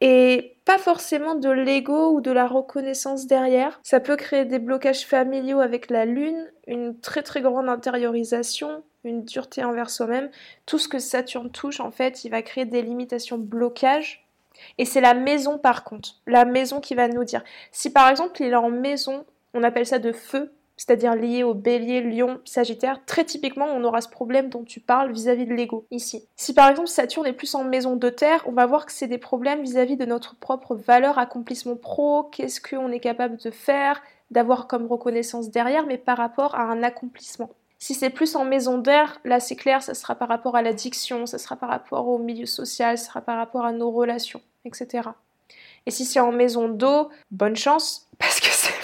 Et 0.00 0.56
pas 0.64 0.78
forcément 0.78 1.34
de 1.34 1.50
l'ego 1.50 2.12
ou 2.12 2.20
de 2.20 2.30
la 2.30 2.46
reconnaissance 2.46 3.26
derrière. 3.26 3.80
Ça 3.82 4.00
peut 4.00 4.16
créer 4.16 4.44
des 4.44 4.58
blocages 4.58 5.06
familiaux 5.06 5.60
avec 5.60 5.90
la 5.90 6.04
Lune, 6.04 6.46
une 6.66 6.98
très 7.00 7.22
très 7.22 7.40
grande 7.40 7.68
intériorisation, 7.68 8.82
une 9.04 9.24
dureté 9.24 9.64
envers 9.64 9.90
soi-même. 9.90 10.30
Tout 10.66 10.78
ce 10.78 10.88
que 10.88 10.98
Saturne 10.98 11.50
touche, 11.50 11.80
en 11.80 11.90
fait, 11.90 12.24
il 12.24 12.30
va 12.30 12.42
créer 12.42 12.64
des 12.64 12.82
limitations, 12.82 13.38
blocages. 13.38 14.24
Et 14.76 14.84
c'est 14.84 15.00
la 15.00 15.14
maison 15.14 15.58
par 15.58 15.84
contre, 15.84 16.16
la 16.26 16.44
maison 16.44 16.80
qui 16.80 16.94
va 16.94 17.08
nous 17.08 17.24
dire. 17.24 17.42
Si 17.72 17.90
par 17.90 18.08
exemple 18.08 18.42
il 18.42 18.48
est 18.48 18.56
en 18.56 18.70
maison, 18.70 19.24
on 19.54 19.62
appelle 19.62 19.86
ça 19.86 19.98
de 19.98 20.12
feu, 20.12 20.52
c'est-à-dire 20.78 21.14
lié 21.14 21.42
au 21.42 21.52
bélier, 21.52 22.00
lion, 22.00 22.40
sagittaire, 22.44 23.04
très 23.04 23.24
typiquement 23.24 23.66
on 23.66 23.84
aura 23.84 24.00
ce 24.00 24.08
problème 24.08 24.48
dont 24.48 24.64
tu 24.64 24.80
parles 24.80 25.12
vis-à-vis 25.12 25.44
de 25.44 25.52
l'ego 25.52 25.86
ici. 25.90 26.26
Si 26.36 26.54
par 26.54 26.70
exemple 26.70 26.88
Saturne 26.88 27.26
est 27.26 27.34
plus 27.34 27.54
en 27.54 27.64
maison 27.64 27.96
de 27.96 28.08
terre, 28.08 28.42
on 28.46 28.52
va 28.52 28.64
voir 28.64 28.86
que 28.86 28.92
c'est 28.92 29.08
des 29.08 29.18
problèmes 29.18 29.60
vis-à-vis 29.60 29.96
de 29.96 30.06
notre 30.06 30.36
propre 30.36 30.74
valeur, 30.74 31.18
accomplissement 31.18 31.76
pro, 31.76 32.22
qu'est-ce 32.22 32.60
qu'on 32.60 32.90
est 32.92 33.00
capable 33.00 33.36
de 33.36 33.50
faire, 33.50 34.00
d'avoir 34.30 34.68
comme 34.68 34.86
reconnaissance 34.86 35.50
derrière, 35.50 35.86
mais 35.86 35.98
par 35.98 36.16
rapport 36.16 36.54
à 36.54 36.62
un 36.62 36.82
accomplissement. 36.82 37.50
Si 37.80 37.94
c'est 37.94 38.10
plus 38.10 38.34
en 38.34 38.44
maison 38.44 38.78
d'air, 38.78 39.20
là 39.24 39.40
c'est 39.40 39.56
clair, 39.56 39.82
ça 39.82 39.94
sera 39.94 40.14
par 40.14 40.28
rapport 40.28 40.56
à 40.56 40.62
l'addiction, 40.62 41.26
ça 41.26 41.38
sera 41.38 41.56
par 41.56 41.68
rapport 41.68 42.08
au 42.08 42.18
milieu 42.18 42.46
social, 42.46 42.98
ça 42.98 43.06
sera 43.06 43.20
par 43.20 43.36
rapport 43.36 43.64
à 43.64 43.72
nos 43.72 43.90
relations, 43.90 44.42
etc. 44.64 45.10
Et 45.86 45.90
si 45.90 46.04
c'est 46.04 46.20
en 46.20 46.32
maison 46.32 46.68
d'eau, 46.68 47.08
bonne 47.30 47.56
chance, 47.56 48.08
parce 48.18 48.40
que 48.40 48.48
c'est 48.50 48.77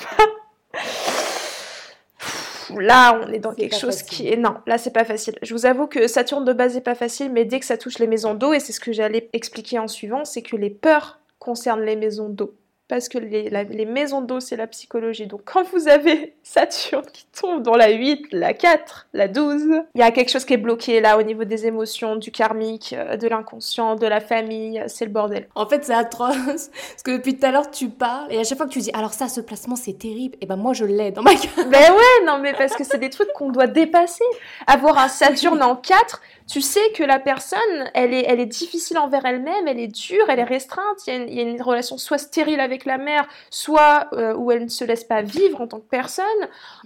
Là, 2.81 3.21
on 3.23 3.33
est 3.33 3.39
dans 3.39 3.55
quelque 3.55 3.77
chose 3.77 4.03
qui 4.03 4.29
est. 4.29 4.37
Non, 4.37 4.57
là, 4.67 4.79
c'est 4.79 4.93
pas 4.93 5.05
facile. 5.05 5.35
Je 5.43 5.55
vous 5.55 5.67
avoue 5.67 5.87
que 5.87 6.07
Saturne 6.07 6.45
de 6.45 6.53
base 6.53 6.77
est 6.77 6.81
pas 6.81 6.95
facile, 6.95 7.33
mais 7.33 7.45
dès 7.45 7.61
que 7.61 7.67
ça 7.67 7.77
touche 7.77 7.99
les 7.99 8.07
maisons 8.07 8.35
d'eau, 8.35 8.53
et 8.53 8.61
c'est 8.61 8.73
ce 8.73 8.81
que 8.81 8.93
j'allais 8.93 9.29
expliquer 9.33 9.79
en 9.79 9.89
suivant, 9.89 10.25
c'est 10.25 10.43
que 10.43 10.57
les 10.57 10.71
peurs 10.71 11.21
concernent 11.39 11.85
les 11.85 11.97
maisons 11.97 12.29
d'eau 12.29 12.55
parce 12.89 13.09
que 13.09 13.19
les, 13.19 13.87
maisons 13.87 14.21
d'eau, 14.21 14.41
c'est 14.41 14.57
la 14.57 14.67
psychologie. 14.67 15.27
Donc 15.27 15.43
quand 15.45 15.63
vous 15.73 15.89
avez 15.89 16.35
Saturne 16.43 17.07
qui 17.13 17.27
tombe 17.27 17.63
dans 17.63 17.77
la 17.77 17.91
8, 17.91 18.27
la 18.33 18.53
4, 18.53 19.09
la 19.15 19.29
12, 19.29 19.83
il 19.95 20.01
y 20.01 20.03
a 20.03 20.11
quelque 20.11 20.31
chose 20.31 20.45
qui 20.45 20.55
est 20.55 20.59
bloqué 20.59 21.01
là 21.01 21.19
au 21.19 21.23
niveau 21.23 21.45
des 21.45 21.67
émotions, 21.67 22.17
du 22.17 22.31
karmique, 22.31 22.95
euh, 22.97 23.17
de 23.17 23.27
l'inconscient, 23.27 23.97
de 23.97 24.07
la 24.07 24.21
famille, 24.21 24.83
c'est 24.87 25.07
le 25.07 25.11
bordel. 25.11 25.49
En 25.55 25.67
fait, 25.67 25.85
c'est 25.85 25.95
atroce, 25.95 26.35
parce 26.91 27.03
que 27.05 27.13
depuis 27.13 27.39
tout 27.39 27.47
à 27.47 27.53
l'heure, 27.53 27.71
tu 27.71 27.89
parles, 27.89 28.33
et 28.33 28.39
à 28.39 28.45
chaque 28.45 28.59
fois 28.59 28.67
que 28.67 28.73
tu 28.73 28.81
dis, 28.81 28.91
alors 28.93 29.15
ça, 29.15 29.29
ce 29.29 29.41
placement, 29.41 29.77
c'est 29.77 29.99
terrible, 29.99 30.37
et 30.41 30.47
ben 30.47 30.57
moi, 30.57 30.75
je 30.75 30.85
l'ai 30.85 31.11
dans 31.11 31.23
ma 31.23 31.35
carte. 31.35 31.55
Ben 31.75 31.93
ouais, 31.93 32.27
non, 32.27 32.39
mais 32.39 32.53
parce 32.53 32.77
que 32.77 32.85
c'est 32.85 32.99
des 32.99 33.11
trucs 33.11 33.33
qu'on 33.33 33.51
doit 33.51 33.67
dépasser. 33.67 34.25
Avoir 34.67 34.99
un 34.99 35.09
Saturne 35.09 35.63
en 35.63 35.77
4, 35.77 36.21
tu 36.47 36.61
sais 36.61 36.93
que 36.95 37.03
la 37.03 37.19
personne, 37.19 37.59
elle 37.95 38.13
est, 38.13 38.25
elle 38.27 38.39
est 38.39 38.47
difficile 38.47 38.99
envers 38.99 39.25
elle-même, 39.25 39.67
elle 39.67 39.81
est 39.81 39.89
dure, 39.89 40.29
elle 40.29 40.39
est 40.39 40.45
restreinte, 40.45 41.07
il 41.07 41.33
y, 41.33 41.41
a 41.41 41.43
une, 41.43 41.63
relation 41.63 41.97
soit 41.97 42.19
stérile 42.19 42.61
avec 42.61 42.85
la 42.85 42.99
mère, 42.99 43.27
soit 43.49 44.09
euh, 44.13 44.35
où 44.35 44.51
elle 44.51 44.65
ne 44.65 44.69
se 44.69 44.85
laisse 44.85 45.05
pas 45.05 45.23
vivre 45.23 45.61
en 45.63 45.67
tant 45.67 45.81
que 45.81 45.89
personne. 45.89 46.25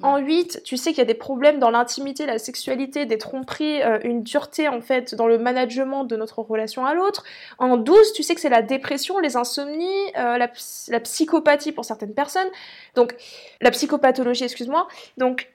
En 0.03 0.19
8, 0.19 0.63
tu 0.65 0.77
sais 0.77 0.91
qu'il 0.91 0.99
y 0.99 1.03
a 1.03 1.07
des 1.07 1.15
problèmes 1.15 1.59
dans 1.59 1.71
l'intimité, 1.71 2.25
la 2.25 2.39
sexualité, 2.39 3.05
des 3.05 3.19
tromperies, 3.19 3.83
euh, 3.83 3.99
une 4.05 4.23
dureté 4.23 4.69
en 4.69 4.81
fait 4.81 5.17
dans 5.17 5.27
le 5.27 5.39
management 5.39 6.05
de 6.05 6.15
notre 6.17 6.41
relation 6.41 6.87
à 6.87 6.95
l'autre. 6.95 7.25
En 7.59 7.77
12, 7.77 8.13
tu 8.13 8.23
sais 8.23 8.37
que 8.37 8.41
c'est 8.41 8.49
la 8.49 8.63
dépression, 8.63 9.19
les 9.19 9.37
insomnies, 9.37 9.87
euh, 10.17 10.39
la, 10.39 10.51
la 10.89 11.01
psychopathie 11.01 11.73
pour 11.73 11.85
certaines 11.85 12.15
personnes. 12.15 12.49
Donc, 12.95 13.17
la 13.61 13.73
psychopathologie, 13.73 14.45
excuse-moi. 14.45 14.87
Donc, 15.17 15.49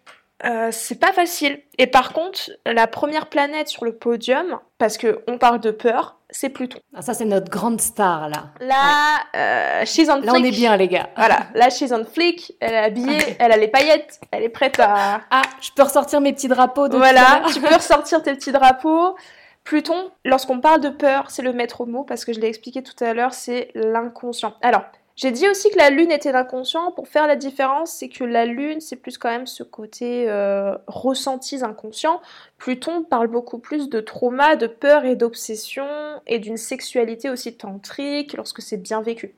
euh, 0.46 0.70
c'est 0.72 1.00
pas 1.00 1.14
facile. 1.14 1.62
Et 1.78 1.88
par 1.88 2.12
contre, 2.14 2.52
la 2.66 2.88
première 2.88 3.28
planète 3.28 3.70
sur 3.70 3.86
le 3.86 3.96
podium, 3.96 4.60
parce 4.78 4.98
que 4.98 5.24
on 5.28 5.38
parle 5.38 5.60
de 5.62 5.72
peur, 5.72 6.18
c'est 6.30 6.50
Pluton. 6.50 6.80
Ah, 6.96 7.02
ça, 7.02 7.14
c'est 7.14 7.26
notre 7.26 7.50
grande 7.50 7.80
star, 7.80 8.28
là. 8.28 8.52
Là, 8.60 9.20
euh, 9.36 9.86
she's 9.86 10.10
on 10.10 10.16
flick. 10.16 10.26
Là, 10.26 10.34
on 10.36 10.44
est 10.44 10.52
bien, 10.52 10.76
les 10.76 10.88
gars. 10.88 11.10
Voilà, 11.16 11.48
là, 11.54 11.70
she's 11.70 11.92
on 11.92 12.04
flick, 12.04 12.54
elle 12.60 12.74
est 12.74 12.78
habillée, 12.78 13.38
elle 13.40 13.52
a 13.52 13.58
les 13.58 13.68
paillettes, 13.68 14.20
elle 14.32 14.44
est 14.44 14.50
prête 14.50 14.80
à... 14.80 15.22
Ah, 15.30 15.44
je 15.62 15.70
peux 15.76 15.84
ressortir 15.84 16.20
mes 16.20 16.34
petits 16.34 16.48
drapeaux 16.48 16.88
de 16.88 16.98
Voilà, 16.98 17.44
tu 17.54 17.62
peux 17.62 17.74
ressortir 17.76 18.22
tes 18.22 18.34
petits 18.34 18.52
drapeaux. 18.52 19.16
Pluton, 19.64 20.12
lorsqu'on 20.26 20.60
parle 20.60 20.82
de 20.82 20.90
peur, 20.90 21.30
c'est 21.30 21.42
le 21.42 21.54
maître 21.54 21.86
mot, 21.86 22.04
parce 22.04 22.26
que 22.26 22.34
je 22.34 22.40
l'ai 22.42 22.48
expliqué 22.48 22.84
tout 22.84 23.02
à 23.02 23.14
l'heure, 23.14 23.34
c'est 23.34 23.70
l'inconscient. 23.76 24.56
Alors, 24.62 24.82
j'ai 25.15 25.31
dit 25.31 25.48
aussi 25.48 25.69
que 25.69 25.77
la 25.77 25.91
lune 25.91 26.11
était 26.11 26.31
l'inconscient. 26.31 26.91
Pour 26.91 27.07
faire 27.07 27.27
la 27.27 27.35
différence, 27.35 27.91
c'est 27.91 28.10
que 28.10 28.23
la 28.23 28.45
lune, 28.45 28.81
c'est 28.81 28.95
plus 28.95 29.19
quand 29.19 29.30
même 29.30 29.45
ce 29.45 29.61
côté 29.61 30.26
euh, 30.27 30.76
ressentis 30.88 31.64
inconscient. 31.64 32.19
Pluton 32.57 33.03
parle 33.03 33.27
beaucoup 33.27 33.60
plus 33.60 33.90
de 33.90 33.99
trauma, 33.99 34.56
de 34.56 34.65
peur 34.65 35.06
et 35.06 35.15
d'obsession 35.15 35.85
et 36.26 36.40
d'une 36.40 36.57
sexualité 36.57 37.30
aussi 37.30 37.56
tantrique 37.56 38.34
lorsque 38.34 38.61
c'est 38.64 38.77
bien 38.77 39.02
vécu. 39.02 39.35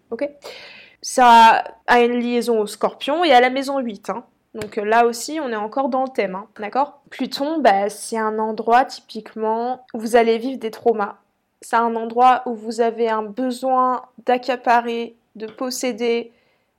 Ça 1.02 1.64
a 1.88 1.99
une 1.99 2.19
liaison 2.19 2.61
au 2.61 2.68
scorpion 2.68 3.26
et 3.26 3.34
à 3.34 3.41
la 3.41 3.49
maison 3.49 3.80
8. 3.80 4.10
Hein. 4.10 4.26
Donc 4.53 4.77
euh, 4.77 4.85
là 4.85 5.06
aussi, 5.06 5.39
on 5.41 5.49
est 5.49 5.57
encore 5.57 5.89
dans 5.89 6.03
le 6.03 6.10
thème, 6.10 6.35
hein, 6.35 6.47
d'accord? 6.57 7.02
Pluton, 7.10 7.60
bah, 7.60 7.89
c'est 7.89 8.18
un 8.18 8.39
endroit 8.39 8.85
typiquement 8.85 9.85
où 9.93 9.99
vous 9.99 10.15
allez 10.15 10.38
vivre 10.38 10.57
des 10.57 10.72
traumas. 10.72 11.18
C'est 11.60 11.76
un 11.76 11.95
endroit 11.97 12.43
où 12.45 12.56
vous 12.56 12.80
avez 12.80 13.10
un 13.10 13.23
besoin 13.23 14.03
d'accaparer 14.26 15.18
de 15.36 15.48
posséder, 15.48 16.32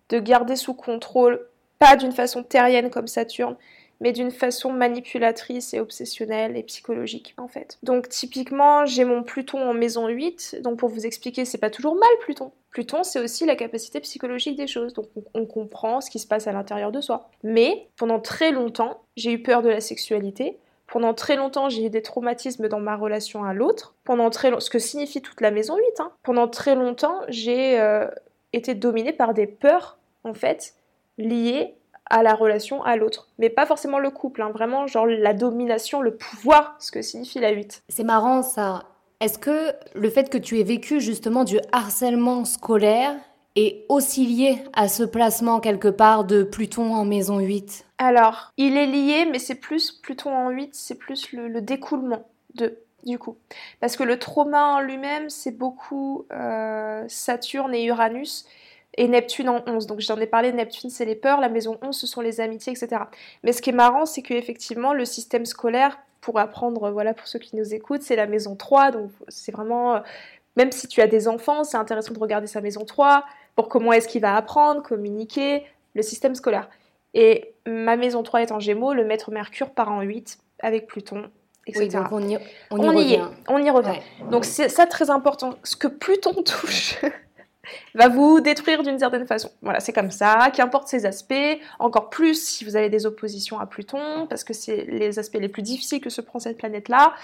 de 0.09 0.19
garder 0.19 0.57
sous 0.57 0.75
contrôle, 0.75 1.47
pas 1.79 1.97
d'une 1.97 2.13
façon 2.13 2.43
terrienne 2.43 2.91
comme 2.91 3.07
Saturne, 3.07 3.57
mais 4.01 4.13
d'une 4.13 4.31
façon 4.31 4.73
manipulatrice 4.73 5.73
et 5.75 5.81
obsessionnelle 5.81 6.57
et 6.57 6.63
psychologique 6.63 7.35
en 7.39 7.49
fait. 7.49 7.79
Donc 7.83 8.09
typiquement, 8.09 8.85
j'ai 8.85 9.05
mon 9.05 9.23
Pluton 9.23 9.59
en 9.59 9.75
maison 9.75 10.09
8, 10.09 10.59
donc 10.63 10.79
pour 10.79 10.89
vous 10.89 11.07
expliquer, 11.07 11.45
c'est 11.45 11.59
pas 11.59 11.71
toujours 11.71 11.95
mal 11.95 12.09
Pluton. 12.21 12.53
Pluton, 12.71 13.03
c'est 13.05 13.21
aussi 13.21 13.47
la 13.47 13.57
capacité 13.57 14.01
psychologique 14.01 14.57
des 14.57 14.67
choses, 14.67 14.93
donc 14.93 15.07
on, 15.33 15.47
comprend 15.47 16.03
ce 16.03 16.11
qui 16.11 16.19
se 16.19 16.27
passe 16.27 16.47
à 16.47 16.53
l'intérieur 16.53 16.93
de 16.93 17.01
soi. 17.01 17.31
Mais 17.43 17.89
pendant 17.97 18.21
très 18.21 18.51
longtemps, 18.51 19.01
j'ai 19.17 19.33
eu 19.33 19.43
peur 19.43 19.63
de 19.63 19.71
la 19.71 19.81
sexualité, 19.81 20.59
Pendant 20.89 21.15
très 21.15 21.37
longtemps, 21.37 21.69
j'ai 21.69 21.87
eu 21.87 21.91
des 21.91 22.03
traumatismes 22.03 22.69
dans 22.69 22.79
ma 22.79 22.95
relation 22.97 23.45
à 23.45 23.55
l'autre. 23.55 23.95
Pendant 24.05 24.31
très 24.31 24.53
ce 24.61 24.71
que 24.71 24.79
signifie 24.79 25.21
toute 25.21 25.41
la 25.41 25.51
maison 25.51 25.77
8. 25.77 25.83
Hein. 26.01 26.13
Pendant 26.23 26.49
très 26.49 26.75
longtemps, 26.75 27.23
j'ai 27.29 27.81
euh, 27.81 28.09
été 28.57 28.75
dominée 28.75 29.13
par 29.13 29.35
des 29.35 29.47
peurs, 29.47 29.99
en 30.25 30.35
fait, 30.35 30.75
liées 31.19 31.75
à 32.09 32.23
la 32.23 32.35
relation 32.35 32.83
à 32.83 32.97
l'autre. 32.97 33.29
Mais 33.39 33.51
pas 33.51 33.67
forcément 33.67 33.99
le 33.99 34.11
couple, 34.11 34.43
hein. 34.43 34.51
vraiment 34.51 34.87
genre 34.87 35.07
la 35.07 35.35
domination, 35.35 36.01
le 36.01 36.17
pouvoir, 36.17 36.77
ce 36.79 36.93
que 36.93 37.03
signifie 37.03 37.41
la 37.41 37.51
8. 37.51 37.83
C'est 37.89 38.05
marrant 38.05 38.43
ça. 38.43 38.85
Est-ce 39.21 39.39
que 39.39 39.73
le 39.95 40.11
fait 40.11 40.29
que 40.29 40.39
tu 40.39 40.61
aies 40.61 40.65
vécu 40.65 41.01
justement 41.01 41.45
du 41.45 41.59
harcèlement 41.73 42.45
scolaire 42.45 43.15
est 43.57 43.87
aussi 43.89 44.27
lié 44.27 44.59
à 44.75 44.89
ce 44.89 45.03
placement 45.03 45.61
quelque 45.61 45.89
part 45.89 46.25
de 46.25 46.43
Pluton 46.43 46.95
en 46.95 47.05
maison 47.05 47.39
8 47.39 47.87
Alors, 47.99 48.53
il 48.59 48.77
est 48.77 48.87
lié, 48.87 49.27
mais 49.31 49.39
c'est 49.39 49.55
plus 49.55 49.91
Pluton 49.91 50.35
en 50.35 50.51
8, 50.51 50.75
c'est 50.75 50.97
plus 50.97 51.33
le, 51.33 51.61
découlement 51.63 52.29
de 52.55 52.79
du 53.05 53.19
coup. 53.19 53.37
Parce 53.81 53.97
que 53.97 54.03
le 54.03 54.19
trauma 54.19 54.65
en 54.77 54.81
lui-même, 54.81 55.31
c'est 55.31 55.57
beaucoup 55.57 56.27
euh, 56.33 57.05
Saturne 57.09 57.75
et 57.75 57.85
Uranus 57.85 58.47
et 58.97 59.09
Neptune 59.09 59.49
en 59.49 59.63
11. 59.67 59.87
Donc 59.87 60.01
j'en 60.01 60.17
ai 60.19 60.27
parlé, 60.27 60.53
Neptune 60.53 60.91
c'est 60.91 61.05
les 61.05 61.17
peurs, 61.17 61.41
la 61.41 61.49
maison 61.49 61.79
11 61.83 61.97
ce 61.97 62.07
sont 62.07 62.21
les 62.21 62.41
amitiés, 62.41 62.73
etc. 62.73 63.03
Mais 63.43 63.53
ce 63.53 63.63
qui 63.63 63.71
est 63.71 63.75
marrant, 63.75 64.07
c'est 64.07 64.23
qu'effectivement 64.23 64.93
le 64.93 65.05
système 65.05 65.45
scolaire, 65.47 65.99
pour 66.27 66.41
apprendre, 66.41 66.91
voilà, 66.91 67.15
pour 67.15 67.29
ceux 67.29 67.39
qui 67.39 67.55
nous 67.55 67.73
écoutent, 67.73 68.03
c'est 68.03 68.17
la 68.17 68.27
maison 68.27 68.57
3. 68.57 68.91
Donc 68.91 69.13
c'est 69.29 69.53
vraiment, 69.53 69.95
euh, 69.95 70.01
même 70.57 70.73
si 70.73 70.89
tu 70.89 71.01
as 71.01 71.07
des 71.07 71.29
enfants, 71.29 71.63
c'est 71.63 71.77
intéressant 71.77 72.13
de 72.13 72.19
regarder 72.19 72.49
sa 72.49 72.61
maison 72.61 72.85
3 72.85 73.25
pour 73.55 73.69
comment 73.69 73.93
est-ce 73.93 74.09
qu'il 74.09 74.23
va 74.23 74.35
apprendre, 74.35 74.83
communiquer, 74.83 75.65
le 75.95 76.03
système 76.03 76.35
scolaire. 76.35 76.69
Et 77.15 77.55
ma 77.65 77.97
maison 77.97 78.25
3 78.25 78.43
est 78.43 78.51
en 78.51 78.59
gémeaux, 78.59 78.93
le 78.93 79.05
maître 79.05 79.31
Mercure 79.31 79.71
part 79.71 79.93
en 79.93 80.01
8 80.03 80.39
avec 80.59 80.89
Pluton. 80.89 81.31
Etc. 81.67 81.81
Oui, 81.83 81.89
donc 81.89 82.13
on 82.13 82.29
y, 82.29 82.39
on 82.71 82.83
y, 82.83 82.89
revient. 82.89 83.25
on 83.49 83.59
y 83.59 83.71
revient. 83.71 83.99
Donc 84.31 84.45
c'est 84.45 84.69
ça 84.69 84.87
très 84.87 85.11
important. 85.11 85.55
Ce 85.65 85.75
que 85.75 85.89
Pluton 85.89 86.43
touche, 86.45 87.01
va 87.95 88.09
vous 88.09 88.41
détruire 88.41 88.83
d'une 88.83 88.99
certaine 88.99 89.27
façon. 89.27 89.51
Voilà, 89.63 89.81
c'est 89.81 89.93
comme 89.93 90.11
ça, 90.11 90.51
qu'importe 90.55 90.89
ses 90.89 91.07
aspects, 91.07 91.59
encore 91.79 92.11
plus 92.11 92.41
si 92.41 92.65
vous 92.65 92.77
avez 92.77 92.89
des 92.89 93.07
oppositions 93.07 93.59
à 93.59 93.67
Pluton, 93.67 94.27
parce 94.29 94.45
que 94.45 94.53
c'est 94.53 94.85
les 94.89 95.19
aspects 95.19 95.39
les 95.41 95.49
plus 95.49 95.63
difficiles 95.63 96.01
que 96.01 96.11
se 96.11 96.21
prend 96.21 96.39
cette 96.39 96.59
planète-là. 96.59 97.15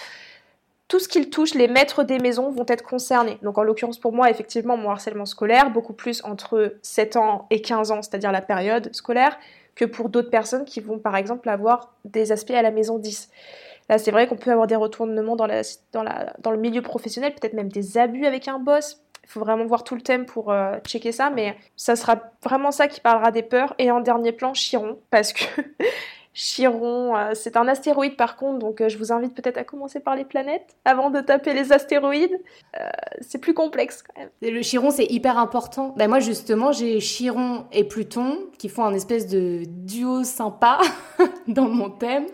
Tout 0.89 0.99
ce 0.99 1.09
qu'il 1.09 1.31
touche, 1.31 1.55
les 1.55 1.69
maîtres 1.69 2.03
des 2.03 2.19
maisons 2.19 2.51
vont 2.51 2.67
être 2.69 2.83
concernés. 2.83 3.39
Donc 3.43 3.57
en 3.57 3.63
l'occurrence 3.63 3.99
pour 3.99 4.13
moi, 4.13 4.29
effectivement, 4.31 4.77
mon 4.77 4.91
harcèlement 4.91 5.27
scolaire, 5.27 5.71
beaucoup 5.71 5.95
plus 5.95 6.23
entre 6.25 6.77
7 6.83 7.17
ans 7.17 7.47
et 7.51 7.63
15 7.63 7.93
ans, 7.93 8.03
c'est-à-dire 8.03 8.33
la 8.33 8.43
période 8.43 8.95
scolaire, 8.95 9.39
que 9.75 9.87
pour 9.87 10.11
d'autres 10.11 10.29
personnes 10.29 10.67
qui 10.67 10.81
vont 10.81 10.99
par 10.99 11.17
exemple 11.17 11.49
avoir 11.49 11.95
des 12.05 12.31
aspects 12.31 12.51
à 12.51 12.61
la 12.61 12.71
maison 12.71 12.99
10. 12.99 13.31
C'est 13.99 14.11
vrai 14.11 14.27
qu'on 14.27 14.37
peut 14.37 14.51
avoir 14.51 14.67
des 14.67 14.77
retournements 14.77 15.37
dans 15.37 15.47
le 15.47 16.57
milieu 16.57 16.83
professionnel, 16.83 17.35
peut-être 17.35 17.55
même 17.55 17.71
des 17.71 17.99
abus 17.99 18.27
avec 18.27 18.49
un 18.49 18.59
boss, 18.59 19.03
il 19.25 19.29
faut 19.29 19.41
vraiment 19.41 19.65
voir 19.65 19.85
tout 19.85 19.95
le 19.95 20.01
thème 20.01 20.27
pour 20.27 20.51
euh, 20.51 20.79
checker 20.87 21.13
ça, 21.13 21.31
mais 21.31 21.57
ça 21.77 21.97
sera 21.97 22.17
vraiment 22.43 22.71
ça 22.71 22.89
qui 22.89 23.01
parlera 23.01 23.31
des 23.31 23.43
peurs. 23.43 23.75
Et 23.79 23.91
en 23.91 24.01
dernier 24.01 24.33
plan, 24.33 24.53
Chiron, 24.53 24.99
parce 25.11 25.33
que 25.33 25.45
Chiron, 26.35 27.17
euh, 27.17 27.31
c'est 27.35 27.57
un 27.57 27.69
astéroïde 27.69 28.17
par 28.17 28.37
contre, 28.37 28.59
donc 28.59 28.81
euh, 28.81 28.89
je 28.89 28.99
vous 28.99 29.13
invite 29.13 29.35
peut-être 29.35 29.59
à 29.59 29.65
commencer 29.65 30.01
par 30.01 30.17
les 30.17 30.25
planètes 30.25 30.77
avant 30.85 31.11
de 31.11 31.21
taper 31.21 31.55
les 31.55 31.73
astéroïdes. 31.73 32.37
c'est 33.21 33.39
plus 33.39 33.55
complexe 33.55 34.03
quand 34.03 34.21
même. 34.21 34.31
le 34.41 34.63
Chiron, 34.63 34.91
c'est 34.91 35.07
hyper 35.11 35.39
important. 35.39 35.95
Ben 35.97 36.09
moi 36.09 36.21
justement, 36.21 36.73
j'ai 36.73 36.99
Chiron 36.99 37.67
et 37.71 37.85
Pluton 37.85 38.39
qui 38.59 38.69
font 38.69 38.85
un 38.85 38.95
espèce 38.95 39.29
de 39.29 39.63
duo 39.67 40.25
sympa 40.25 40.79
dans 41.47 41.69
mon 41.69 41.91
thème. 41.91 42.27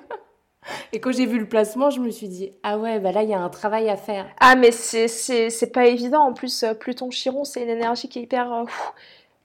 Et 0.93 1.01
quand 1.01 1.13
j'ai 1.13 1.27
vu 1.27 1.39
le 1.39 1.49
placement, 1.49 1.91
je 1.91 2.01
me 2.01 2.11
suis 2.11 2.29
dit, 2.29 2.53
ah 2.63 2.79
ouais, 2.79 2.99
bah 3.01 3.13
là, 3.13 3.23
il 3.23 3.29
y 3.29 3.35
a 3.35 3.41
un 3.41 3.49
travail 3.49 3.89
à 3.89 3.97
faire. 3.97 4.27
Ah, 4.41 4.57
mais 4.57 4.71
c'est 4.73 5.73
pas 5.73 5.87
évident. 5.87 6.23
En 6.23 6.33
plus, 6.33 6.63
euh, 6.63 6.75
Pluton 6.75 7.11
Chiron, 7.11 7.45
c'est 7.45 7.63
une 7.63 7.69
énergie 7.69 8.09
qui 8.09 8.19
est 8.19 8.23
hyper, 8.23 8.53
euh, 8.53 8.65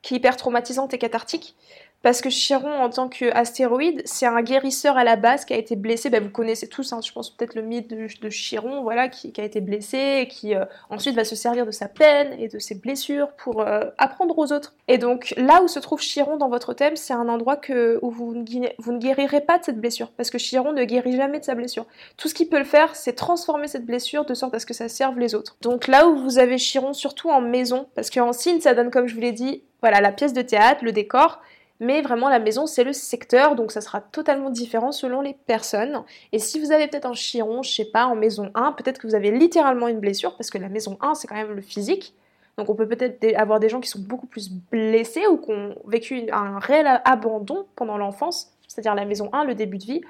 qui 0.01 0.15
est 0.15 0.17
hyper 0.17 0.37
traumatisante 0.37 0.93
et 0.93 0.97
cathartique. 0.97 1.55
Parce 2.03 2.21
que 2.21 2.29
Chiron, 2.29 2.81
en 2.81 2.89
tant 2.89 3.07
qu'astéroïde, 3.07 4.01
c'est 4.03 4.25
un 4.25 4.41
guérisseur 4.41 4.97
à 4.97 5.05
la 5.05 5.15
base 5.15 5.45
qui 5.45 5.53
a 5.53 5.57
été 5.57 5.77
blessé. 5.77 6.09
Ben, 6.09 6.21
vous 6.21 6.29
connaissez 6.29 6.67
tous, 6.67 6.91
hein, 6.91 6.99
je 7.01 7.13
pense 7.13 7.29
peut-être 7.29 7.55
le 7.55 7.61
mythe 7.61 7.89
de, 7.89 8.29
Chiron, 8.29 8.83
voilà, 8.83 9.07
qui, 9.07 9.31
a 9.37 9.43
été 9.43 9.61
blessé 9.61 10.19
et 10.19 10.27
qui 10.27 10.53
euh, 10.53 10.65
ensuite 10.89 11.15
va 11.15 11.23
se 11.23 11.37
servir 11.37 11.65
de 11.65 11.71
sa 11.71 11.87
peine 11.87 12.33
et 12.37 12.49
de 12.49 12.59
ses 12.59 12.75
blessures 12.75 13.29
pour 13.37 13.61
euh, 13.61 13.85
apprendre 13.97 14.37
aux 14.37 14.51
autres. 14.51 14.75
Et 14.89 14.97
donc 14.97 15.33
là 15.37 15.63
où 15.63 15.69
se 15.69 15.79
trouve 15.79 16.01
Chiron 16.01 16.35
dans 16.35 16.49
votre 16.49 16.73
thème, 16.73 16.97
c'est 16.97 17.13
un 17.13 17.29
endroit 17.29 17.61
où 18.01 18.11
vous 18.11 18.35
ne, 18.35 18.67
vous 18.79 18.91
ne 18.91 18.99
guérirez 18.99 19.39
pas 19.39 19.57
de 19.57 19.63
cette 19.63 19.79
blessure. 19.79 20.11
Parce 20.11 20.29
que 20.29 20.37
Chiron 20.37 20.73
ne 20.73 20.83
guérit 20.83 21.15
jamais 21.15 21.39
de 21.39 21.45
sa 21.45 21.55
blessure. 21.55 21.85
Tout 22.17 22.27
ce 22.27 22.33
qu'il 22.33 22.49
peut 22.49 22.59
le 22.59 22.65
faire, 22.65 22.97
c'est 22.97 23.13
transformer 23.13 23.69
cette 23.69 23.85
blessure 23.85 24.25
de 24.25 24.33
sorte 24.33 24.53
à 24.53 24.59
ce 24.59 24.65
que 24.65 24.73
ça 24.73 24.89
serve 24.89 25.17
les 25.19 25.35
autres. 25.35 25.55
Donc 25.61 25.87
là 25.87 26.09
où 26.09 26.17
vous 26.17 26.37
avez 26.37 26.57
Chiron, 26.57 26.91
surtout 26.91 27.29
en 27.29 27.39
maison, 27.39 27.87
parce 27.95 28.09
qu'en 28.09 28.33
signe, 28.33 28.59
ça 28.59 28.73
donne, 28.73 28.91
comme 28.91 29.07
je 29.07 29.15
vous 29.15 29.21
l'ai 29.21 29.31
dit, 29.31 29.63
voilà, 29.83 29.99
la 29.99 30.11
pièce 30.11 30.33
de 30.33 30.41
théâtre, 30.41 30.83
le 30.83 30.91
décor, 30.91 31.41
mais 31.83 32.01
vraiment 32.01 32.29
la 32.29 32.39
maison 32.39 32.65
c'est 32.65 32.83
le 32.83 32.93
secteur, 32.93 33.55
donc 33.55 33.71
ça 33.71 33.81
sera 33.81 34.01
totalement 34.01 34.49
différent 34.49 34.91
selon 34.91 35.21
les 35.21 35.33
personnes. 35.33 36.03
Et 36.31 36.39
si 36.39 36.59
vous 36.59 36.71
avez 36.71 36.87
peut-être 36.87 37.05
un 37.05 37.13
chiron, 37.13 37.61
je 37.61 37.71
sais 37.71 37.85
pas, 37.85 38.05
en 38.05 38.15
maison 38.15 38.51
1, 38.55 38.71
peut-être 38.73 38.99
que 38.99 39.07
vous 39.07 39.15
avez 39.15 39.31
littéralement 39.31 39.87
une 39.87 39.99
blessure, 39.99 40.35
parce 40.37 40.49
que 40.49 40.57
la 40.57 40.69
maison 40.69 40.97
1 41.01 41.15
c'est 41.15 41.27
quand 41.27 41.35
même 41.35 41.53
le 41.53 41.61
physique. 41.61 42.15
Donc 42.57 42.69
on 42.69 42.75
peut 42.75 42.87
peut-être 42.87 43.23
avoir 43.35 43.59
des 43.59 43.69
gens 43.69 43.79
qui 43.79 43.89
sont 43.89 43.99
beaucoup 43.99 44.27
plus 44.27 44.51
blessés 44.51 45.25
ou 45.27 45.37
qui 45.37 45.51
ont 45.51 45.75
vécu 45.85 46.29
un 46.31 46.59
réel 46.59 47.01
abandon 47.03 47.65
pendant 47.75 47.97
l'enfance, 47.97 48.51
c'est-à-dire 48.67 48.95
la 48.95 49.05
maison 49.05 49.29
1, 49.33 49.43
le 49.43 49.55
début 49.55 49.77
de 49.77 49.85
vie. 49.85 50.01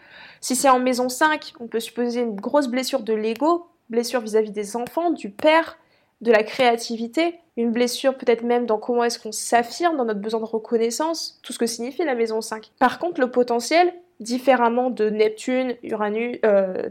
Si 0.41 0.55
c'est 0.55 0.69
en 0.69 0.79
maison 0.79 1.09
5, 1.09 1.53
on 1.59 1.67
peut 1.67 1.79
supposer 1.79 2.21
une 2.21 2.35
grosse 2.35 2.67
blessure 2.67 3.01
de 3.01 3.13
l'ego, 3.13 3.67
blessure 3.89 4.21
vis-à-vis 4.21 4.49
-vis 4.49 4.53
des 4.53 4.75
enfants, 4.75 5.11
du 5.11 5.29
père, 5.29 5.77
de 6.23 6.31
la 6.31 6.43
créativité, 6.43 7.39
une 7.57 7.71
blessure 7.71 8.17
peut-être 8.17 8.43
même 8.43 8.65
dans 8.65 8.77
comment 8.77 9.03
est-ce 9.03 9.19
qu'on 9.19 9.31
s'affirme, 9.31 9.97
dans 9.97 10.05
notre 10.05 10.21
besoin 10.21 10.39
de 10.39 10.45
reconnaissance, 10.45 11.39
tout 11.43 11.53
ce 11.53 11.59
que 11.59 11.67
signifie 11.67 12.03
la 12.03 12.15
maison 12.15 12.41
5. 12.41 12.71
Par 12.79 12.97
contre, 12.97 13.21
le 13.21 13.29
potentiel, 13.29 13.93
différemment 14.19 14.89
de 14.89 15.09
Neptune, 15.09 15.75
Uranus, 15.83 16.39
euh, 16.45 16.89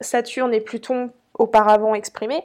Saturne 0.00 0.52
et 0.52 0.60
Pluton 0.60 1.10
auparavant 1.38 1.94
exprimés, 1.94 2.42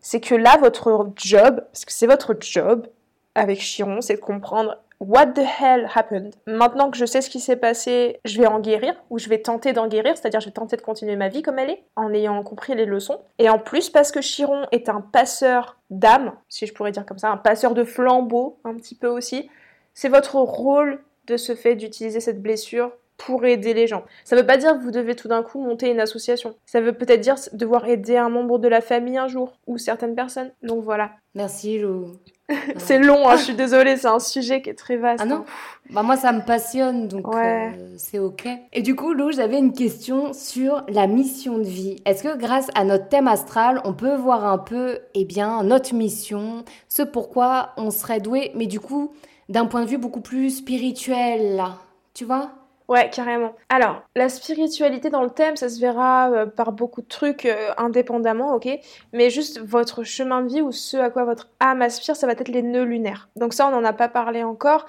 c'est 0.00 0.20
que 0.20 0.34
là, 0.34 0.56
votre 0.60 1.10
job, 1.16 1.56
parce 1.72 1.84
que 1.84 1.92
c'est 1.92 2.06
votre 2.06 2.36
job 2.40 2.86
avec 3.34 3.60
Chiron, 3.60 4.00
c'est 4.00 4.14
de 4.14 4.20
comprendre 4.20 4.78
What 5.00 5.26
the 5.34 5.42
hell 5.60 5.88
happened 5.94 6.34
Maintenant 6.46 6.90
que 6.90 6.96
je 6.96 7.04
sais 7.04 7.20
ce 7.20 7.28
qui 7.28 7.40
s'est 7.40 7.56
passé, 7.56 8.20
je 8.24 8.40
vais 8.40 8.46
en 8.46 8.60
guérir, 8.60 8.94
ou 9.10 9.18
je 9.18 9.28
vais 9.28 9.42
tenter 9.42 9.72
d'en 9.72 9.88
guérir, 9.88 10.16
c'est-à-dire 10.16 10.40
je 10.40 10.46
vais 10.46 10.52
tenter 10.52 10.76
de 10.76 10.82
continuer 10.82 11.16
ma 11.16 11.28
vie 11.28 11.42
comme 11.42 11.58
elle 11.58 11.70
est, 11.70 11.84
en 11.96 12.12
ayant 12.14 12.42
compris 12.42 12.74
les 12.74 12.86
leçons. 12.86 13.20
Et 13.38 13.50
en 13.50 13.58
plus, 13.58 13.90
parce 13.90 14.12
que 14.12 14.20
Chiron 14.20 14.66
est 14.72 14.88
un 14.88 15.00
passeur 15.00 15.78
d'âme, 15.90 16.32
si 16.48 16.66
je 16.66 16.72
pourrais 16.72 16.92
dire 16.92 17.04
comme 17.04 17.18
ça, 17.18 17.30
un 17.30 17.36
passeur 17.36 17.74
de 17.74 17.84
flambeau, 17.84 18.58
un 18.64 18.74
petit 18.74 18.94
peu 18.94 19.08
aussi, 19.08 19.50
c'est 19.94 20.08
votre 20.08 20.36
rôle 20.36 21.00
de 21.26 21.36
ce 21.36 21.54
fait 21.54 21.74
d'utiliser 21.74 22.20
cette 22.20 22.40
blessure 22.40 22.92
pour 23.16 23.44
aider 23.44 23.74
les 23.74 23.86
gens. 23.86 24.04
Ça 24.24 24.36
ne 24.36 24.40
veut 24.40 24.46
pas 24.46 24.56
dire 24.56 24.76
que 24.76 24.82
vous 24.82 24.90
devez 24.90 25.14
tout 25.14 25.28
d'un 25.28 25.42
coup 25.42 25.60
monter 25.60 25.90
une 25.90 26.00
association. 26.00 26.54
Ça 26.66 26.80
veut 26.80 26.92
peut-être 26.92 27.20
dire 27.20 27.36
devoir 27.52 27.86
aider 27.86 28.16
un 28.16 28.28
membre 28.28 28.58
de 28.58 28.68
la 28.68 28.80
famille 28.80 29.18
un 29.18 29.28
jour, 29.28 29.58
ou 29.66 29.78
certaines 29.78 30.14
personnes. 30.14 30.50
Donc 30.62 30.82
voilà. 30.82 31.12
Merci 31.34 31.78
Lou. 31.78 32.12
c'est 32.76 32.98
long, 32.98 33.26
hein, 33.26 33.36
je 33.36 33.44
suis 33.44 33.54
désolée, 33.54 33.96
c'est 33.96 34.08
un 34.08 34.18
sujet 34.18 34.60
qui 34.60 34.68
est 34.68 34.74
très 34.74 34.96
vaste. 34.96 35.20
Ah 35.22 35.26
non 35.26 35.36
hein. 35.36 35.44
bah 35.90 36.02
Moi, 36.02 36.16
ça 36.16 36.30
me 36.30 36.44
passionne, 36.44 37.08
donc 37.08 37.26
euh, 37.34 37.70
c'est 37.96 38.18
ok. 38.18 38.46
Et 38.72 38.82
du 38.82 38.94
coup, 38.94 39.14
Lou, 39.14 39.32
j'avais 39.32 39.58
une 39.58 39.72
question 39.72 40.34
sur 40.34 40.84
la 40.88 41.06
mission 41.06 41.56
de 41.56 41.64
vie. 41.64 41.96
Est-ce 42.04 42.22
que 42.22 42.36
grâce 42.36 42.68
à 42.74 42.84
notre 42.84 43.08
thème 43.08 43.28
astral, 43.28 43.80
on 43.84 43.94
peut 43.94 44.14
voir 44.14 44.44
un 44.44 44.58
peu, 44.58 44.98
eh 45.14 45.24
bien, 45.24 45.62
notre 45.62 45.94
mission, 45.94 46.64
ce 46.88 47.02
pourquoi 47.02 47.70
on 47.78 47.90
serait 47.90 48.20
doué, 48.20 48.52
mais 48.54 48.66
du 48.66 48.78
coup, 48.78 49.12
d'un 49.48 49.64
point 49.64 49.82
de 49.82 49.88
vue 49.88 49.98
beaucoup 49.98 50.20
plus 50.20 50.50
spirituel, 50.58 51.56
là, 51.56 51.78
tu 52.12 52.26
vois? 52.26 52.50
Ouais, 52.86 53.08
carrément. 53.08 53.54
Alors, 53.70 54.02
la 54.14 54.28
spiritualité 54.28 55.08
dans 55.08 55.22
le 55.22 55.30
thème, 55.30 55.56
ça 55.56 55.70
se 55.70 55.80
verra 55.80 56.30
euh, 56.30 56.46
par 56.46 56.72
beaucoup 56.72 57.00
de 57.00 57.08
trucs 57.08 57.46
euh, 57.46 57.70
indépendamment, 57.78 58.54
ok 58.54 58.68
Mais 59.14 59.30
juste 59.30 59.58
votre 59.60 60.02
chemin 60.02 60.42
de 60.42 60.48
vie 60.48 60.60
ou 60.60 60.70
ce 60.70 60.98
à 60.98 61.08
quoi 61.08 61.24
votre 61.24 61.48
âme 61.60 61.80
aspire, 61.80 62.14
ça 62.14 62.26
va 62.26 62.34
être 62.34 62.48
les 62.48 62.62
nœuds 62.62 62.84
lunaires. 62.84 63.30
Donc 63.36 63.54
ça, 63.54 63.66
on 63.66 63.70
n'en 63.70 63.84
a 63.84 63.94
pas 63.94 64.08
parlé 64.08 64.42
encore. 64.42 64.84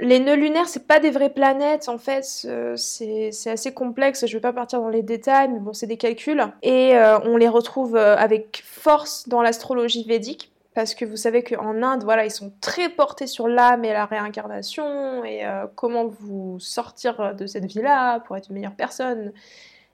Les 0.00 0.18
nœuds 0.18 0.34
lunaires, 0.34 0.68
c'est 0.68 0.88
pas 0.88 0.98
des 0.98 1.10
vraies 1.10 1.30
planètes, 1.30 1.88
en 1.88 1.98
fait, 1.98 2.24
c'est 2.24 3.50
assez 3.50 3.74
complexe. 3.74 4.26
Je 4.26 4.32
vais 4.32 4.40
pas 4.40 4.52
partir 4.52 4.80
dans 4.80 4.88
les 4.88 5.02
détails, 5.02 5.50
mais 5.52 5.58
bon, 5.58 5.72
c'est 5.72 5.86
des 5.86 5.98
calculs. 5.98 6.42
Et 6.62 6.96
euh, 6.96 7.18
on 7.20 7.36
les 7.36 7.48
retrouve 7.48 7.96
avec 7.96 8.62
force 8.64 9.28
dans 9.28 9.42
l'astrologie 9.42 10.04
védique 10.04 10.50
parce 10.74 10.94
que 10.94 11.04
vous 11.04 11.16
savez 11.16 11.42
qu'en 11.42 11.82
Inde, 11.82 12.04
voilà, 12.04 12.24
ils 12.24 12.30
sont 12.30 12.52
très 12.60 12.88
portés 12.88 13.26
sur 13.26 13.48
l'âme 13.48 13.84
et 13.84 13.92
la 13.92 14.06
réincarnation 14.06 15.24
et 15.24 15.44
euh, 15.44 15.66
comment 15.74 16.06
vous 16.06 16.60
sortir 16.60 17.34
de 17.34 17.46
cette 17.46 17.64
vie-là 17.64 18.20
pour 18.20 18.36
être 18.36 18.48
une 18.50 18.54
meilleure 18.54 18.76
personne, 18.76 19.32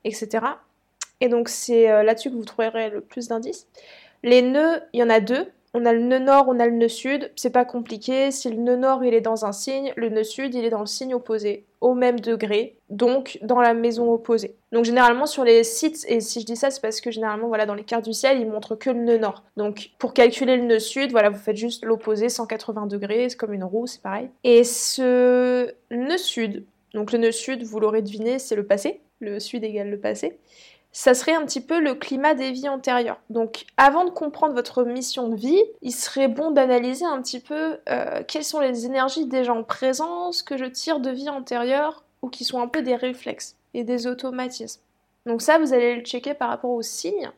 etc. 0.05 0.45
Et 1.21 1.29
donc 1.29 1.49
c'est 1.49 1.91
euh, 1.91 2.03
là-dessus 2.03 2.31
que 2.31 2.37
vous 2.37 2.45
trouverez 2.45 2.91
le 2.91 3.01
plus 3.01 3.29
d'indices. 3.29 3.67
Les 4.23 4.43
nœuds, 4.43 4.83
il 4.93 5.01
y 5.01 5.03
en 5.03 5.11
a 5.11 5.21
deux. 5.21 5.51
On 5.77 5.85
a 5.85 5.93
le 5.93 6.01
nœud 6.01 6.21
nord, 6.21 6.47
on 6.49 6.59
a 6.59 6.65
le 6.65 6.73
nœud 6.73 6.89
sud, 6.89 7.31
c'est 7.37 7.51
pas 7.51 7.67
compliqué. 7.67 8.31
Si 8.31 8.49
le 8.49 8.57
nœud 8.57 8.77
nord 8.77 9.05
il 9.05 9.13
est 9.13 9.21
dans 9.21 9.45
un 9.45 9.53
signe, 9.53 9.93
le 9.95 10.09
nœud 10.09 10.25
sud 10.25 10.55
il 10.55 10.65
est 10.65 10.71
dans 10.71 10.81
le 10.81 10.87
signe 10.87 11.13
opposé, 11.13 11.67
au 11.83 11.93
même 11.93 12.19
degré, 12.19 12.79
donc 12.89 13.39
dans 13.43 13.61
la 13.61 13.75
maison 13.75 14.11
opposée. 14.11 14.55
Donc 14.73 14.87
généralement 14.87 15.27
sur 15.27 15.45
les 15.45 15.65
sites, 15.65 16.07
et 16.09 16.23
si 16.23 16.41
je 16.41 16.47
dis 16.47 16.57
ça 16.57 16.71
c'est 16.71 16.81
parce 16.81 17.03
que 17.03 17.11
généralement 17.11 17.49
voilà 17.49 17.67
dans 17.67 17.75
les 17.75 17.85
cartes 17.85 18.07
du 18.07 18.15
ciel 18.15 18.41
ils 18.41 18.49
montrent 18.49 18.75
que 18.75 18.89
le 18.89 19.01
nœud 19.01 19.19
nord. 19.19 19.45
Donc 19.59 19.91
pour 19.99 20.15
calculer 20.15 20.57
le 20.57 20.63
nœud 20.63 20.79
sud, 20.79 21.11
voilà 21.11 21.29
vous 21.29 21.39
faites 21.39 21.57
juste 21.57 21.85
l'opposé 21.85 22.31
180 22.31 22.87
degrés, 22.87 23.29
c'est 23.29 23.37
comme 23.37 23.53
une 23.53 23.65
roue, 23.65 23.87
c'est 23.87 24.01
pareil. 24.01 24.31
Et 24.45 24.65
ce 24.65 25.71
nœud 25.91 26.17
sud, 26.17 26.65
donc 26.95 27.13
le 27.13 27.19
nœud 27.19 27.33
sud 27.33 27.65
vous 27.65 27.81
l'aurez 27.81 28.01
deviné 28.01 28.39
c'est 28.39 28.57
le 28.57 28.65
passé, 28.65 29.03
le 29.21 29.41
sud 29.41 29.63
égale 29.63 29.91
le 29.91 29.99
passé 29.99 30.39
ça 30.99 31.13
serait 31.13 31.35
un 31.35 31.45
petit 31.45 31.61
peu 31.61 31.79
le 31.79 31.95
climat 31.95 32.33
des 32.33 32.53
vies 32.53 32.71
antérieures. 32.71 33.21
Donc 33.29 33.67
avant 33.77 34.07
de 34.07 34.11
comprendre 34.11 34.55
votre 34.55 34.83
mission 34.83 35.29
de 35.29 35.37
vie, 35.37 35.63
il 35.83 35.93
serait 35.93 36.27
bon 36.27 36.53
d'analyser 36.53 37.05
un 37.05 37.21
petit 37.21 37.39
peu 37.39 37.77
euh, 37.91 38.23
quelles 38.27 38.45
sont 38.45 38.61
les 38.61 38.87
énergies 38.87 39.27
déjà 39.27 39.53
en 39.53 39.63
présence 39.63 40.43
que 40.43 40.57
je 40.57 40.65
tire 40.65 41.01
de 41.01 41.11
vie 41.11 41.29
antérieure 41.29 42.03
ou 42.23 42.31
qui 42.31 42.45
sont 42.45 42.63
un 42.63 42.67
peu 42.67 42.81
des 42.81 42.97
réflexes 42.97 43.57
et 43.75 43.85
des 43.85 44.07
automatismes. 44.07 44.81
Donc 45.27 45.43
ça, 45.43 45.59
vous 45.59 45.75
allez 45.75 45.97
le 45.97 46.01
checker 46.01 46.33
par 46.33 46.49
rapport 46.49 46.71
au 46.71 46.81
signe 46.81 47.31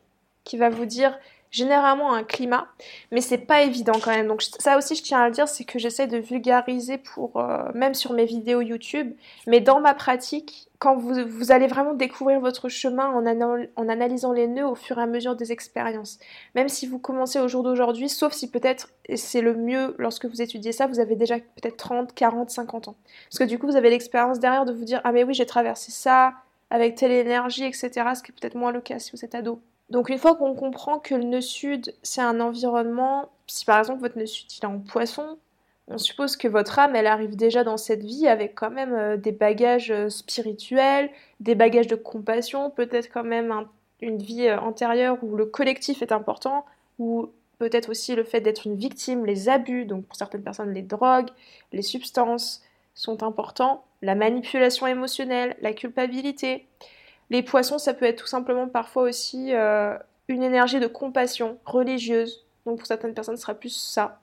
qui 0.44 0.56
va 0.56 0.68
vous 0.68 0.86
dire 0.86 1.18
généralement 1.50 2.12
un 2.12 2.22
climat, 2.22 2.68
mais 3.10 3.20
c'est 3.20 3.38
pas 3.38 3.62
évident 3.62 3.98
quand 4.00 4.12
même. 4.12 4.28
Donc 4.28 4.42
ça 4.42 4.78
aussi, 4.78 4.94
je 4.94 5.02
tiens 5.02 5.22
à 5.22 5.26
le 5.26 5.34
dire, 5.34 5.48
c'est 5.48 5.64
que 5.64 5.80
j'essaie 5.80 6.06
de 6.06 6.18
vulgariser 6.18 6.98
pour 6.98 7.36
euh, 7.38 7.64
même 7.74 7.94
sur 7.94 8.12
mes 8.12 8.24
vidéos 8.24 8.60
YouTube, 8.60 9.16
mais 9.48 9.60
dans 9.60 9.80
ma 9.80 9.94
pratique, 9.94 10.67
quand 10.78 10.96
vous, 10.96 11.50
allez 11.50 11.66
vraiment 11.66 11.94
découvrir 11.94 12.38
votre 12.38 12.68
chemin 12.68 13.08
en, 13.08 13.26
en, 13.26 13.88
analysant 13.88 14.32
les 14.32 14.46
nœuds 14.46 14.66
au 14.66 14.76
fur 14.76 14.98
et 14.98 15.02
à 15.02 15.06
mesure 15.06 15.34
des 15.34 15.50
expériences. 15.50 16.20
Même 16.54 16.68
si 16.68 16.86
vous 16.86 17.00
commencez 17.00 17.40
au 17.40 17.48
jour 17.48 17.64
d'aujourd'hui, 17.64 18.08
sauf 18.08 18.32
si 18.32 18.48
peut-être, 18.48 18.90
et 19.06 19.16
c'est 19.16 19.40
le 19.40 19.54
mieux 19.54 19.96
lorsque 19.98 20.26
vous 20.26 20.40
étudiez 20.40 20.70
ça, 20.70 20.86
vous 20.86 21.00
avez 21.00 21.16
déjà 21.16 21.38
peut-être 21.38 21.76
30, 21.76 22.14
40, 22.14 22.50
50 22.50 22.88
ans. 22.88 22.96
Parce 23.28 23.38
que 23.38 23.44
du 23.44 23.58
coup, 23.58 23.66
vous 23.66 23.76
avez 23.76 23.90
l'expérience 23.90 24.38
derrière 24.38 24.64
de 24.64 24.72
vous 24.72 24.84
dire, 24.84 25.00
ah 25.02 25.10
mais 25.10 25.24
oui, 25.24 25.34
j'ai 25.34 25.46
traversé 25.46 25.90
ça 25.90 26.34
avec 26.70 26.94
telle 26.94 27.12
énergie, 27.12 27.64
etc. 27.64 27.90
Ce 28.14 28.22
qui 28.22 28.30
est 28.30 28.34
peut-être 28.40 28.54
moins 28.54 28.70
le 28.70 28.80
cas 28.80 29.00
si 29.00 29.10
vous 29.12 29.24
êtes 29.24 29.34
ado. 29.34 29.60
Donc 29.90 30.10
une 30.10 30.18
fois 30.18 30.36
qu'on 30.36 30.54
comprend 30.54 30.98
que 30.98 31.14
le 31.14 31.24
nœud 31.24 31.40
sud, 31.40 31.94
c'est 32.02 32.20
un 32.20 32.40
environnement, 32.40 33.30
si 33.46 33.64
par 33.64 33.78
exemple 33.78 34.00
votre 34.00 34.18
nœud 34.18 34.26
sud 34.26 34.46
il 34.52 34.62
est 34.62 34.66
en 34.66 34.78
poisson, 34.78 35.38
on 35.90 35.98
suppose 35.98 36.36
que 36.36 36.48
votre 36.48 36.78
âme, 36.78 36.96
elle 36.96 37.06
arrive 37.06 37.36
déjà 37.36 37.64
dans 37.64 37.76
cette 37.76 38.02
vie 38.02 38.28
avec 38.28 38.54
quand 38.54 38.70
même 38.70 38.94
euh, 38.94 39.16
des 39.16 39.32
bagages 39.32 39.90
euh, 39.90 40.08
spirituels, 40.08 41.10
des 41.40 41.54
bagages 41.54 41.86
de 41.86 41.96
compassion, 41.96 42.70
peut-être 42.70 43.10
quand 43.12 43.24
même 43.24 43.66
une 44.00 44.18
vie 44.18 44.46
euh, 44.46 44.58
antérieure 44.58 45.18
où 45.22 45.36
le 45.36 45.46
collectif 45.46 46.02
est 46.02 46.12
important, 46.12 46.64
ou 46.98 47.30
peut-être 47.58 47.90
aussi 47.90 48.14
le 48.14 48.24
fait 48.24 48.40
d'être 48.40 48.66
une 48.66 48.76
victime, 48.76 49.26
les 49.26 49.48
abus, 49.48 49.84
donc 49.84 50.06
pour 50.06 50.16
certaines 50.16 50.42
personnes 50.42 50.72
les 50.72 50.82
drogues, 50.82 51.30
les 51.72 51.82
substances 51.82 52.62
sont 52.94 53.22
importants, 53.22 53.84
la 54.02 54.14
manipulation 54.14 54.86
émotionnelle, 54.86 55.56
la 55.60 55.72
culpabilité. 55.72 56.66
Les 57.30 57.42
poissons, 57.42 57.78
ça 57.78 57.94
peut 57.94 58.06
être 58.06 58.22
tout 58.22 58.26
simplement 58.26 58.68
parfois 58.68 59.02
aussi 59.02 59.54
euh, 59.54 59.96
une 60.28 60.42
énergie 60.42 60.80
de 60.80 60.86
compassion 60.86 61.58
religieuse. 61.64 62.44
Donc 62.64 62.78
pour 62.78 62.86
certaines 62.86 63.14
personnes, 63.14 63.36
ce 63.36 63.42
sera 63.42 63.54
plus 63.54 63.74
ça. 63.74 64.20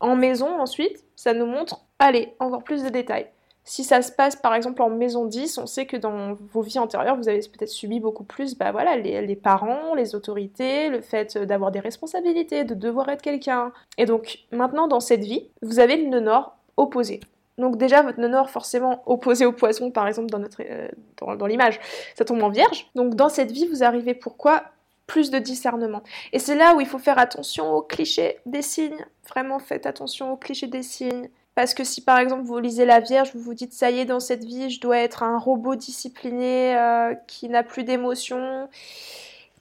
En 0.00 0.16
maison, 0.16 0.60
ensuite, 0.60 1.04
ça 1.16 1.34
nous 1.34 1.46
montre, 1.46 1.84
allez, 1.98 2.34
encore 2.38 2.64
plus 2.64 2.82
de 2.82 2.88
détails. 2.88 3.28
Si 3.66 3.82
ça 3.82 4.02
se 4.02 4.12
passe 4.12 4.36
par 4.36 4.54
exemple 4.54 4.82
en 4.82 4.90
maison 4.90 5.24
10, 5.24 5.56
on 5.56 5.66
sait 5.66 5.86
que 5.86 5.96
dans 5.96 6.34
vos 6.52 6.60
vies 6.60 6.78
antérieures, 6.78 7.16
vous 7.16 7.30
avez 7.30 7.38
peut-être 7.38 7.70
subi 7.70 7.98
beaucoup 7.98 8.24
plus 8.24 8.58
bah 8.58 8.72
voilà, 8.72 8.96
les, 8.96 9.36
parents, 9.36 9.94
les 9.94 10.14
autorités, 10.14 10.90
le 10.90 11.00
fait 11.00 11.38
d'avoir 11.38 11.70
des 11.70 11.80
responsabilités, 11.80 12.64
de 12.64 12.74
devoir 12.74 13.08
être 13.08 13.22
quelqu'un. 13.22 13.72
Et 13.96 14.04
donc 14.04 14.40
maintenant 14.52 14.86
dans 14.86 15.00
cette 15.00 15.24
vie, 15.24 15.48
vous 15.62 15.78
avez 15.78 15.96
le 15.96 16.08
nœud 16.08 16.20
nord 16.20 16.58
opposé. 16.76 17.20
Donc 17.56 17.76
déjà, 17.76 18.02
votre 18.02 18.20
nœud 18.20 18.28
nord, 18.28 18.50
forcément 18.50 19.02
opposé 19.06 19.46
au 19.46 19.52
poisson, 19.52 19.90
par 19.90 20.08
exemple, 20.08 20.28
dans, 20.28 20.40
notre, 20.40 20.60
euh, 20.68 20.88
dans, 21.36 21.46
l'image, 21.46 21.80
ça 22.16 22.24
tombe 22.24 22.42
en 22.42 22.48
vierge. 22.48 22.90
Donc 22.94 23.14
dans 23.14 23.28
cette 23.28 23.52
vie, 23.52 23.66
vous 23.68 23.84
arrivez 23.84 24.14
pourquoi 24.14 24.64
plus 25.06 25.30
de 25.30 25.38
discernement. 25.38 26.02
Et 26.32 26.38
c'est 26.38 26.54
là 26.54 26.74
où 26.74 26.80
il 26.80 26.86
faut 26.86 26.98
faire 26.98 27.18
attention 27.18 27.72
aux 27.72 27.82
clichés 27.82 28.38
des 28.46 28.62
signes. 28.62 29.04
Vraiment, 29.28 29.58
faites 29.58 29.86
attention 29.86 30.32
aux 30.32 30.36
clichés 30.36 30.66
des 30.66 30.82
signes. 30.82 31.28
Parce 31.54 31.72
que 31.72 31.84
si 31.84 32.00
par 32.00 32.18
exemple 32.18 32.42
vous 32.42 32.58
lisez 32.58 32.84
la 32.84 32.98
Vierge, 32.98 33.30
vous 33.34 33.40
vous 33.40 33.54
dites 33.54 33.72
ça 33.72 33.90
y 33.90 34.00
est, 34.00 34.04
dans 34.04 34.18
cette 34.18 34.44
vie, 34.44 34.70
je 34.70 34.80
dois 34.80 34.98
être 34.98 35.22
un 35.22 35.38
robot 35.38 35.76
discipliné 35.76 36.76
euh, 36.76 37.14
qui 37.28 37.48
n'a 37.48 37.62
plus 37.62 37.84
d'émotions 37.84 38.68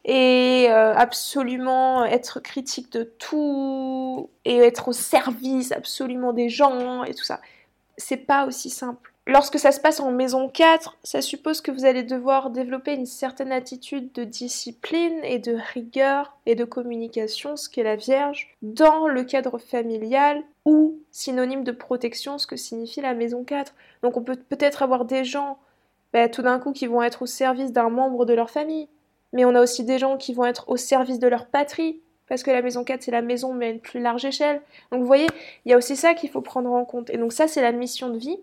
et 0.06 0.66
euh, 0.70 0.94
absolument 0.96 2.04
être 2.04 2.40
critique 2.40 2.92
de 2.92 3.04
tout 3.04 4.30
et 4.44 4.58
être 4.58 4.90
au 4.90 4.92
service 4.92 5.72
absolument 5.72 6.34
des 6.34 6.50
gens 6.50 7.04
et 7.04 7.14
tout 7.14 7.24
ça 7.24 7.40
c'est 7.98 8.18
pas 8.18 8.46
aussi 8.46 8.70
simple. 8.70 9.13
Lorsque 9.26 9.58
ça 9.58 9.72
se 9.72 9.80
passe 9.80 10.02
en 10.02 10.12
maison 10.12 10.50
4, 10.50 10.98
ça 11.02 11.22
suppose 11.22 11.62
que 11.62 11.72
vous 11.72 11.86
allez 11.86 12.04
devoir 12.04 12.50
développer 12.50 12.94
une 12.94 13.06
certaine 13.06 13.54
attitude 13.54 14.12
de 14.12 14.26
discipline 14.26 15.18
et 15.24 15.40
de 15.40 15.56
rigueur 15.74 16.38
et 16.46 16.56
de 16.56 16.66
communication, 16.66 17.56
ce 17.56 17.70
qu'est 17.70 17.84
la 17.84 17.96
Vierge, 17.96 18.54
dans 18.62 19.08
le 19.08 19.24
cadre 19.24 19.60
familial 19.60 20.44
ou 20.66 21.00
synonyme 21.12 21.64
de 21.64 21.72
protection, 21.72 22.38
ce 22.38 22.48
que 22.48 22.58
signifie 22.58 23.00
la 23.00 23.14
maison 23.14 23.46
4. 23.46 23.74
Donc 24.02 24.18
on 24.18 24.24
peut 24.24 24.36
peut-être 24.36 24.84
avoir 24.84 25.06
des 25.06 25.24
gens 25.24 25.58
bah, 26.12 26.28
tout 26.28 26.42
d'un 26.42 26.60
coup 26.60 26.74
qui 26.74 26.88
vont 26.88 27.02
être 27.02 27.22
au 27.22 27.26
service 27.26 27.72
d'un 27.72 27.90
membre 27.90 28.26
de 28.26 28.34
leur 28.34 28.50
famille, 28.50 28.90
mais 29.32 29.46
on 29.46 29.56
a 29.56 29.62
aussi 29.62 29.86
des 29.86 30.00
gens 30.00 30.18
qui 30.18 30.34
vont 30.34 30.46
être 30.46 30.68
au 30.68 30.76
service 30.76 31.20
de 31.20 31.30
leur 31.30 31.46
patrie, 31.46 32.02
parce 32.28 32.44
que 32.44 32.52
la 32.52 32.62
maison 32.62 32.84
4 32.84 33.02
c'est 33.02 33.12
la 33.12 33.22
maison 33.22 33.54
mais 33.54 33.68
à 33.68 33.70
une 33.70 33.80
plus 33.80 34.02
large 34.02 34.26
échelle. 34.26 34.62
Donc 34.92 35.00
vous 35.00 35.08
voyez, 35.08 35.28
il 35.64 35.72
y 35.72 35.74
a 35.74 35.78
aussi 35.78 35.96
ça 35.96 36.14
qu'il 36.14 36.30
faut 36.30 36.42
prendre 36.42 36.74
en 36.74 36.84
compte. 36.84 37.10
Et 37.10 37.18
donc 37.18 37.32
ça 37.32 37.48
c'est 37.48 37.62
la 37.62 37.72
mission 37.72 38.10
de 38.10 38.18
vie 38.18 38.38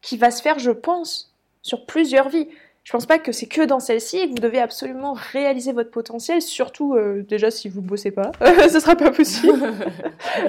qui 0.00 0.16
va 0.16 0.30
se 0.30 0.42
faire, 0.42 0.58
je 0.58 0.70
pense, 0.70 1.34
sur 1.62 1.86
plusieurs 1.86 2.28
vies. 2.28 2.48
Je 2.84 2.92
pense 2.92 3.06
pas 3.06 3.18
que 3.18 3.32
c'est 3.32 3.46
que 3.46 3.62
dans 3.62 3.80
celle-ci 3.80 4.18
et 4.18 4.26
que 4.26 4.30
vous 4.30 4.38
devez 4.38 4.60
absolument 4.60 5.12
réaliser 5.32 5.72
votre 5.72 5.90
potentiel, 5.90 6.40
surtout 6.40 6.94
euh, 6.94 7.24
déjà 7.28 7.50
si 7.50 7.68
vous 7.68 7.82
bossez 7.82 8.12
pas, 8.12 8.30
ce 8.70 8.78
sera 8.78 8.94
pas 8.94 9.10
possible. 9.10 9.58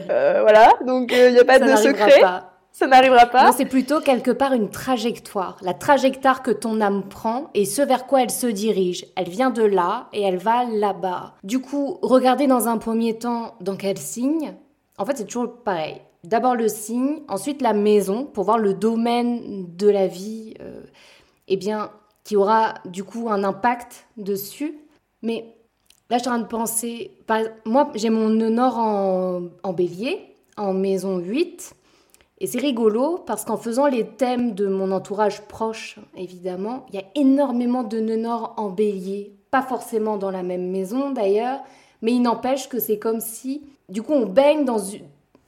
Euh, 0.10 0.41
voilà, 0.41 0.74
donc 0.86 1.11
il 1.11 1.19
euh, 1.19 1.32
n'y 1.32 1.40
a 1.40 1.45
pas 1.45 1.60
de 1.60 1.76
secret. 1.76 2.19
Pas 2.19 2.57
ça 2.78 2.86
n'arrivera 2.86 3.26
pas. 3.26 3.45
Non, 3.45 3.53
c'est 3.57 3.65
plutôt 3.65 4.02
quelque 4.02 4.30
part 4.30 4.53
une 4.53 4.69
trajectoire. 4.69 5.57
La 5.64 5.74
trajectoire 5.74 6.44
que 6.44 6.52
ton 6.52 6.80
âme 6.80 7.10
prend 7.10 7.49
et 7.56 7.65
ce 7.65 7.82
vers 7.82 8.06
quoi 8.06 8.22
elle 8.22 8.30
se 8.30 8.45
dirige. 8.45 9.07
Elle 9.15 9.30
vient 9.30 9.49
de 9.49 9.64
là 9.64 10.10
et 10.14 10.22
elle 10.22 10.38
va 10.38 10.64
là-bas. 10.64 11.34
Du 11.44 11.60
coup, 11.60 11.98
regardez 12.03 12.45
dans 12.45 12.68
un 12.68 12.78
premier 12.78 13.18
temps 13.18 13.56
dans 13.61 13.76
quel 13.76 13.98
signe. 13.98 14.53
En 14.99 15.06
fait, 15.06 15.18
c'est 15.18 15.26
toujours 15.26 15.56
pareil. 15.64 15.99
D'abord 16.27 16.55
le 16.55 16.67
signe, 16.67 17.21
ensuite 17.29 17.61
la 17.61 17.71
maison 17.71 18.25
pour 18.25 18.43
voir 18.43 18.57
le 18.57 18.73
domaine 18.73 19.65
de 19.77 19.87
la 19.87 20.07
vie, 20.07 20.55
euh, 20.59 20.81
eh 21.47 21.55
bien, 21.55 21.89
qui 22.25 22.35
aura 22.35 22.73
du 22.83 23.05
coup 23.05 23.29
un 23.29 23.45
impact 23.45 24.07
dessus. 24.17 24.77
Mais 25.21 25.55
là, 26.09 26.17
je 26.17 26.23
suis 26.23 26.27
en 26.27 26.33
train 26.33 26.39
de 26.39 26.47
penser. 26.47 27.11
moi, 27.63 27.93
j'ai 27.95 28.09
mon 28.09 28.27
nord 28.27 28.77
en, 28.77 29.43
en 29.63 29.71
bélier, 29.71 30.35
en 30.57 30.73
maison 30.73 31.19
8. 31.19 31.73
Et 32.39 32.47
c'est 32.47 32.59
rigolo 32.59 33.23
parce 33.25 33.45
qu'en 33.45 33.55
faisant 33.55 33.87
les 33.87 34.05
thèmes 34.05 34.53
de 34.53 34.67
mon 34.67 34.91
entourage 34.91 35.43
proche, 35.43 35.97
évidemment, 36.17 36.85
il 36.89 36.95
y 36.95 36.99
a 37.01 37.05
énormément 37.15 37.83
de 37.83 38.01
nœuds 38.01 38.27
en 38.57 38.69
bélier. 38.69 39.33
Pas 39.49 39.61
forcément 39.61 40.17
dans 40.17 40.31
la 40.31 40.43
même 40.43 40.71
maison 40.71 41.11
d'ailleurs, 41.11 41.61
mais 42.01 42.11
il 42.11 42.21
n'empêche 42.21 42.67
que 42.67 42.79
c'est 42.79 42.99
comme 42.99 43.21
si, 43.21 43.63
du 43.87 44.01
coup, 44.01 44.11
on 44.11 44.25
baigne 44.25 44.65
dans 44.65 44.77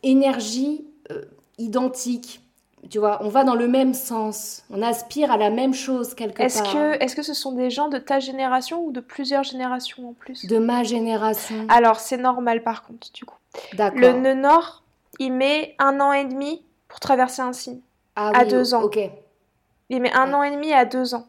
énergie 0.04 0.86
euh, 1.12 1.24
identique. 1.58 2.42
Tu 2.90 2.98
vois, 2.98 3.20
on 3.22 3.28
va 3.28 3.44
dans 3.44 3.56
le 3.56 3.68
même 3.68 3.94
sens, 3.94 4.64
on 4.70 4.82
aspire 4.82 5.32
à 5.32 5.38
la 5.38 5.50
même 5.50 5.74
chose 5.74 6.14
quelque 6.14 6.42
est-ce 6.42 6.64
part. 6.64 6.74
Que, 6.74 7.04
est-ce 7.04 7.14
que 7.14 7.24
ce 7.24 7.34
sont 7.34 7.52
des 7.52 7.70
gens 7.70 7.90
de 7.90 7.98
ta 7.98 8.20
génération 8.20 8.86
ou 8.86 8.92
de 8.92 9.02
plusieurs 9.02 9.44
générations 9.44 10.10
en 10.10 10.14
plus? 10.14 10.46
De 10.46 10.60
ma 10.60 10.84
génération. 10.84 11.68
Alors 11.68 12.00
c'est 12.00 12.18
normal 12.18 12.64
par 12.64 12.84
contre, 12.84 13.12
du 13.12 13.26
coup. 13.26 13.36
D'accord. 13.74 14.00
Le 14.00 14.14
nœud 14.14 14.34
nord, 14.34 14.84
il 15.20 15.34
met 15.34 15.76
un 15.78 16.00
an 16.00 16.14
et 16.14 16.24
demi 16.24 16.64
pour 16.88 17.02
traverser 17.02 17.42
un 17.42 17.52
signe. 17.52 17.82
Ah 18.16 18.32
à 18.34 18.46
deux 18.46 18.74
ans. 18.74 18.84
Ok. 18.84 18.98
Il 19.90 20.02
met 20.02 20.14
un 20.14 20.34
an 20.34 20.44
et 20.44 20.52
demi 20.52 20.72
à 20.72 20.86
deux 20.86 21.16
ans, 21.16 21.28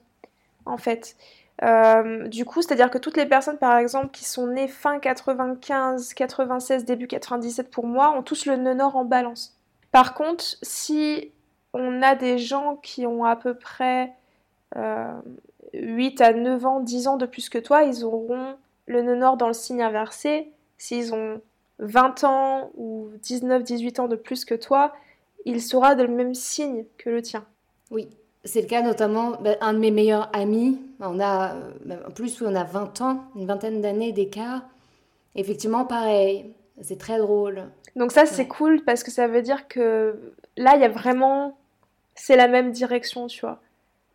en 0.67 0.77
fait. 0.77 1.17
Euh, 1.63 2.27
du 2.29 2.45
coup, 2.45 2.63
c'est-à-dire 2.63 2.91
que 2.91 2.99
toutes 2.99 3.17
les 3.17 3.27
personnes, 3.27 3.59
par 3.59 3.77
exemple, 3.77 4.09
qui 4.13 4.25
sont 4.25 4.47
nées 4.47 4.69
fin 4.69 4.99
95, 4.99 6.15
96, 6.15 6.85
début 6.85 7.07
97 7.07 7.71
pour 7.71 7.87
moi, 7.87 8.17
ont 8.17 8.23
tous 8.23 8.47
le 8.47 8.57
nœud 8.57 8.75
nord 8.75 8.97
en 8.97 9.05
balance. 9.05 9.57
Par 9.93 10.15
contre, 10.15 10.45
si 10.63 11.33
on 11.73 12.03
a 12.03 12.15
des 12.15 12.39
gens 12.39 12.77
qui 12.77 13.07
ont 13.07 13.25
à 13.25 13.37
peu 13.37 13.55
près 13.55 14.13
8 14.75 14.79
euh, 14.79 16.25
à 16.25 16.33
9 16.33 16.67
ans, 16.67 16.81
10 16.81 17.09
ans 17.09 17.17
de 17.17 17.27
plus 17.27 17.49
que 17.49 17.59
toi, 17.59 17.83
ils 17.83 18.05
auront 18.05 18.57
le 18.87 19.03
nœud 19.03 19.17
nord 19.17 19.37
dans 19.37 19.49
le 19.49 19.53
signe 19.53 19.83
inversé. 19.83 20.51
S'ils 20.79 21.13
ont 21.15 21.41
20 21.81 22.25
ans 22.25 22.71
ou 22.77 23.11
19, 23.23 23.63
18 23.63 24.01
ans 24.01 24.09
de 24.09 24.17
plus 24.17 24.45
que 24.45 24.55
toi, 24.55 24.95
il 25.45 25.61
sera 25.61 25.95
dans 25.95 26.05
le 26.05 26.15
même 26.15 26.35
signe 26.35 26.85
que 26.99 27.11
le 27.11 27.21
tien. 27.21 27.45
Oui, 27.91 28.09
c'est 28.45 28.63
le 28.63 28.67
cas 28.67 28.83
notamment 28.83 29.33
d'un 29.33 29.57
un 29.61 29.73
de 29.75 29.79
mes 29.79 29.91
meilleurs 29.91 30.31
amis. 30.35 30.81
On 31.01 31.21
a, 31.21 31.55
euh, 31.55 32.07
en 32.07 32.11
plus, 32.11 32.41
on 32.43 32.55
a 32.55 32.65
20 32.65 33.01
ans, 33.01 33.25
une 33.37 33.47
vingtaine 33.47 33.81
d'années 33.81 34.13
d'écart. 34.13 34.63
Effectivement, 35.35 35.85
pareil. 35.85 36.53
C'est 36.83 36.99
très 36.99 37.19
drôle. 37.19 37.69
Donc 37.97 38.13
ça, 38.13 38.25
c'est 38.27 38.49
cool 38.49 38.83
parce 38.85 39.03
que 39.03 39.11
ça 39.11 39.29
veut 39.29 39.43
dire 39.43 39.69
que 39.69 40.35
là, 40.57 40.77
il 40.77 40.81
y 40.81 40.85
a 40.85 40.89
vraiment... 40.89 41.59
C'est 42.15 42.37
la 42.37 42.49
même 42.49 42.71
direction, 42.71 43.27
tu 43.27 43.41
vois 43.41 43.61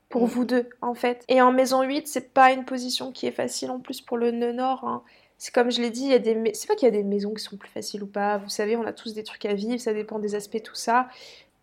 pour 0.09 0.23
mm. 0.23 0.29
vous 0.29 0.45
deux 0.45 0.69
en 0.81 0.93
fait. 0.93 1.23
Et 1.27 1.41
en 1.41 1.51
maison 1.51 1.81
8, 1.81 2.07
c'est 2.07 2.33
pas 2.33 2.51
une 2.51 2.65
position 2.65 3.11
qui 3.11 3.27
est 3.27 3.31
facile 3.31 3.69
en 3.71 3.79
plus 3.79 4.01
pour 4.01 4.17
le 4.17 4.31
nœud 4.31 4.53
nord. 4.53 4.83
Hein. 4.83 5.03
C'est 5.37 5.53
comme 5.53 5.71
je 5.71 5.81
l'ai 5.81 5.89
dit, 5.89 6.03
il 6.03 6.11
y 6.11 6.13
a 6.13 6.19
des 6.19 6.53
c'est 6.53 6.67
pas 6.67 6.75
qu'il 6.75 6.85
y 6.85 6.89
a 6.89 6.91
des 6.91 7.03
maisons 7.03 7.33
qui 7.33 7.43
sont 7.43 7.57
plus 7.57 7.69
faciles 7.69 8.03
ou 8.03 8.07
pas. 8.07 8.37
Vous 8.37 8.49
savez, 8.49 8.77
on 8.77 8.85
a 8.85 8.93
tous 8.93 9.13
des 9.13 9.23
trucs 9.23 9.45
à 9.45 9.53
vivre, 9.53 9.79
ça 9.79 9.93
dépend 9.93 10.19
des 10.19 10.35
aspects 10.35 10.61
tout 10.63 10.75
ça. 10.75 11.09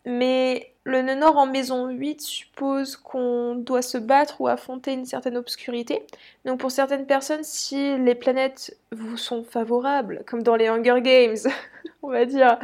Mais 0.05 0.72
le 0.85 1.01
nœud 1.01 1.15
nord 1.15 1.37
en 1.37 1.47
maison 1.47 1.89
8 1.89 2.21
suppose 2.21 2.97
qu'on 2.97 3.55
doit 3.55 3.83
se 3.83 3.99
battre 3.99 4.41
ou 4.41 4.49
affronter 4.49 4.93
une 4.93 5.05
certaine 5.05 5.37
obscurité. 5.37 6.05
Donc 6.45 6.59
pour 6.59 6.73
certaines 6.73 7.07
personnes, 7.07 7.45
si 7.45 7.97
les 7.99 8.17
planètes 8.17 8.77
vous 8.91 9.17
sont 9.17 9.45
favorables, 9.45 10.25
comme 10.27 10.43
dans 10.43 10.57
les 10.57 10.67
Hunger 10.67 11.01
Games, 11.01 11.37
on 12.03 12.09
va 12.09 12.25
dire, 12.25 12.59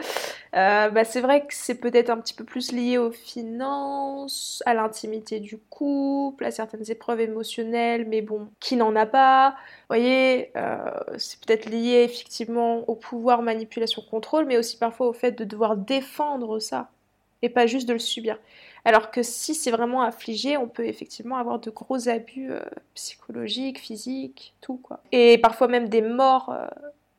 euh, 0.57 0.91
bah 0.91 1.05
c'est 1.05 1.21
vrai 1.21 1.47
que 1.47 1.55
c'est 1.55 1.77
peut-être 1.77 2.11
un 2.11 2.17
petit 2.19 2.35
peu 2.35 2.43
plus 2.45 2.73
lié 2.73 2.99
aux 2.99 3.13
finances, 3.13 4.65
à 4.67 4.75
l'intimité 4.75 5.39
du 5.39 5.57
couple, 5.57 6.45
à 6.45 6.51
certaines 6.51 6.91
épreuves 6.91 7.21
émotionnelles, 7.21 8.05
mais 8.09 8.21
bon, 8.21 8.49
qui 8.59 8.75
n'en 8.75 8.97
a 8.97 9.07
pas 9.07 9.51
Vous 9.51 9.97
voyez, 9.97 10.51
euh, 10.57 10.91
c'est 11.19 11.39
peut-être 11.45 11.67
lié 11.67 12.03
effectivement 12.05 12.79
au 12.89 12.97
pouvoir, 12.97 13.43
manipulation, 13.43 14.03
contrôle, 14.11 14.47
mais 14.47 14.57
aussi 14.57 14.77
parfois 14.77 15.07
au 15.07 15.13
fait 15.13 15.33
de 15.33 15.45
devoir 15.45 15.77
défendre 15.77 16.59
ça 16.59 16.91
et 17.43 17.49
pas 17.49 17.67
juste 17.67 17.89
de 17.89 17.93
le 17.93 17.99
subir. 17.99 18.39
Alors 18.85 19.11
que 19.11 19.23
si 19.23 19.55
c'est 19.55 19.71
vraiment 19.71 20.03
affligé, 20.03 20.57
on 20.57 20.69
peut 20.69 20.87
effectivement 20.87 21.37
avoir 21.37 21.59
de 21.59 21.71
gros 21.71 22.09
abus 22.09 22.53
euh, 22.53 22.61
psychologiques, 22.95 23.79
physiques, 23.79 24.55
tout 24.61 24.77
quoi. 24.77 25.01
Et 25.13 25.39
parfois 25.39 25.69
même 25.69 25.89
des 25.89 26.03
morts 26.03 26.51
euh, 26.51 26.67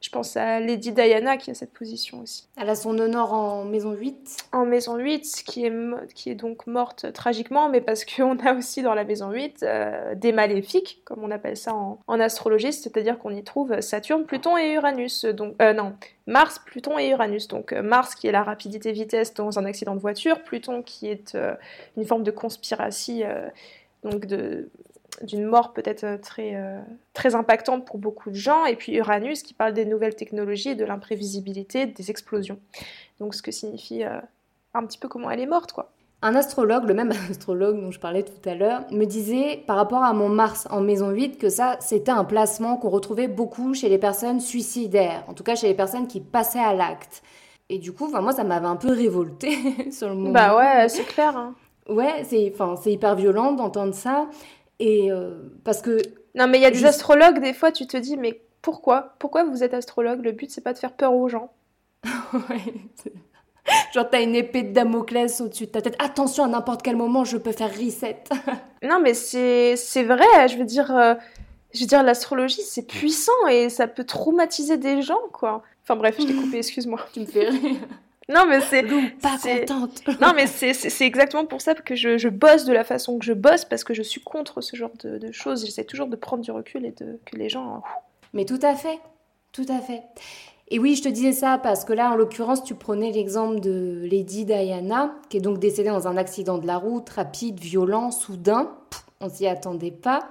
je 0.02 0.10
pense 0.10 0.38
à 0.38 0.62
Lady 0.62 0.94
Diana 0.94 1.36
qui 1.36 1.52
a 1.52 1.54
cette 1.54 1.74
position 1.74 2.22
aussi. 2.22 2.48
Elle 2.56 2.70
a 2.70 2.76
son 2.76 2.98
honneur 2.98 3.34
en 3.34 3.66
maison 3.66 3.92
8. 3.92 4.38
En 4.54 4.66
maison 4.66 4.96
8, 4.96 5.44
qui 5.46 5.66
est, 5.66 5.74
qui 6.16 6.30
est 6.30 6.36
donc 6.36 6.68
morte 6.68 7.12
tragiquement, 7.12 7.68
mais 7.68 7.82
parce 7.82 8.06
qu'on 8.06 8.40
a 8.40 8.54
aussi 8.54 8.82
dans 8.82 8.94
la 8.94 9.04
maison 9.04 9.30
8 9.30 9.64
euh, 9.64 10.16
des 10.16 10.32
maléfiques, 10.32 11.02
comme 11.04 11.22
on 11.22 11.32
appelle 11.32 11.58
ça 11.58 11.74
en, 11.74 12.20
astrologie, 12.20 12.72
c'est-à-dire 12.72 13.20
qu'on 13.20 13.32
y 13.32 13.44
trouve 13.44 13.82
Saturne, 13.82 14.26
Pluton 14.26 14.58
et 14.58 14.72
Uranus. 14.72 15.26
Donc, 15.26 15.56
euh, 15.62 15.74
non, 15.74 15.94
Mars, 16.28 16.60
Pluton 16.66 16.98
et 16.98 17.10
Uranus. 17.10 17.50
Donc 17.50 17.74
euh, 17.74 17.82
Mars 17.82 18.16
qui 18.16 18.28
est 18.28 18.32
la 18.32 18.44
rapidité-vitesse 18.44 19.34
dans 19.34 19.60
un 19.60 19.66
accident 19.66 19.96
de 19.96 20.02
voiture, 20.02 20.44
Pluton 20.44 20.82
qui 20.82 21.08
est 21.08 21.38
une 21.98 22.06
forme 22.06 22.24
de 22.24 22.32
conspiration, 22.32 23.28
donc 24.04 24.26
de 24.26 24.70
d'une 25.22 25.46
mort 25.46 25.74
peut-être 25.74 26.04
euh, 26.04 26.18
très, 26.18 26.56
euh, 26.56 26.80
très 27.14 27.36
impactante 27.36 27.86
pour 27.86 27.98
beaucoup 27.98 28.30
de 28.30 28.36
gens, 28.36 28.66
et 28.66 28.76
puis 28.76 28.96
Uranus 28.96 29.44
qui 29.44 29.54
parle 29.54 29.74
des 29.74 29.86
nouvelles 29.86 30.16
technologies 30.16 30.70
et 30.70 30.76
de 30.76 30.86
l'imprévisibilité 30.86 31.86
des 31.86 32.10
explosions. 32.10 32.60
Donc 33.20 33.36
ce 33.36 33.42
que 33.42 33.52
signifie 33.52 34.04
euh, 34.04 34.20
un 34.74 34.86
petit 34.86 34.98
peu 34.98 35.08
comment 35.08 35.30
elle 35.30 35.40
est 35.40 35.46
morte, 35.46 35.72
quoi. 35.72 35.92
Un 36.22 36.36
astrologue, 36.36 36.86
le 36.86 36.94
même 36.94 37.12
astrologue 37.30 37.80
dont 37.80 37.92
je 37.92 38.00
parlais 38.00 38.24
tout 38.24 38.50
à 38.50 38.56
l'heure, 38.56 38.86
me 38.92 39.06
disait 39.06 39.64
par 39.68 39.78
rapport 39.78 40.04
à 40.04 40.14
mon 40.14 40.30
Mars 40.30 40.68
en 40.70 40.82
maison 40.82 41.10
8 41.10 41.38
que 41.38 41.50
ça, 41.50 41.78
c'était 41.80 42.12
un 42.12 42.26
placement 42.26 42.78
qu'on 42.78 42.90
retrouvait 42.90 43.28
beaucoup 43.28 43.74
chez 43.74 43.90
les 43.90 43.98
personnes 43.98 44.40
suicidaires, 44.40 45.24
en 45.28 45.34
tout 45.34 45.44
cas 45.44 45.56
chez 45.56 45.68
les 45.68 45.76
personnes 45.76 46.08
qui 46.08 46.20
passaient 46.20 46.60
à 46.60 46.74
l'acte. 46.74 47.24
Et 47.70 47.78
du 47.78 47.94
coup, 47.94 48.08
moi, 48.08 48.34
ça 48.34 48.44
m'avait 48.44 48.66
un 48.66 48.76
peu 48.76 48.92
révolté 48.92 49.52
sur 49.92 50.10
le 50.10 50.16
moment. 50.16 50.32
Bah 50.32 50.58
ouais, 50.58 50.90
c'est 50.90 51.04
clair. 51.04 51.38
Hein. 51.38 51.54
Ouais, 51.88 52.24
c'est 52.24 52.92
hyper 52.92 53.16
violent 53.16 53.54
d'entendre 53.54 53.94
ça. 53.94 54.28
Et 54.80 55.12
euh, 55.12 55.50
parce 55.64 55.82
que. 55.82 56.02
Non, 56.36 56.48
mais 56.48 56.60
il 56.60 56.62
y 56.62 56.66
a 56.66 56.72
des 56.72 56.86
astrologues, 56.86 57.40
des 57.40 57.54
fois, 57.54 57.72
tu 57.72 57.88
te 57.88 57.98
dis, 57.98 58.18
mais 58.18 58.42
pourquoi? 58.62 59.16
Pourquoi 59.20 59.44
vous 59.44 59.64
êtes 59.64 59.74
astrologue? 59.74 60.24
Le 60.24 60.32
but, 60.32 60.52
c'est 60.52 60.62
pas 60.62 60.74
de 60.74 60.78
faire 60.78 60.94
peur 60.94 61.14
aux 61.14 61.28
gens. 61.28 61.52
Genre, 63.94 64.10
t'as 64.10 64.22
une 64.22 64.36
épée 64.36 64.64
de 64.64 64.74
Damoclès 64.74 65.42
au-dessus 65.42 65.66
de 65.66 65.72
ta 65.72 65.82
tête. 65.82 65.96
Attention, 66.00 66.44
à 66.44 66.48
n'importe 66.48 66.82
quel 66.82 66.96
moment, 66.96 67.26
je 67.26 67.38
peux 67.38 67.52
faire 67.52 67.72
reset. 67.72 68.24
non, 68.84 69.00
mais 69.00 69.14
c'est 69.14 69.76
vrai. 70.04 70.48
Je 70.48 70.58
veux 70.58 70.66
dire, 70.66 70.96
euh, 70.96 71.16
je 71.74 71.82
veux 71.82 71.88
dire 71.88 72.04
l'astrologie, 72.04 72.62
c'est 72.62 72.88
puissant 72.88 73.48
et 73.50 73.70
ça 73.70 73.88
peut 73.88 74.04
traumatiser 74.04 74.78
des 74.78 75.02
gens, 75.02 75.22
quoi. 75.34 75.64
Enfin 75.84 75.96
bref, 75.96 76.16
je 76.20 76.26
t'ai 76.28 76.34
coupé, 76.34 76.58
excuse-moi. 76.58 77.00
tu 77.14 77.22
me 77.22 77.26
fais 77.26 77.50
rire. 77.50 77.78
Non, 78.30 78.46
mais 78.48 78.62
c'est. 78.62 78.84
pas 79.22 79.38
contente. 79.38 80.04
non, 80.22 80.34
mais 80.36 80.46
c'est 80.46 81.06
exactement 81.06 81.46
pour 81.46 81.62
ça 81.62 81.74
que 81.74 81.96
je, 81.96 82.18
je, 82.18 82.30
bosse 82.30 82.66
de 82.66 82.74
la 82.74 82.84
façon 82.84 83.18
que 83.18 83.26
je 83.26 83.34
bosse, 83.34 83.66
parce 83.66 83.84
que 83.84 83.96
je 83.96 84.04
suis 84.04 84.22
contre 84.22 84.62
ce 84.62 84.76
genre 84.76 84.92
de, 85.04 85.18
de 85.18 85.32
choses. 85.32 85.66
J'essaie 85.66 85.84
toujours 85.84 86.08
de 86.08 86.16
prendre 86.16 86.44
du 86.44 86.52
recul 86.52 86.86
et 86.86 86.92
de, 86.92 87.20
que 87.26 87.36
les 87.36 87.50
gens. 87.50 87.82
Mais 88.34 88.46
tout 88.46 88.60
à 88.62 88.76
fait. 88.76 89.00
Tout 89.52 89.66
à 89.68 89.80
fait. 89.80 90.04
Et 90.68 90.78
oui, 90.78 90.96
je 90.96 91.02
te 91.02 91.10
disais 91.10 91.32
ça 91.32 91.58
parce 91.58 91.84
que 91.84 91.94
là, 91.94 92.12
en 92.12 92.16
l'occurrence, 92.16 92.64
tu 92.64 92.76
prenais 92.76 93.12
l'exemple 93.12 93.60
de 93.60 94.08
Lady 94.10 94.46
Diana, 94.46 95.16
qui 95.30 95.38
est 95.38 95.42
donc 95.42 95.58
décédée 95.58 95.90
dans 95.90 96.08
un 96.08 96.16
accident 96.16 96.60
de 96.60 96.68
la 96.68 96.78
route, 96.78 97.10
rapide, 97.10 97.60
violent, 97.60 98.12
soudain. 98.12 98.78
on 99.20 99.30
s'y 99.30 99.48
attendait 99.48 99.90
pas. 99.90 100.30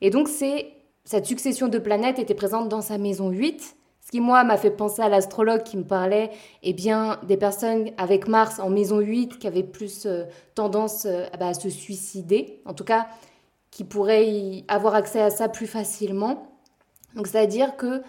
Et 0.00 0.10
donc, 0.10 0.28
c'est 0.28 0.70
cette 1.04 1.26
succession 1.26 1.66
de 1.66 1.78
planètes 1.78 2.20
était 2.20 2.34
présente 2.34 2.68
dans 2.68 2.80
sa 2.80 2.96
maison 2.96 3.30
8 3.30 3.60
ce 3.60 3.74
qui, 4.14 4.20
moi, 4.20 4.44
m'a 4.44 4.56
fait 4.56 4.70
penser 4.70 5.02
à 5.02 5.08
l'astrologue 5.08 5.64
qui 5.64 5.76
me 5.76 5.82
parlait 5.82 6.30
eh 6.62 6.72
bien, 6.72 7.18
des 7.24 7.36
personnes 7.36 7.90
avec 7.98 8.28
Mars 8.28 8.60
en 8.60 8.70
maison 8.70 9.00
8 9.00 9.40
qui 9.40 9.48
avaient 9.48 9.64
plus 9.64 10.06
euh, 10.06 10.22
tendance 10.54 11.04
euh, 11.04 11.26
bah, 11.40 11.48
à 11.48 11.54
se 11.54 11.68
suicider, 11.68 12.60
en 12.64 12.74
tout 12.74 12.84
cas, 12.84 13.08
qui 13.72 13.82
pourraient 13.82 14.28
y 14.28 14.64
avoir 14.68 14.94
accès 14.94 15.20
à 15.20 15.30
ça 15.30 15.48
plus 15.48 15.66
facilement. 15.66 16.46
Donc, 17.16 17.26
c'est-à-dire 17.26 17.76
que 17.76 18.02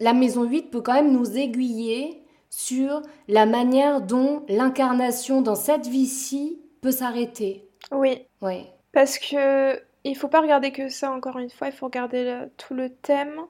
la 0.00 0.12
maison 0.12 0.42
8 0.42 0.72
peut 0.72 0.80
quand 0.80 0.94
même 0.94 1.12
nous 1.12 1.38
aiguiller 1.38 2.20
sur 2.50 3.00
la 3.28 3.46
manière 3.46 4.00
dont 4.00 4.42
l'incarnation 4.48 5.40
dans 5.40 5.54
cette 5.54 5.86
vie-ci 5.86 6.58
peut 6.80 6.90
s'arrêter. 6.90 7.64
Oui. 7.92 8.22
Oui. 8.42 8.66
Parce 8.90 9.20
que 9.20 9.80
il 10.02 10.16
faut 10.16 10.26
pas 10.26 10.40
regarder 10.40 10.72
que 10.72 10.88
ça, 10.88 11.12
encore 11.12 11.38
une 11.38 11.50
fois, 11.50 11.68
il 11.68 11.72
faut 11.72 11.86
regarder 11.86 12.46
tout 12.56 12.74
le 12.74 12.90
thème. 12.90 13.40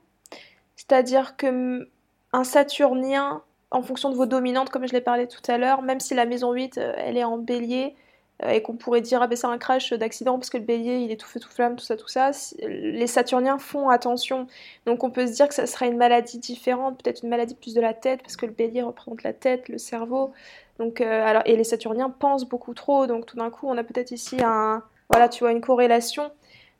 C'est-à-dire 0.78 1.36
que 1.36 1.88
un 2.32 2.44
Saturnien, 2.44 3.42
en 3.72 3.82
fonction 3.82 4.10
de 4.10 4.14
vos 4.14 4.26
dominantes, 4.26 4.70
comme 4.70 4.86
je 4.86 4.92
l'ai 4.92 5.00
parlé 5.00 5.26
tout 5.26 5.42
à 5.48 5.59
l'heure, 5.59 5.82
même 5.82 5.98
si 5.98 6.14
la 6.14 6.24
maison 6.24 6.52
8, 6.52 6.78
euh, 6.78 6.92
elle 6.96 7.16
est 7.16 7.24
en 7.24 7.36
bélier, 7.36 7.96
euh, 8.44 8.50
et 8.50 8.62
qu'on 8.62 8.76
pourrait 8.76 9.00
dire, 9.00 9.20
ah 9.20 9.26
ben 9.26 9.34
c'est 9.34 9.48
un 9.48 9.59
crash 9.59 9.92
d'accident 9.92 10.38
parce 10.38 10.50
que 10.50 10.56
le 10.56 10.62
bélier, 10.62 10.98
il 10.98 11.10
est 11.10 11.16
tout 11.16 11.26
feu, 11.26 11.40
tout 11.40 11.50
flamme, 11.50 11.74
tout 11.74 11.84
ça, 11.84 11.96
tout 11.96 12.06
ça, 12.06 12.30
les 12.62 13.09
Saturniens 13.09 13.59
font 13.59 13.88
attention. 13.88 14.46
Donc 14.86 15.02
on 15.02 15.10
peut 15.10 15.26
se 15.26 15.32
dire 15.32 15.48
que 15.48 15.55
ça 15.55 15.66
sera 15.66 15.86
une 15.86 15.96
maladie 15.96 16.38
différente, 16.38 17.02
peut-être 17.02 17.24
une 17.24 17.30
maladie 17.30 17.56
plus 17.56 17.74
de 17.74 17.80
la 17.80 17.92
tête, 17.92 18.22
parce 18.22 18.36
que 18.36 18.46
le 18.46 18.52
bélier 18.52 18.82
représente 18.82 19.24
la 19.24 19.32
tête, 19.32 19.68
le 19.68 19.78
cerveau. 19.78 20.32
Donc, 20.78 21.00
euh, 21.00 21.24
alors, 21.26 21.42
et 21.44 21.56
les 21.56 21.64
Saturniens 21.64 22.10
pensent 22.10 22.48
beaucoup 22.48 22.74
trop, 22.74 23.09
donc 23.09 23.26
tout 23.26 23.36
d'un 23.36 23.50
coup, 23.50 23.66
on 23.68 23.76
a 23.76 23.82
peut-être 23.82 24.12
ici 24.12 24.36
un, 24.44 24.84
voilà, 25.10 25.28
tu 25.28 25.40
vois, 25.42 25.50
une 25.50 25.60
corrélation. 25.60 26.30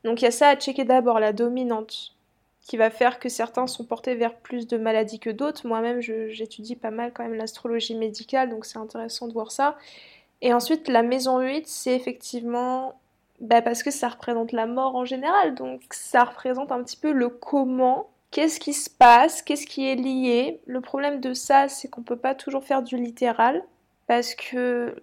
Donc 0.05 0.23
il 0.23 0.27
y 0.27 0.29
a 0.29 0.31
ça 0.31 0.49
à 0.51 0.57
checker 0.57 0.85
d'abord, 0.85 1.19
la 1.19 1.33
dominante 1.33 2.15
qui 2.69 2.77
va 2.77 2.91
faire 2.91 3.19
que 3.19 3.31
certains 3.31 3.67
sont 3.67 3.85
portés 3.85 4.15
vers 4.15 4.35
plus 4.35 4.67
de 4.67 4.77
maladies 4.77 5.19
que 5.19 5.31
d'autres. 5.31 5.67
Moi-même, 5.67 6.03
j'étudie 6.03 6.77
pas 6.77 6.91
mal 6.91 7.13
quand 7.15 7.23
même 7.23 7.35
l'astrologie 7.35 7.95
médicale, 7.95 8.51
donc 8.51 8.67
c'est 8.67 8.79
intéressant 8.79 9.27
de 9.27 9.33
voir 9.33 9.51
ça. 9.51 9.79
Et 10.43 10.53
ensuite, 10.53 10.87
la 10.89 11.03
maison 11.03 11.41
8, 11.41 11.67
c'est 11.67 11.97
effectivement 11.97 13.01
bah, 13.41 13.63
parce 13.63 13.83
que 13.83 13.91
ça 13.91 14.09
représente 14.09 14.53
la 14.53 14.67
mort 14.67 14.97
en 14.97 15.07
général, 15.07 15.55
donc 15.55 15.81
ça 15.93 16.25
représente 16.25 16.71
un 16.71 16.83
petit 16.83 16.99
peu 16.99 17.11
le 17.11 17.31
comment, 17.31 18.11
qu'est-ce 18.31 18.61
qui 18.61 18.75
se 18.75 18.91
passe, 18.91 19.41
qu'est-ce 19.41 19.67
qui 19.67 19.89
est 19.89 19.95
lié. 19.97 20.61
Le 20.67 20.83
problème 20.83 21.21
de 21.21 21.33
ça, 21.33 21.69
c'est 21.69 21.89
qu'on 21.89 22.03
peut 22.03 22.17
pas 22.17 22.35
toujours 22.35 22.65
faire 22.65 22.83
du 22.83 22.99
littéral, 22.99 23.65
parce 24.07 24.35
que 24.35 24.95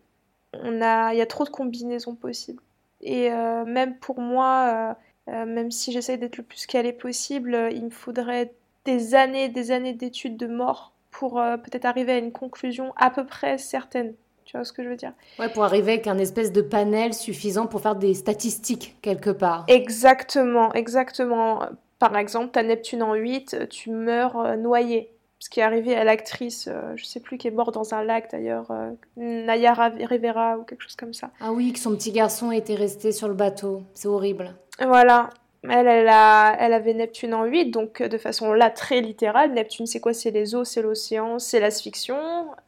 on 0.54 0.82
a, 0.84 1.16
il 1.16 1.18
y 1.18 1.22
a 1.22 1.26
trop 1.26 1.44
de 1.44 1.50
combinaisons 1.50 2.14
possibles. 2.14 2.62
Et 3.02 3.32
euh, 3.32 3.66
même 3.66 3.98
pour 3.98 4.20
moi, 4.20 4.92
euh, 4.92 4.94
euh, 5.28 5.46
même 5.46 5.72
si 5.72 5.92
j'essaye 5.92 6.18
d'être 6.18 6.38
le 6.38 6.44
plus 6.44 6.66
calé 6.66 6.94
possible, 6.94 7.56
euh, 7.56 7.70
il 7.72 7.86
me 7.86 7.90
faudrait 7.90 8.54
des 8.86 9.16
années, 9.16 9.50
des 9.50 9.72
années 9.72 9.94
d'études 9.94 10.38
de 10.38 10.48
mort 10.48 10.94
pour 11.10 11.40
euh, 11.40 11.58
peut-être 11.58 11.86
arriver 11.86 12.14
à 12.14 12.18
une 12.18 12.32
conclusion 12.32 12.94
à 12.96 13.10
peu 13.10 13.26
près 13.26 13.58
certaine. 13.58 14.14
Tu 14.46 14.56
vois 14.56 14.64
ce 14.64 14.72
que 14.72 14.84
je 14.84 14.90
veux 14.90 14.96
dire? 14.96 15.14
Ouais, 15.40 15.50
pour 15.50 15.64
arriver 15.64 15.94
avec 15.94 16.08
un 16.08 16.20
espèce 16.20 16.52
de 16.52 16.62
panel 16.62 17.16
suffisant 17.16 17.66
pour 17.66 17.82
faire 17.82 17.96
des 17.96 18.14
statistiques 18.14 18.96
quelque 19.02 19.32
part. 19.32 19.66
Exactement, 19.68 20.72
exactement. 20.74 21.64
Par 21.98 22.16
exemple, 22.16 22.52
ta 22.52 22.62
Neptune 22.62 23.02
en 23.02 23.16
8, 23.16 23.70
tu 23.70 23.90
meurs 23.90 24.56
noyé 24.58 25.10
ce 25.40 25.50
qui 25.50 25.62
est 25.62 25.64
arrivé 25.64 25.96
à 25.96 26.04
l'actrice, 26.04 26.70
je 26.96 27.04
sais 27.04 27.20
plus, 27.20 27.38
qui 27.38 27.48
est 27.48 27.52
morte 27.52 27.74
dans 27.74 27.94
un 27.94 28.04
lac 28.04 28.32
d'ailleurs, 28.32 28.72
Nayara 29.18 29.90
Rivera 29.90 30.58
ou 30.58 30.64
quelque 30.64 30.82
chose 30.82 30.96
comme 30.96 31.14
ça. 31.14 31.32
Ah 31.40 31.52
oui, 31.52 31.74
que 31.74 31.80
son 31.80 31.96
petit 31.96 32.12
garçon 32.12 32.52
était 32.52 32.76
resté 32.76 33.12
sur 33.12 33.28
le 33.28 33.34
bateau. 33.34 33.84
C'est 33.94 34.08
horrible. 34.08 34.56
Voilà. 34.80 35.30
Elle, 35.70 36.74
avait 36.74 36.94
Neptune 36.94 37.34
en 37.34 37.46
8, 37.46 37.72
donc 37.72 38.02
euh, 38.02 38.08
de 38.08 38.18
façon 38.18 38.54
là 38.54 38.70
très 38.70 39.02
littérale. 39.02 39.52
Neptune, 39.52 39.86
c'est 39.86 40.00
quoi? 40.00 40.14
C'est 40.14 40.32
les 40.32 40.56
eaux, 40.56 40.64
c'est 40.64 40.82
l'océan, 40.82 41.40
c'est 41.40 41.60
l'asphyxion. 41.60 42.18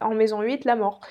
En 0.01 0.13
maison 0.13 0.41
8, 0.41 0.65
la 0.65 0.75
mort. 0.75 1.01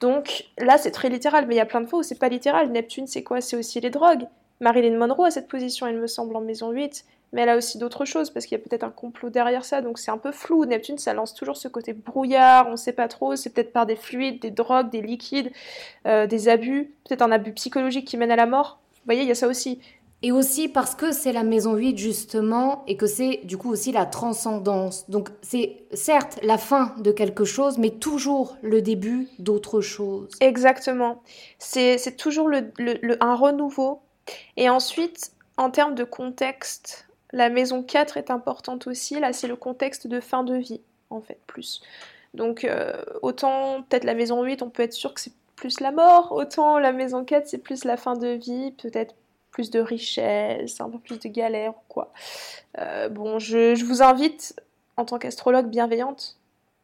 Donc 0.00 0.46
là, 0.58 0.78
c'est 0.78 0.90
très 0.90 1.08
littéral, 1.08 1.46
mais 1.46 1.54
il 1.54 1.58
y 1.58 1.60
a 1.60 1.66
plein 1.66 1.80
de 1.80 1.86
fois 1.86 2.00
où 2.00 2.02
c'est 2.02 2.18
pas 2.18 2.28
littéral. 2.28 2.70
Neptune, 2.70 3.06
c'est 3.06 3.22
quoi? 3.22 3.40
C'est 3.40 3.56
aussi 3.56 3.80
les 3.80 3.90
drogues. 3.90 4.26
Marilyn 4.60 4.96
Monroe 4.96 5.26
a 5.26 5.30
cette 5.30 5.48
position, 5.48 5.86
il 5.86 5.96
me 5.96 6.06
semble, 6.06 6.34
en 6.34 6.40
maison 6.40 6.70
8. 6.70 7.04
mais 7.32 7.42
elle 7.42 7.50
a 7.50 7.56
aussi 7.56 7.76
d'autres 7.78 8.06
choses, 8.06 8.30
parce 8.30 8.46
qu'il 8.46 8.56
y 8.56 8.60
a 8.60 8.64
peut-être 8.64 8.84
un 8.84 8.90
complot 8.90 9.28
derrière 9.28 9.64
ça, 9.64 9.82
donc 9.82 9.98
c'est 9.98 10.10
un 10.10 10.18
peu 10.18 10.32
flou. 10.32 10.64
Neptune, 10.64 10.96
ça 10.96 11.12
lance 11.12 11.34
toujours 11.34 11.56
ce 11.56 11.68
côté 11.68 11.92
brouillard, 11.92 12.68
on 12.68 12.76
sait 12.76 12.94
pas 12.94 13.08
trop, 13.08 13.36
c'est 13.36 13.50
peut-être 13.50 13.72
par 13.72 13.84
des 13.84 13.96
fluides, 13.96 14.40
des 14.40 14.50
drogues, 14.50 14.90
des 14.90 15.02
liquides, 15.02 15.52
euh, 16.06 16.26
des 16.26 16.48
abus, 16.48 16.94
peut-être 17.06 17.22
un 17.22 17.30
abus 17.32 17.52
psychologique 17.52 18.06
qui 18.06 18.16
mène 18.16 18.30
à 18.30 18.36
la 18.36 18.46
mort. 18.46 18.80
Vous 18.94 19.12
voyez, 19.12 19.22
il 19.22 19.28
y 19.28 19.32
a 19.32 19.36
ça 19.36 19.46
aussi. 19.46 19.80
Et 20.22 20.32
aussi 20.32 20.68
parce 20.68 20.94
que 20.94 21.12
c'est 21.12 21.32
la 21.32 21.42
maison 21.42 21.74
8 21.74 21.98
justement 21.98 22.84
et 22.86 22.96
que 22.96 23.06
c'est 23.06 23.40
du 23.44 23.58
coup 23.58 23.70
aussi 23.70 23.92
la 23.92 24.06
transcendance. 24.06 25.08
Donc 25.10 25.28
c'est 25.42 25.84
certes 25.92 26.38
la 26.42 26.58
fin 26.58 26.94
de 26.98 27.12
quelque 27.12 27.44
chose 27.44 27.78
mais 27.78 27.90
toujours 27.90 28.56
le 28.62 28.80
début 28.80 29.28
d'autre 29.38 29.80
chose. 29.80 30.30
Exactement. 30.40 31.22
C'est 31.58 32.16
toujours 32.16 32.48
le, 32.48 32.72
un 33.20 33.34
renouveau. 33.34 34.00
Et 34.56 34.68
ensuite, 34.70 35.32
en 35.56 35.70
termes 35.70 35.94
de 35.94 36.04
contexte, 36.04 37.06
la 37.32 37.50
maison 37.50 37.82
4 37.82 38.16
est 38.16 38.30
importante 38.30 38.86
aussi. 38.86 39.20
Là, 39.20 39.32
c'est 39.32 39.48
le 39.48 39.56
contexte 39.56 40.06
de 40.06 40.20
fin 40.20 40.42
de 40.42 40.56
vie, 40.56 40.80
en 41.10 41.20
fait, 41.20 41.38
plus. 41.46 41.82
Donc, 42.34 42.64
euh, 42.64 42.92
autant 43.22 43.82
peut-être 43.82 44.04
la 44.04 44.14
maison 44.14 44.42
8, 44.42 44.62
on 44.62 44.70
peut 44.70 44.82
être 44.82 44.92
sûr 44.92 45.14
que 45.14 45.20
c'est 45.20 45.32
plus 45.54 45.80
la 45.80 45.92
mort, 45.92 46.32
autant 46.32 46.78
la 46.78 46.92
maison 46.92 47.24
4, 47.24 47.46
c'est 47.46 47.58
plus 47.58 47.84
la 47.84 47.96
fin 47.96 48.14
de 48.14 48.28
vie, 48.28 48.72
peut-être 48.72 49.14
plus 49.56 49.70
de 49.70 49.80
richesse, 49.80 50.82
un 50.82 50.90
peu 50.90 50.98
plus 50.98 51.18
de 51.18 51.28
galère 51.28 51.70
ou 51.70 51.82
quoi. 51.88 52.12
Euh, 52.78 53.08
bon, 53.08 53.38
je, 53.38 53.74
je 53.74 53.86
vous 53.86 54.02
invite, 54.02 54.54
en 54.98 55.06
tant 55.06 55.18
qu'astrologue 55.18 55.68
bienveillante, 55.68 56.36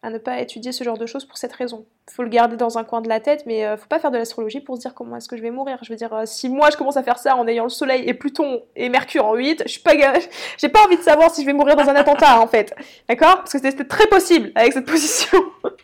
à 0.03 0.09
ne 0.09 0.16
pas 0.16 0.40
étudier 0.40 0.73
ce 0.73 0.82
genre 0.82 0.97
de 0.97 1.05
choses 1.05 1.27
pour 1.27 1.36
cette 1.36 1.53
raison. 1.53 1.85
Il 2.09 2.15
faut 2.15 2.23
le 2.23 2.31
garder 2.31 2.57
dans 2.57 2.78
un 2.78 2.85
coin 2.85 3.03
de 3.03 3.11
la 3.11 3.20
tête, 3.20 3.44
mais 3.44 3.66
euh, 3.66 3.77
faut 3.77 3.89
pas 3.89 3.99
faire 3.99 4.11
de 4.11 4.16
l'astrologie 4.16 4.61
pour 4.61 4.77
se 4.77 4.81
dire 4.81 4.94
comment 4.94 5.16
est-ce 5.16 5.28
que 5.28 5.36
je 5.36 5.43
vais 5.43 5.51
mourir. 5.51 5.77
Je 5.82 5.93
veux 5.93 5.97
dire, 5.97 6.15
euh, 6.15 6.23
si 6.24 6.49
moi 6.49 6.70
je 6.70 6.78
commence 6.78 6.97
à 6.97 7.03
faire 7.03 7.19
ça 7.19 7.36
en 7.36 7.47
ayant 7.47 7.65
le 7.65 7.69
Soleil 7.69 8.05
et 8.09 8.15
Pluton 8.15 8.62
et 8.74 8.89
Mercure 8.89 9.27
en 9.27 9.35
8, 9.35 9.65
je 9.66 9.70
suis 9.70 9.82
pas, 9.82 9.93
j'ai 10.57 10.70
pas 10.70 10.82
envie 10.86 10.97
de 10.97 11.03
savoir 11.03 11.31
si 11.31 11.43
je 11.43 11.47
vais 11.47 11.53
mourir 11.53 11.77
dans 11.77 11.90
un 11.90 11.94
attentat 11.94 12.40
en 12.40 12.47
fait, 12.47 12.74
d'accord? 13.07 13.36
Parce 13.36 13.53
que 13.53 13.59
c'était 13.59 13.85
très 13.85 14.07
possible 14.07 14.51
avec 14.55 14.73
cette 14.73 14.86
position. 14.86 15.39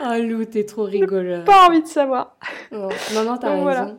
Ah 0.00 0.14
oh, 0.16 0.22
Lou, 0.22 0.44
t'es 0.44 0.64
trop 0.64 0.84
rigolo. 0.84 1.44
Pas 1.44 1.66
envie 1.66 1.82
de 1.82 1.86
savoir. 1.86 2.36
Non, 2.72 2.88
non, 3.24 3.36
t'as 3.36 3.50
raison. 3.50 3.98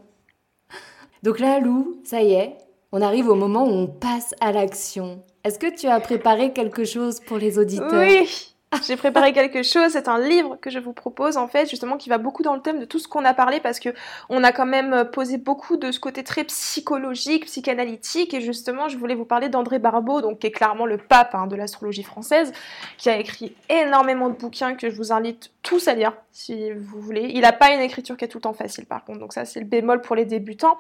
Donc 1.24 1.40
là, 1.40 1.60
Lou, 1.60 2.02
ça 2.04 2.22
y 2.22 2.34
est, 2.34 2.58
on 2.92 3.02
arrive 3.02 3.28
au 3.28 3.36
moment 3.36 3.66
où 3.66 3.72
on 3.72 3.88
passe 3.88 4.34
à 4.40 4.52
l'action. 4.52 5.24
Est-ce 5.44 5.60
que 5.60 5.74
tu 5.74 5.88
as 5.88 6.00
préparé 6.00 6.54
quelque 6.54 6.84
chose 6.84 7.20
pour 7.20 7.38
les 7.38 7.60
auditeurs? 7.60 7.92
Oui, 7.94 8.56
j'ai 8.86 8.98
préparé 8.98 9.34
quelque 9.34 9.64
chose. 9.64 9.92
C'est 9.92 10.08
un 10.08 10.20
livre 10.20 10.58
que 10.62 10.70
je 10.70 10.80
vous 10.80 10.94
propose 10.94 11.38
en 11.38 11.48
fait, 11.48 11.70
justement, 11.70 11.98
qui 11.98 12.10
va 12.10 12.18
beaucoup 12.18 12.44
dans 12.44 12.54
le 12.54 12.62
thème 12.62 12.80
de 12.80 12.86
tout 12.86 13.00
ce 13.00 13.08
qu'on 13.08 13.26
a 13.26 13.34
parlé 13.34 13.60
parce 13.60 13.80
que 13.80 13.90
on 14.30 14.44
a 14.44 14.52
quand 14.52 14.66
même 14.66 15.10
posé 15.12 15.38
beaucoup 15.38 15.78
de 15.78 15.92
ce 15.92 16.00
côté 16.00 16.24
très 16.24 16.44
psychologique, 16.44 17.46
psychanalytique, 17.46 18.34
et 18.34 18.42
justement, 18.42 18.88
je 18.88 18.98
voulais 18.98 19.16
vous 19.16 19.26
parler 19.26 19.50
d'André 19.50 19.80
Barbeau, 19.80 20.22
donc 20.22 20.40
qui 20.40 20.48
est 20.48 20.52
clairement 20.52 20.86
le 20.86 20.98
pape 20.98 21.34
hein, 21.34 21.48
de 21.48 21.56
l'astrologie 21.56 22.04
française, 22.04 22.52
qui 22.98 23.10
a 23.10 23.18
écrit 23.18 23.56
énormément 23.70 24.30
de 24.30 24.36
bouquins 24.36 24.76
que 24.76 24.90
je 24.90 24.96
vous 24.96 25.12
invite 25.12 25.52
tous 25.64 25.88
à 25.88 25.96
lire 25.96 26.14
si 26.32 26.72
vous 26.72 27.02
voulez. 27.02 27.32
Il 27.34 27.42
n'a 27.42 27.54
pas 27.54 27.72
une 27.74 27.82
écriture 27.82 28.18
qui 28.18 28.26
est 28.26 28.30
tout 28.30 28.38
le 28.38 28.44
temps 28.44 28.54
facile, 28.54 28.86
par 28.86 29.04
contre, 29.04 29.20
donc 29.20 29.34
ça 29.34 29.46
c'est 29.46 29.60
le 29.60 29.66
bémol 29.66 30.02
pour 30.02 30.16
les 30.16 30.26
débutants 30.26 30.78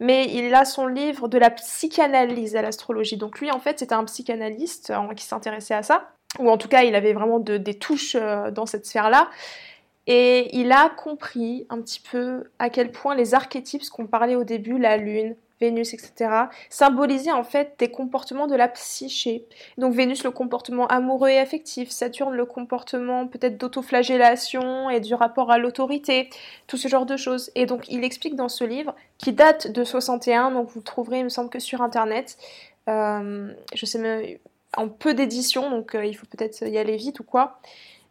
mais 0.00 0.26
il 0.30 0.54
a 0.54 0.64
son 0.64 0.86
livre 0.86 1.28
de 1.28 1.38
la 1.38 1.50
psychanalyse 1.50 2.56
à 2.56 2.62
l'astrologie. 2.62 3.16
Donc 3.16 3.40
lui, 3.40 3.50
en 3.50 3.60
fait, 3.60 3.78
c'était 3.78 3.94
un 3.94 4.04
psychanalyste 4.04 4.90
euh, 4.90 5.14
qui 5.14 5.24
s'intéressait 5.24 5.74
à 5.74 5.82
ça, 5.82 6.10
ou 6.38 6.50
en 6.50 6.58
tout 6.58 6.68
cas, 6.68 6.82
il 6.82 6.94
avait 6.94 7.12
vraiment 7.12 7.38
des 7.38 7.74
touches 7.74 8.16
euh, 8.16 8.50
dans 8.50 8.66
cette 8.66 8.86
sphère-là. 8.86 9.28
Et 10.06 10.56
il 10.56 10.70
a 10.70 10.88
compris 10.88 11.66
un 11.68 11.80
petit 11.80 12.00
peu 12.00 12.44
à 12.58 12.70
quel 12.70 12.92
point 12.92 13.14
les 13.14 13.34
archétypes, 13.34 13.82
ce 13.82 13.90
qu'on 13.90 14.06
parlait 14.06 14.36
au 14.36 14.44
début, 14.44 14.78
la 14.78 14.96
lune, 14.96 15.34
Vénus, 15.60 15.94
etc., 15.94 16.44
symbolisaient 16.68 17.32
en 17.32 17.42
fait 17.42 17.74
des 17.78 17.90
comportements 17.90 18.46
de 18.46 18.54
la 18.54 18.68
psyché. 18.68 19.46
Donc 19.78 19.94
Vénus, 19.94 20.22
le 20.22 20.30
comportement 20.30 20.86
amoureux 20.86 21.30
et 21.30 21.38
affectif, 21.38 21.90
Saturne, 21.90 22.34
le 22.34 22.44
comportement 22.44 23.26
peut-être 23.26 23.56
d'autoflagellation 23.56 24.90
et 24.90 25.00
du 25.00 25.14
rapport 25.14 25.50
à 25.50 25.58
l'autorité, 25.58 26.28
tout 26.66 26.76
ce 26.76 26.88
genre 26.88 27.06
de 27.06 27.16
choses. 27.16 27.50
Et 27.54 27.64
donc 27.64 27.88
il 27.88 28.04
explique 28.04 28.36
dans 28.36 28.50
ce 28.50 28.64
livre, 28.64 28.94
qui 29.18 29.32
date 29.32 29.72
de 29.72 29.82
61, 29.82 30.50
donc 30.50 30.68
vous 30.68 30.80
le 30.80 30.84
trouverez, 30.84 31.20
il 31.20 31.24
me 31.24 31.30
semble 31.30 31.48
que 31.48 31.58
sur 31.58 31.80
Internet, 31.80 32.36
euh, 32.88 33.50
je 33.74 33.86
sais 33.86 33.98
même, 33.98 34.36
en 34.76 34.88
peu 34.88 35.14
d'éditions, 35.14 35.70
donc 35.70 35.94
euh, 35.94 36.04
il 36.04 36.14
faut 36.14 36.26
peut-être 36.26 36.62
y 36.62 36.78
aller 36.78 36.96
vite 36.96 37.20
ou 37.20 37.24
quoi. 37.24 37.60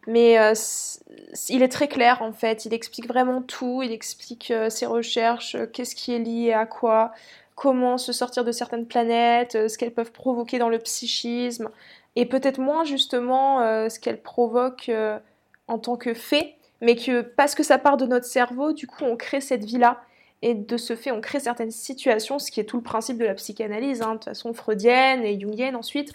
Mais 0.06 0.38
euh, 0.38 0.54
il 1.48 1.62
est 1.62 1.68
très 1.68 1.88
clair 1.88 2.22
en 2.22 2.32
fait, 2.32 2.64
il 2.64 2.74
explique 2.74 3.08
vraiment 3.08 3.42
tout, 3.42 3.82
il 3.82 3.92
explique 3.92 4.50
euh, 4.50 4.70
ses 4.70 4.86
recherches, 4.86 5.56
qu'est-ce 5.72 5.96
qui 5.96 6.12
est 6.14 6.18
lié 6.18 6.52
à 6.52 6.64
quoi, 6.66 7.12
comment 7.56 7.98
se 7.98 8.12
sortir 8.12 8.44
de 8.44 8.52
certaines 8.52 8.86
planètes, 8.86 9.68
ce 9.68 9.76
qu'elles 9.78 9.94
peuvent 9.94 10.12
provoquer 10.12 10.58
dans 10.58 10.68
le 10.68 10.78
psychisme, 10.78 11.70
et 12.14 12.26
peut-être 12.26 12.58
moins 12.58 12.84
justement 12.84 13.58
ce 13.88 13.98
qu'elles 13.98 14.22
provoquent 14.22 14.92
en 15.66 15.78
tant 15.78 15.96
que 15.96 16.14
fait, 16.14 16.54
mais 16.80 16.94
que 16.94 17.22
parce 17.22 17.54
que 17.54 17.62
ça 17.62 17.78
part 17.78 17.96
de 17.96 18.06
notre 18.06 18.26
cerveau, 18.26 18.72
du 18.72 18.86
coup 18.86 19.04
on 19.04 19.16
crée 19.16 19.40
cette 19.40 19.64
vie-là. 19.64 20.02
Et 20.42 20.54
de 20.54 20.76
ce 20.76 20.94
fait, 20.94 21.10
on 21.12 21.20
crée 21.20 21.40
certaines 21.40 21.70
situations, 21.70 22.38
ce 22.38 22.50
qui 22.50 22.60
est 22.60 22.64
tout 22.64 22.76
le 22.76 22.82
principe 22.82 23.18
de 23.18 23.24
la 23.24 23.34
psychanalyse, 23.34 24.02
hein, 24.02 24.16
de 24.16 24.24
façon 24.24 24.52
freudienne 24.52 25.24
et 25.24 25.40
jungienne 25.40 25.74
ensuite. 25.74 26.12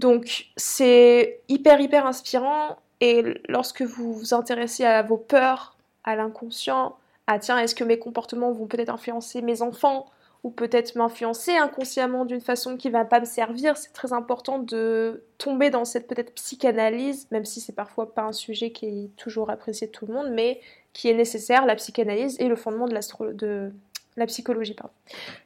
Donc 0.00 0.46
c'est 0.56 1.42
hyper 1.48 1.78
hyper 1.78 2.06
inspirant 2.06 2.78
et 3.02 3.22
lorsque 3.48 3.82
vous 3.82 4.14
vous 4.14 4.32
intéressez 4.32 4.86
à 4.86 5.02
vos 5.02 5.18
peurs, 5.18 5.76
à 6.04 6.16
l'inconscient, 6.16 6.96
à 7.26 7.38
tiens 7.38 7.58
est-ce 7.58 7.74
que 7.74 7.84
mes 7.84 7.98
comportements 7.98 8.50
vont 8.50 8.66
peut-être 8.66 8.88
influencer 8.88 9.42
mes 9.42 9.60
enfants 9.60 10.06
ou 10.42 10.50
peut-être 10.50 10.96
m'influencer 10.96 11.54
inconsciemment 11.58 12.24
d'une 12.24 12.40
façon 12.40 12.78
qui 12.78 12.88
va 12.88 13.04
pas 13.04 13.20
me 13.20 13.26
servir, 13.26 13.76
c'est 13.76 13.92
très 13.92 14.14
important 14.14 14.58
de 14.58 15.22
tomber 15.36 15.68
dans 15.68 15.84
cette 15.84 16.08
peut-être 16.08 16.32
psychanalyse, 16.32 17.28
même 17.30 17.44
si 17.44 17.60
c'est 17.60 17.74
parfois 17.74 18.14
pas 18.14 18.22
un 18.22 18.32
sujet 18.32 18.72
qui 18.72 18.86
est 18.86 19.16
toujours 19.16 19.50
apprécié 19.50 19.88
de 19.88 19.92
tout 19.92 20.06
le 20.06 20.14
monde, 20.14 20.30
mais 20.30 20.62
qui 20.94 21.10
est 21.10 21.14
nécessaire, 21.14 21.66
la 21.66 21.76
psychanalyse 21.76 22.36
et 22.40 22.48
le 22.48 22.56
fondement 22.56 22.88
de, 22.88 23.32
de 23.34 23.70
la 24.16 24.26
psychologie. 24.26 24.72
Pardon. 24.72 24.94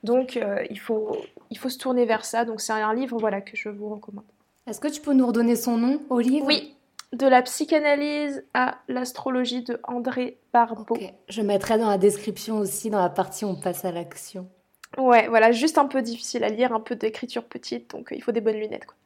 Donc 0.05 0.37
euh, 0.37 0.65
il, 0.71 0.79
faut, 0.79 1.17
il 1.51 1.59
faut 1.59 1.71
se 1.71 1.79
tourner 1.79 2.05
vers 2.05 2.25
ça, 2.25 2.45
donc 2.45 2.61
c'est 2.61 2.73
un 2.73 2.95
livre 2.95 3.19
voilà, 3.19 3.41
que 3.41 3.57
je 3.57 3.69
vous 3.69 3.89
recommande. 3.89 4.25
Est-ce 4.67 4.81
que 4.81 4.89
tu 4.89 5.03
peux 5.03 5.13
nous 5.13 5.27
redonner 5.27 5.57
son 5.57 5.77
nom 5.77 6.01
au 6.09 6.21
livre 6.21 6.47
Oui, 6.47 6.75
de 7.13 7.27
la 7.27 7.43
psychanalyse 7.43 8.45
à 8.55 8.77
l'astrologie 8.89 9.63
de 9.63 9.79
André 9.85 10.39
Barbeau. 10.55 10.97
Je 11.29 11.43
mettrai 11.43 11.79
dans 11.79 11.89
la 11.89 11.99
description 11.99 12.59
aussi, 12.59 12.89
dans 12.89 13.01
la 13.01 13.11
partie 13.11 13.45
on 13.45 13.57
passe 13.57 13.85
à 13.85 13.93
l'action. 13.93 14.49
Ouais, 14.97 15.29
voilà, 15.29 15.53
juste 15.53 15.77
un 15.77 15.85
peu 15.85 16.01
difficile 16.01 16.45
à 16.45 16.49
lire, 16.49 16.73
un 16.73 16.81
peu 16.81 16.97
d'écriture 16.97 17.45
petite, 17.45 17.91
donc 17.91 18.11
euh, 18.11 18.17
il 18.17 18.23
faut 18.23 18.33
des 18.33 18.41
bonnes 18.41 18.57
lunettes. 18.57 18.87
Quoi. 18.87 18.97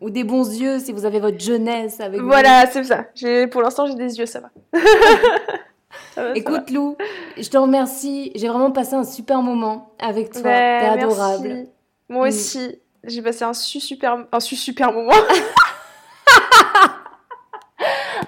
Ou 0.00 0.10
des 0.10 0.22
bons 0.22 0.60
yeux 0.60 0.78
si 0.78 0.92
vous 0.92 1.04
avez 1.04 1.18
votre 1.18 1.40
jeunesse 1.40 1.98
avec 1.98 2.20
Voilà, 2.20 2.66
c'est 2.70 2.84
ça. 2.84 3.06
Pour 3.50 3.62
l'instant, 3.62 3.86
j'ai 3.86 3.96
des 3.96 4.18
yeux, 4.18 4.26
ça 4.26 4.40
va. 4.40 4.50
Écoute 6.36 6.70
Lou, 6.70 6.96
je 7.36 7.48
te 7.48 7.56
remercie. 7.56 8.30
J'ai 8.36 8.46
vraiment 8.46 8.70
passé 8.70 8.94
un 8.94 9.04
super 9.04 9.42
moment 9.42 9.92
avec 9.98 10.30
toi. 10.30 10.42
Ben, 10.42 10.80
T'es 10.80 11.00
adorable. 11.00 11.66
Moi 12.08 12.26
mm. 12.26 12.28
aussi. 12.28 12.78
J'ai 13.06 13.22
passé 13.22 13.44
un 13.44 13.54
super, 13.54 14.24
un 14.32 14.40
super 14.40 14.92
moment. 14.92 15.12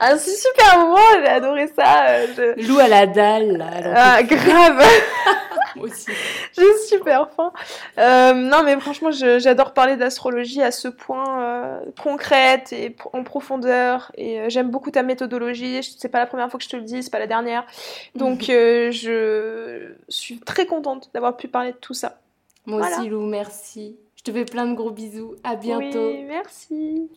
un 0.00 0.18
super 0.18 0.78
moment, 0.78 0.96
j'ai 1.20 1.28
adoré 1.28 1.66
ça. 1.68 2.08
Euh, 2.08 2.54
Lou 2.58 2.78
à 2.78 2.88
la 2.88 3.06
dalle, 3.06 3.56
là. 3.56 3.70
Ah, 3.94 4.22
grave. 4.22 4.84
Moi 5.76 5.86
aussi. 5.86 6.10
J'ai 6.52 6.78
super 6.88 7.30
faim. 7.30 7.52
Euh, 7.98 8.32
non, 8.32 8.62
mais 8.64 8.78
franchement, 8.80 9.10
j'adore 9.10 9.74
parler 9.74 9.96
d'astrologie 9.96 10.62
à 10.62 10.70
ce 10.70 10.88
point 10.88 11.42
euh, 11.42 11.80
concrète 12.02 12.72
et 12.72 12.96
en 13.12 13.24
profondeur. 13.24 14.10
Et 14.16 14.48
j'aime 14.48 14.70
beaucoup 14.70 14.90
ta 14.90 15.02
méthodologie. 15.02 15.82
C'est 15.98 16.08
pas 16.08 16.18
la 16.18 16.26
première 16.26 16.50
fois 16.50 16.58
que 16.58 16.64
je 16.64 16.70
te 16.70 16.76
le 16.76 16.82
dis, 16.82 17.02
c'est 17.02 17.10
pas 17.10 17.18
la 17.18 17.26
dernière. 17.26 17.66
Donc, 18.14 18.42
je 18.48 19.92
suis 20.08 20.38
très 20.40 20.66
contente 20.66 21.10
d'avoir 21.12 21.36
pu 21.36 21.48
parler 21.48 21.72
de 21.72 21.78
tout 21.78 21.94
ça. 21.94 22.20
Moi 22.64 22.80
aussi, 22.80 23.08
Lou, 23.08 23.20
merci. 23.26 23.96
Je 24.26 24.32
te 24.32 24.36
fais 24.36 24.44
plein 24.44 24.66
de 24.66 24.74
gros 24.74 24.90
bisous. 24.90 25.36
À 25.44 25.54
bientôt. 25.54 26.08
Oui, 26.08 26.24
merci. 26.26 27.08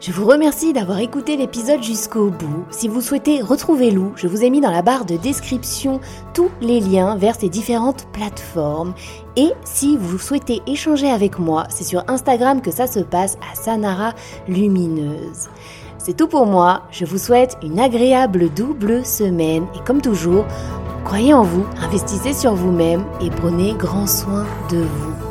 Je 0.00 0.10
vous 0.10 0.24
remercie 0.24 0.72
d'avoir 0.72 0.98
écouté 1.00 1.36
l'épisode 1.36 1.82
jusqu'au 1.82 2.30
bout. 2.30 2.64
Si 2.70 2.88
vous 2.88 3.02
souhaitez 3.02 3.42
retrouver 3.42 3.90
Lou, 3.90 4.12
je 4.16 4.26
vous 4.26 4.42
ai 4.42 4.48
mis 4.48 4.62
dans 4.62 4.70
la 4.70 4.80
barre 4.80 5.04
de 5.04 5.18
description 5.18 6.00
tous 6.32 6.50
les 6.62 6.80
liens 6.80 7.16
vers 7.16 7.34
ces 7.34 7.50
différentes 7.50 8.06
plateformes. 8.12 8.94
Et 9.36 9.50
si 9.64 9.98
vous 9.98 10.18
souhaitez 10.18 10.62
échanger 10.66 11.10
avec 11.10 11.38
moi, 11.38 11.66
c'est 11.68 11.84
sur 11.84 12.04
Instagram 12.08 12.62
que 12.62 12.70
ça 12.70 12.86
se 12.86 13.00
passe 13.00 13.36
à 13.52 13.54
Sanara 13.54 14.14
Lumineuse. 14.48 15.50
C'est 15.98 16.16
tout 16.16 16.28
pour 16.28 16.46
moi, 16.46 16.84
je 16.90 17.04
vous 17.04 17.18
souhaite 17.18 17.58
une 17.62 17.78
agréable 17.78 18.48
double 18.48 19.04
semaine 19.04 19.66
et 19.74 19.84
comme 19.84 20.00
toujours, 20.00 20.46
croyez 21.04 21.34
en 21.34 21.42
vous, 21.42 21.66
investissez 21.82 22.32
sur 22.32 22.54
vous-même 22.54 23.04
et 23.20 23.28
prenez 23.28 23.74
grand 23.74 24.06
soin 24.06 24.46
de 24.70 24.78
vous. 24.78 25.29